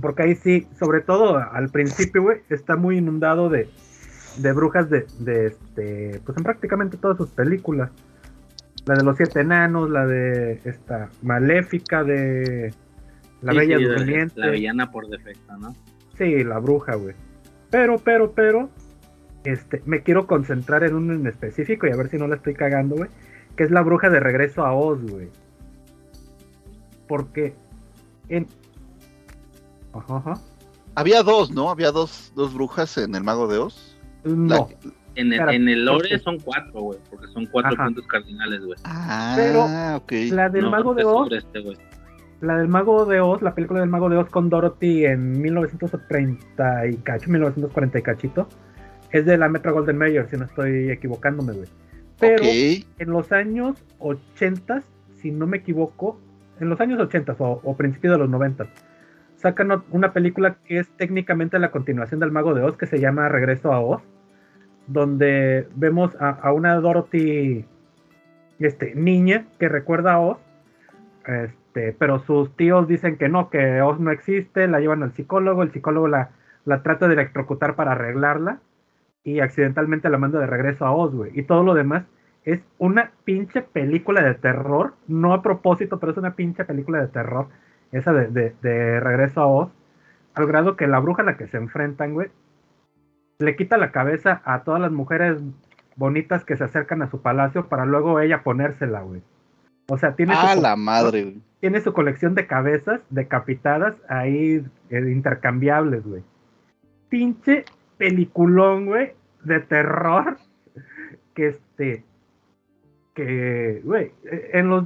[0.00, 3.68] Porque ahí sí, sobre todo al principio, güey, está muy inundado de,
[4.38, 7.90] de brujas de, de este, pues en prácticamente todas sus películas.
[8.86, 12.72] La de los siete enanos, la de esta maléfica de
[13.42, 14.40] la Sí, bella sí, durmiente.
[14.40, 15.74] La villana por defecto, ¿no?
[16.18, 17.14] Sí, la bruja, güey.
[17.70, 18.68] Pero, pero, pero,
[19.44, 22.54] este, me quiero concentrar en uno en específico y a ver si no la estoy
[22.54, 23.10] cagando, güey.
[23.56, 25.28] Que es la bruja de regreso a Oz, güey.
[27.08, 27.54] Porque
[28.28, 28.46] en...
[29.92, 30.34] Ajá, ajá.
[30.94, 31.70] Había dos, ¿no?
[31.70, 33.96] Había dos, dos brujas en el Mago de Oz.
[34.24, 34.68] La- No,
[35.16, 37.84] En el, en el lore porque- son cuatro, güey, porque son cuatro Ajá.
[37.86, 38.78] puntos cardinales, güey.
[38.84, 40.12] Ah, ok.
[40.30, 41.60] la del No, mago de Oz, este.
[42.40, 46.86] La del mago de Oz, la película del mago de Oz con Dorothy en 1930
[46.86, 48.48] y cacho, 1940 y cachito,
[49.10, 51.68] es de la Metro Golden Mayer, si no estoy equivocándome, güey.
[52.18, 54.82] Pero en los años 80,
[55.14, 56.18] si no me equivoco,
[56.60, 58.66] en los años 80 o, o principios de los 90,
[59.36, 63.28] sacan una película que es técnicamente la continuación del Mago de Oz, que se llama
[63.28, 64.02] Regreso a Oz,
[64.86, 67.64] donde vemos a, a una Dorothy
[68.58, 70.38] este, niña que recuerda a Oz,
[71.26, 75.62] este, pero sus tíos dicen que no, que Oz no existe, la llevan al psicólogo,
[75.62, 76.30] el psicólogo la,
[76.64, 78.60] la trata de electrocutar para arreglarla
[79.24, 81.30] y accidentalmente la manda de regreso a Oz, güey.
[81.38, 82.04] Y todo lo demás
[82.44, 87.08] es una pinche película de terror, no a propósito, pero es una pinche película de
[87.08, 87.48] terror,
[87.92, 89.70] esa de, de, de regreso a Oz,
[90.34, 92.30] al grado que la bruja a la que se enfrentan, güey,
[93.38, 95.42] le quita la cabeza a todas las mujeres
[95.96, 99.22] bonitas que se acercan a su palacio para luego ella ponérsela, güey.
[99.90, 101.42] O sea, tiene Ah, su, la madre, güey.
[101.60, 106.22] tiene su colección de cabezas decapitadas ahí eh, intercambiables, güey.
[107.08, 107.64] Pinche
[107.98, 109.12] peliculón, güey,
[109.44, 110.36] de terror.
[111.34, 112.04] Que este.
[113.14, 114.84] Que, güey, eh, en los,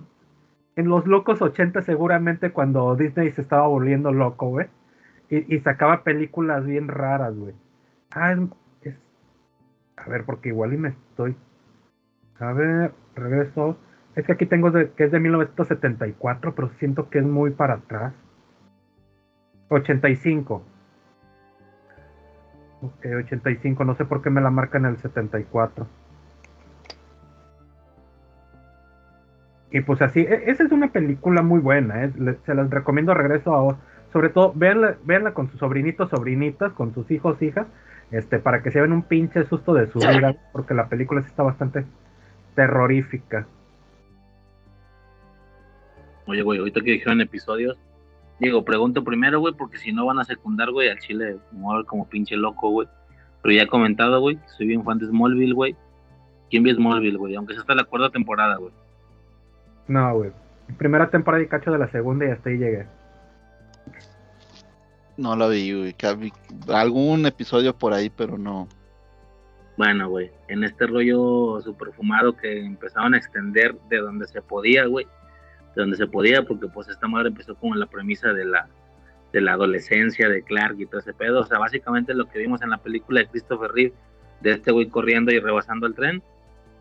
[0.77, 4.67] en los locos 80 seguramente cuando Disney se estaba volviendo loco, güey.
[5.31, 7.55] Y, y sacaba películas bien raras, güey.
[8.15, 8.35] Ah,
[8.83, 8.95] es-
[9.97, 11.35] A ver, porque igual y me estoy...
[12.41, 13.79] A ver, regreso.
[14.17, 18.13] Es que aquí tengo que es de 1974, pero siento que es muy para atrás.
[19.69, 20.63] 85.
[22.83, 25.87] Ok, 85, no sé por qué me la marcan el 74.
[29.71, 32.13] Y pues así, e- esa es una película muy buena, ¿eh?
[32.47, 33.77] Se las recomiendo regreso a.
[34.13, 37.67] Sobre todo, véanla, véanla con sus sobrinitos, sobrinitas, con sus hijos, hijas,
[38.13, 41.27] este, para que se vean un pinche susto de su vida, porque la película sí
[41.27, 41.85] está bastante
[42.55, 43.47] terrorífica.
[46.27, 47.77] Oye, güey, ahorita que dijeron episodios,
[48.41, 51.75] digo, pregunto primero, güey, porque si no van a secundar, güey, al chile, me voy
[51.75, 52.89] a ver como pinche loco, güey.
[53.43, 55.77] Pero ya he comentado, güey, soy bien fan de Smallville, güey.
[56.51, 57.35] ¿Quién vio Smallville, güey?
[57.35, 58.73] Aunque sea hasta la cuarta temporada, güey.
[59.87, 60.33] No, güey.
[60.79, 62.87] Primera temporada y cacho de la segunda y hasta ahí llegué.
[65.17, 65.95] No la vi, güey.
[66.69, 68.67] Algún episodio por ahí, pero no.
[69.77, 74.87] Bueno, güey, en este rollo super fumado que empezaron a extender de donde se podía,
[74.87, 75.07] güey.
[75.75, 78.69] De donde se podía, porque pues esta madre empezó como la premisa de la,
[79.33, 81.41] de la adolescencia de Clark y todo ese pedo.
[81.41, 83.95] O sea, básicamente lo que vimos en la película de Christopher Reeve,
[84.41, 86.23] de este güey corriendo y rebasando el tren,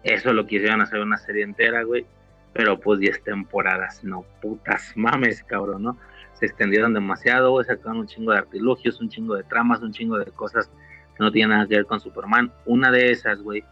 [0.04, 2.06] eso lo quisieron hacer una serie entera, güey.
[2.54, 5.98] Pero pues 10 temporadas, no putas mames, cabrón, ¿no?
[6.34, 10.20] Se extendieron demasiado, güey, sacaron un chingo de artilugios, un chingo de tramas, un chingo
[10.20, 10.70] de cosas
[11.18, 12.52] que no tienen nada que ver con Superman.
[12.66, 13.64] Una de esas, güey,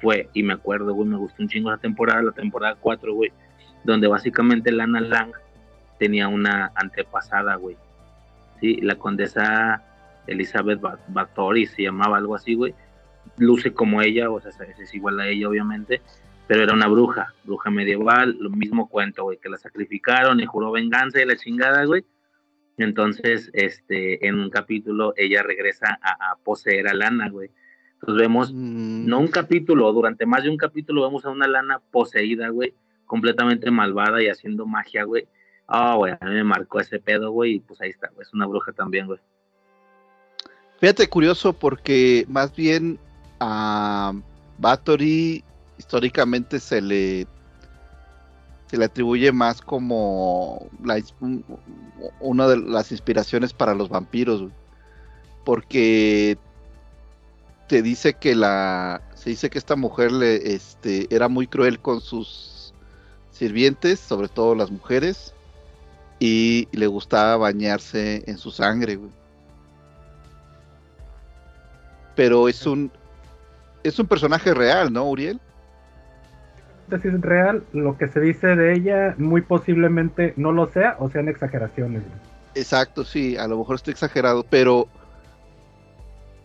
[0.00, 3.32] fue, y me acuerdo, güey, me gustó un chingo esa temporada, la temporada 4, güey,
[3.86, 5.32] donde básicamente Lana Lang
[5.98, 7.76] tenía una antepasada, güey.
[8.60, 9.82] Sí, la condesa
[10.26, 12.74] Elizabeth Ba- Bathory se llamaba algo así, güey.
[13.38, 16.00] Luce como ella, o sea, es es igual a ella, obviamente,
[16.46, 20.70] pero era una bruja, bruja medieval, lo mismo cuento, güey, que la sacrificaron y juró
[20.72, 22.04] venganza y la chingada, güey.
[22.78, 27.50] Entonces, este, en un capítulo ella regresa a, a poseer a Lana, güey.
[27.94, 31.78] Entonces vemos, Mm, no un capítulo, durante más de un capítulo vemos a una Lana
[31.90, 32.74] poseída, güey,
[33.06, 35.26] completamente malvada y haciendo magia, güey.
[35.66, 38.34] Ah, güey, a mí me marcó ese pedo, güey, y pues ahí está, güey, es
[38.34, 39.18] una bruja también, güey.
[40.78, 42.98] Fíjate curioso porque más bien
[43.40, 44.12] a
[44.58, 45.42] Bathory
[45.78, 47.26] históricamente se le
[48.66, 50.68] se le atribuye más como
[52.20, 54.52] una de las inspiraciones para los vampiros, güey.
[55.44, 56.38] porque
[57.68, 62.00] se dice que la se dice que esta mujer le este era muy cruel con
[62.00, 62.55] sus
[63.36, 65.34] sirvientes, sobre todo las mujeres,
[66.18, 69.10] y le gustaba bañarse en su sangre, güey.
[72.14, 72.90] Pero es un
[73.84, 75.40] es un personaje real, ¿no, Uriel?
[77.02, 81.10] Si es real, lo que se dice de ella muy posiblemente no lo sea o
[81.10, 82.02] sean exageraciones.
[82.02, 82.14] güey.
[82.54, 84.88] Exacto, sí, a lo mejor estoy exagerado, pero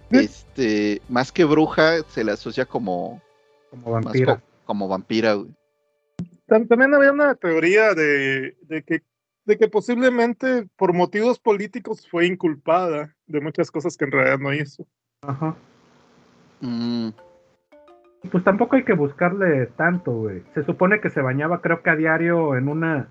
[0.09, 3.21] este, más que bruja, se le asocia como,
[3.69, 4.35] Como vampira.
[4.35, 5.49] co- como vampira, güey.
[6.51, 9.03] Tam- También había una teoría de, de que,
[9.45, 14.53] de que posiblemente por motivos políticos fue inculpada de muchas cosas que en realidad no
[14.53, 14.85] hizo.
[15.21, 15.55] Ajá.
[16.59, 17.11] Mm,
[18.29, 20.43] Pues tampoco hay que buscarle tanto, güey.
[20.53, 23.07] Se supone que se bañaba, creo que a diario, en una,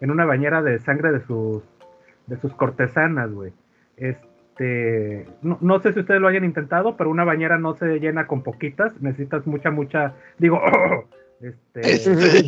[0.00, 1.64] en una bañera de sangre de sus,
[2.28, 3.52] de sus cortesanas, güey.
[3.96, 8.28] Este, no, no sé si ustedes lo hayan intentado, pero una bañera no se llena
[8.28, 8.98] con poquitas.
[9.02, 10.60] Necesitas mucha, mucha, digo,
[11.40, 12.42] este, Este.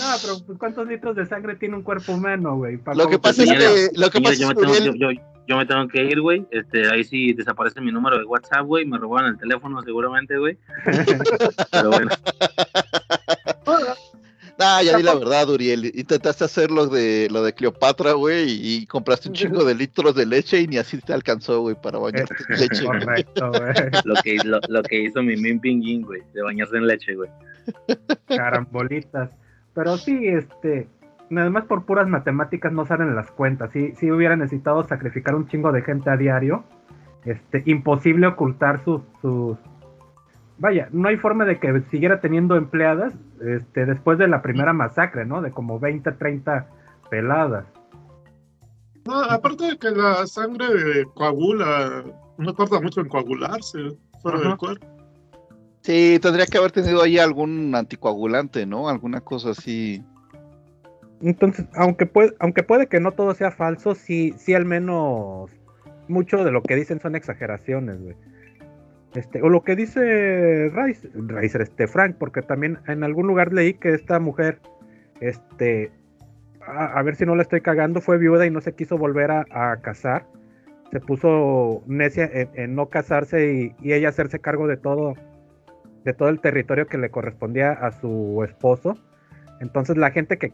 [0.00, 2.78] no, pero pues, ¿cuántos litros de sangre tiene un cuerpo humano, güey?
[2.94, 5.20] Lo que pasa es que, lo que pasa yo, es me que tengo, yo, yo-
[5.48, 6.46] yo me tengo que ir, güey.
[6.52, 8.84] Este, ahí sí desaparece mi número de WhatsApp, güey.
[8.86, 10.56] Me robaron el teléfono seguramente, güey.
[11.72, 12.10] Pero bueno,
[14.62, 15.92] Ah, ya di la verdad, Uriel.
[15.94, 20.26] Intentaste hacer lo de lo de Cleopatra, güey, y compraste un chingo de litros de
[20.26, 22.84] leche y ni así te alcanzó, güey, para bañarte en leche.
[22.86, 23.90] Correcto, güey.
[24.04, 27.30] lo que, lo, lo que hizo mi Min Pinguín, güey, de bañarse en leche, güey.
[28.26, 29.30] carambolitas.
[29.74, 30.86] Pero sí, este,
[31.30, 33.72] nada más por puras matemáticas no salen las cuentas.
[33.72, 36.64] Si sí hubiera necesitado sacrificar un chingo de gente a diario,
[37.24, 39.58] este, imposible ocultar sus, sus,
[40.58, 45.24] vaya, no hay forma de que siguiera teniendo empleadas, este, después de la primera masacre,
[45.24, 45.42] ¿no?
[45.42, 46.66] De como 20, 30
[47.10, 47.66] peladas.
[49.04, 50.66] No, aparte de que la sangre
[51.14, 52.04] coagula,
[52.38, 53.78] no tarda mucho en coagularse
[54.22, 54.48] fuera Ajá.
[54.48, 54.86] del cuerpo.
[55.82, 58.88] Sí, tendría que haber tenido ahí algún anticoagulante, ¿no?
[58.88, 60.02] Alguna cosa así.
[61.20, 65.50] Entonces, aunque puede, aunque puede que no todo sea falso, sí, sí al menos
[66.06, 68.14] mucho de lo que dicen son exageraciones, güey.
[69.14, 73.74] Este, o lo que dice Rice, Rice, este Frank, porque también en algún lugar leí
[73.74, 74.58] que esta mujer,
[75.20, 75.92] este,
[76.66, 79.76] a, ver si no la estoy cagando, fue viuda y no se quiso volver a,
[79.82, 80.26] casar.
[80.90, 85.14] Se puso necia en, en no casarse y, y ella hacerse cargo de todo,
[86.04, 88.96] de todo el territorio que le correspondía a su esposo.
[89.62, 90.52] Entonces la gente que...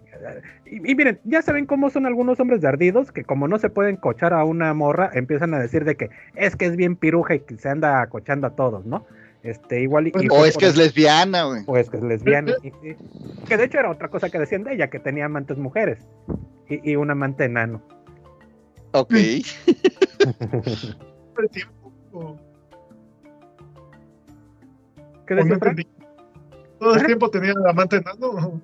[0.66, 3.70] Y, y miren, ya saben cómo son algunos hombres de ardidos, que como no se
[3.70, 7.34] pueden cochar a una morra, empiezan a decir de que es que es bien piruja
[7.36, 9.06] y que se anda cochando a todos, ¿no?
[9.42, 10.12] Este, igual y...
[10.20, 11.62] y O fue es que es lesbiana, güey.
[11.66, 12.52] o es que es lesbiana.
[12.62, 12.96] y- y-
[13.48, 16.06] que de hecho era otra cosa que decían de ella, que tenía amantes mujeres.
[16.68, 17.80] Y, y un amante enano.
[18.92, 19.14] Ok.
[20.44, 21.92] Todo el tiempo.
[22.12, 22.36] o-
[25.26, 25.58] ¿Qué decía.
[26.78, 28.60] Todo el tiempo tenía amante enano.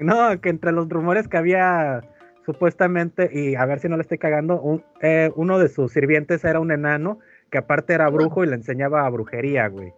[0.00, 2.00] No, que entre los rumores que había
[2.44, 6.44] supuestamente, y a ver si no le estoy cagando, un- eh, uno de sus sirvientes
[6.44, 7.18] era un enano
[7.50, 9.92] que aparte era brujo y le enseñaba brujería, güey.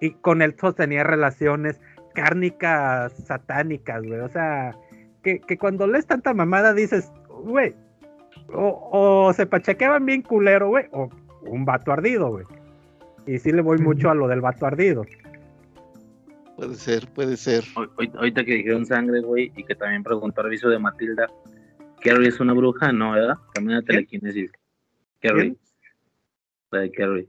[0.00, 1.80] Y con él sostenía relaciones
[2.14, 4.20] cárnicas satánicas, güey.
[4.20, 4.74] O sea,
[5.22, 7.12] que, que cuando lees tanta mamada dices,
[7.44, 7.74] güey,
[8.52, 11.08] o, o se pachequeaban bien culero, güey, o
[11.46, 12.44] un vato ardido, güey.
[13.26, 15.04] Y sí le voy mucho a lo del vato ardido.
[16.56, 17.64] Puede ser, puede ser.
[17.76, 21.26] Hoy- hoy- Ahorita que dijeron sangre, güey, y que también preguntó el aviso de Matilda,
[22.00, 22.92] ¿Carrie es una bruja?
[22.92, 23.36] No, ¿verdad?
[23.54, 24.50] También la telequinesis.
[25.20, 25.56] Carrie.
[26.70, 27.28] La de Carrie.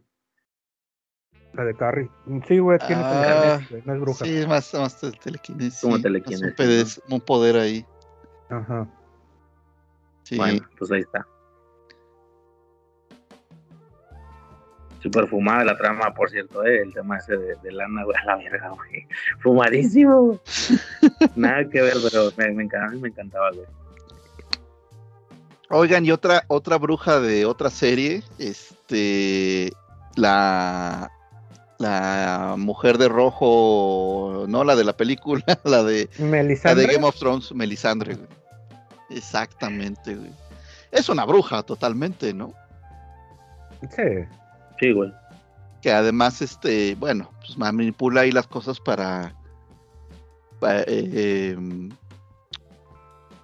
[1.54, 2.10] La de Carrie.
[2.48, 4.26] Sí, güey, tiene Ah, telequinesis, no es bruja.
[4.26, 5.82] Sí, es más, más telequinesis.
[5.82, 7.86] Como telequinesis, más Un, poder, un poder ahí.
[8.50, 8.88] Ajá.
[10.24, 10.38] Sí.
[10.38, 11.26] Bueno, pues ahí está.
[15.04, 16.82] Super fumada la trama, por cierto, ¿eh?
[16.82, 19.06] el tema ese de, de lana, güey, a la verga, güey.
[19.42, 20.22] Fumadísimo.
[20.22, 20.40] güey.
[21.36, 23.66] Nada que ver, pero me, me encantaba, me encantaba, güey.
[25.70, 29.74] Oigan, y otra, otra bruja de otra serie, este,
[30.16, 31.12] la,
[31.80, 37.20] la mujer de rojo, no la de la película, la de, la de Game of
[37.20, 38.28] Thrones, Melisandre, güey.
[39.10, 40.32] Exactamente, güey.
[40.92, 42.54] Es una bruja totalmente, ¿no?
[43.94, 44.26] Sí.
[45.82, 49.36] Que además, este, bueno, pues manipula ahí las cosas para,
[50.60, 51.90] pa- eh, em,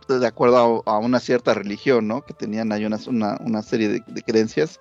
[0.07, 2.21] de acuerdo a, una cierta religión, ¿no?
[2.23, 4.79] Que tenían ahí unas- una, una serie de, creencias.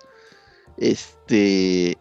[0.77, 1.97] Este,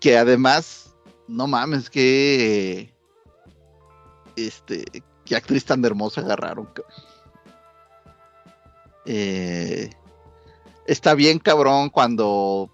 [0.00, 0.94] que además,
[1.26, 2.94] no mames, que,
[4.36, 4.84] este,
[5.24, 6.68] qué actriz tan hermosa agarraron.
[9.04, 9.90] Eh,
[10.86, 12.70] está bien cabrón cuando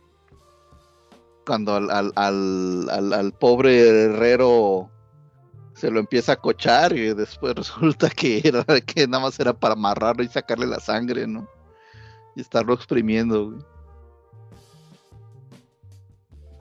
[1.45, 4.91] cuando al, al, al, al, pobre herrero
[5.75, 9.75] se lo empieza a cochar y después resulta que era que nada más era para
[9.75, 11.49] amarrarlo y sacarle la sangre, ¿no?
[12.37, 13.65] Y estarlo exprimiendo, güey.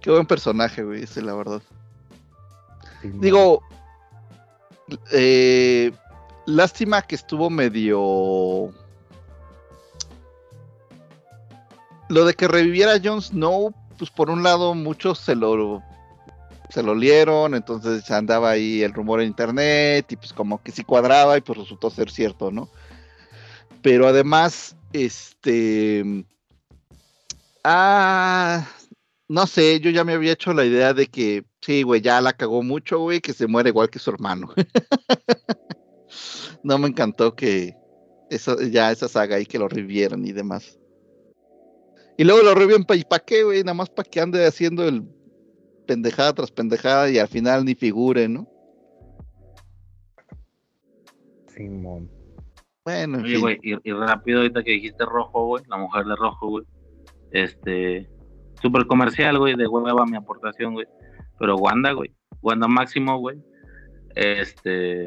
[0.01, 1.61] Qué buen personaje, güey, ese, la verdad.
[3.03, 3.61] Digo,
[5.11, 5.91] eh,
[6.45, 8.71] lástima que estuvo medio...
[12.09, 15.83] Lo de que reviviera Jon Snow, pues por un lado muchos se lo
[16.69, 20.83] se lo lieron, entonces andaba ahí el rumor en internet y pues como que sí
[20.83, 22.67] cuadraba y pues resultó ser cierto, ¿no?
[23.83, 26.25] Pero además, este...
[27.63, 28.67] Ah,
[29.27, 32.33] no sé, yo ya me había hecho la idea de que sí, güey, ya la
[32.33, 34.53] cagó mucho, güey, que se muere igual que su hermano.
[36.63, 37.75] no me encantó que
[38.31, 40.80] eso, ya esa saga ahí que lo revivieran y demás.
[42.17, 45.03] Y luego lo reviven para qué, güey, nada más para que ande haciendo el
[45.88, 48.48] pendejada tras pendejada y al final ni figure, ¿no?
[51.48, 52.09] Simón.
[52.85, 56.66] Bueno, Oye, güey, y, rápido ahorita que dijiste rojo, güey, la mujer de rojo, güey.
[57.32, 58.09] Este,
[58.61, 60.85] súper comercial, güey, de hueva mi aportación, güey.
[61.40, 63.42] Pero Wanda, güey, Wanda Máximo, güey.
[64.16, 65.06] Este,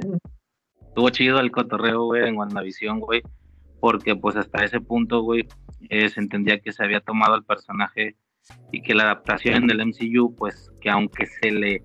[0.81, 3.23] estuvo chido el cotorreo, güey, en WandaVision, güey.
[3.81, 5.47] Porque pues hasta ese punto, güey,
[5.89, 8.17] eh, se entendía que se había tomado el personaje
[8.73, 11.83] y que la adaptación del MCU, pues que aunque se le,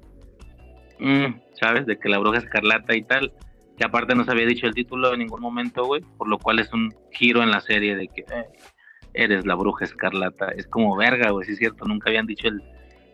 [1.00, 1.86] mm, ¿sabes?
[1.86, 3.34] De que la bruja escarlata y tal,
[3.78, 6.60] que aparte no se había dicho el título en ningún momento, güey, por lo cual
[6.60, 8.46] es un giro en la serie de que eh,
[9.14, 12.62] eres la bruja escarlata, es como verga, güey, sí es cierto, nunca habían dicho el,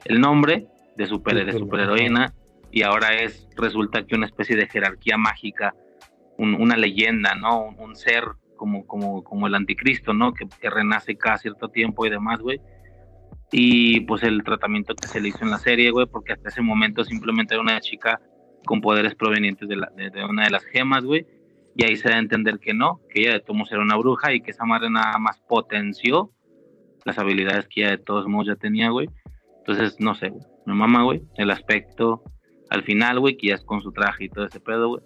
[0.06, 2.34] el nombre de, super, de superheroína
[2.72, 5.74] y ahora es, resulta que una especie de jerarquía mágica,
[6.38, 7.70] una leyenda, ¿no?
[7.78, 8.24] Un, ser
[8.58, 10.34] como, como, como el anticristo, ¿no?
[10.34, 12.60] Que, que renace cada cierto tiempo y demás, güey
[13.52, 16.62] y pues el tratamiento que se le hizo en la serie, güey, porque hasta ese
[16.62, 18.20] momento simplemente era una chica
[18.66, 21.26] con poderes provenientes de, la, de, una de las gemas, güey,
[21.76, 23.96] y ahí se da a entender que no, que ella de todos modos era una
[23.96, 26.32] bruja y que esa madre nada más potenció
[27.06, 29.08] las habilidades que ella de todos modos ya tenía, güey.
[29.60, 32.24] Entonces, no sé, güey, mi mamá, güey, el aspecto
[32.70, 35.04] al final, güey, que ya es con su traje y todo ese pedo, güey.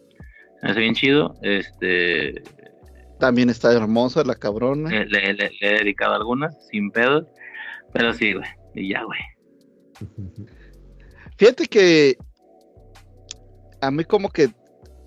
[0.63, 2.41] Me hace bien chido, este...
[3.21, 4.89] También está hermosa la cabrona.
[4.89, 7.27] Le, le he dedicado algunas, sin pedos.
[7.93, 8.49] Pero sí, güey.
[8.73, 9.19] Y ya, güey.
[11.37, 12.17] Fíjate que
[13.79, 14.49] a mí como que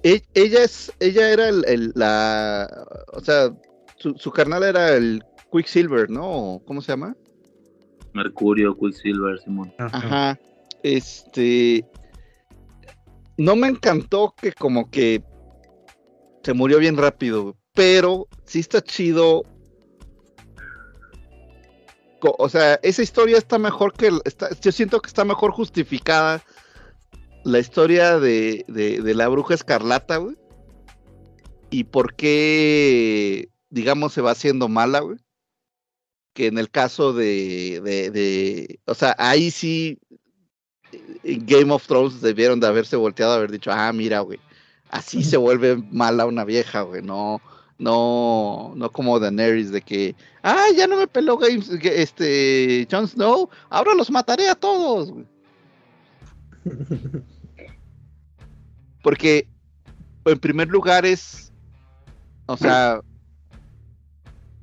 [0.04, 3.52] e, ella es, ella era el, la, o sea,
[3.96, 6.62] su, su, carnal era el Quicksilver, ¿no?
[6.66, 7.16] ¿Cómo se llama?
[8.12, 9.74] Mercurio, Quicksilver, Simón.
[9.78, 10.38] Ajá.
[10.84, 11.84] Este,
[13.38, 15.20] no me encantó que como que
[16.44, 19.42] se murió bien rápido, pero sí está chido
[22.38, 26.42] o sea, esa historia está mejor que, está, yo siento que está mejor justificada
[27.44, 30.36] la historia de, la bruja escarlata, güey.
[31.70, 35.18] Y por qué, digamos, se va haciendo mala, güey.
[36.32, 39.98] Que en el caso de, de, o sea, ahí sí,
[41.22, 44.40] en Game of Thrones debieron de haberse volteado, haber dicho, ah, mira, güey,
[44.88, 47.40] así se vuelve mala una vieja, güey, no,
[47.78, 53.48] no, no como Daenerys de que, ah, ya no me peló Games, este, Jon Snow,
[53.68, 55.12] ahora los mataré a todos.
[59.02, 59.48] Porque,
[60.24, 61.52] en primer lugar es,
[62.46, 63.00] o sea,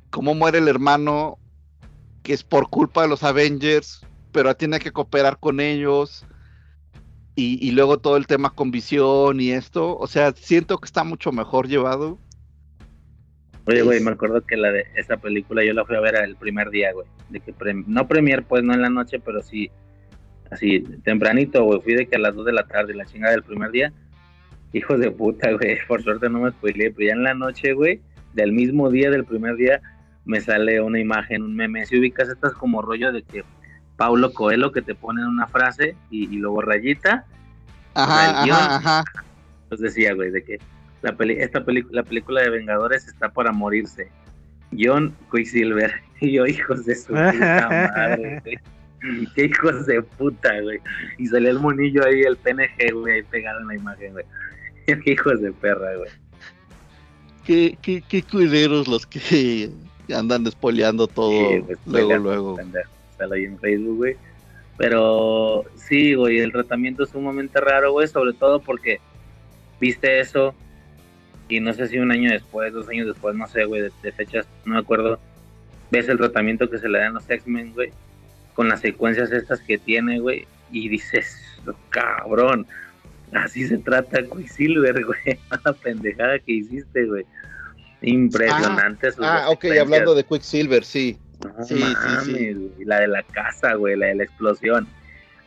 [0.10, 1.38] cómo muere el hermano,
[2.24, 6.26] que es por culpa de los Avengers, pero tiene que cooperar con ellos.
[7.36, 11.06] Y, y luego todo el tema con visión y esto, o sea, siento que está
[11.06, 12.20] mucho mejor llevado
[13.72, 16.36] Oye, güey, me acuerdo que la de esa película yo la fui a ver el
[16.36, 17.08] primer día, güey.
[17.30, 17.54] De que
[17.88, 19.72] no premier, pues no en la noche, pero sí
[20.50, 21.80] así tempranito, güey.
[21.80, 23.94] Fui de que a las 2 de la tarde, la chingada del primer día.
[24.74, 25.78] Hijos de puta, güey.
[25.88, 28.02] Por suerte no me spoileé, pero ya en la noche, güey,
[28.34, 29.82] del mismo día, del primer día,
[30.26, 31.86] me sale una imagen, un meme.
[31.86, 33.46] Si ubicas estas como rollo de que
[33.96, 37.26] Paulo Coelho que te ponen una frase y, luego rayita.
[37.94, 39.04] Ajá, ajá, ajá.
[39.70, 40.60] Pues decía, güey, de que
[41.02, 44.10] la, esta la película de Vengadores está para morirse.
[44.78, 45.94] John Quicksilver.
[46.24, 48.44] Y yo, hijos de su puta madre,
[49.36, 50.80] Qué hijos de puta, güey.
[51.18, 54.26] Y salió el monillo ahí, el PNG, güey, ahí pegado en la imagen, güey.
[54.86, 56.12] Qué hijos de perra, güey.
[57.44, 59.72] Qué, qué, qué cuideros los que
[60.16, 61.32] andan despoleando todo
[61.88, 62.60] luego, luego.
[62.60, 64.16] Está ahí en Facebook, güey.
[64.78, 69.00] Pero sí, güey, el tratamiento es sumamente raro, güey, sobre todo porque
[69.80, 70.54] viste eso
[71.52, 74.48] y no sé si un año después, dos años después, no sé, güey, de, fechas,
[74.64, 75.20] no me acuerdo,
[75.92, 77.92] ves el tratamiento que se le dan los X-Men, güey,
[78.54, 81.44] con las secuencias estas que tiene, güey, y dices,
[81.90, 82.66] cabrón,
[83.34, 87.26] así se trata Quicksilver, güey, la pendejada que hiciste, güey.
[88.02, 89.10] Impresionante.
[89.20, 91.20] Ah, ah ok, hablando de Quicksilver, sí.
[91.68, 92.86] sí, sí, sí.
[92.86, 94.88] La de la casa, güey, la de la explosión.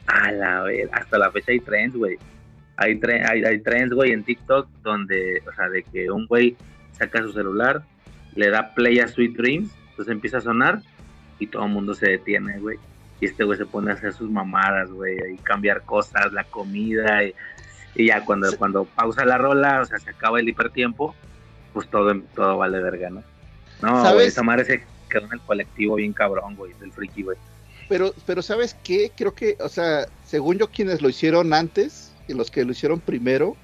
[0.06, 2.18] A la vez, hasta la fecha hay trends, güey.
[2.76, 6.56] Hay, hay, hay trends, güey, en TikTok donde, o sea, de que un güey
[6.92, 7.82] saca su celular,
[8.34, 10.82] le da play a Sweet Dreams, entonces empieza a sonar
[11.38, 12.78] y todo el mundo se detiene, güey.
[13.20, 17.22] Y este güey se pone a hacer sus mamadas, güey, y cambiar cosas, la comida,
[17.24, 17.34] y,
[18.06, 21.14] ya cuando, cuando pausa la rola, o sea, se acaba el hipertiempo,
[21.72, 23.22] pues todo, todo vale verga, ¿no?
[23.82, 27.38] No, güey, esa madre se quedó en el colectivo bien cabrón, güey, del friki, güey.
[27.88, 29.12] Pero, pero ¿sabes qué?
[29.14, 33.00] Creo que, o sea, según yo, quienes lo hicieron antes y los que lo hicieron
[33.00, 33.56] primero,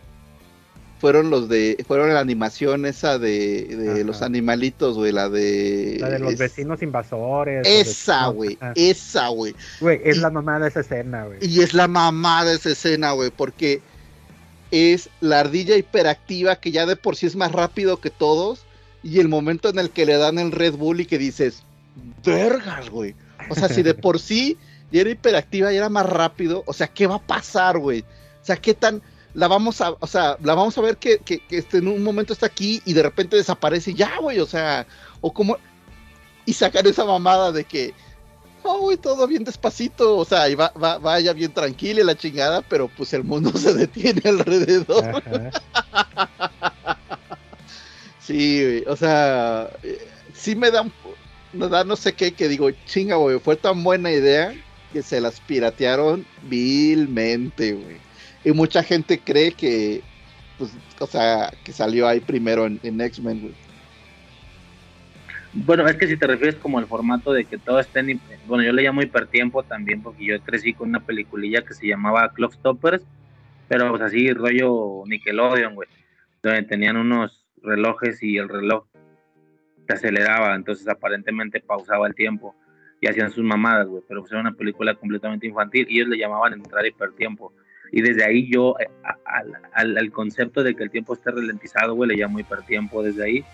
[1.00, 5.96] fueron los de, fueron la animación esa de, los animalitos, güey, la de...
[5.98, 7.66] La de los vecinos invasores.
[7.66, 9.54] Esa, güey, esa, güey.
[9.80, 11.38] Güey, es la mamada de esa escena, güey.
[11.40, 13.80] Y es la mamada de esa escena, güey, porque
[14.70, 18.64] es la ardilla hiperactiva que ya de por sí es más rápido que todos
[19.02, 21.62] y el momento en el que le dan el Red Bull y que dices,
[22.24, 23.14] vergas, güey.
[23.48, 24.58] O sea, si de por sí
[24.92, 28.04] ya era hiperactiva y era más rápido, o sea, ¿qué va a pasar, güey?
[28.42, 29.02] O sea, ¿qué tan
[29.34, 32.32] la vamos a, o sea, la vamos a ver que, que, este, en un momento
[32.32, 34.86] está aquí y de repente desaparece ya, güey, o sea,
[35.20, 35.56] o como,
[36.46, 37.94] y sacar esa mamada de que,
[38.62, 42.62] oh, güey, todo bien despacito, o sea, y va, va, vaya bien tranquila la chingada,
[42.62, 45.22] pero pues el mundo se detiene alrededor.
[48.20, 49.70] sí, güey, o sea,
[50.34, 50.84] sí me da,
[51.52, 54.54] me da no sé qué, que digo, chinga, güey, fue tan buena idea
[54.92, 58.09] que se las piratearon vilmente, güey.
[58.44, 60.02] Y mucha gente cree que,
[60.58, 63.54] pues, o sea, que salió ahí primero en, X-Men,
[65.52, 68.20] Bueno, es que si te refieres como al formato de que todo esté en...
[68.46, 72.32] Bueno, yo le llamo hipertiempo también porque yo crecí con una peliculilla que se llamaba
[72.32, 73.04] Clock Stoppers,
[73.68, 75.88] pero pues así rollo Nickelodeon, güey,
[76.42, 78.86] donde tenían unos relojes y el reloj
[79.86, 82.54] se aceleraba, entonces aparentemente pausaba el tiempo
[83.00, 86.18] y hacían sus mamadas, güey, pero pues era una película completamente infantil y ellos le
[86.18, 87.52] llamaban entrar hipertiempo.
[87.92, 88.88] Y desde ahí yo, eh,
[89.74, 93.44] al, concepto de que el tiempo esté ralentizado, güey, le llamo hipertiempo desde ahí.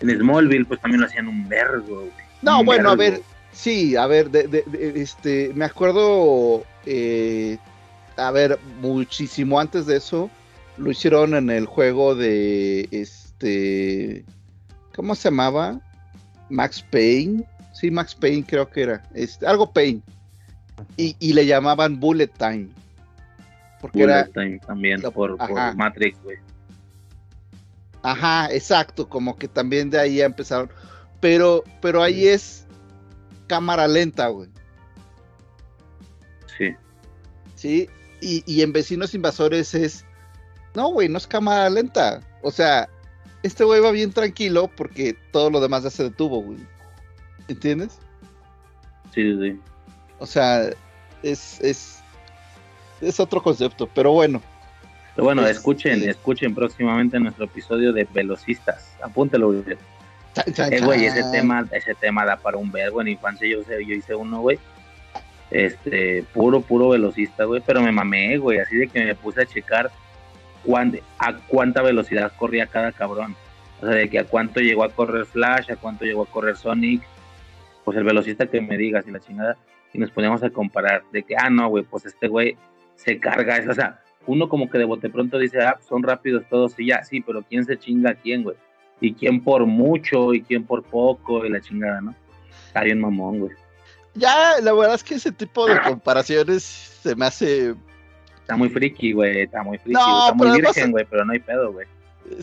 [0.00, 2.26] En Smallville, pues también lo hacían un vergo, güey.
[2.42, 7.58] No, bueno, a ver, sí, a ver, de, este, me acuerdo, eh,
[8.16, 10.30] a ver, muchísimo antes de eso,
[10.76, 14.24] lo hicieron en el juego de, este,
[14.94, 15.80] ¿cómo se llamaba?
[16.50, 17.44] Max Payne.
[17.72, 19.02] Sí, Max Payne creo que era.
[19.14, 20.02] Este, algo Payne.
[20.96, 22.68] Y, y le llamaban Bullet Time.
[23.86, 24.26] Porque era
[24.66, 25.36] también por,
[25.76, 26.38] Matrix, güey.
[28.02, 30.70] Ajá, exacto, como que también de ahí empezaron.
[31.20, 32.66] Pero, pero ahí es
[33.46, 34.48] cámara lenta, güey.
[36.56, 36.74] Sí.
[37.54, 37.90] Sí,
[38.20, 40.04] y, y en Vecinos Invasores es.
[40.74, 42.20] No, güey, no es cámara lenta.
[42.42, 42.88] O sea,
[43.42, 46.58] este güey va bien tranquilo porque todo lo demás ya se detuvo, güey.
[47.48, 47.98] ¿Entiendes?
[49.14, 49.60] Sí, sí.
[50.18, 50.70] O sea,
[51.22, 52.02] es, es,
[53.00, 54.40] es otro concepto, pero bueno.
[55.16, 58.96] bueno, escuchen, escuchen próximamente nuestro episodio de Velocistas.
[59.02, 59.76] Apúntelo, güey.
[60.70, 63.00] Eh, güey, ese tema, ese tema da para un vergo.
[63.00, 64.58] En infancia yo, yo hice uno, güey.
[65.50, 67.62] Este, puro, puro velocista, güey.
[67.64, 68.58] Pero me mamé, güey.
[68.58, 69.90] Así de que me puse a checar
[71.18, 73.36] a cuánta velocidad corría cada cabrón.
[73.80, 76.56] O sea, de que a cuánto llegó a correr Flash, a cuánto llegó a correr
[76.56, 77.02] Sonic.
[77.84, 79.56] Pues el velocista que me digas y la chingada.
[79.92, 82.56] Y nos poníamos a comparar de que, ah, no, güey, pues este güey
[82.96, 83.70] se carga eso.
[83.70, 87.02] O sea, uno como que de bote pronto dice, ah, son rápidos todos y ya,
[87.04, 88.56] sí, pero ¿quién se chinga a quién, güey?
[89.00, 92.14] Y quién por mucho y quién por poco y la chingada, ¿no?
[92.66, 93.52] Está bien mamón, güey.
[94.14, 97.74] Ya, la verdad es que ese tipo de comparaciones se me hace...
[98.40, 101.72] Está muy friki, güey, está muy friki, está muy virgen, güey, pero no hay pedo,
[101.72, 101.86] güey.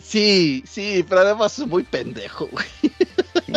[0.02, 2.66] Sí, sí, pero además es muy pendejo, güey.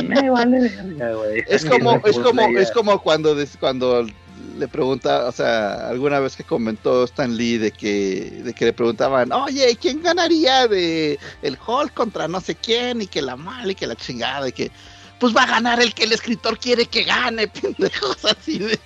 [0.04, 0.70] Me vale
[1.16, 1.44] güey.
[1.48, 4.08] Es como, es como, es como cuando, cuando
[4.58, 8.74] le pregunta, o sea, alguna vez que comentó Stan Lee de que, de que le
[8.74, 13.02] preguntaban, oye, ¿quién ganaría de el Hulk contra no sé quién?
[13.02, 14.72] Y que la mal y que la chingada, y que
[15.20, 18.80] pues va a ganar el que el escritor quiere que gane, pendejos así de.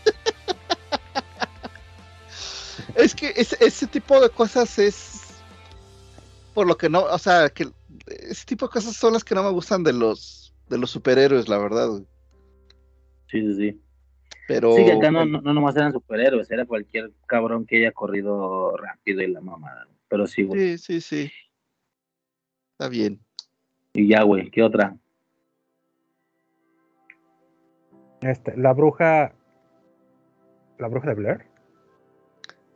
[2.96, 5.22] es que ese tipo de cosas es
[6.54, 7.70] por lo que no, o sea, que
[8.08, 11.50] ese tipo de cosas son las que no me gustan de los de los superhéroes,
[11.50, 11.90] la verdad.
[13.30, 13.82] Sí, sí, sí.
[14.54, 14.74] Pero...
[14.74, 19.22] Sí, que acá no, no, nomás eran superhéroes, era cualquier cabrón que haya corrido rápido
[19.22, 19.88] y la mamada.
[20.10, 20.78] Pero sí, güey.
[20.78, 21.32] Sí, sí, sí.
[22.74, 23.20] Está bien.
[23.94, 24.98] Y ya, güey, ¿qué otra?
[28.22, 29.34] Este, la bruja.
[30.78, 31.46] La bruja de Blair.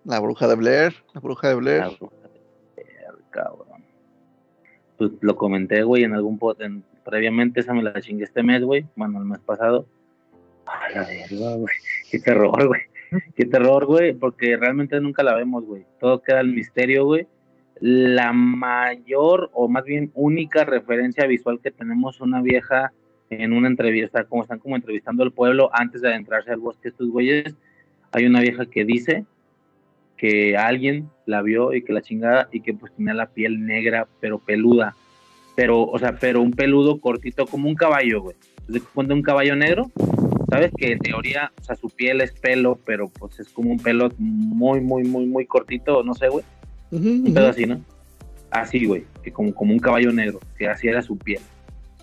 [0.05, 1.79] La bruja de Blair, la bruja de Blair.
[1.79, 3.83] La bruja de Blair, cabrón.
[4.97, 8.63] Pues lo comenté, güey, en algún pod, en, previamente, esa me la chingué este mes,
[8.63, 9.87] güey, bueno, el mes pasado.
[10.65, 11.75] A la verga, güey.
[12.09, 12.81] Qué terror, güey.
[13.35, 15.85] Qué terror, güey, porque realmente nunca la vemos, güey.
[15.99, 17.27] Todo queda el misterio, güey.
[17.79, 22.91] La mayor, o más bien única referencia visual que tenemos una vieja
[23.29, 27.09] en una entrevista, como están como entrevistando al pueblo antes de adentrarse al bosque estos
[27.09, 27.55] güeyes,
[28.11, 29.25] hay una vieja que dice
[30.15, 34.07] que alguien la vio y que la chingada y que pues tenía la piel negra
[34.21, 34.95] pero peluda,
[35.55, 38.37] pero o sea, pero un peludo cortito como un caballo, güey.
[38.59, 39.91] Entonces, cuando un caballo negro,
[40.49, 43.79] sabes que en teoría, o sea, su piel es pelo, pero pues es como un
[43.79, 46.43] pelo muy muy muy muy cortito, no sé, güey.
[46.91, 47.81] Un pedo así, ¿no?
[48.51, 51.41] Así, güey, que como como un caballo negro, que así era su piel.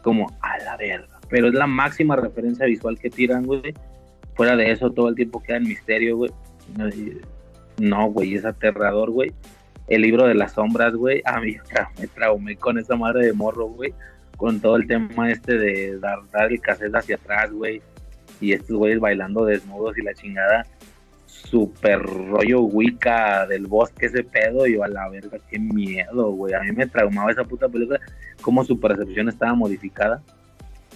[0.02, 3.72] Como a la verga pero es la máxima referencia visual que tiran, güey.
[4.34, 6.30] Fuera de eso, todo el tiempo queda en misterio, güey.
[7.78, 9.32] No, güey, es aterrador, güey.
[9.88, 11.22] El libro de las sombras, güey.
[11.24, 11.56] A mí
[11.98, 13.94] me traumé con esa madre de morro, güey.
[14.36, 17.80] Con todo el tema este de dar, dar el cassette hacia atrás, güey.
[18.42, 20.66] Y estos güeyes bailando desnudos y la chingada.
[21.26, 24.66] Super rollo Wicca del bosque ese pedo.
[24.66, 26.52] Y a la verga, qué miedo, güey.
[26.52, 28.00] A mí me traumaba esa puta película.
[28.42, 30.22] Como su percepción estaba modificada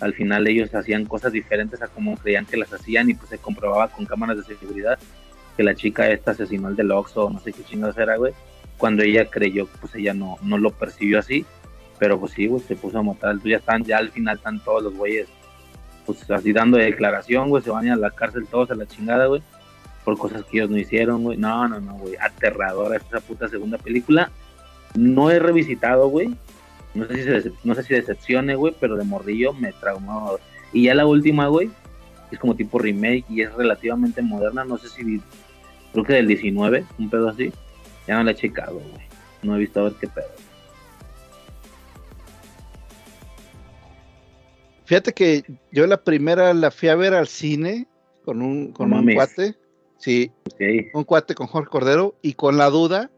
[0.00, 3.38] al final ellos hacían cosas diferentes a como creían que las hacían y pues se
[3.38, 4.98] comprobaba con cámaras de seguridad
[5.56, 8.34] que la chica esta asesinó al del Oxxo, no sé qué chingados era, güey.
[8.76, 11.46] Cuando ella creyó, pues ella no, no lo percibió así,
[11.98, 13.38] pero pues sí, güey, se puso a matar.
[13.42, 15.28] Ya están, ya al final están todos los güeyes,
[16.06, 19.42] pues así dando declaración, güey, se van a la cárcel todos a la chingada, güey,
[20.04, 21.36] por cosas que ellos no hicieron, güey.
[21.36, 24.30] No, no, no, güey, aterradora esa puta segunda película.
[24.94, 26.36] No he revisitado, güey,
[26.94, 30.38] no sé si, no sé si decepcione, güey, pero de morrillo me traumó.
[30.72, 31.70] Y ya la última, güey,
[32.30, 34.64] es como tipo remake y es relativamente moderna.
[34.64, 35.20] No sé si,
[35.92, 37.52] creo que del 19, un pedo así.
[38.06, 39.06] Ya no la he checado, güey.
[39.42, 40.28] No he visto a ver qué pedo.
[44.86, 47.86] Fíjate que yo la primera la fui a ver al cine
[48.24, 49.54] con un, con un cuate.
[49.98, 50.30] Sí,
[50.94, 53.10] un cuate con Jorge Cordero y con la duda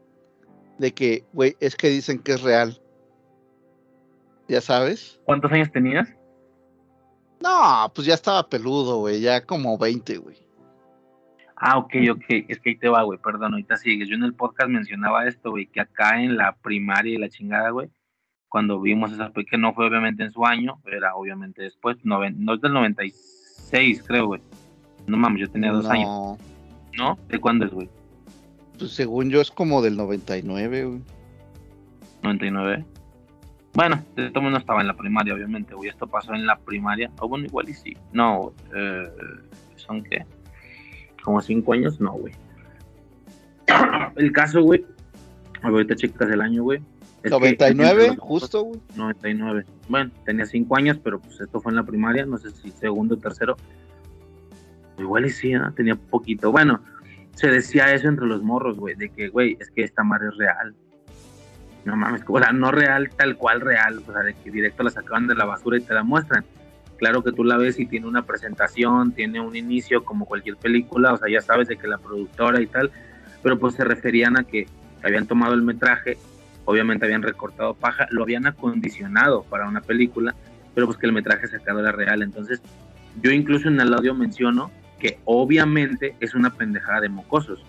[0.77, 2.81] de que, güey, es que dicen que es real
[4.49, 5.21] ya sabes.
[5.23, 6.09] ¿Cuántos años tenías?
[7.41, 10.37] No, pues ya estaba peludo, güey, ya como 20, güey.
[11.55, 14.09] Ah, ok, ok, es que ahí te va, güey, perdón, ahorita sigues.
[14.09, 17.69] Yo en el podcast mencionaba esto, güey, que acá en la primaria y la chingada,
[17.69, 17.89] güey,
[18.49, 22.53] cuando vimos esa, que no fue obviamente en su año, era obviamente después, no, no
[22.55, 24.41] es del 96, creo, güey.
[25.07, 26.37] No mames, yo tenía dos años.
[26.97, 27.17] ¿No?
[27.27, 27.89] ¿De cuándo es, güey?
[28.77, 31.01] Pues según yo es como del 99, güey.
[32.23, 32.85] ¿99?
[33.73, 35.89] Bueno, de todo no estaba en la primaria, obviamente, güey.
[35.89, 37.11] Esto pasó en la primaria.
[37.19, 37.95] O bueno, igual y sí.
[38.11, 39.03] No, eh,
[39.75, 40.25] ¿son qué?
[41.23, 42.33] Como cinco años, no, güey.
[44.15, 44.85] El caso, güey.
[45.61, 46.81] Ahorita checas el año, güey.
[47.23, 48.79] 99, justo, güey.
[48.95, 49.65] 99.
[49.87, 53.17] Bueno, tenía cinco años, pero pues esto fue en la primaria, no sé si segundo
[53.17, 53.57] tercero.
[54.97, 55.71] Igual y sí, ¿no?
[55.73, 56.51] tenía poquito.
[56.51, 56.81] Bueno,
[57.35, 60.37] se decía eso entre los morros, güey, de que, güey, es que esta madre es
[60.37, 60.75] real
[61.85, 64.89] no mames, o sea, no real, tal cual real, o sea, de que directo la
[64.89, 66.45] sacaban de la basura y te la muestran.
[66.97, 71.13] Claro que tú la ves y tiene una presentación, tiene un inicio como cualquier película,
[71.13, 72.91] o sea, ya sabes de que la productora y tal,
[73.41, 74.67] pero pues se referían a que
[75.01, 76.17] habían tomado el metraje,
[76.69, 80.35] obviamente habían recortado paja, lo habían acondicionado para una película,
[80.75, 82.21] pero pues que el metraje sacado era real.
[82.21, 82.61] Entonces,
[83.21, 87.63] yo incluso en el audio menciono que obviamente es una pendejada de mocosos,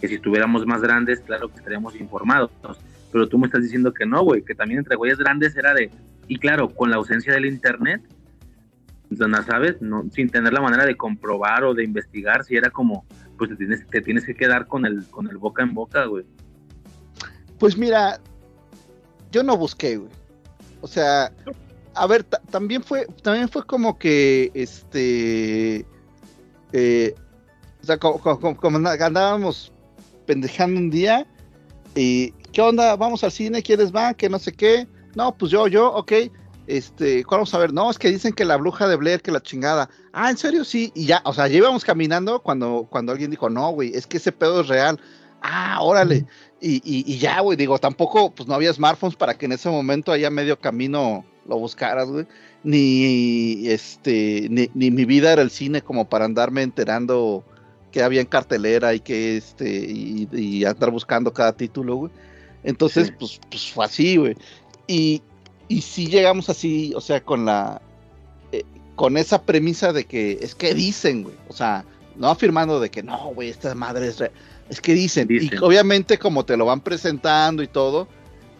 [0.00, 2.50] que si estuviéramos más grandes, claro que estaríamos informados
[3.12, 5.90] pero tú me estás diciendo que no, güey, que también entre güeyes grandes era de,
[6.28, 8.02] y claro, con la ausencia del internet,
[9.10, 13.04] no sabes, no, sin tener la manera de comprobar o de investigar, si era como,
[13.36, 16.24] pues te tienes, te tienes que quedar con el, con el boca en boca, güey.
[17.58, 18.20] Pues mira,
[19.30, 20.10] yo no busqué, güey.
[20.80, 21.32] O sea,
[21.94, 25.86] a ver, también fue, también fue como que, este,
[26.72, 27.14] eh,
[27.82, 29.72] o sea, como, andábamos
[30.26, 31.26] pendejando un día
[31.94, 32.96] y ¿qué onda?
[32.96, 34.14] Vamos al cine, ¿quiénes van?
[34.14, 34.86] Que no sé qué.
[35.14, 36.12] No, pues yo, yo, ok.
[36.66, 37.72] Este, ¿cuál vamos a ver?
[37.72, 39.90] No, es que dicen que la bruja de Blair, que la chingada.
[40.12, 40.64] Ah, ¿en serio?
[40.64, 40.92] Sí.
[40.94, 44.18] Y ya, o sea, ya íbamos caminando cuando, cuando alguien dijo, no, güey, es que
[44.18, 45.00] ese pedo es real.
[45.42, 46.26] Ah, órale.
[46.62, 50.12] Y, y, ya, güey, digo, tampoco, pues no había smartphones para que en ese momento
[50.12, 52.26] allá medio camino lo buscaras, güey.
[52.62, 57.42] Ni, este, ni, ni mi vida era el cine como para andarme enterando
[57.90, 62.12] que había en cartelera y que, este, y, y andar buscando cada título, güey.
[62.62, 64.36] Entonces, pues, pues fue así, güey.
[64.86, 65.22] Y,
[65.68, 67.80] y si llegamos así, o sea, con la.
[68.52, 68.64] Eh,
[68.96, 71.36] con esa premisa de que es que dicen, güey.
[71.48, 74.32] O sea, no afirmando de que no, güey, esta madre es re-
[74.70, 75.58] Es que dicen, Dicen.
[75.60, 78.06] y obviamente como te lo van presentando y todo,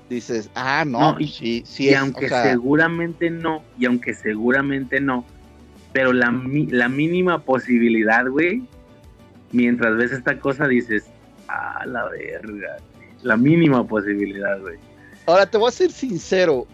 [0.08, 3.86] dices, ah, no, No, y- sí, sí y es, aunque o sea, seguramente no, y
[3.86, 5.24] aunque seguramente no,
[5.92, 6.30] pero la,
[6.68, 8.62] la mínima posibilidad, güey,
[9.52, 11.04] mientras ves esta cosa dices,
[11.48, 12.76] ah, la verga,
[13.22, 14.78] la mínima posibilidad, güey.
[15.26, 16.66] Ahora te voy a ser sincero,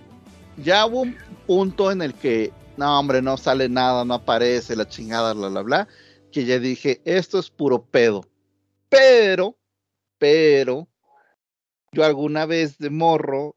[0.56, 1.16] ya hubo un
[1.46, 5.60] punto en el que, no, hombre, no sale nada, no aparece la chingada, bla, bla,
[5.60, 5.88] bla,
[6.32, 8.24] que ya dije, esto es puro pedo.
[8.88, 9.56] Pero,
[10.18, 10.88] pero,
[11.92, 13.54] yo alguna vez de morro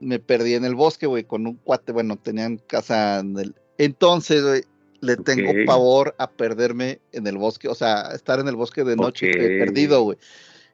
[0.00, 3.54] me perdí en el bosque, güey, con un cuate, bueno, tenían casa en el...
[3.78, 4.62] Entonces, güey,
[5.00, 8.96] le tengo pavor a perderme en el bosque, o sea, estar en el bosque de
[8.96, 10.18] noche perdido, güey.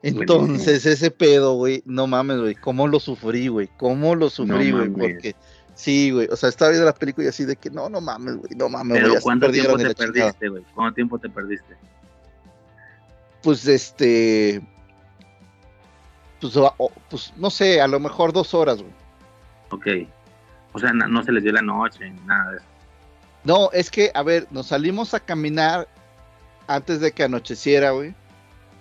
[0.02, 4.88] Entonces, ese pedo, güey, no mames, güey, cómo lo sufrí, güey, cómo lo sufrí, güey,
[4.88, 5.34] porque
[5.74, 8.36] sí, güey, o sea, estaba viendo la película y así de que no, no mames,
[8.36, 10.64] güey, no mames, güey, Pero ¿cuánto tiempo te perdiste, güey?
[10.74, 11.76] ¿Cuánto tiempo te perdiste?
[13.46, 14.60] Pues este,
[16.40, 18.92] pues, o- pues no sé, a lo mejor dos horas, güey.
[19.70, 20.08] Ok.
[20.72, 22.66] O sea, no se les dio la noche, nada de eso.
[23.44, 25.86] No, es que, a ver, nos salimos a caminar
[26.66, 28.16] antes de que anocheciera, güey.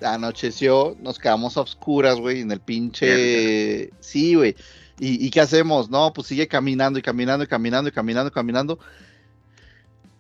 [0.02, 3.92] Anocheció, nos quedamos a oscuras, güey, en el pinche...
[4.00, 4.56] Sí, güey.
[5.00, 5.92] ¿Y, ¿Y qué hacemos?
[5.92, 8.80] No, pues sigue caminando y caminando y caminando y caminando y caminando.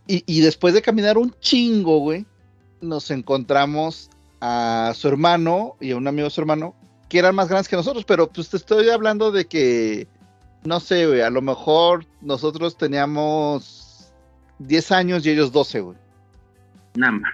[0.05, 2.27] Y, y después de caminar un chingo, güey,
[2.79, 6.75] nos encontramos a su hermano y a un amigo de su hermano,
[7.09, 10.07] que eran más grandes que nosotros, pero pues te estoy hablando de que,
[10.63, 14.11] no sé, güey, a lo mejor nosotros teníamos
[14.59, 15.97] 10 años y ellos 12, güey.
[16.95, 17.31] Nada más.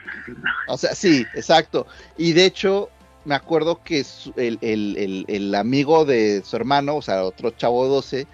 [0.67, 1.85] O sea, sí, exacto.
[2.17, 2.89] Y de hecho,
[3.25, 7.51] me acuerdo que su- el, el- el- el amigo de su hermano, o sea, otro
[7.51, 8.25] chavo 12,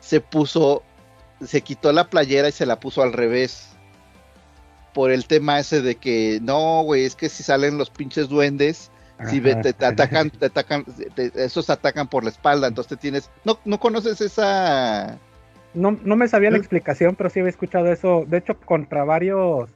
[0.00, 0.82] se puso,
[1.44, 3.68] se quitó la playera y se la puso al revés.
[4.94, 8.90] Por el tema ese de que, no, güey, es que si salen los pinches duendes,
[9.28, 13.30] si te, te atacan, te atacan, te- esos atacan por la espalda, entonces te tienes,
[13.44, 15.18] no, no conoces esa,
[15.74, 18.24] No, no me sabía la explicación, pero sí había escuchado eso.
[18.26, 19.70] De hecho, contra varios.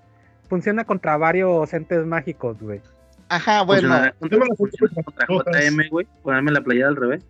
[0.49, 2.81] Funciona contra varios entes mágicos, güey.
[3.29, 5.27] ajá, bueno, ¿Funcionará contra, Yo me la funciona contra.
[5.71, 6.07] JM, güey?
[6.23, 7.23] ¿Ponerme la playera al revés?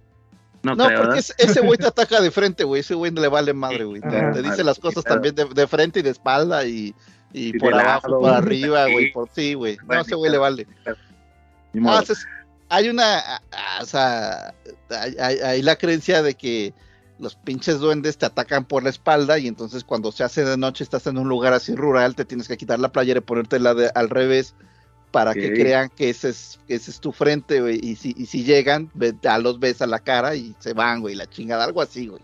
[0.63, 1.35] No, No, creo, porque ¿verdad?
[1.39, 2.81] ese- güey te ataca de frente, güey.
[2.81, 4.01] Ese güey no le vale madre, güey.
[4.01, 6.95] Te, dice las cosas también de, de frente y de espalda y,
[7.35, 9.13] y por abajo, lado, arriba, güey.
[9.13, 9.77] Por sí, güey.
[9.87, 10.67] No, ese güey le vale.
[11.87, 12.03] Ah,
[12.69, 13.19] hay una,
[13.53, 14.55] ah, o sea,
[14.91, 16.73] hay, hay- hay la creencia de que
[17.19, 20.83] los pinches duendes te atacan por la espalda y entonces cuando se hace de noche
[20.85, 23.91] estás en un lugar así rural, te tienes que quitar la playera y ponértela de,
[23.95, 24.55] al revés
[25.11, 27.79] para que crean que ese es, que ese es tu frente, güey.
[27.81, 31.01] Y si, y si llegan, ve- ya los ves a la cara y se van,
[31.03, 32.23] güey, la chingada, algo así, güey.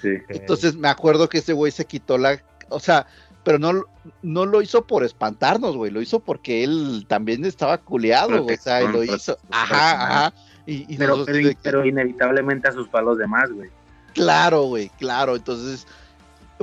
[0.00, 0.08] Sí.
[0.30, 3.06] Entonces me acuerdo que ese güey se quitó la, o sea,
[3.44, 3.84] pero no,
[4.22, 8.60] no lo hizo por espantarnos, güey, lo hizo porque él también estaba culeado, güey, o
[8.60, 9.92] sea, y lo hizo, ajá,
[10.26, 10.34] ajá,
[10.66, 13.70] y, y Pero, nosotros pero, de que- pero inevitablemente asusó a los demás, güey.
[14.14, 15.86] claro, güey, claro, entonces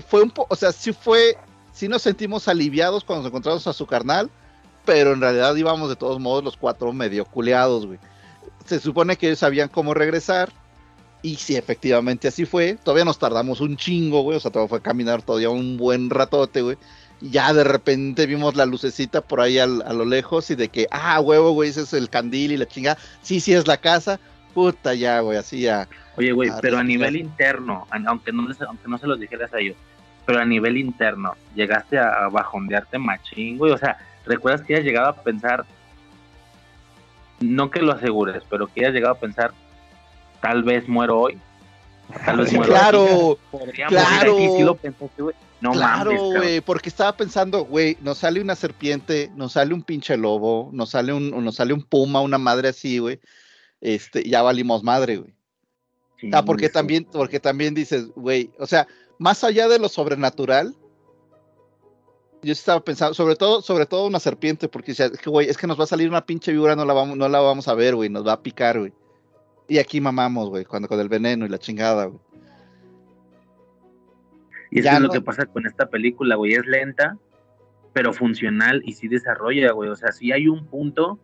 [0.07, 1.35] fue un poco, o sea, sí fue,
[1.73, 4.29] sí nos sentimos aliviados cuando nos encontramos a su carnal,
[4.85, 7.99] pero en realidad íbamos de todos modos los cuatro medio culeados, güey.
[8.65, 10.51] Se supone que ellos sabían cómo regresar,
[11.21, 14.77] y si efectivamente así fue, todavía nos tardamos un chingo, güey, o sea, todavía fue
[14.79, 16.77] a caminar todavía un buen ratote, güey.
[17.19, 20.69] Y ya de repente vimos la lucecita por ahí al- a lo lejos y de
[20.69, 22.97] que, ah, huevo, güey, ese es el candil y la chingada.
[23.23, 24.19] Sí, sí es la casa.
[24.53, 25.87] Puta ya, güey, así ya.
[26.15, 27.19] Oye, güey, pero a sí, nivel ya.
[27.19, 29.75] interno, aunque no, les- aunque no se los dijeras a ellos,
[30.25, 33.71] pero a nivel interno, llegaste a, bajondearte machín, güey.
[33.71, 35.65] O sea, ¿recuerdas que hayas llegado a pensar,
[37.39, 39.53] no que lo asegures, pero que hayas llegado a pensar,
[40.41, 41.37] tal vez muero hoy?
[42.25, 44.35] Tal vez muero claro, Podría claro.
[44.35, 45.35] aquí, sí lo pensaste, güey.
[45.59, 50.15] No claro, güey, porque estaba pensando, güey, nos sale una serpiente, nos sale un pinche
[50.15, 53.19] lobo, nos sale un, nos sale un puma, una madre así, güey.
[53.81, 55.33] Este, ya valimos madre, güey.
[56.31, 58.87] Ah, porque también, porque también dices, güey, o sea,
[59.19, 60.75] más allá de lo sobrenatural,
[62.41, 65.57] yo estaba pensando, sobre todo, sobre todo una serpiente, porque decía, es que, güey, es
[65.57, 67.73] que nos va a salir una pinche víbora, no la vamos, no la vamos a
[67.73, 68.93] ver, güey, nos va a picar, güey.
[69.67, 72.19] Y aquí mamamos, güey, cuando con el veneno y la chingada, güey.
[74.71, 77.17] Y es Ya es no- lo que pasa con esta película, güey, es lenta,
[77.93, 79.89] pero funcional y sí desarrolla, güey.
[79.89, 81.19] O sea, sí hay un punto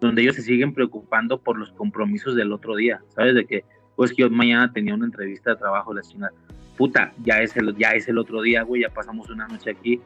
[0.00, 3.34] donde ellos se siguen preocupando por los compromisos del otro día, ¿sabes?
[3.34, 3.64] De que,
[3.96, 6.32] pues que yo mañana tenía una entrevista de trabajo, la chingada.
[6.76, 10.00] Puta, ya es el, ya es el otro día, güey, ya pasamos una noche aquí.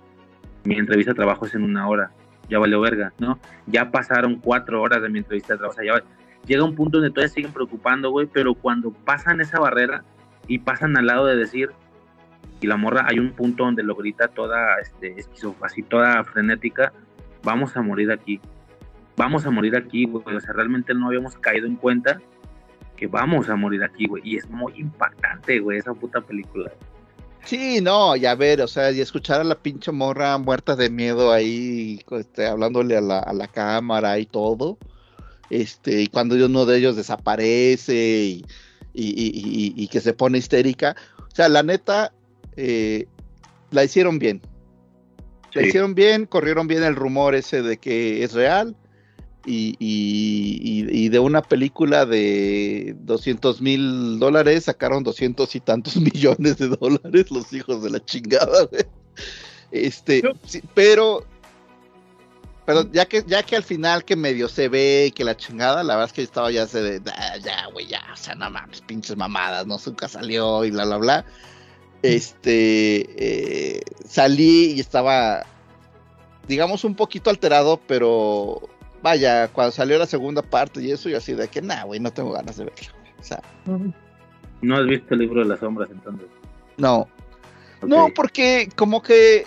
[0.65, 2.13] Mi entrevista de trabajo es en una hora,
[2.49, 3.39] ya valió verga, ¿no?
[3.67, 6.05] Ya pasaron cuatro horas de mi entrevista de trabajo, o sea, ya va-
[6.49, 10.03] llega un punto donde todavía siguen preocupando, güey, pero cuando pasan esa barrera
[10.49, 11.71] y pasan al lado de decir,
[12.61, 15.15] y la morra hay un punto donde lo grita toda este
[15.63, 16.93] así toda frenética,
[17.45, 18.41] vamos a morir aquí.
[19.17, 20.37] Vamos a morir aquí, güey.
[20.37, 22.21] O sea, realmente no habíamos caído en cuenta
[22.97, 24.23] que vamos a morir aquí, güey.
[24.25, 26.73] Y es muy impactante, güey, esa puta película.
[27.45, 30.91] Sí, no, y a ver, o sea, y escuchar a la pinche morra muerta de
[30.91, 34.79] miedo ahí, este, hablándole a la, a la cámara y todo.
[35.51, 38.45] Este, y cuando uno de ellos desaparece y,
[38.95, 40.95] y, y, y que se pone histérica.
[41.19, 42.13] O sea, la neta,
[42.57, 43.07] eh,
[43.71, 44.41] la hicieron bien.
[45.55, 45.69] La Sí.
[45.69, 48.77] hicieron bien, corrieron bien el rumor ese de que es real.
[49.47, 55.97] Y, y- y- y de una película de 200 mil dólares sacaron 200 y tantos
[56.37, 58.85] millones de dólares los hijos de la chingada, güey.
[59.71, 61.25] Este, sí, pero,
[62.69, 65.83] pero ya que, ya que al final que medio se ve y que la chingada,
[65.83, 68.35] la verdad es que yo estaba ya se de, "Ah, ya, güey, ya, o sea,
[68.35, 71.25] no mames, pinches mamadas, no, nunca salió y bla, bla, bla.
[72.03, 73.07] Este,
[73.77, 75.47] eh, salí y estaba,
[76.47, 78.61] digamos, un poquito alterado, pero
[79.03, 82.13] vaya, cuando salió la segunda parte y eso, yo así de que, nah, güey, no
[82.13, 82.93] tengo ganas de verlo.
[83.19, 83.41] O sea,
[84.61, 86.29] No has visto el libro de las sombras entonces.
[86.77, 87.09] no.
[87.81, 89.47] No, porque como que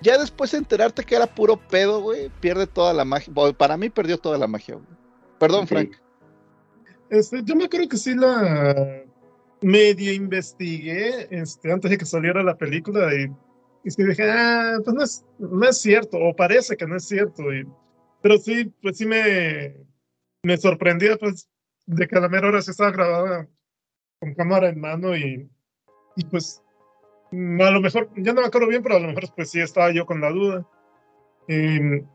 [0.00, 3.32] ya después de enterarte que era puro pedo, güey, pierde toda la magia.
[3.34, 4.86] Bueno, para mí perdió toda la magia, güey.
[5.38, 5.66] Perdón.
[5.66, 5.92] Frank.
[7.10, 9.02] Este, yo me acuerdo que sí la
[9.60, 13.26] medio investigué este, antes de que saliera la película y,
[13.84, 17.06] y sí dije, ah, pues no es, no es cierto, o parece que no es
[17.06, 17.52] cierto.
[17.52, 17.66] y-
[18.22, 19.76] pero sí, pues sí me,
[20.42, 21.48] me sorprendía pues
[21.86, 23.48] de que a la mera hora se estaba grabada
[24.18, 25.48] con cámara en mano y,
[26.16, 26.60] y pues
[27.60, 29.90] a lo mejor, ya no me acuerdo bien, pero a lo mejor pues sí estaba
[29.92, 30.64] yo con la duda.
[31.48, 32.06] Em,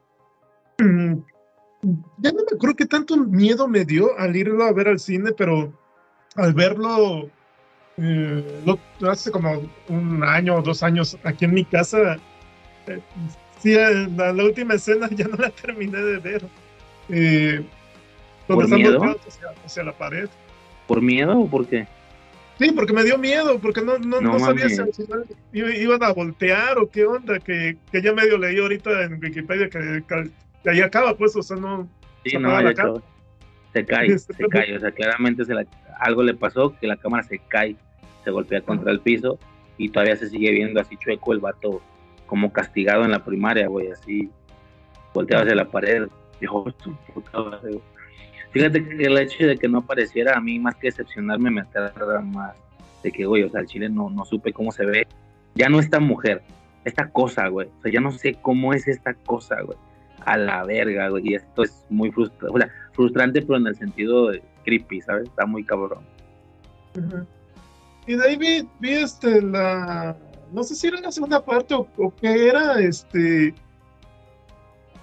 [2.18, 5.32] ya no me acuerdo qué tanto miedo me dio al irlo a ver al cine,
[5.32, 5.72] pero
[6.36, 7.30] al verlo
[7.98, 12.18] eh, lo- hace como un año o dos años aquí en mi casa,
[12.88, 13.00] eh,
[13.60, 16.44] sí, eh, la, la última escena ya no la terminé de ver.
[17.10, 17.66] Eh,
[18.48, 19.02] ¿Por miedo?
[19.28, 20.30] hacia, hacia la pared.
[20.88, 21.88] ¿Por miedo o por qué?
[22.60, 24.84] Sí, porque me dio miedo, porque no, no, No no sabía si
[25.54, 30.04] iban a voltear o qué onda, que, que ya medio leí ahorita en Wikipedia que,
[30.08, 31.90] que, ahí acaba, pues, o sea, no,
[32.24, 33.02] Sí, Se no, la acabó.
[33.74, 34.76] Se cae, Este, se cae.
[34.76, 35.66] O sea, claramente se la-
[36.00, 37.76] algo le pasó que la cámara se cae,
[38.24, 39.40] se golpea contra el piso
[39.78, 41.82] y todavía se sigue viendo así chueco el vato
[42.28, 44.30] como castigado en la primaria, güey, así
[45.14, 46.08] volteado hacia la pared.
[46.40, 47.82] Dijo, "Su puta güey".
[48.52, 52.22] Fíjate que el hecho de que no apareciera a mí, más que decepcionarme, me aterra
[52.22, 52.56] más.
[53.02, 55.08] De que, güey, o sea, el chile no, no supe cómo se ve.
[55.56, 56.44] Ya no esta mujer,
[56.84, 57.68] esta cosa, güey.
[57.80, 59.78] O sea, ya no sé cómo es esta cosa, güey.
[60.26, 61.30] A la verga, güey.
[61.30, 62.56] Y esto es muy frustrante.
[62.56, 65.30] O sea, frustrante, pero en el sentido de creepy, ¿sabes?
[65.30, 66.04] Está muy cabrón.
[68.06, 70.16] Y de ahí vi, vi este, la.
[70.52, 73.56] No sé si era la segunda parte o, o qué era, este.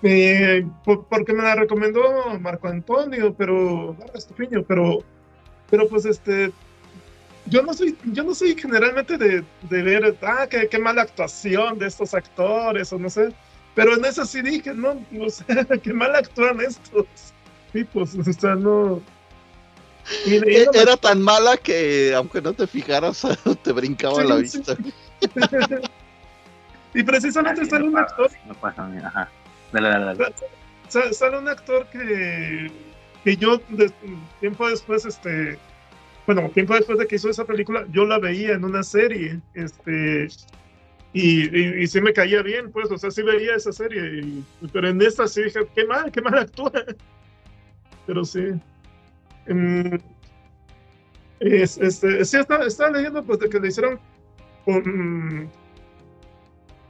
[0.02, 3.94] Eh, por- porque me la recomendó Marco Antonio, pero.
[3.94, 5.02] Vargas Tupiño, pero.
[5.70, 6.52] Pero pues este.
[7.46, 11.78] Yo no soy, yo no soy generalmente de, de ver, ah, qué, qué mala actuación
[11.78, 13.32] de estos actores, o no sé.
[13.74, 15.46] Pero en esa sí dije, no, o sea,
[15.82, 17.06] qué mal actúan estos
[17.72, 19.00] tipos, o sea, no.
[20.26, 23.26] Y- E- no me- Era tan mala que aunque no te fijaras,
[23.62, 24.42] te brincaba Sí, la sí.
[24.42, 24.76] vista.
[26.94, 29.30] y precisamente me un actor, me pasa a mí, Ajá.
[29.72, 30.34] Dale, dale, dale.
[30.88, 32.70] sa- sale un actor que,
[33.24, 33.60] que yo
[34.40, 35.58] tiempo después, este,
[36.26, 40.28] bueno, tiempo después de que hizo esa película, yo la veía en una serie, este,
[41.12, 44.24] y, y, sí me caía bien, pues, o sea, sí veía esa serie,
[44.72, 46.72] pero en esta sí dije, qué mal, qué mal actúa.
[48.06, 48.40] Pero sí.
[49.48, 49.96] Mm,
[51.40, 54.00] es- este, sí, estaba, leyendo pues de que le hicieron
[54.64, 55.50] con,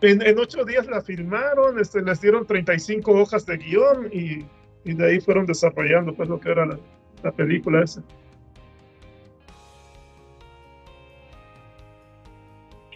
[0.01, 4.45] en, en ocho días la filmaron, este, les dieron 35 hojas de guion y,
[4.85, 6.79] y de ahí fueron desarrollando pues lo que era la,
[7.23, 8.03] la película esa.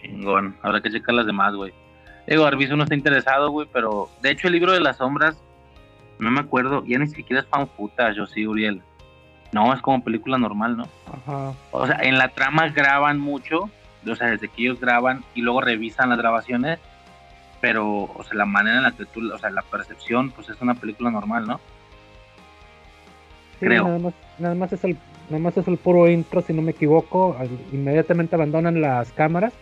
[0.01, 0.55] Chingón.
[0.61, 1.73] Habrá que checar las demás, güey.
[2.27, 5.37] Digo, Arbizu no está interesado, güey, pero de hecho el libro de las sombras,
[6.19, 7.67] no me acuerdo, ya ni siquiera es fan
[8.15, 8.81] yo sí, Uriel.
[9.51, 10.87] No, es como película normal, ¿no?
[11.11, 11.53] Ajá.
[11.71, 13.69] O sea, en la trama graban mucho,
[14.09, 16.79] o sea, desde que ellos graban y luego revisan las grabaciones,
[17.63, 20.59] pero, o sea, la manera en la que tú, o sea, la percepción, pues es
[20.59, 21.61] una película normal, ¿no?
[23.57, 23.85] Sí, Creo.
[23.85, 24.97] Nada más, nada más es el,
[25.29, 27.37] nada más es el puro intro, si no me equivoco.
[27.71, 29.53] Inmediatamente abandonan las cámaras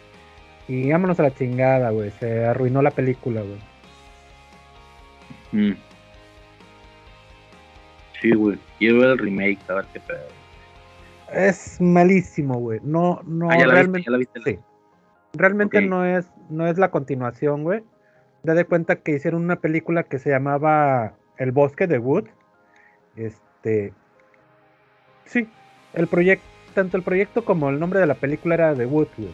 [0.68, 2.10] y vámonos a la chingada, güey.
[2.20, 3.60] Se arruinó la película, güey.
[5.52, 5.78] Mm.
[8.20, 8.58] Sí, güey.
[8.80, 10.26] Quiero ver el remake, a ver qué pedo.
[11.32, 12.80] Es malísimo, güey.
[12.82, 13.98] No, no, ah, ya la realmente.
[13.98, 14.42] viste, ya la viste.
[14.44, 14.60] Sí.
[15.34, 17.84] Realmente no es no es la continuación, güey.
[18.44, 22.26] Da de cuenta que hicieron una película que se llamaba El bosque de Wood.
[23.16, 23.94] Este
[25.26, 25.48] Sí,
[25.94, 29.34] el proyecto tanto el proyecto como el nombre de la película era The Wood, güey.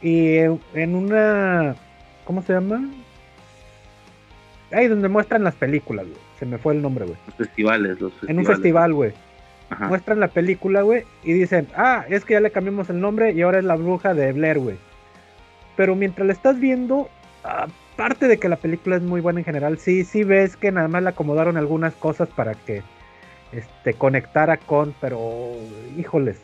[0.00, 0.38] Y
[0.74, 1.76] en- una
[2.24, 2.80] ¿cómo se llama?
[4.72, 6.18] Ahí donde muestran las películas, güey.
[6.38, 7.18] Se me fue el nombre, güey.
[7.26, 8.30] Los festivales, los festivales.
[8.30, 9.12] En un festival, güey.
[9.70, 9.88] Ajá.
[9.88, 13.40] muestran la película, güey, y dicen, ah, es que ya le cambiamos el nombre y
[13.40, 14.76] ahora es la bruja de Blair, güey.
[15.76, 17.08] Pero mientras la estás viendo,
[17.94, 20.88] aparte de que la película es muy buena en general, sí, sí ves que nada
[20.88, 22.82] más le acomodaron algunas cosas para que
[23.52, 25.18] este, conectara con, pero
[25.96, 26.40] híjoles,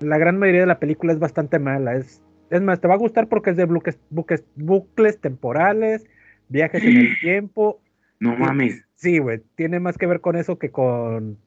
[0.00, 1.94] la gran mayoría de la película es bastante mala.
[1.94, 6.04] Es, es más, te va a gustar porque es de buques, buques, bucles temporales,
[6.48, 7.80] viajes en el tiempo,
[8.18, 8.84] No mames.
[8.96, 11.38] Sí, güey, tiene más que ver con eso que con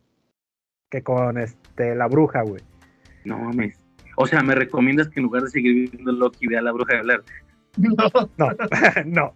[0.90, 2.62] que con este la bruja, güey.
[3.26, 3.80] No mames.
[4.16, 7.02] O sea, me recomiendas que en lugar de seguir viendo Loki, vea la bruja de
[7.02, 7.24] Blair.
[7.78, 7.96] No,
[8.38, 8.52] No,
[9.06, 9.34] no.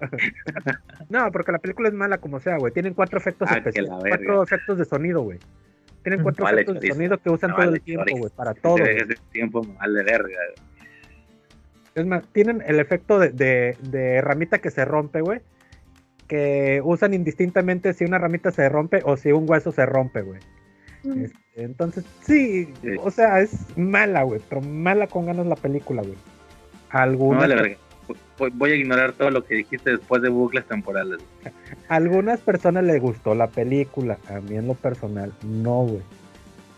[1.10, 2.72] no, porque la película es mala como sea, güey.
[2.74, 5.40] Tienen cuatro efectos Ah, especiales, cuatro efectos de sonido, güey.
[6.04, 8.54] Tienen cuatro Vale, efectos de sonido que usan No, todo vale, el tiempo, güey, para
[8.54, 8.76] todo.
[8.78, 10.38] De tiempo, me vale verga.
[11.96, 15.42] Es más, tienen el efecto de, de, de ramita que se rompe, güey.
[16.28, 20.40] Que usan indistintamente si una ramita se rompe o si un hueso se rompe, güey.
[21.04, 22.90] Este, entonces, sí, Sí.
[23.00, 26.14] o sea, es mala, güey, pero mala con ganas la película, güey.
[26.14, 27.78] No Algunas, vale verga.
[28.38, 31.20] Voy- a ignorar todo lo que dijiste después de bucles temporales.
[31.90, 36.02] algunas personas les gustó la película, a mí en lo personal, no, güey.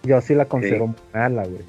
[0.04, 1.64] Yo sí la considero muy mala, güey.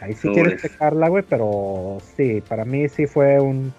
[0.00, 3.72] Ahí sí quieres checarla, güey, pero sí, para mí sí fue un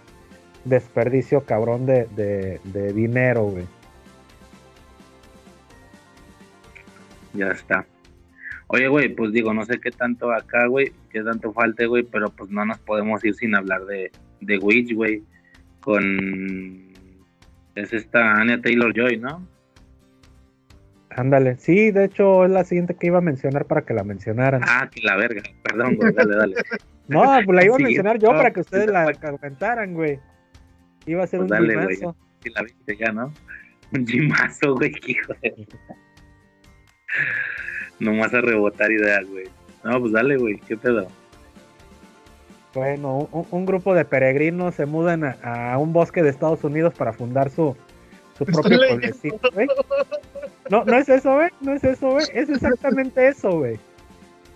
[0.64, 3.66] desperdicio cabrón de, de, de dinero, güey.
[7.34, 7.86] Ya está.
[8.74, 12.30] Oye, güey, pues digo, no sé qué tanto acá, güey, qué tanto falte, güey, pero
[12.30, 14.12] pues no nos podemos ir sin hablar de,
[14.42, 15.22] de Witch, güey,
[15.80, 16.92] con...
[17.76, 19.48] Es esta Anya Taylor-Joy, ¿no?
[21.12, 24.62] Ándale, sí, de hecho es la siguiente que iba a mencionar para que la mencionaran.
[24.66, 26.56] Ah, que la verga, perdón, güey, dale, dale.
[27.08, 29.20] No, pues la iba a Sí, mencionar yo para que ustedes sí, la pues.
[29.20, 30.20] comentaran, güey.
[31.06, 31.96] Iba a ser Pues un dale, güey.
[32.42, 33.32] Si la viste ya, ¿no?
[33.92, 35.68] Un gimazo, güey, que hijo de...
[38.04, 39.46] Nomás a rebotar ideas, güey.
[39.84, 41.08] No, pues dale, güey, qué pedo.
[42.74, 46.94] Bueno, un, un grupo de peregrinos se mudan a, a un bosque de Estados Unidos
[46.96, 47.76] para fundar su,
[48.38, 49.68] su propio pueblecito, güey.
[50.70, 51.50] No, no es eso, güey.
[51.62, 52.26] No es eso, güey.
[52.34, 53.78] Es exactamente eso, güey.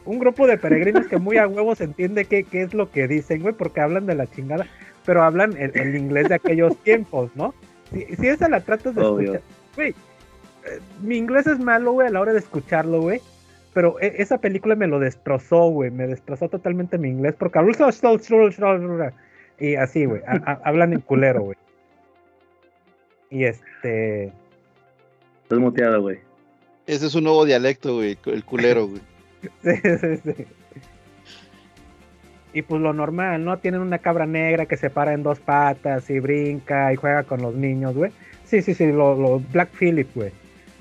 [0.06, 3.42] Un grupo de peregrinos que muy a huevos entiende qué, qué es lo que dicen,
[3.42, 4.66] güey, porque hablan de la chingada,
[5.06, 7.54] pero hablan el, el inglés de aquellos tiempos, ¿no?
[7.92, 9.34] Si, si esa la tratas de Obvio.
[9.36, 9.42] escuchar,
[9.76, 13.22] güey, eh, mi inglés es malo, güey, a la hora de escucarlo, güey.
[13.78, 15.92] Pero e- esa película me lo destrozó, güey.
[15.92, 17.60] Me destrozó totalmente mi inglés porque
[19.60, 20.24] y así, güey.
[20.64, 21.58] Hablan en culero, güey.
[23.30, 24.34] Y este.
[25.44, 26.18] Estás muteado, güey.
[26.88, 29.02] Ese es un nuevo dialecto, güey, el culero, güey.
[29.62, 30.46] Sí, sí, sí.
[32.54, 33.60] Y pues lo normal, ¿no?
[33.60, 37.44] Tienen una cabra negra que se para en dos patas y brinca y juega con
[37.44, 38.12] los niños, güey.
[38.44, 40.32] Sí, sí, sí, lo, lo Black Phillip, güey.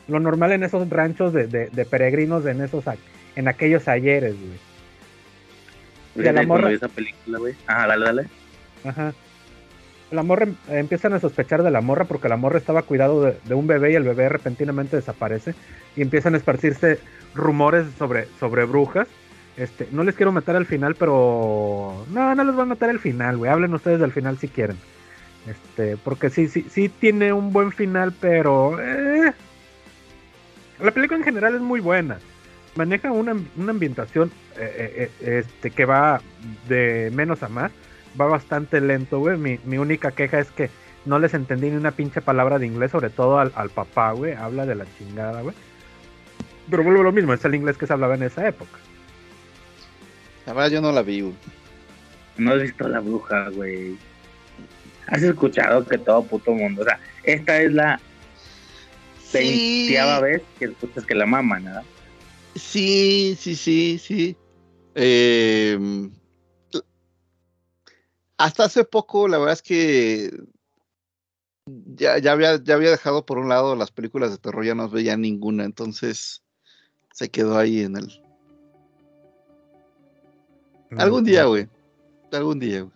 [0.08, 2.84] Lo normal en esos ranchos de, de, de peregrinos en esos
[3.34, 6.24] en aquellos ayeres, güey.
[6.32, 7.54] La morra- esa película, güey.
[7.66, 8.26] Ajá, dale, dale.
[8.84, 9.12] Ajá.
[10.10, 13.36] La morra em- empiezan a sospechar de la morra porque la morra estaba cuidado de,
[13.44, 15.54] de un bebé y el bebé repentinamente desaparece
[15.96, 17.00] y empiezan a esparcirse
[17.34, 19.08] rumores sobre, sobre brujas.
[19.56, 23.00] Este, no les quiero meter al final, pero no, no les voy a meter al
[23.00, 23.50] final, güey.
[23.50, 24.76] Hablen ustedes del final si quieren.
[25.48, 29.32] Este, porque sí, sí, sí tiene un buen final, pero eh,
[30.80, 32.18] la película en general es muy buena.
[32.74, 34.60] Maneja una, una ambientación eh,
[34.96, 36.20] eh, eh, este, que va
[36.68, 37.72] de menos a más
[38.20, 39.36] va bastante lento, güey.
[39.36, 40.70] Mi, mi única queja es que
[41.04, 44.32] no les entendí ni una pinche palabra de inglés, sobre todo al, al papá, güey.
[44.32, 45.54] Habla de la chingada, güey.
[46.68, 48.78] Pero vuelvo a lo mismo, es el inglés que se hablaba en esa época.
[50.46, 51.34] La verdad yo no la vi, güey.
[52.38, 53.96] No has visto la bruja, güey.
[55.06, 56.82] Has escuchado que todo puto mundo.
[56.82, 58.00] O sea, esta es la
[59.30, 61.84] Sí, veintiava vez que escuchas que la maman, ¿verdad?
[62.54, 64.36] sí, sí, sí, sí.
[64.94, 65.78] Eh,
[68.38, 70.30] hasta hace poco, la verdad es que
[71.66, 74.88] ya, ya, había, ya había dejado por un lado las películas de terror, ya no
[74.88, 76.42] veía ninguna, entonces
[77.12, 78.22] se quedó ahí en el...
[80.96, 81.68] Algún día, güey.
[82.32, 82.92] Algún día, güey.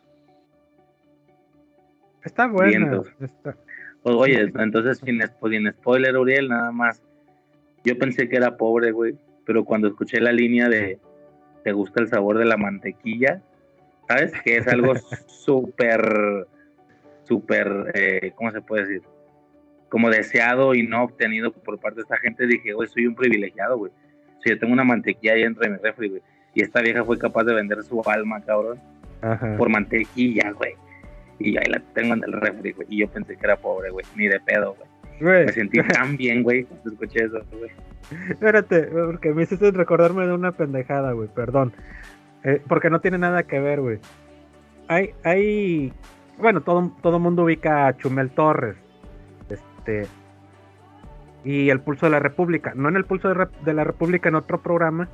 [2.23, 2.47] Está.
[2.47, 3.09] Vientos.
[3.21, 3.57] está-
[4.03, 7.03] Oye, entonces sin, spo- sin spoiler, Uriel, nada más.
[7.85, 10.99] Yo pensé que era pobre, güey, pero cuando escuché la línea de
[11.65, 13.43] ¿te gusta el sabor de la mantequilla?
[14.09, 14.33] ¿sabes?
[14.43, 14.95] Que es algo
[15.29, 16.47] súper,
[17.25, 19.03] súper, eh, ¿cómo se puede decir?
[19.89, 23.79] Como deseado y no obtenido por parte de esta gente, dije, güey, soy un privilegiado,
[23.79, 23.93] güey.
[24.43, 26.23] Si yo tengo una mantequilla ahí dentro de mi refri, güey.
[26.55, 28.81] Y esta vieja fue capaz de vender su alma, cabrón,
[29.21, 29.57] Ajá.
[29.57, 30.75] por mantequilla, güey.
[31.41, 32.87] Y ahí la tengo en el refri, güey.
[32.91, 34.05] Y yo pensé que era pobre, güey.
[34.17, 34.77] Ni de pedo,
[35.21, 35.47] güey.
[35.47, 37.71] Me sentí tan bien, güey, cuando escuché eso, güey.
[38.31, 41.73] espérate, porque me hiciste recordarme de una pendejada, güey, perdón.
[42.45, 43.99] Eh, porque no tiene nada que ver, güey.
[44.89, 45.93] Hay, hay,
[46.39, 48.77] bueno, todo, todo mundo ubica a Chumel Torres.
[49.49, 50.07] Este.
[51.45, 52.73] Y el Pulso de la República.
[52.75, 55.09] No en el Pulso de, Re- de la República, en otro programa.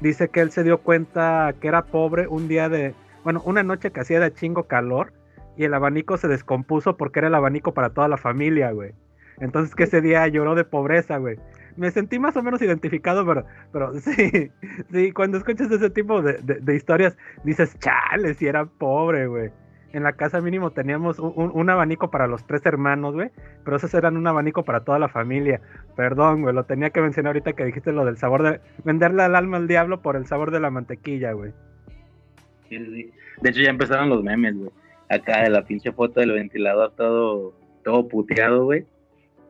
[0.00, 2.94] Dice que él se dio cuenta que era pobre un día de.
[3.24, 5.12] Bueno, una noche que hacía de chingo calor.
[5.56, 8.92] Y el abanico se descompuso porque era el abanico para toda la familia, güey.
[9.40, 11.36] Entonces que ese día lloró de pobreza, güey.
[11.76, 14.50] Me sentí más o menos identificado, pero, pero sí,
[14.92, 19.50] sí, cuando escuchas ese tipo de, de- historias, dices, chale, si era pobre, güey.
[19.92, 23.30] En la casa mínimo teníamos un, un- un abanico para los tres hermanos, güey,
[23.64, 25.60] pero esos eran un abanico para toda la familia.
[25.96, 28.60] Perdón, güey, lo tenía que mencionar ahorita que dijiste lo del sabor de...
[28.84, 31.52] Venderle al alma al diablo por el sabor de la mantequilla, güey.
[32.68, 33.10] Sí, sí.
[33.40, 34.70] De hecho, ya empezaron los memes, güey.
[35.08, 38.86] Acá de la pinche foto del ventilador todo, todo puteado, güey.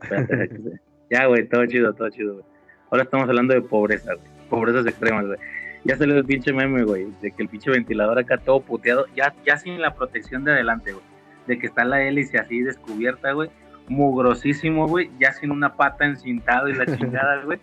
[1.10, 2.44] Ya, güey, todo chido, todo chido, güey.
[2.91, 4.26] Ahora estamos hablando de pobreza, güey.
[4.49, 5.39] Pobrezas extremas, güey.
[5.84, 9.34] Ya salió el pinche meme, güey, de que el pinche ventilador acá todo puteado, ya,
[9.44, 11.05] ya sin la protección de adelante, güey.
[11.47, 13.50] De que está la hélice así descubierta, güey.
[13.89, 15.10] Mugrosísimo, güey.
[15.20, 17.60] Ya sin una pata encintado y la chingada, güey.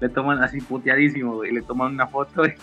[0.00, 1.52] Le toman así puteadísimo, güey.
[1.52, 2.54] Le toman una foto, güey.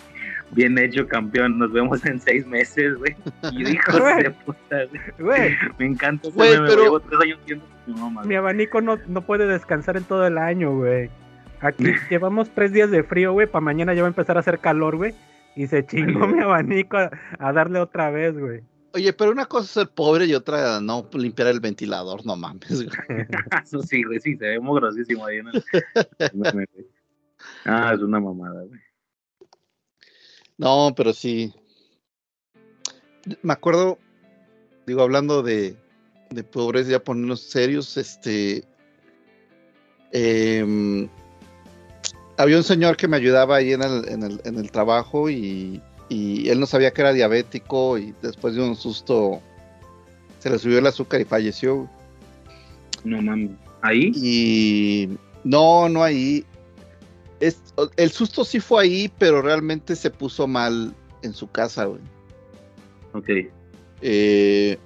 [0.52, 1.58] Bien hecho, campeón.
[1.58, 3.16] Nos vemos en seis meses, güey.
[3.52, 4.78] Y dijo de puta,
[5.20, 5.56] güey.
[5.80, 6.84] Me encanta ese Güey, pero-.
[6.84, 10.38] Llevo tres años viendo mi mamá, mi abanico no, no puede descansar en todo el
[10.38, 11.10] año, güey.
[11.60, 14.60] Aquí llevamos tres días de frío, güey, para mañana ya va a empezar a hacer
[14.60, 15.14] calor, güey.
[15.56, 18.62] Y se chingó mi abanico a, a darle otra vez, güey.
[18.96, 22.86] Oye, pero una cosa es ser pobre y otra no limpiar el ventilador, no mames.
[22.86, 22.90] güey.
[23.64, 25.64] Eso sí, güey, sí, se ve muy grosísimo ahí en el.
[27.66, 28.80] Ah, es una mamada, güey.
[30.58, 31.54] No, pero sí.
[33.42, 33.98] Me acuerdo,
[34.86, 35.76] digo, hablando de,
[36.30, 38.64] de pobreza, ya ponernos serios, este.
[40.12, 41.08] em,
[42.38, 45.82] había un señor que me ayudaba ahí en el, en el, en el trabajo y,
[46.10, 49.42] y él no sabía que era diabético y después de un susto
[50.40, 51.90] se le subió el azúcar y falleció.
[53.04, 53.52] No mames.
[53.82, 54.12] ¿Ahí?
[54.16, 56.46] Y no, no ahí.
[57.48, 57.62] Es,
[57.98, 62.02] el susto sí fue ahí, pero realmente se puso mal en su casa, güey.
[63.14, 63.30] Ok.
[64.02, 64.78] Eh,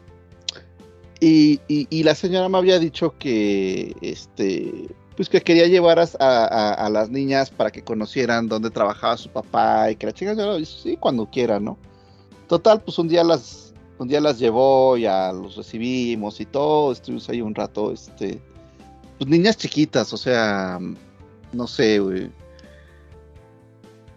[1.20, 6.08] y, y- y la señora me había dicho que, este, pues que quería llevar a,
[6.20, 10.36] a- a las niñas para que conocieran dónde trabajaba su papá y que la chica,
[10.66, 11.78] sí, cuando quiera, ¿no?
[12.48, 17.28] Total, pues un día las, un día las llevó, ya los recibimos y todo, estuvimos
[17.30, 18.40] ahí un rato, este,
[19.18, 20.80] pues niñas chiquitas, o sea,
[21.52, 22.30] no sé, güey.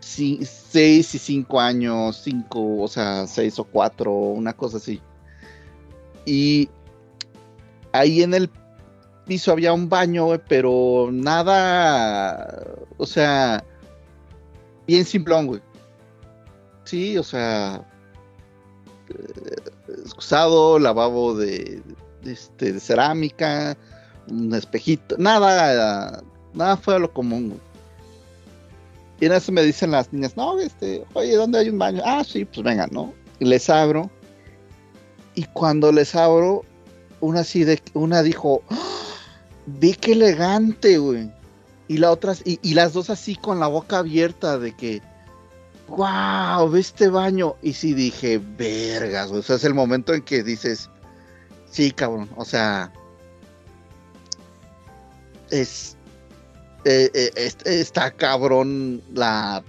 [0.00, 5.00] Sí, seis y cinco años, cinco, o sea, seis o cuatro, una cosa así.
[6.24, 6.68] Y
[7.92, 8.50] ahí en el
[9.26, 13.64] piso había un baño, pero nada, o sea,
[14.86, 15.60] bien simplón, güey.
[16.84, 17.86] Sí, o sea,
[19.08, 19.54] eh,
[20.02, 21.82] excusado, lavabo de,
[22.22, 23.76] de, este, de cerámica,
[24.28, 26.22] un espejito, nada,
[26.54, 27.69] nada fuera de lo común, güey.
[29.20, 32.02] Y en eso me dicen las niñas, no, este, oye, ¿dónde hay un baño?
[32.04, 33.12] Ah, sí, pues venga, ¿no?
[33.38, 34.10] Y les abro.
[35.34, 36.64] Y cuando les abro,
[37.20, 38.78] una así de, una dijo, ¡Ah!
[39.66, 41.30] ve qué elegante, güey.
[41.88, 45.02] Y la otra, y, y las dos así con la boca abierta de que,
[45.88, 47.56] wow, ve este baño.
[47.62, 49.40] Y sí dije, vergas, güey.
[49.40, 50.88] O sea, es el momento en que dices,
[51.70, 52.92] sí, cabrón, o sea,
[55.50, 55.96] es,
[56.84, 59.62] eh, eh, es- está cabrón la.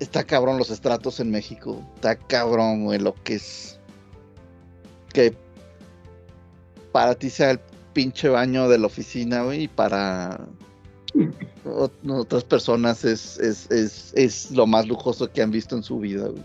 [0.00, 1.82] Está cabrón los estratos en México.
[1.96, 3.78] Está cabrón, güey, lo que es.
[5.12, 5.34] Que
[6.92, 7.60] para ti sea el
[7.92, 10.38] pinche baño de la oficina, güey, y para
[11.64, 15.98] ot- otras personas es, es, es, es lo más lujoso que han visto en su
[15.98, 16.44] vida, güey.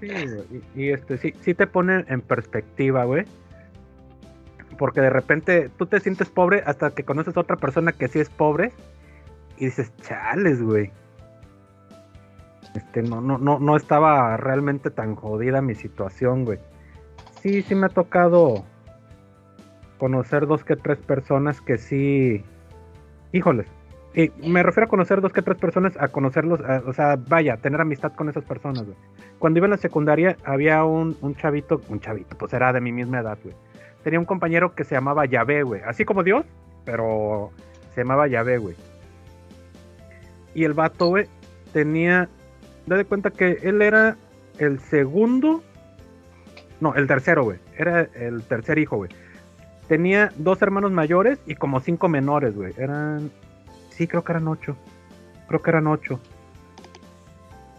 [0.00, 0.08] Sí,
[0.74, 3.24] y, y, este, sí, sí te pone en perspectiva, güey.
[4.76, 8.18] Porque de repente tú te sientes pobre hasta que conoces a otra persona que sí
[8.18, 8.72] es pobre
[9.58, 10.90] y dices, chales, güey.
[12.74, 16.58] Este, no, no, no, no estaba realmente tan jodida mi situación, güey.
[17.40, 18.64] Sí, sí me ha tocado
[19.98, 22.44] conocer dos que tres personas que sí,
[23.32, 23.66] híjoles,
[24.14, 27.80] Y me refiero a conocer dos que tres personas, a conocerlos, o sea, vaya, tener
[27.80, 28.96] amistad con esas personas, güey.
[29.38, 32.92] Cuando iba en la secundaria había un, un chavito, un chavito, pues era de mi
[32.92, 33.54] misma edad, güey.
[34.06, 35.80] Tenía un compañero que se llamaba Yahvé, güey.
[35.84, 36.46] Así como Dios,
[36.84, 37.50] pero
[37.92, 38.76] se llamaba Yahvé, güey.
[40.54, 41.26] Y el vato, güey,
[41.72, 42.28] tenía,
[42.86, 44.16] da de cuenta que él era
[44.60, 45.64] el segundo,
[46.78, 47.58] no, el tercero, güey.
[47.76, 49.10] Era el tercer hijo, güey.
[49.88, 52.74] Tenía dos hermanos mayores y como cinco menores, güey.
[52.78, 53.32] Eran,
[53.90, 54.76] sí, creo que eran ocho.
[55.48, 56.20] Creo que eran ocho.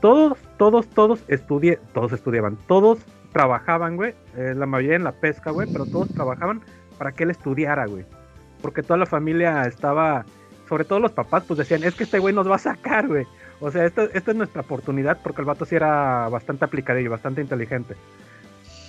[0.02, 3.00] Todos, todos, todos estudie, todos estudiaban, todos
[3.32, 4.14] trabajaban, güey.
[4.36, 6.62] eh, la mayoría en la pesca, güey, pero todos trabajaban
[6.98, 8.06] para que él estudiara, güey.
[8.62, 10.26] Porque toda la familia estaba,
[10.68, 13.26] sobre todo los papás, pues decían, es que este güey nos va a sacar, güey.
[13.60, 17.42] O sea, esta, esta es nuestra oportunidad porque el vato sí era bastante aplicadillo, bastante
[17.42, 17.96] inteligente.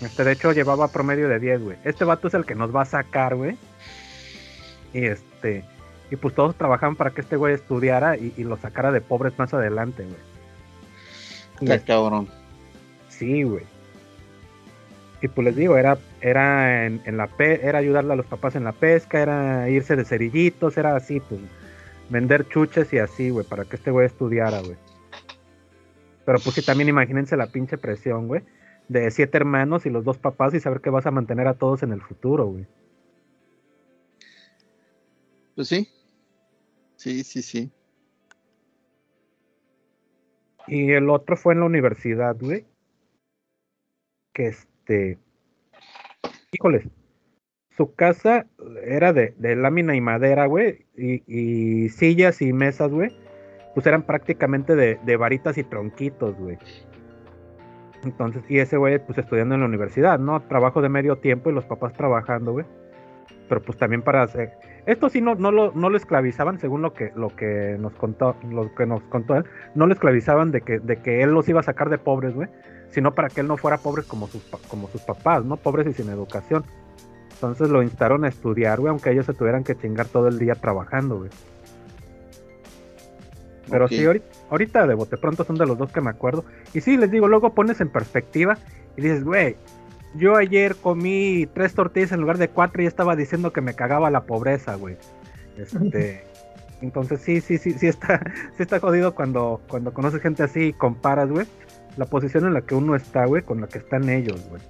[0.01, 1.77] Este, de hecho, llevaba promedio de 10, güey.
[1.85, 3.57] Este vato es el que nos va a sacar, güey.
[4.93, 5.65] Y este,
[6.11, 9.39] y pues todos trabajaban para que este güey estudiara y, y lo sacara de pobres
[9.39, 11.73] más adelante, güey.
[11.73, 12.29] Este, cabrón.
[13.09, 13.65] Sí, güey.
[15.21, 18.55] Y pues les digo, era, era en, en la pe era ayudarle a los papás
[18.55, 21.41] en la pesca, era irse de cerillitos, era así, pues,
[22.09, 24.77] vender chuches y así, güey, para que este güey estudiara, güey.
[26.25, 28.43] Pero pues sí, también imagínense la pinche presión, güey,
[28.89, 31.83] de siete hermanos y los dos papás y saber que vas a mantener a todos
[31.83, 32.67] en el futuro, güey.
[35.55, 35.89] Pues sí.
[36.97, 37.73] Sí, sí, sí.
[40.67, 42.67] Y el otro fue en la universidad, güey.
[44.33, 44.55] Que
[44.89, 45.19] este.
[46.53, 46.89] Híjoles.
[47.77, 48.47] Su casa
[48.85, 50.87] era de, de lámina y madera, güey.
[50.97, 53.11] Y, y sillas y mesas, güey.
[53.75, 56.59] Pues eran prácticamente de, de varitas y tronquitos, güey.
[58.03, 60.41] Entonces, y ese güey, pues estudiando en la universidad, ¿no?
[60.43, 62.67] Trabajo de medio tiempo y los papás trabajando, güey.
[63.49, 64.53] Pero pues también para hacer.
[64.87, 68.35] Esto sí no, no, lo, no lo esclavizaban, según lo que, lo que nos contó,
[68.51, 69.45] lo que nos contó él
[69.75, 72.49] no lo esclavizaban de que, de que él los iba a sacar de pobres, güey,
[72.91, 75.57] sino para que él no fuera pobre como sus, como sus papás, ¿no?
[75.57, 76.65] Pobres y sin educación.
[77.33, 80.55] Entonces lo instaron a estudiar, güey, aunque ellos se tuvieran que chingar todo el día
[80.55, 81.31] trabajando, güey.
[83.71, 86.45] Pero sí, ahorita, ahorita de bote pronto son de los dos que me acuerdo.
[86.73, 88.57] Y sí, les digo, luego pones en perspectiva
[88.97, 89.57] y dices, güey,
[90.15, 94.11] yo ayer comí tres tortillas en lugar de cuatro y estaba diciendo que me cagaba
[94.11, 94.97] la pobreza, güey.
[95.57, 96.25] Este,
[96.81, 98.21] entonces sí, sí, sí, sí está,
[98.57, 101.47] sí está jodido cuando, cuando conoces gente así y comparas, güey,
[101.97, 104.63] la posición en la que uno está, güey, con la que están ellos, güey.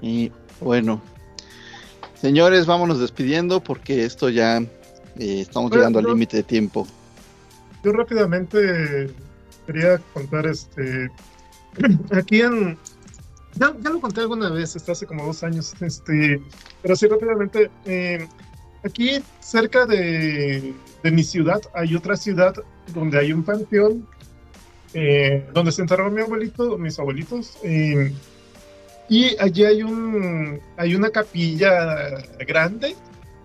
[0.00, 0.30] Y
[0.60, 1.00] bueno,
[2.14, 4.66] señores, vámonos despidiendo porque esto ya eh,
[5.16, 6.86] estamos Bueno, llegando al límite de tiempo.
[7.82, 9.10] Yo rápidamente
[9.66, 11.10] quería contar este.
[12.12, 12.78] Aquí en.
[13.54, 16.42] Ya, ya lo conté alguna vez, esto hace como dos años, este,
[16.82, 17.70] pero sí rápidamente.
[17.86, 18.28] eh,
[18.84, 20.74] aquí cerca de,
[21.06, 22.54] de mi ciudad hay otra ciudad
[22.92, 24.06] donde hay un panteón
[24.92, 27.58] eh, donde se enterró mi abuelito, mis abuelitos.
[27.62, 28.12] eh,
[29.08, 31.70] y allí hay un hay una capilla
[32.52, 32.96] grande,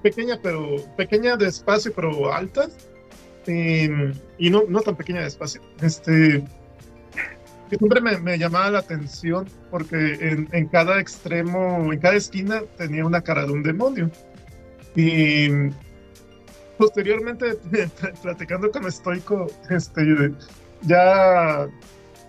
[0.02, 2.68] pequeña pero pequeña de espacio pero alta.
[3.48, 5.62] Eh, y no, no tan pequeña de espacio.
[5.82, 6.44] Este,
[7.70, 12.64] que siempre me, me llamaba la atención porque en, en cada extremo, en cada esquina
[12.78, 14.10] tenía una cara de un demonio.
[14.96, 15.48] Y
[16.82, 17.58] posteriormente,
[18.24, 20.34] platicando con Estoico, este,
[20.82, 21.68] ya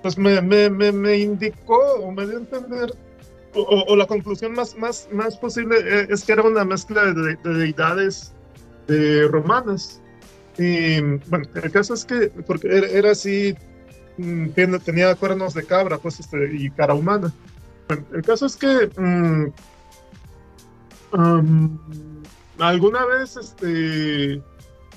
[0.03, 2.91] pues me, me, me, me indicó o me dio a entender,
[3.55, 7.05] o, o- o la conclusión más, más, más posible eh, es que era una mezcla
[7.15, 8.33] de, de deidades
[8.89, 10.03] de romanas.
[10.59, 13.55] Y bueno, el caso es que, porque era, era así,
[14.19, 14.49] mm,
[14.85, 17.33] tenía cuernos de cabra, pues, este, y cara humana.
[17.89, 19.47] Bueno, el caso es que mm,
[21.13, 21.79] am,
[22.59, 24.41] alguna vez, este,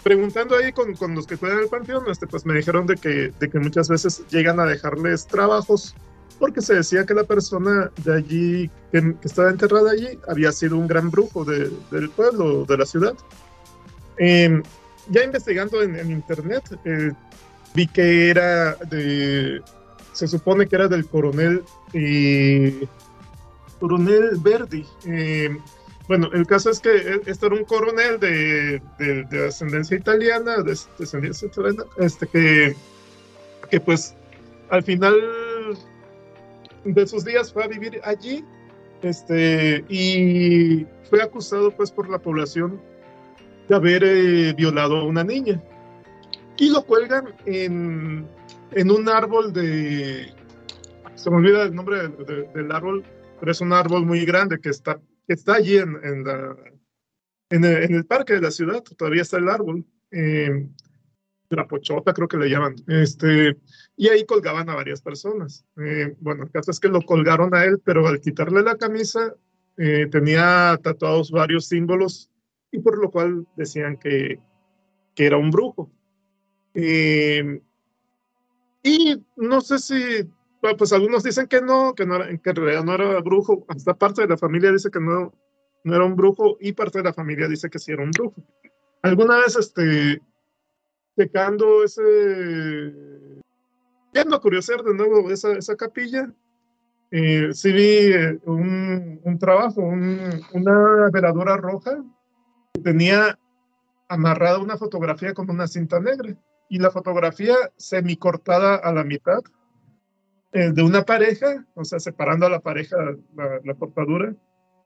[0.03, 3.31] preguntando ahí con, con los que cuidan el panteón, este, pues me dijeron de que,
[3.39, 5.95] de que muchas veces llegan a dejarles trabajos
[6.39, 10.77] porque se decía que la persona de allí, que, que estaba enterrada allí, había sido
[10.77, 13.13] un gran brujo de- del pueblo, de la ciudad.
[14.17, 14.61] Em,
[15.09, 17.11] ya investigando en, en internet, eh,
[17.73, 19.61] vi que era de.
[20.11, 21.63] Se supone que era del coronel.
[21.93, 22.85] eh,
[23.79, 24.85] coronel Verdi.
[26.07, 30.57] Bueno, el caso es que e- este era un coronel de, de- de ascendencia italiana,
[30.57, 32.75] de descendencia italiana, este que,
[33.71, 34.15] que pues
[34.69, 35.15] al final
[36.83, 38.43] de sus días fue a vivir allí,
[39.01, 42.79] este, y fue acusado pues por la población
[43.67, 45.61] de haber eh, violado a una niña.
[46.57, 48.27] Y lo cuelgan en,
[48.71, 50.31] en un árbol de...
[51.15, 53.03] Se me olvida el nombre de- de- del árbol,
[53.39, 56.55] pero es un árbol muy grande que está que está allí en, en, la,
[57.49, 59.85] en, el, en el parque de la ciudad, todavía está el árbol.
[60.11, 60.67] Eh,
[61.49, 62.75] la pochota, creo que le llaman.
[62.87, 63.57] Este,
[63.95, 65.65] y ahí colgaban a varias personas.
[65.77, 69.35] Eh, bueno, el caso es que lo colgaron a él, pero al quitarle la camisa,
[69.77, 72.29] eh, tenía tatuados varios símbolos
[72.71, 74.39] y por lo cual decían que,
[75.13, 75.91] que era un brujo.
[76.73, 77.61] Eh,
[78.83, 80.29] y no sé si,
[80.77, 83.65] pues algunos dicen que no, que, no era, que en realidad no era brujo.
[83.67, 85.33] Hasta parte de la familia dice que no,
[85.83, 88.41] no era un brujo y parte de la familia dice que sí era un brujo.
[89.01, 90.21] Alguna vez, este,
[91.17, 92.01] checando ese,
[94.13, 96.33] yendo a curiosear de nuevo esa, esa capilla,
[97.11, 100.19] eh, sí vi eh, un, un, trabajo, un,
[100.53, 102.03] una veladora roja
[102.73, 103.37] que tenía
[104.07, 106.35] amarrada una fotografía con una cinta negra
[106.67, 109.41] y la fotografía semicortada a la mitad
[110.55, 112.95] eh, de una pareja, o sea, separando a la pareja
[113.35, 114.33] la, la cortadura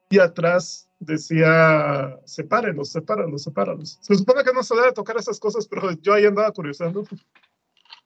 [0.10, 4.00] y atrás decía, sepárenlos, sepárenlos, sepárenlos.
[4.02, 7.04] Se supone que no se debe tocar esas cosas, pero yo ahí andaba curiosando.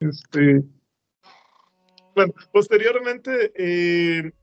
[0.01, 0.61] Este,
[2.13, 4.33] bueno, posteriormente, eh,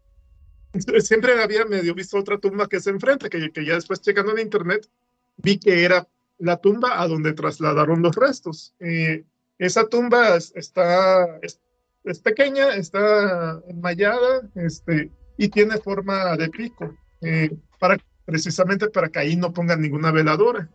[1.00, 4.88] siempre había medio visto otra tumba que es enfrente, que, ya después checando en internet,
[5.36, 6.08] vi que era
[6.38, 8.74] la tumba a donde trasladaron los restos.
[8.80, 9.26] Eh,
[9.58, 11.60] esa tumba está, es,
[12.04, 16.94] es, pequeña, está enmayada este, y tiene forma de pico.
[17.22, 20.68] Eh, para, precisamente para que ahí no pongan ninguna veladora.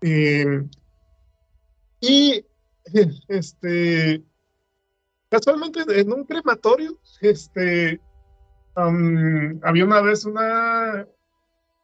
[0.00, 0.62] Eh,
[2.00, 2.44] y
[3.28, 4.22] este,
[5.28, 8.00] casualmente en un crematorio, este,
[8.74, 11.06] había una vez una,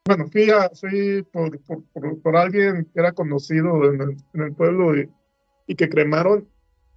[0.05, 0.71] bueno, fui, a,
[1.33, 4.97] por, por, por, alguien que era conocido en el, pueblo
[5.67, 6.49] y, que cremaron,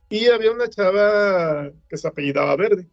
[0.09, 2.89] y había una chava que se apellidaba Verde.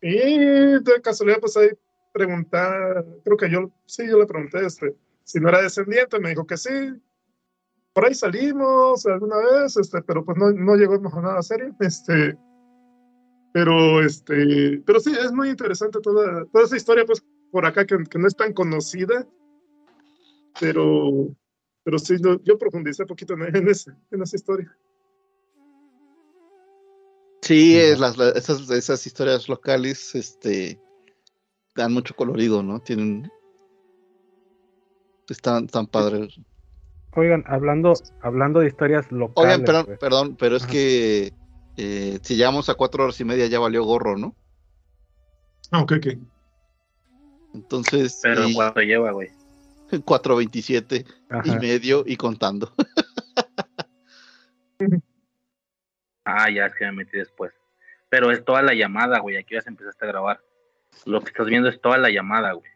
[0.00, 1.68] Y de casualidad, pues ahí
[2.12, 4.94] preguntar, creo que yo, sí, yo le pregunté este,
[5.24, 6.70] si no era descendiente, me dijo que sí.
[7.92, 11.74] Por ahí salimos alguna vez, este, pero pues no, no llegó a nada serio.
[11.80, 12.36] Este,
[13.52, 17.98] pero, este, pero sí, es muy interesante toda, toda esa historia, pues por acá que,
[18.10, 19.28] que no es tan conocida,
[20.58, 21.28] pero,
[21.84, 24.74] pero sí, no, yo profundicé un poquito en, en, ese, en esa historia.
[27.42, 30.80] Sí, es las, esas, esas historias locales, este,
[31.74, 32.80] dan mucho colorido, ¿no?
[32.80, 33.30] Tienen.
[35.28, 36.38] Están tan padres.
[37.14, 39.54] Oigan, hablando, hablando de historias locales.
[39.54, 39.98] Oigan, perdón, pues.
[39.98, 40.72] perdón pero es Ajá.
[40.72, 41.32] que
[41.76, 44.36] eh, si llegamos a cuatro horas y media ya valió gorro, ¿no?
[45.72, 46.06] Ah, ok, ok.
[47.54, 48.20] Entonces.
[48.22, 48.54] Pero y...
[48.54, 49.30] ¿cuánto lleva, güey?
[49.90, 51.04] 4.27
[51.44, 52.72] y medio y contando.
[56.24, 57.52] ah, ya es que me metí después.
[58.08, 59.36] Pero es toda la llamada, güey.
[59.36, 60.40] Aquí ya se empezaste a grabar.
[61.06, 62.70] Lo que estás viendo es toda la llamada, güey.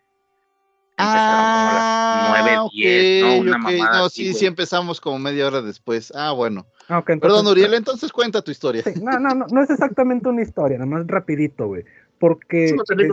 [0.99, 3.41] Ah, como a las 9, 10, okay, ¿no?
[3.43, 3.79] Una okay.
[3.79, 3.99] mamada.
[3.99, 4.35] No, así, sí, güey.
[4.35, 6.13] sí empezamos como media hora después.
[6.15, 6.67] Ah, bueno.
[6.89, 8.83] Ah, okay, entonces, Perdón, Uriel, entonces cuenta tu historia.
[8.83, 11.85] Sí, no, no, no, no es exactamente una historia, nada más rapidito, güey.
[12.19, 13.09] Porque este,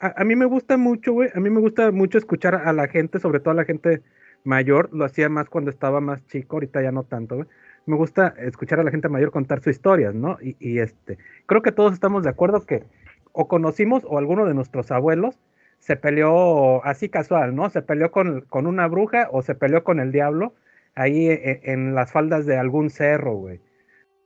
[0.00, 2.88] a, a, mí me gusta mucho, güey, a mí me gusta mucho escuchar a la
[2.88, 4.02] gente, sobre todo a la gente
[4.44, 7.48] mayor, lo hacía más cuando estaba más chico, ahorita ya no tanto, güey.
[7.86, 10.38] Me gusta escuchar a la gente mayor contar sus historias, ¿no?
[10.40, 12.84] Y, y este, creo que todos estamos de acuerdo que
[13.32, 15.38] o conocimos o alguno de nuestros abuelos
[15.80, 17.68] se peleó así casual, ¿no?
[17.68, 20.54] Se peleó con, con una bruja o se peleó con el diablo
[20.94, 23.60] ahí en, en las faldas de algún cerro, güey.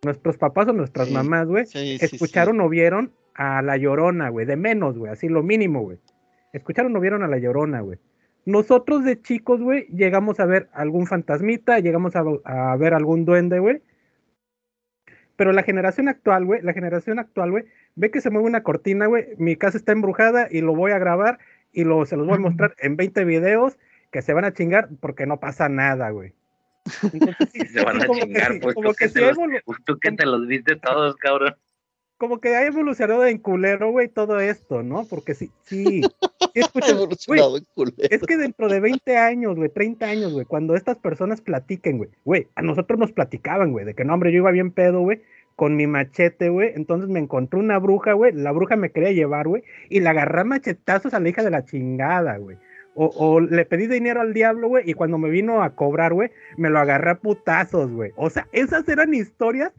[0.04, 4.46] Nuestros papás o nuestras sí, mamás, güey, sí, escucharon o vieron a la llorona, güey,
[4.46, 5.98] de menos, güey, así lo mínimo, güey.
[6.52, 7.98] Escucharon o vieron a la llorona, güey.
[8.48, 13.58] Nosotros de chicos, güey, llegamos a ver algún fantasmita, llegamos a, a ver algún duende,
[13.58, 13.82] güey.
[15.36, 19.04] Pero la generación actual, güey, la generación actual, güey, ve que se mueve una cortina,
[19.04, 21.38] güey, mi casa está embrujada y lo voy a grabar
[21.74, 23.76] y lo, se los voy a mostrar en 20 videos
[24.10, 26.32] que se van a chingar porque no pasa nada, güey.
[27.12, 29.36] Entonces, sí, se van a chingar, que, pues como tú, que, que, los,
[29.84, 31.54] tú que te los viste todos, cabrón.
[32.18, 35.06] Como que ha evolucionado en culero, güey, todo esto, ¿no?
[35.08, 36.02] Porque sí, sí.
[36.02, 36.02] sí
[36.54, 37.40] escuchas, güey,
[37.98, 42.10] es que dentro de 20 años, güey, 30 años, güey, cuando estas personas platiquen, güey,
[42.24, 45.22] güey, a nosotros nos platicaban, güey, de que no, hombre, yo iba bien pedo, güey,
[45.58, 46.72] con mi machete, güey.
[46.76, 48.32] Entonces me encontré una bruja, güey.
[48.32, 49.64] La bruja me quería llevar, güey.
[49.88, 52.56] Y le agarré machetazos a la hija de la chingada, güey.
[52.94, 54.88] O, o, le pedí dinero al diablo, güey.
[54.88, 58.12] Y cuando me vino a cobrar, güey, me lo agarré a putazos, güey.
[58.14, 59.72] O sea, esas eran historias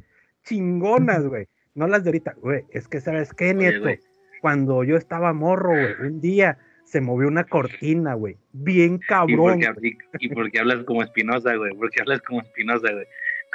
[0.43, 1.47] chingonas, güey.
[1.75, 2.65] No las de ahorita, güey.
[2.71, 3.85] Es que, ¿sabes qué, nieto?
[3.85, 3.99] Oye,
[4.41, 8.37] cuando yo estaba morro, güey, un día se movió una cortina, güey.
[8.51, 9.61] Bien cabrón.
[9.61, 11.75] ¿Y por qué, y porque hablas como Espinosa, güey?
[11.75, 13.05] Porque hablas como Espinosa, güey.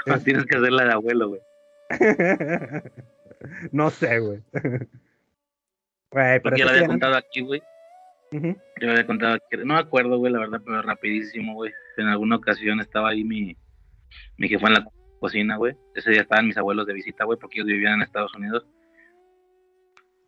[0.04, 1.40] Como tienes que hacerla de abuelo, güey.
[3.72, 4.40] no sé, güey.
[6.10, 6.56] Güey, pero.
[6.56, 7.62] lo había contado aquí, güey.
[8.30, 11.72] Yo había contado, que, no me acuerdo, güey, la verdad, pero rapidísimo, güey.
[11.96, 13.56] En alguna ocasión estaba ahí mi,
[14.36, 14.84] mi jefa en la
[15.20, 15.76] cocina, güey.
[15.94, 18.66] Ese día estaban mis abuelos de visita, güey, porque ellos vivían en Estados Unidos.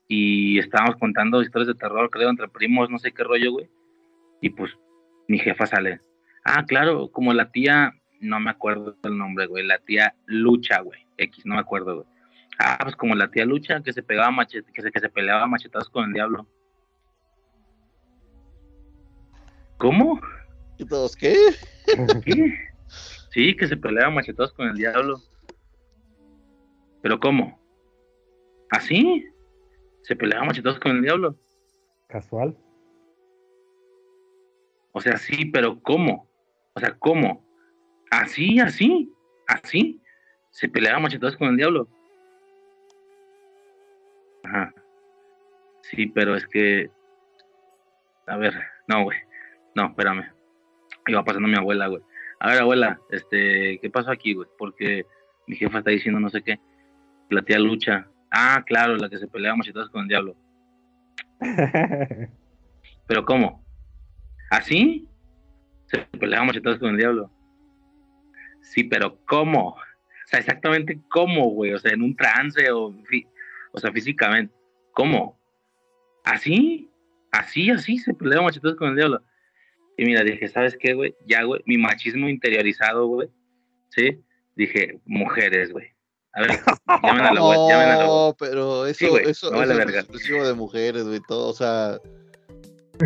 [0.09, 3.69] Y estábamos contando historias de terror, creo, entre primos, no sé qué rollo, güey.
[4.41, 4.73] Y pues
[5.29, 6.01] mi jefa sale.
[6.45, 11.07] Ah, claro, como la tía, no me acuerdo el nombre, güey, la tía Lucha, güey.
[11.19, 12.07] X, no me acuerdo, güey.
[12.59, 15.47] Ah, pues como la tía Lucha que se pegaba machete, que se, que se peleaba
[15.47, 16.47] machetados con el diablo.
[19.79, 20.21] ¿Cómo?
[20.79, 21.37] ¿Y todos qué?
[22.25, 22.55] ¿Qué?
[23.37, 25.21] Sí, que se peleaba machetados con el diablo.
[27.03, 27.61] ¿Pero cómo?
[28.71, 29.27] ¿Así?
[30.01, 31.37] ¿Se peleaba machetados con el diablo?
[32.07, 32.57] Casual.
[34.93, 36.27] O sea, sí, pero ¿cómo?
[36.73, 37.47] O sea, ¿cómo?
[38.11, 39.13] ¿Así, así?
[39.47, 40.01] ¿Así?
[40.49, 41.89] ¿Se peleaba machetados con el diablo?
[44.45, 44.73] Ajá.
[45.83, 46.91] Sí, pero es que...
[48.29, 48.55] A ver,
[48.87, 49.19] no, güey.
[49.75, 50.25] No, espérame.
[51.07, 52.03] Iba pasando mi abuela, güey.
[52.39, 54.49] A ver, abuela, este, ¿qué pasó aquí, güey?
[54.59, 55.07] Porque
[55.47, 56.61] mi jefa está diciendo no sé qué.
[57.31, 58.09] La tía Lucha.
[58.31, 60.37] Ah, claro, la que se peleaba machetados con el diablo.
[63.07, 63.65] ¿Pero cómo?
[64.51, 65.09] ¿Así?
[65.87, 67.31] Se peleaba machetados con el diablo.
[68.61, 69.71] Sí, pero ¿cómo?
[69.71, 71.73] O sea, exactamente cómo, güey.
[71.73, 72.95] O sea, en un trance o,
[73.73, 74.53] o sea, físicamente.
[74.93, 75.39] ¿Cómo?
[76.25, 76.91] ¿Así?
[77.31, 79.23] Así, así se peleaba machetados con el diablo.
[79.97, 81.15] Y mira, dije, ¿sabes qué, güey?
[81.27, 83.29] Ya, güey, mi machismo interiorizado, güey.
[83.91, 84.19] ¿Sí?
[84.55, 85.87] Dije, mujeres, güey.
[86.35, 86.51] A ver,
[87.03, 88.05] llamen a la llamen a la.
[88.07, 91.49] No, pero eso, Sí, güey, eso, me vale eso es exclusivo de mujeres, güey, todo,
[91.49, 91.99] o sea,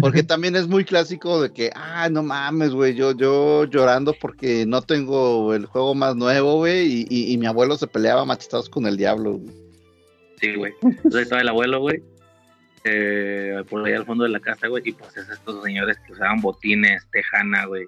[0.00, 4.64] porque también es muy clásico de que, ah, no mames, güey, yo, yo llorando porque
[4.66, 8.68] no tengo el juego más nuevo, güey, y, y- y mi abuelo se peleaba machetados
[8.68, 9.54] con el diablo, güey.
[10.40, 10.72] Sí, güey.
[10.82, 12.02] Entonces estaba el abuelo, güey.
[12.84, 14.83] Eh, por allá al fondo de la casa, güey.
[14.86, 17.86] Y pues es estos señores que usaban botines, tejana, güey.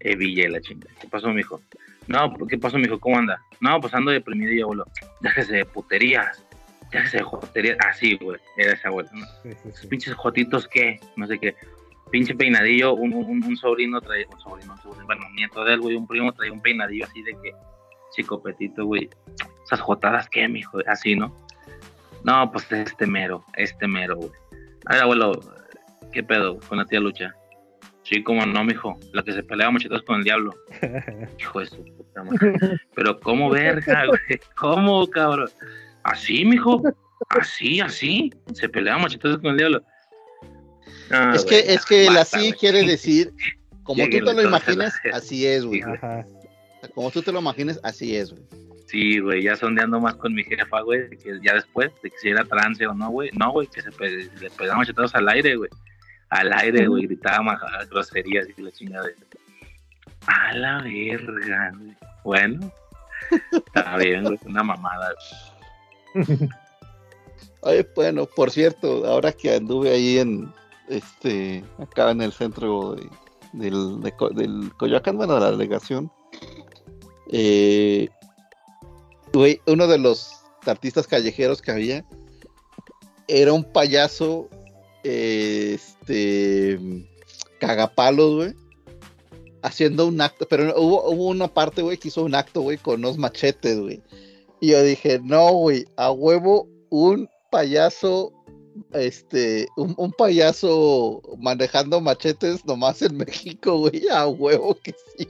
[0.00, 0.88] Hebilla y la chinga.
[1.00, 1.60] ¿Qué pasó, mijo?
[2.06, 3.00] No, pues, ¿qué pasó, mijo?
[3.00, 3.40] ¿Cómo anda?
[3.60, 4.84] No, pues ando deprimido y abuelo.
[5.20, 6.44] Déjese de puterías.
[6.90, 7.78] Déjese de joterías.
[7.88, 8.38] Así, güey.
[8.56, 9.08] Era ese abuelo.
[9.12, 9.26] ¿no?
[9.42, 9.86] Sí, sí, Esos sí.
[9.88, 11.00] pinches jotitos, ¿qué?
[11.16, 11.54] No sé qué.
[12.10, 12.94] Pinche peinadillo.
[12.94, 14.26] Un, un, un sobrino traía.
[14.30, 15.06] Un sobrino, un sobrino.
[15.06, 15.96] Bueno, un nieto de él, güey.
[15.96, 17.52] Un primo traía un peinadillo así de que.
[18.14, 19.08] Chicopetito, güey.
[19.64, 20.78] Esas jotadas, ¿qué, mijo?
[20.86, 21.34] Así, ¿no?
[22.24, 24.30] No, pues este mero, este mero, güey.
[24.86, 25.40] A ver, abuelo,
[26.12, 27.34] ¿qué pedo con la tía Lucha?
[28.02, 30.54] Sí, como no, mijo, la que se peleaba machetados con el diablo.
[31.38, 32.78] Hijo de su puta madre.
[32.94, 34.40] Pero, ¿cómo verga, güey?
[34.56, 35.48] ¿Cómo, cabrón?
[36.02, 36.82] Así, mijo,
[37.30, 38.30] así, así.
[38.52, 39.82] Se peleaba machetados con el diablo.
[41.10, 42.52] Ah, es güey, que, es que el así güey.
[42.52, 43.32] quiere decir,
[43.84, 45.80] como tú te lo las- así es, güey.
[45.82, 46.26] Ajá.
[46.94, 48.42] Como tú te lo imagines, así es, güey.
[48.94, 52.16] Sí, güey, ya sondeando más con mi jefa, güey, de que ya después, de que
[52.18, 53.28] si era trance o no, güey.
[53.32, 55.68] No, güey, que se pe- le pegaban machetados al aire, güey.
[56.28, 57.58] Al aire, güey, gritaba
[57.90, 59.08] groserías y la chingada.
[60.28, 61.96] A la verga, güey.
[62.22, 62.72] Bueno,
[63.50, 65.12] está bien, güey, una mamada.
[67.64, 70.52] Ay, bueno, por cierto, ahora que anduve ahí en,
[70.88, 73.10] este, acá en el centro de-
[73.54, 76.12] del, de del Coyoacán, bueno, de la delegación,
[77.32, 78.08] eh,
[79.34, 80.30] güey, uno de los
[80.64, 82.04] artistas callejeros que había
[83.28, 84.48] era un payaso,
[85.02, 86.78] este,
[87.58, 88.54] cagapalos, güey,
[89.62, 93.00] haciendo un acto, pero hubo, hubo una parte, güey, que hizo un acto, güey, con
[93.00, 94.02] unos machetes, güey.
[94.60, 98.32] Y yo dije, no, güey, a huevo, un payaso,
[98.92, 105.28] este, un, un payaso manejando machetes nomás en México, güey, a huevo que sí.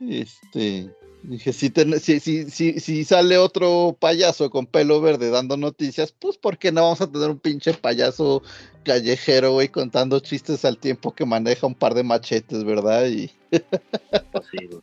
[0.00, 0.90] Este,
[1.22, 6.12] dije, si, ten- si, si, si, si sale otro payaso con pelo verde dando noticias,
[6.12, 8.42] pues ¿por qué no vamos a tener un pinche payaso
[8.84, 13.06] callejero, güey, contando chistes al tiempo que maneja un par de machetes, ¿verdad?
[13.06, 14.82] Y Pues sí, güey.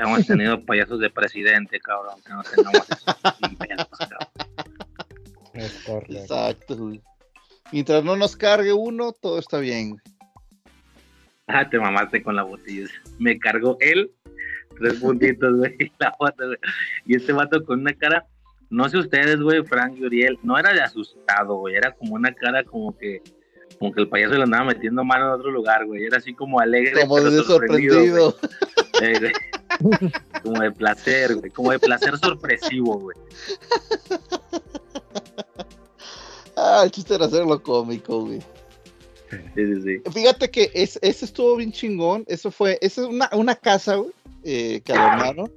[0.00, 4.28] Hemos tenido payasos de presidente, cabrón, que no tengamos esos inventos, cabrón.
[5.54, 6.14] Es correcto.
[6.22, 7.00] exacto, güey.
[7.72, 9.90] Mientras no nos cargue uno, todo está bien.
[9.90, 10.00] güey.
[11.48, 12.88] Ah, te mamaste con la botella.
[13.18, 14.12] Me cargó él,
[14.78, 16.58] tres puntitos, güey, y la foto, güey.
[17.06, 18.26] Y este vato con una cara,
[18.70, 22.32] no sé ustedes, güey, Frank y Uriel, no era de asustado, güey, era como una
[22.34, 23.22] cara como que,
[23.78, 26.04] como que el payaso le andaba metiendo mano en otro lugar, güey.
[26.04, 28.36] Era así como alegre, Como pero de sorprendido.
[29.00, 29.32] Eh.
[30.42, 33.16] Como de placer, güey, como de placer sorpresivo, güey.
[36.56, 38.40] Ah, el chiste era hacerlo cómico, güey.
[39.54, 40.10] Sí, sí, sí.
[40.10, 42.24] Fíjate que es, ese estuvo bien chingón.
[42.28, 44.12] Eso fue, esa es una, una casa, güey,
[44.44, 45.52] eh, que adornaron.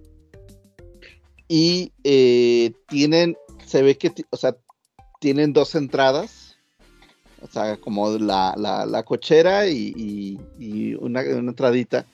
[1.47, 4.55] Y eh, tienen, se ve que, o sea,
[5.19, 6.57] tienen dos entradas,
[7.41, 12.05] o sea, como la, la, la cochera y, y- y una, una entradita.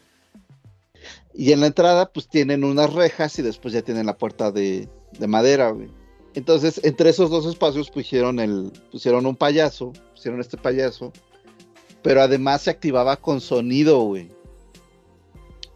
[1.33, 4.89] Y en la entrada, pues tienen unas rejas y después ya tienen la puerta de,
[5.19, 5.87] de madera, güey.
[6.33, 11.13] Entonces, entre esos dos espacios pusieron el, pusieron un payaso, pusieron este payaso,
[12.07, 14.31] pero además se activaba con sonido, güey.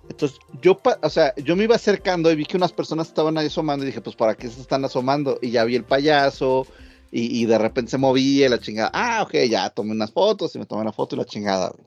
[0.10, 3.48] Entonces, yo, o sea, yo me iba acercando y vi que unas personas estaban ahí
[3.48, 5.40] asomando y dije, pues, ¿para qué se están asomando?
[5.42, 6.66] Y ya vi el payaso
[7.12, 8.92] y, y de repente se movía y la chingada.
[8.94, 11.86] Ah, ok, ya tomé unas fotos y me tomé una foto y la chingada, güey.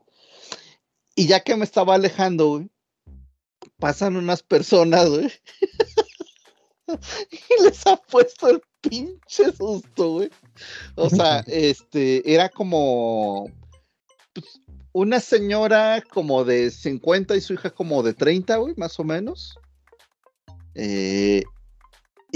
[1.16, 2.68] Y ya que me estaba alejando, güey,
[3.78, 5.32] pasan unas personas, güey.
[7.30, 10.28] y les ha puesto el pinche susto, güey.
[10.96, 13.48] O sea, este, era como
[14.92, 19.58] una señora como de 50 y su hija como de 30, güey, más o menos.
[20.74, 21.42] Eh,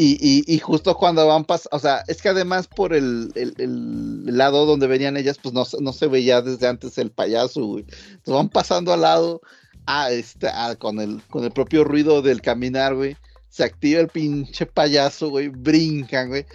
[0.00, 4.64] y, y- justo cuando van pasando, o sea, es que además por el, el- lado
[4.64, 7.84] donde venían ellas, pues no, no se veía desde antes el payaso, güey.
[8.10, 9.40] Entonces van pasando al lado,
[9.86, 13.16] ah, este, ah, con, el, con el propio ruido del caminar, güey.
[13.48, 16.46] Se activa el pinche payaso, güey, brincan, güey.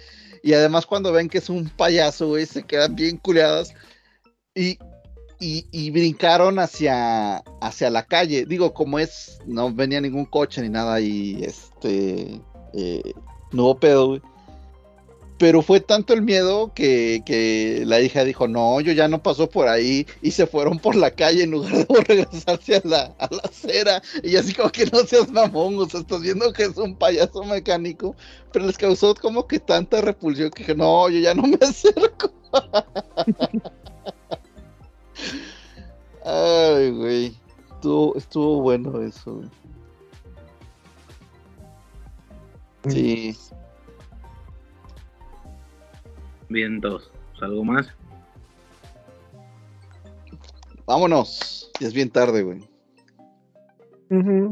[0.42, 3.74] Y además cuando ven que es un payaso, güey, se quedan bien culeadas.
[4.54, 4.78] Y,
[5.40, 8.46] y, y brincaron hacia, hacia la calle.
[8.46, 12.40] Digo, como es, no venía ningún coche ni nada y este,
[12.74, 13.12] eh,
[13.52, 14.22] no hubo pedo, güey.
[15.36, 19.48] Pero fue tanto el miedo que, que la hija dijo, no, yo ya no paso
[19.48, 23.28] por ahí y se fueron por la calle en lugar de regresarse a la, a
[23.30, 24.00] la acera.
[24.22, 27.42] Y así como que no seas mamón, o sea, estás viendo que es un payaso
[27.42, 28.14] mecánico,
[28.52, 32.32] pero les causó como que tanta repulsión que dije, no, yo ya no me acerco.
[36.24, 37.36] Ay, güey.
[37.74, 39.42] Estuvo, estuvo bueno eso.
[42.88, 43.36] Sí.
[46.48, 47.10] Bien, dos.
[47.40, 47.88] ¿Algo más?
[50.86, 51.70] Vámonos.
[51.80, 52.68] Ya es bien tarde, güey.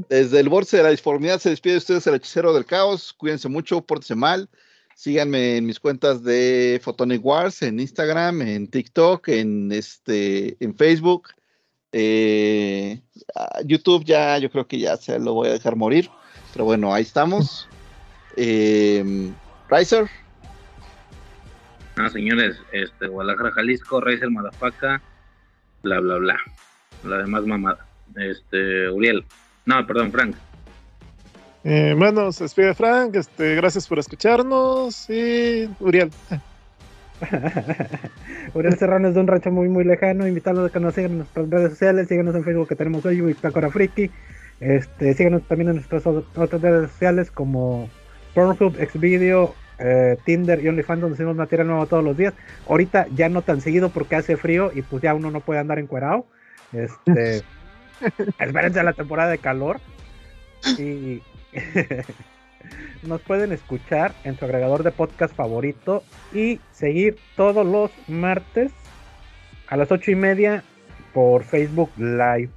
[0.09, 3.12] Desde el borde de la disformidad se despide de ustedes el hechicero del caos.
[3.12, 4.49] Cuídense mucho, pórtense mal.
[4.97, 11.28] Síganme en mis cuentas de Photonic Wars, en Instagram, en TikTok, en este, en Facebook.
[11.93, 13.01] Eh,
[13.35, 16.09] ah, YouTube ya, yo creo que ya se lo voy a dejar morir.
[16.53, 17.69] Pero bueno, ahí estamos.
[18.37, 19.31] Eh,
[19.71, 20.09] Riser,
[21.97, 25.03] Ah, señores, este, Guadalajara, Jalisco, Razer, Madafaca,
[25.83, 26.37] bla, bla, bla.
[27.05, 27.87] La demás mamada.
[28.17, 29.25] Este, Uriel.
[29.67, 30.37] No, perdón, Frank.
[31.65, 36.11] Eh, bueno, se despide Frank, este, gracias por escucharnos y Uriel.
[38.55, 41.18] Uriel Serrano es de un rancho muy muy lejano, invitarlos a que nos sigan en
[41.18, 44.10] nuestras redes sociales, síganos en Facebook que tenemos hoy, Bitácora Friki,
[44.60, 47.89] este, síganos también en nuestras otras redes sociales como
[48.34, 52.34] Pornhub, Xvideo, eh, Tinder y OnlyFans donde subimos material nuevo todos los días.
[52.68, 55.78] Ahorita ya no tan seguido porque hace frío y pues ya uno no puede andar
[55.78, 56.26] encuerado.
[56.73, 57.42] Este,
[58.39, 59.81] espérense a la temporada de calor
[60.78, 61.23] y
[63.02, 68.73] nos pueden escuchar en su agregador de podcast favorito y seguir todos los martes
[69.68, 70.62] a las ocho y media
[71.12, 72.50] por Facebook Live.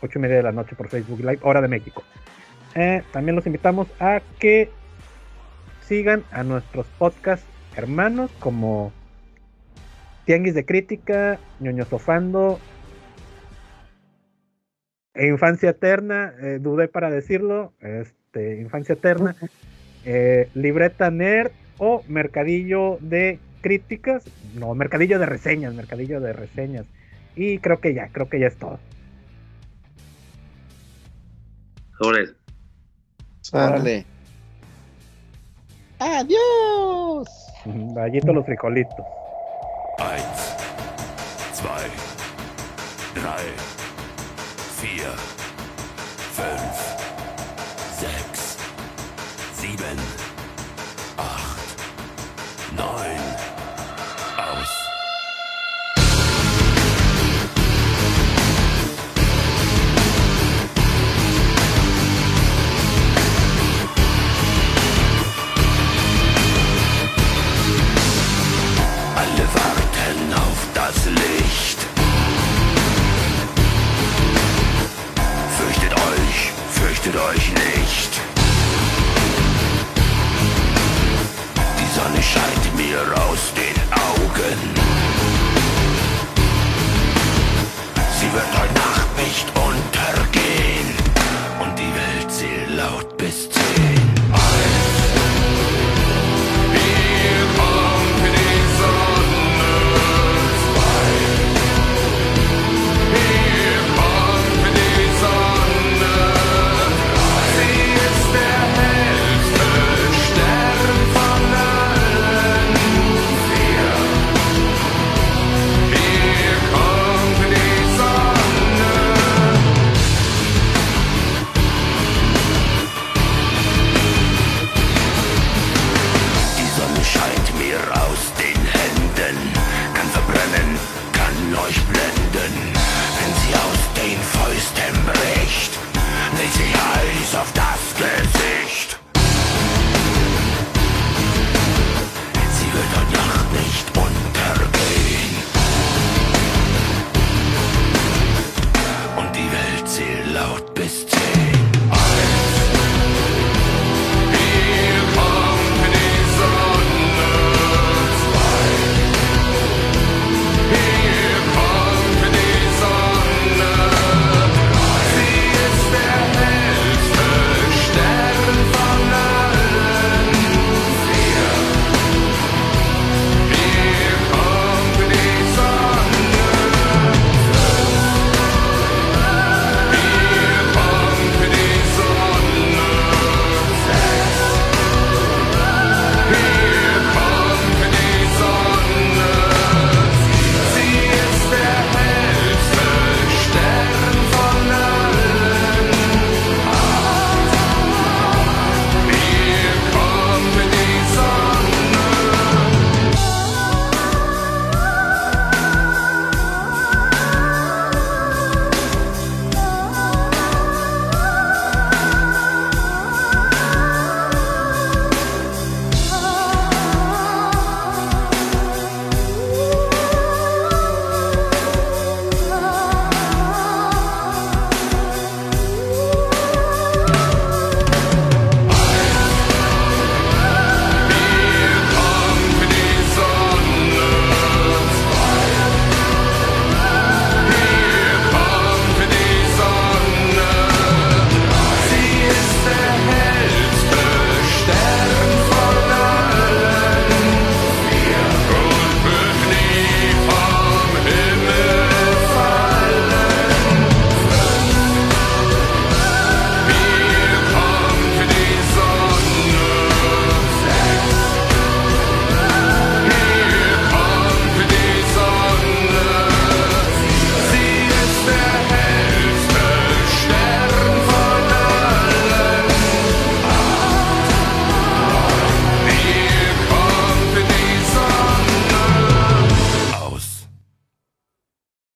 [0.00, 2.02] Ocho y media de la noche por Facebook Live, hora de México.
[2.74, 4.70] Eh, también los invitamos a que
[5.82, 7.44] sigan a nuestros podcast
[7.76, 8.92] hermanos como
[10.24, 12.58] Tianguis de Crítica, Ñoño Sofando,
[15.14, 19.36] e Infancia Eterna, eh, dudé para decirlo, este, Infancia Eterna,
[20.04, 26.86] eh, Libreta Nerd o Mercadillo de Críticas, no, Mercadillo de Reseñas, Mercadillo de Reseñas.
[27.36, 28.78] Y creo que ya, creo que ya es todo.
[31.98, 32.34] Sobres.
[33.52, 34.04] órale.
[35.98, 37.28] Adiós.
[37.64, 39.06] Vallito los frijolitos.
[39.98, 40.56] Eins,
[41.54, 41.88] zwei,
[43.14, 43.46] drei,
[44.80, 45.14] vier,
[46.32, 47.01] fünf,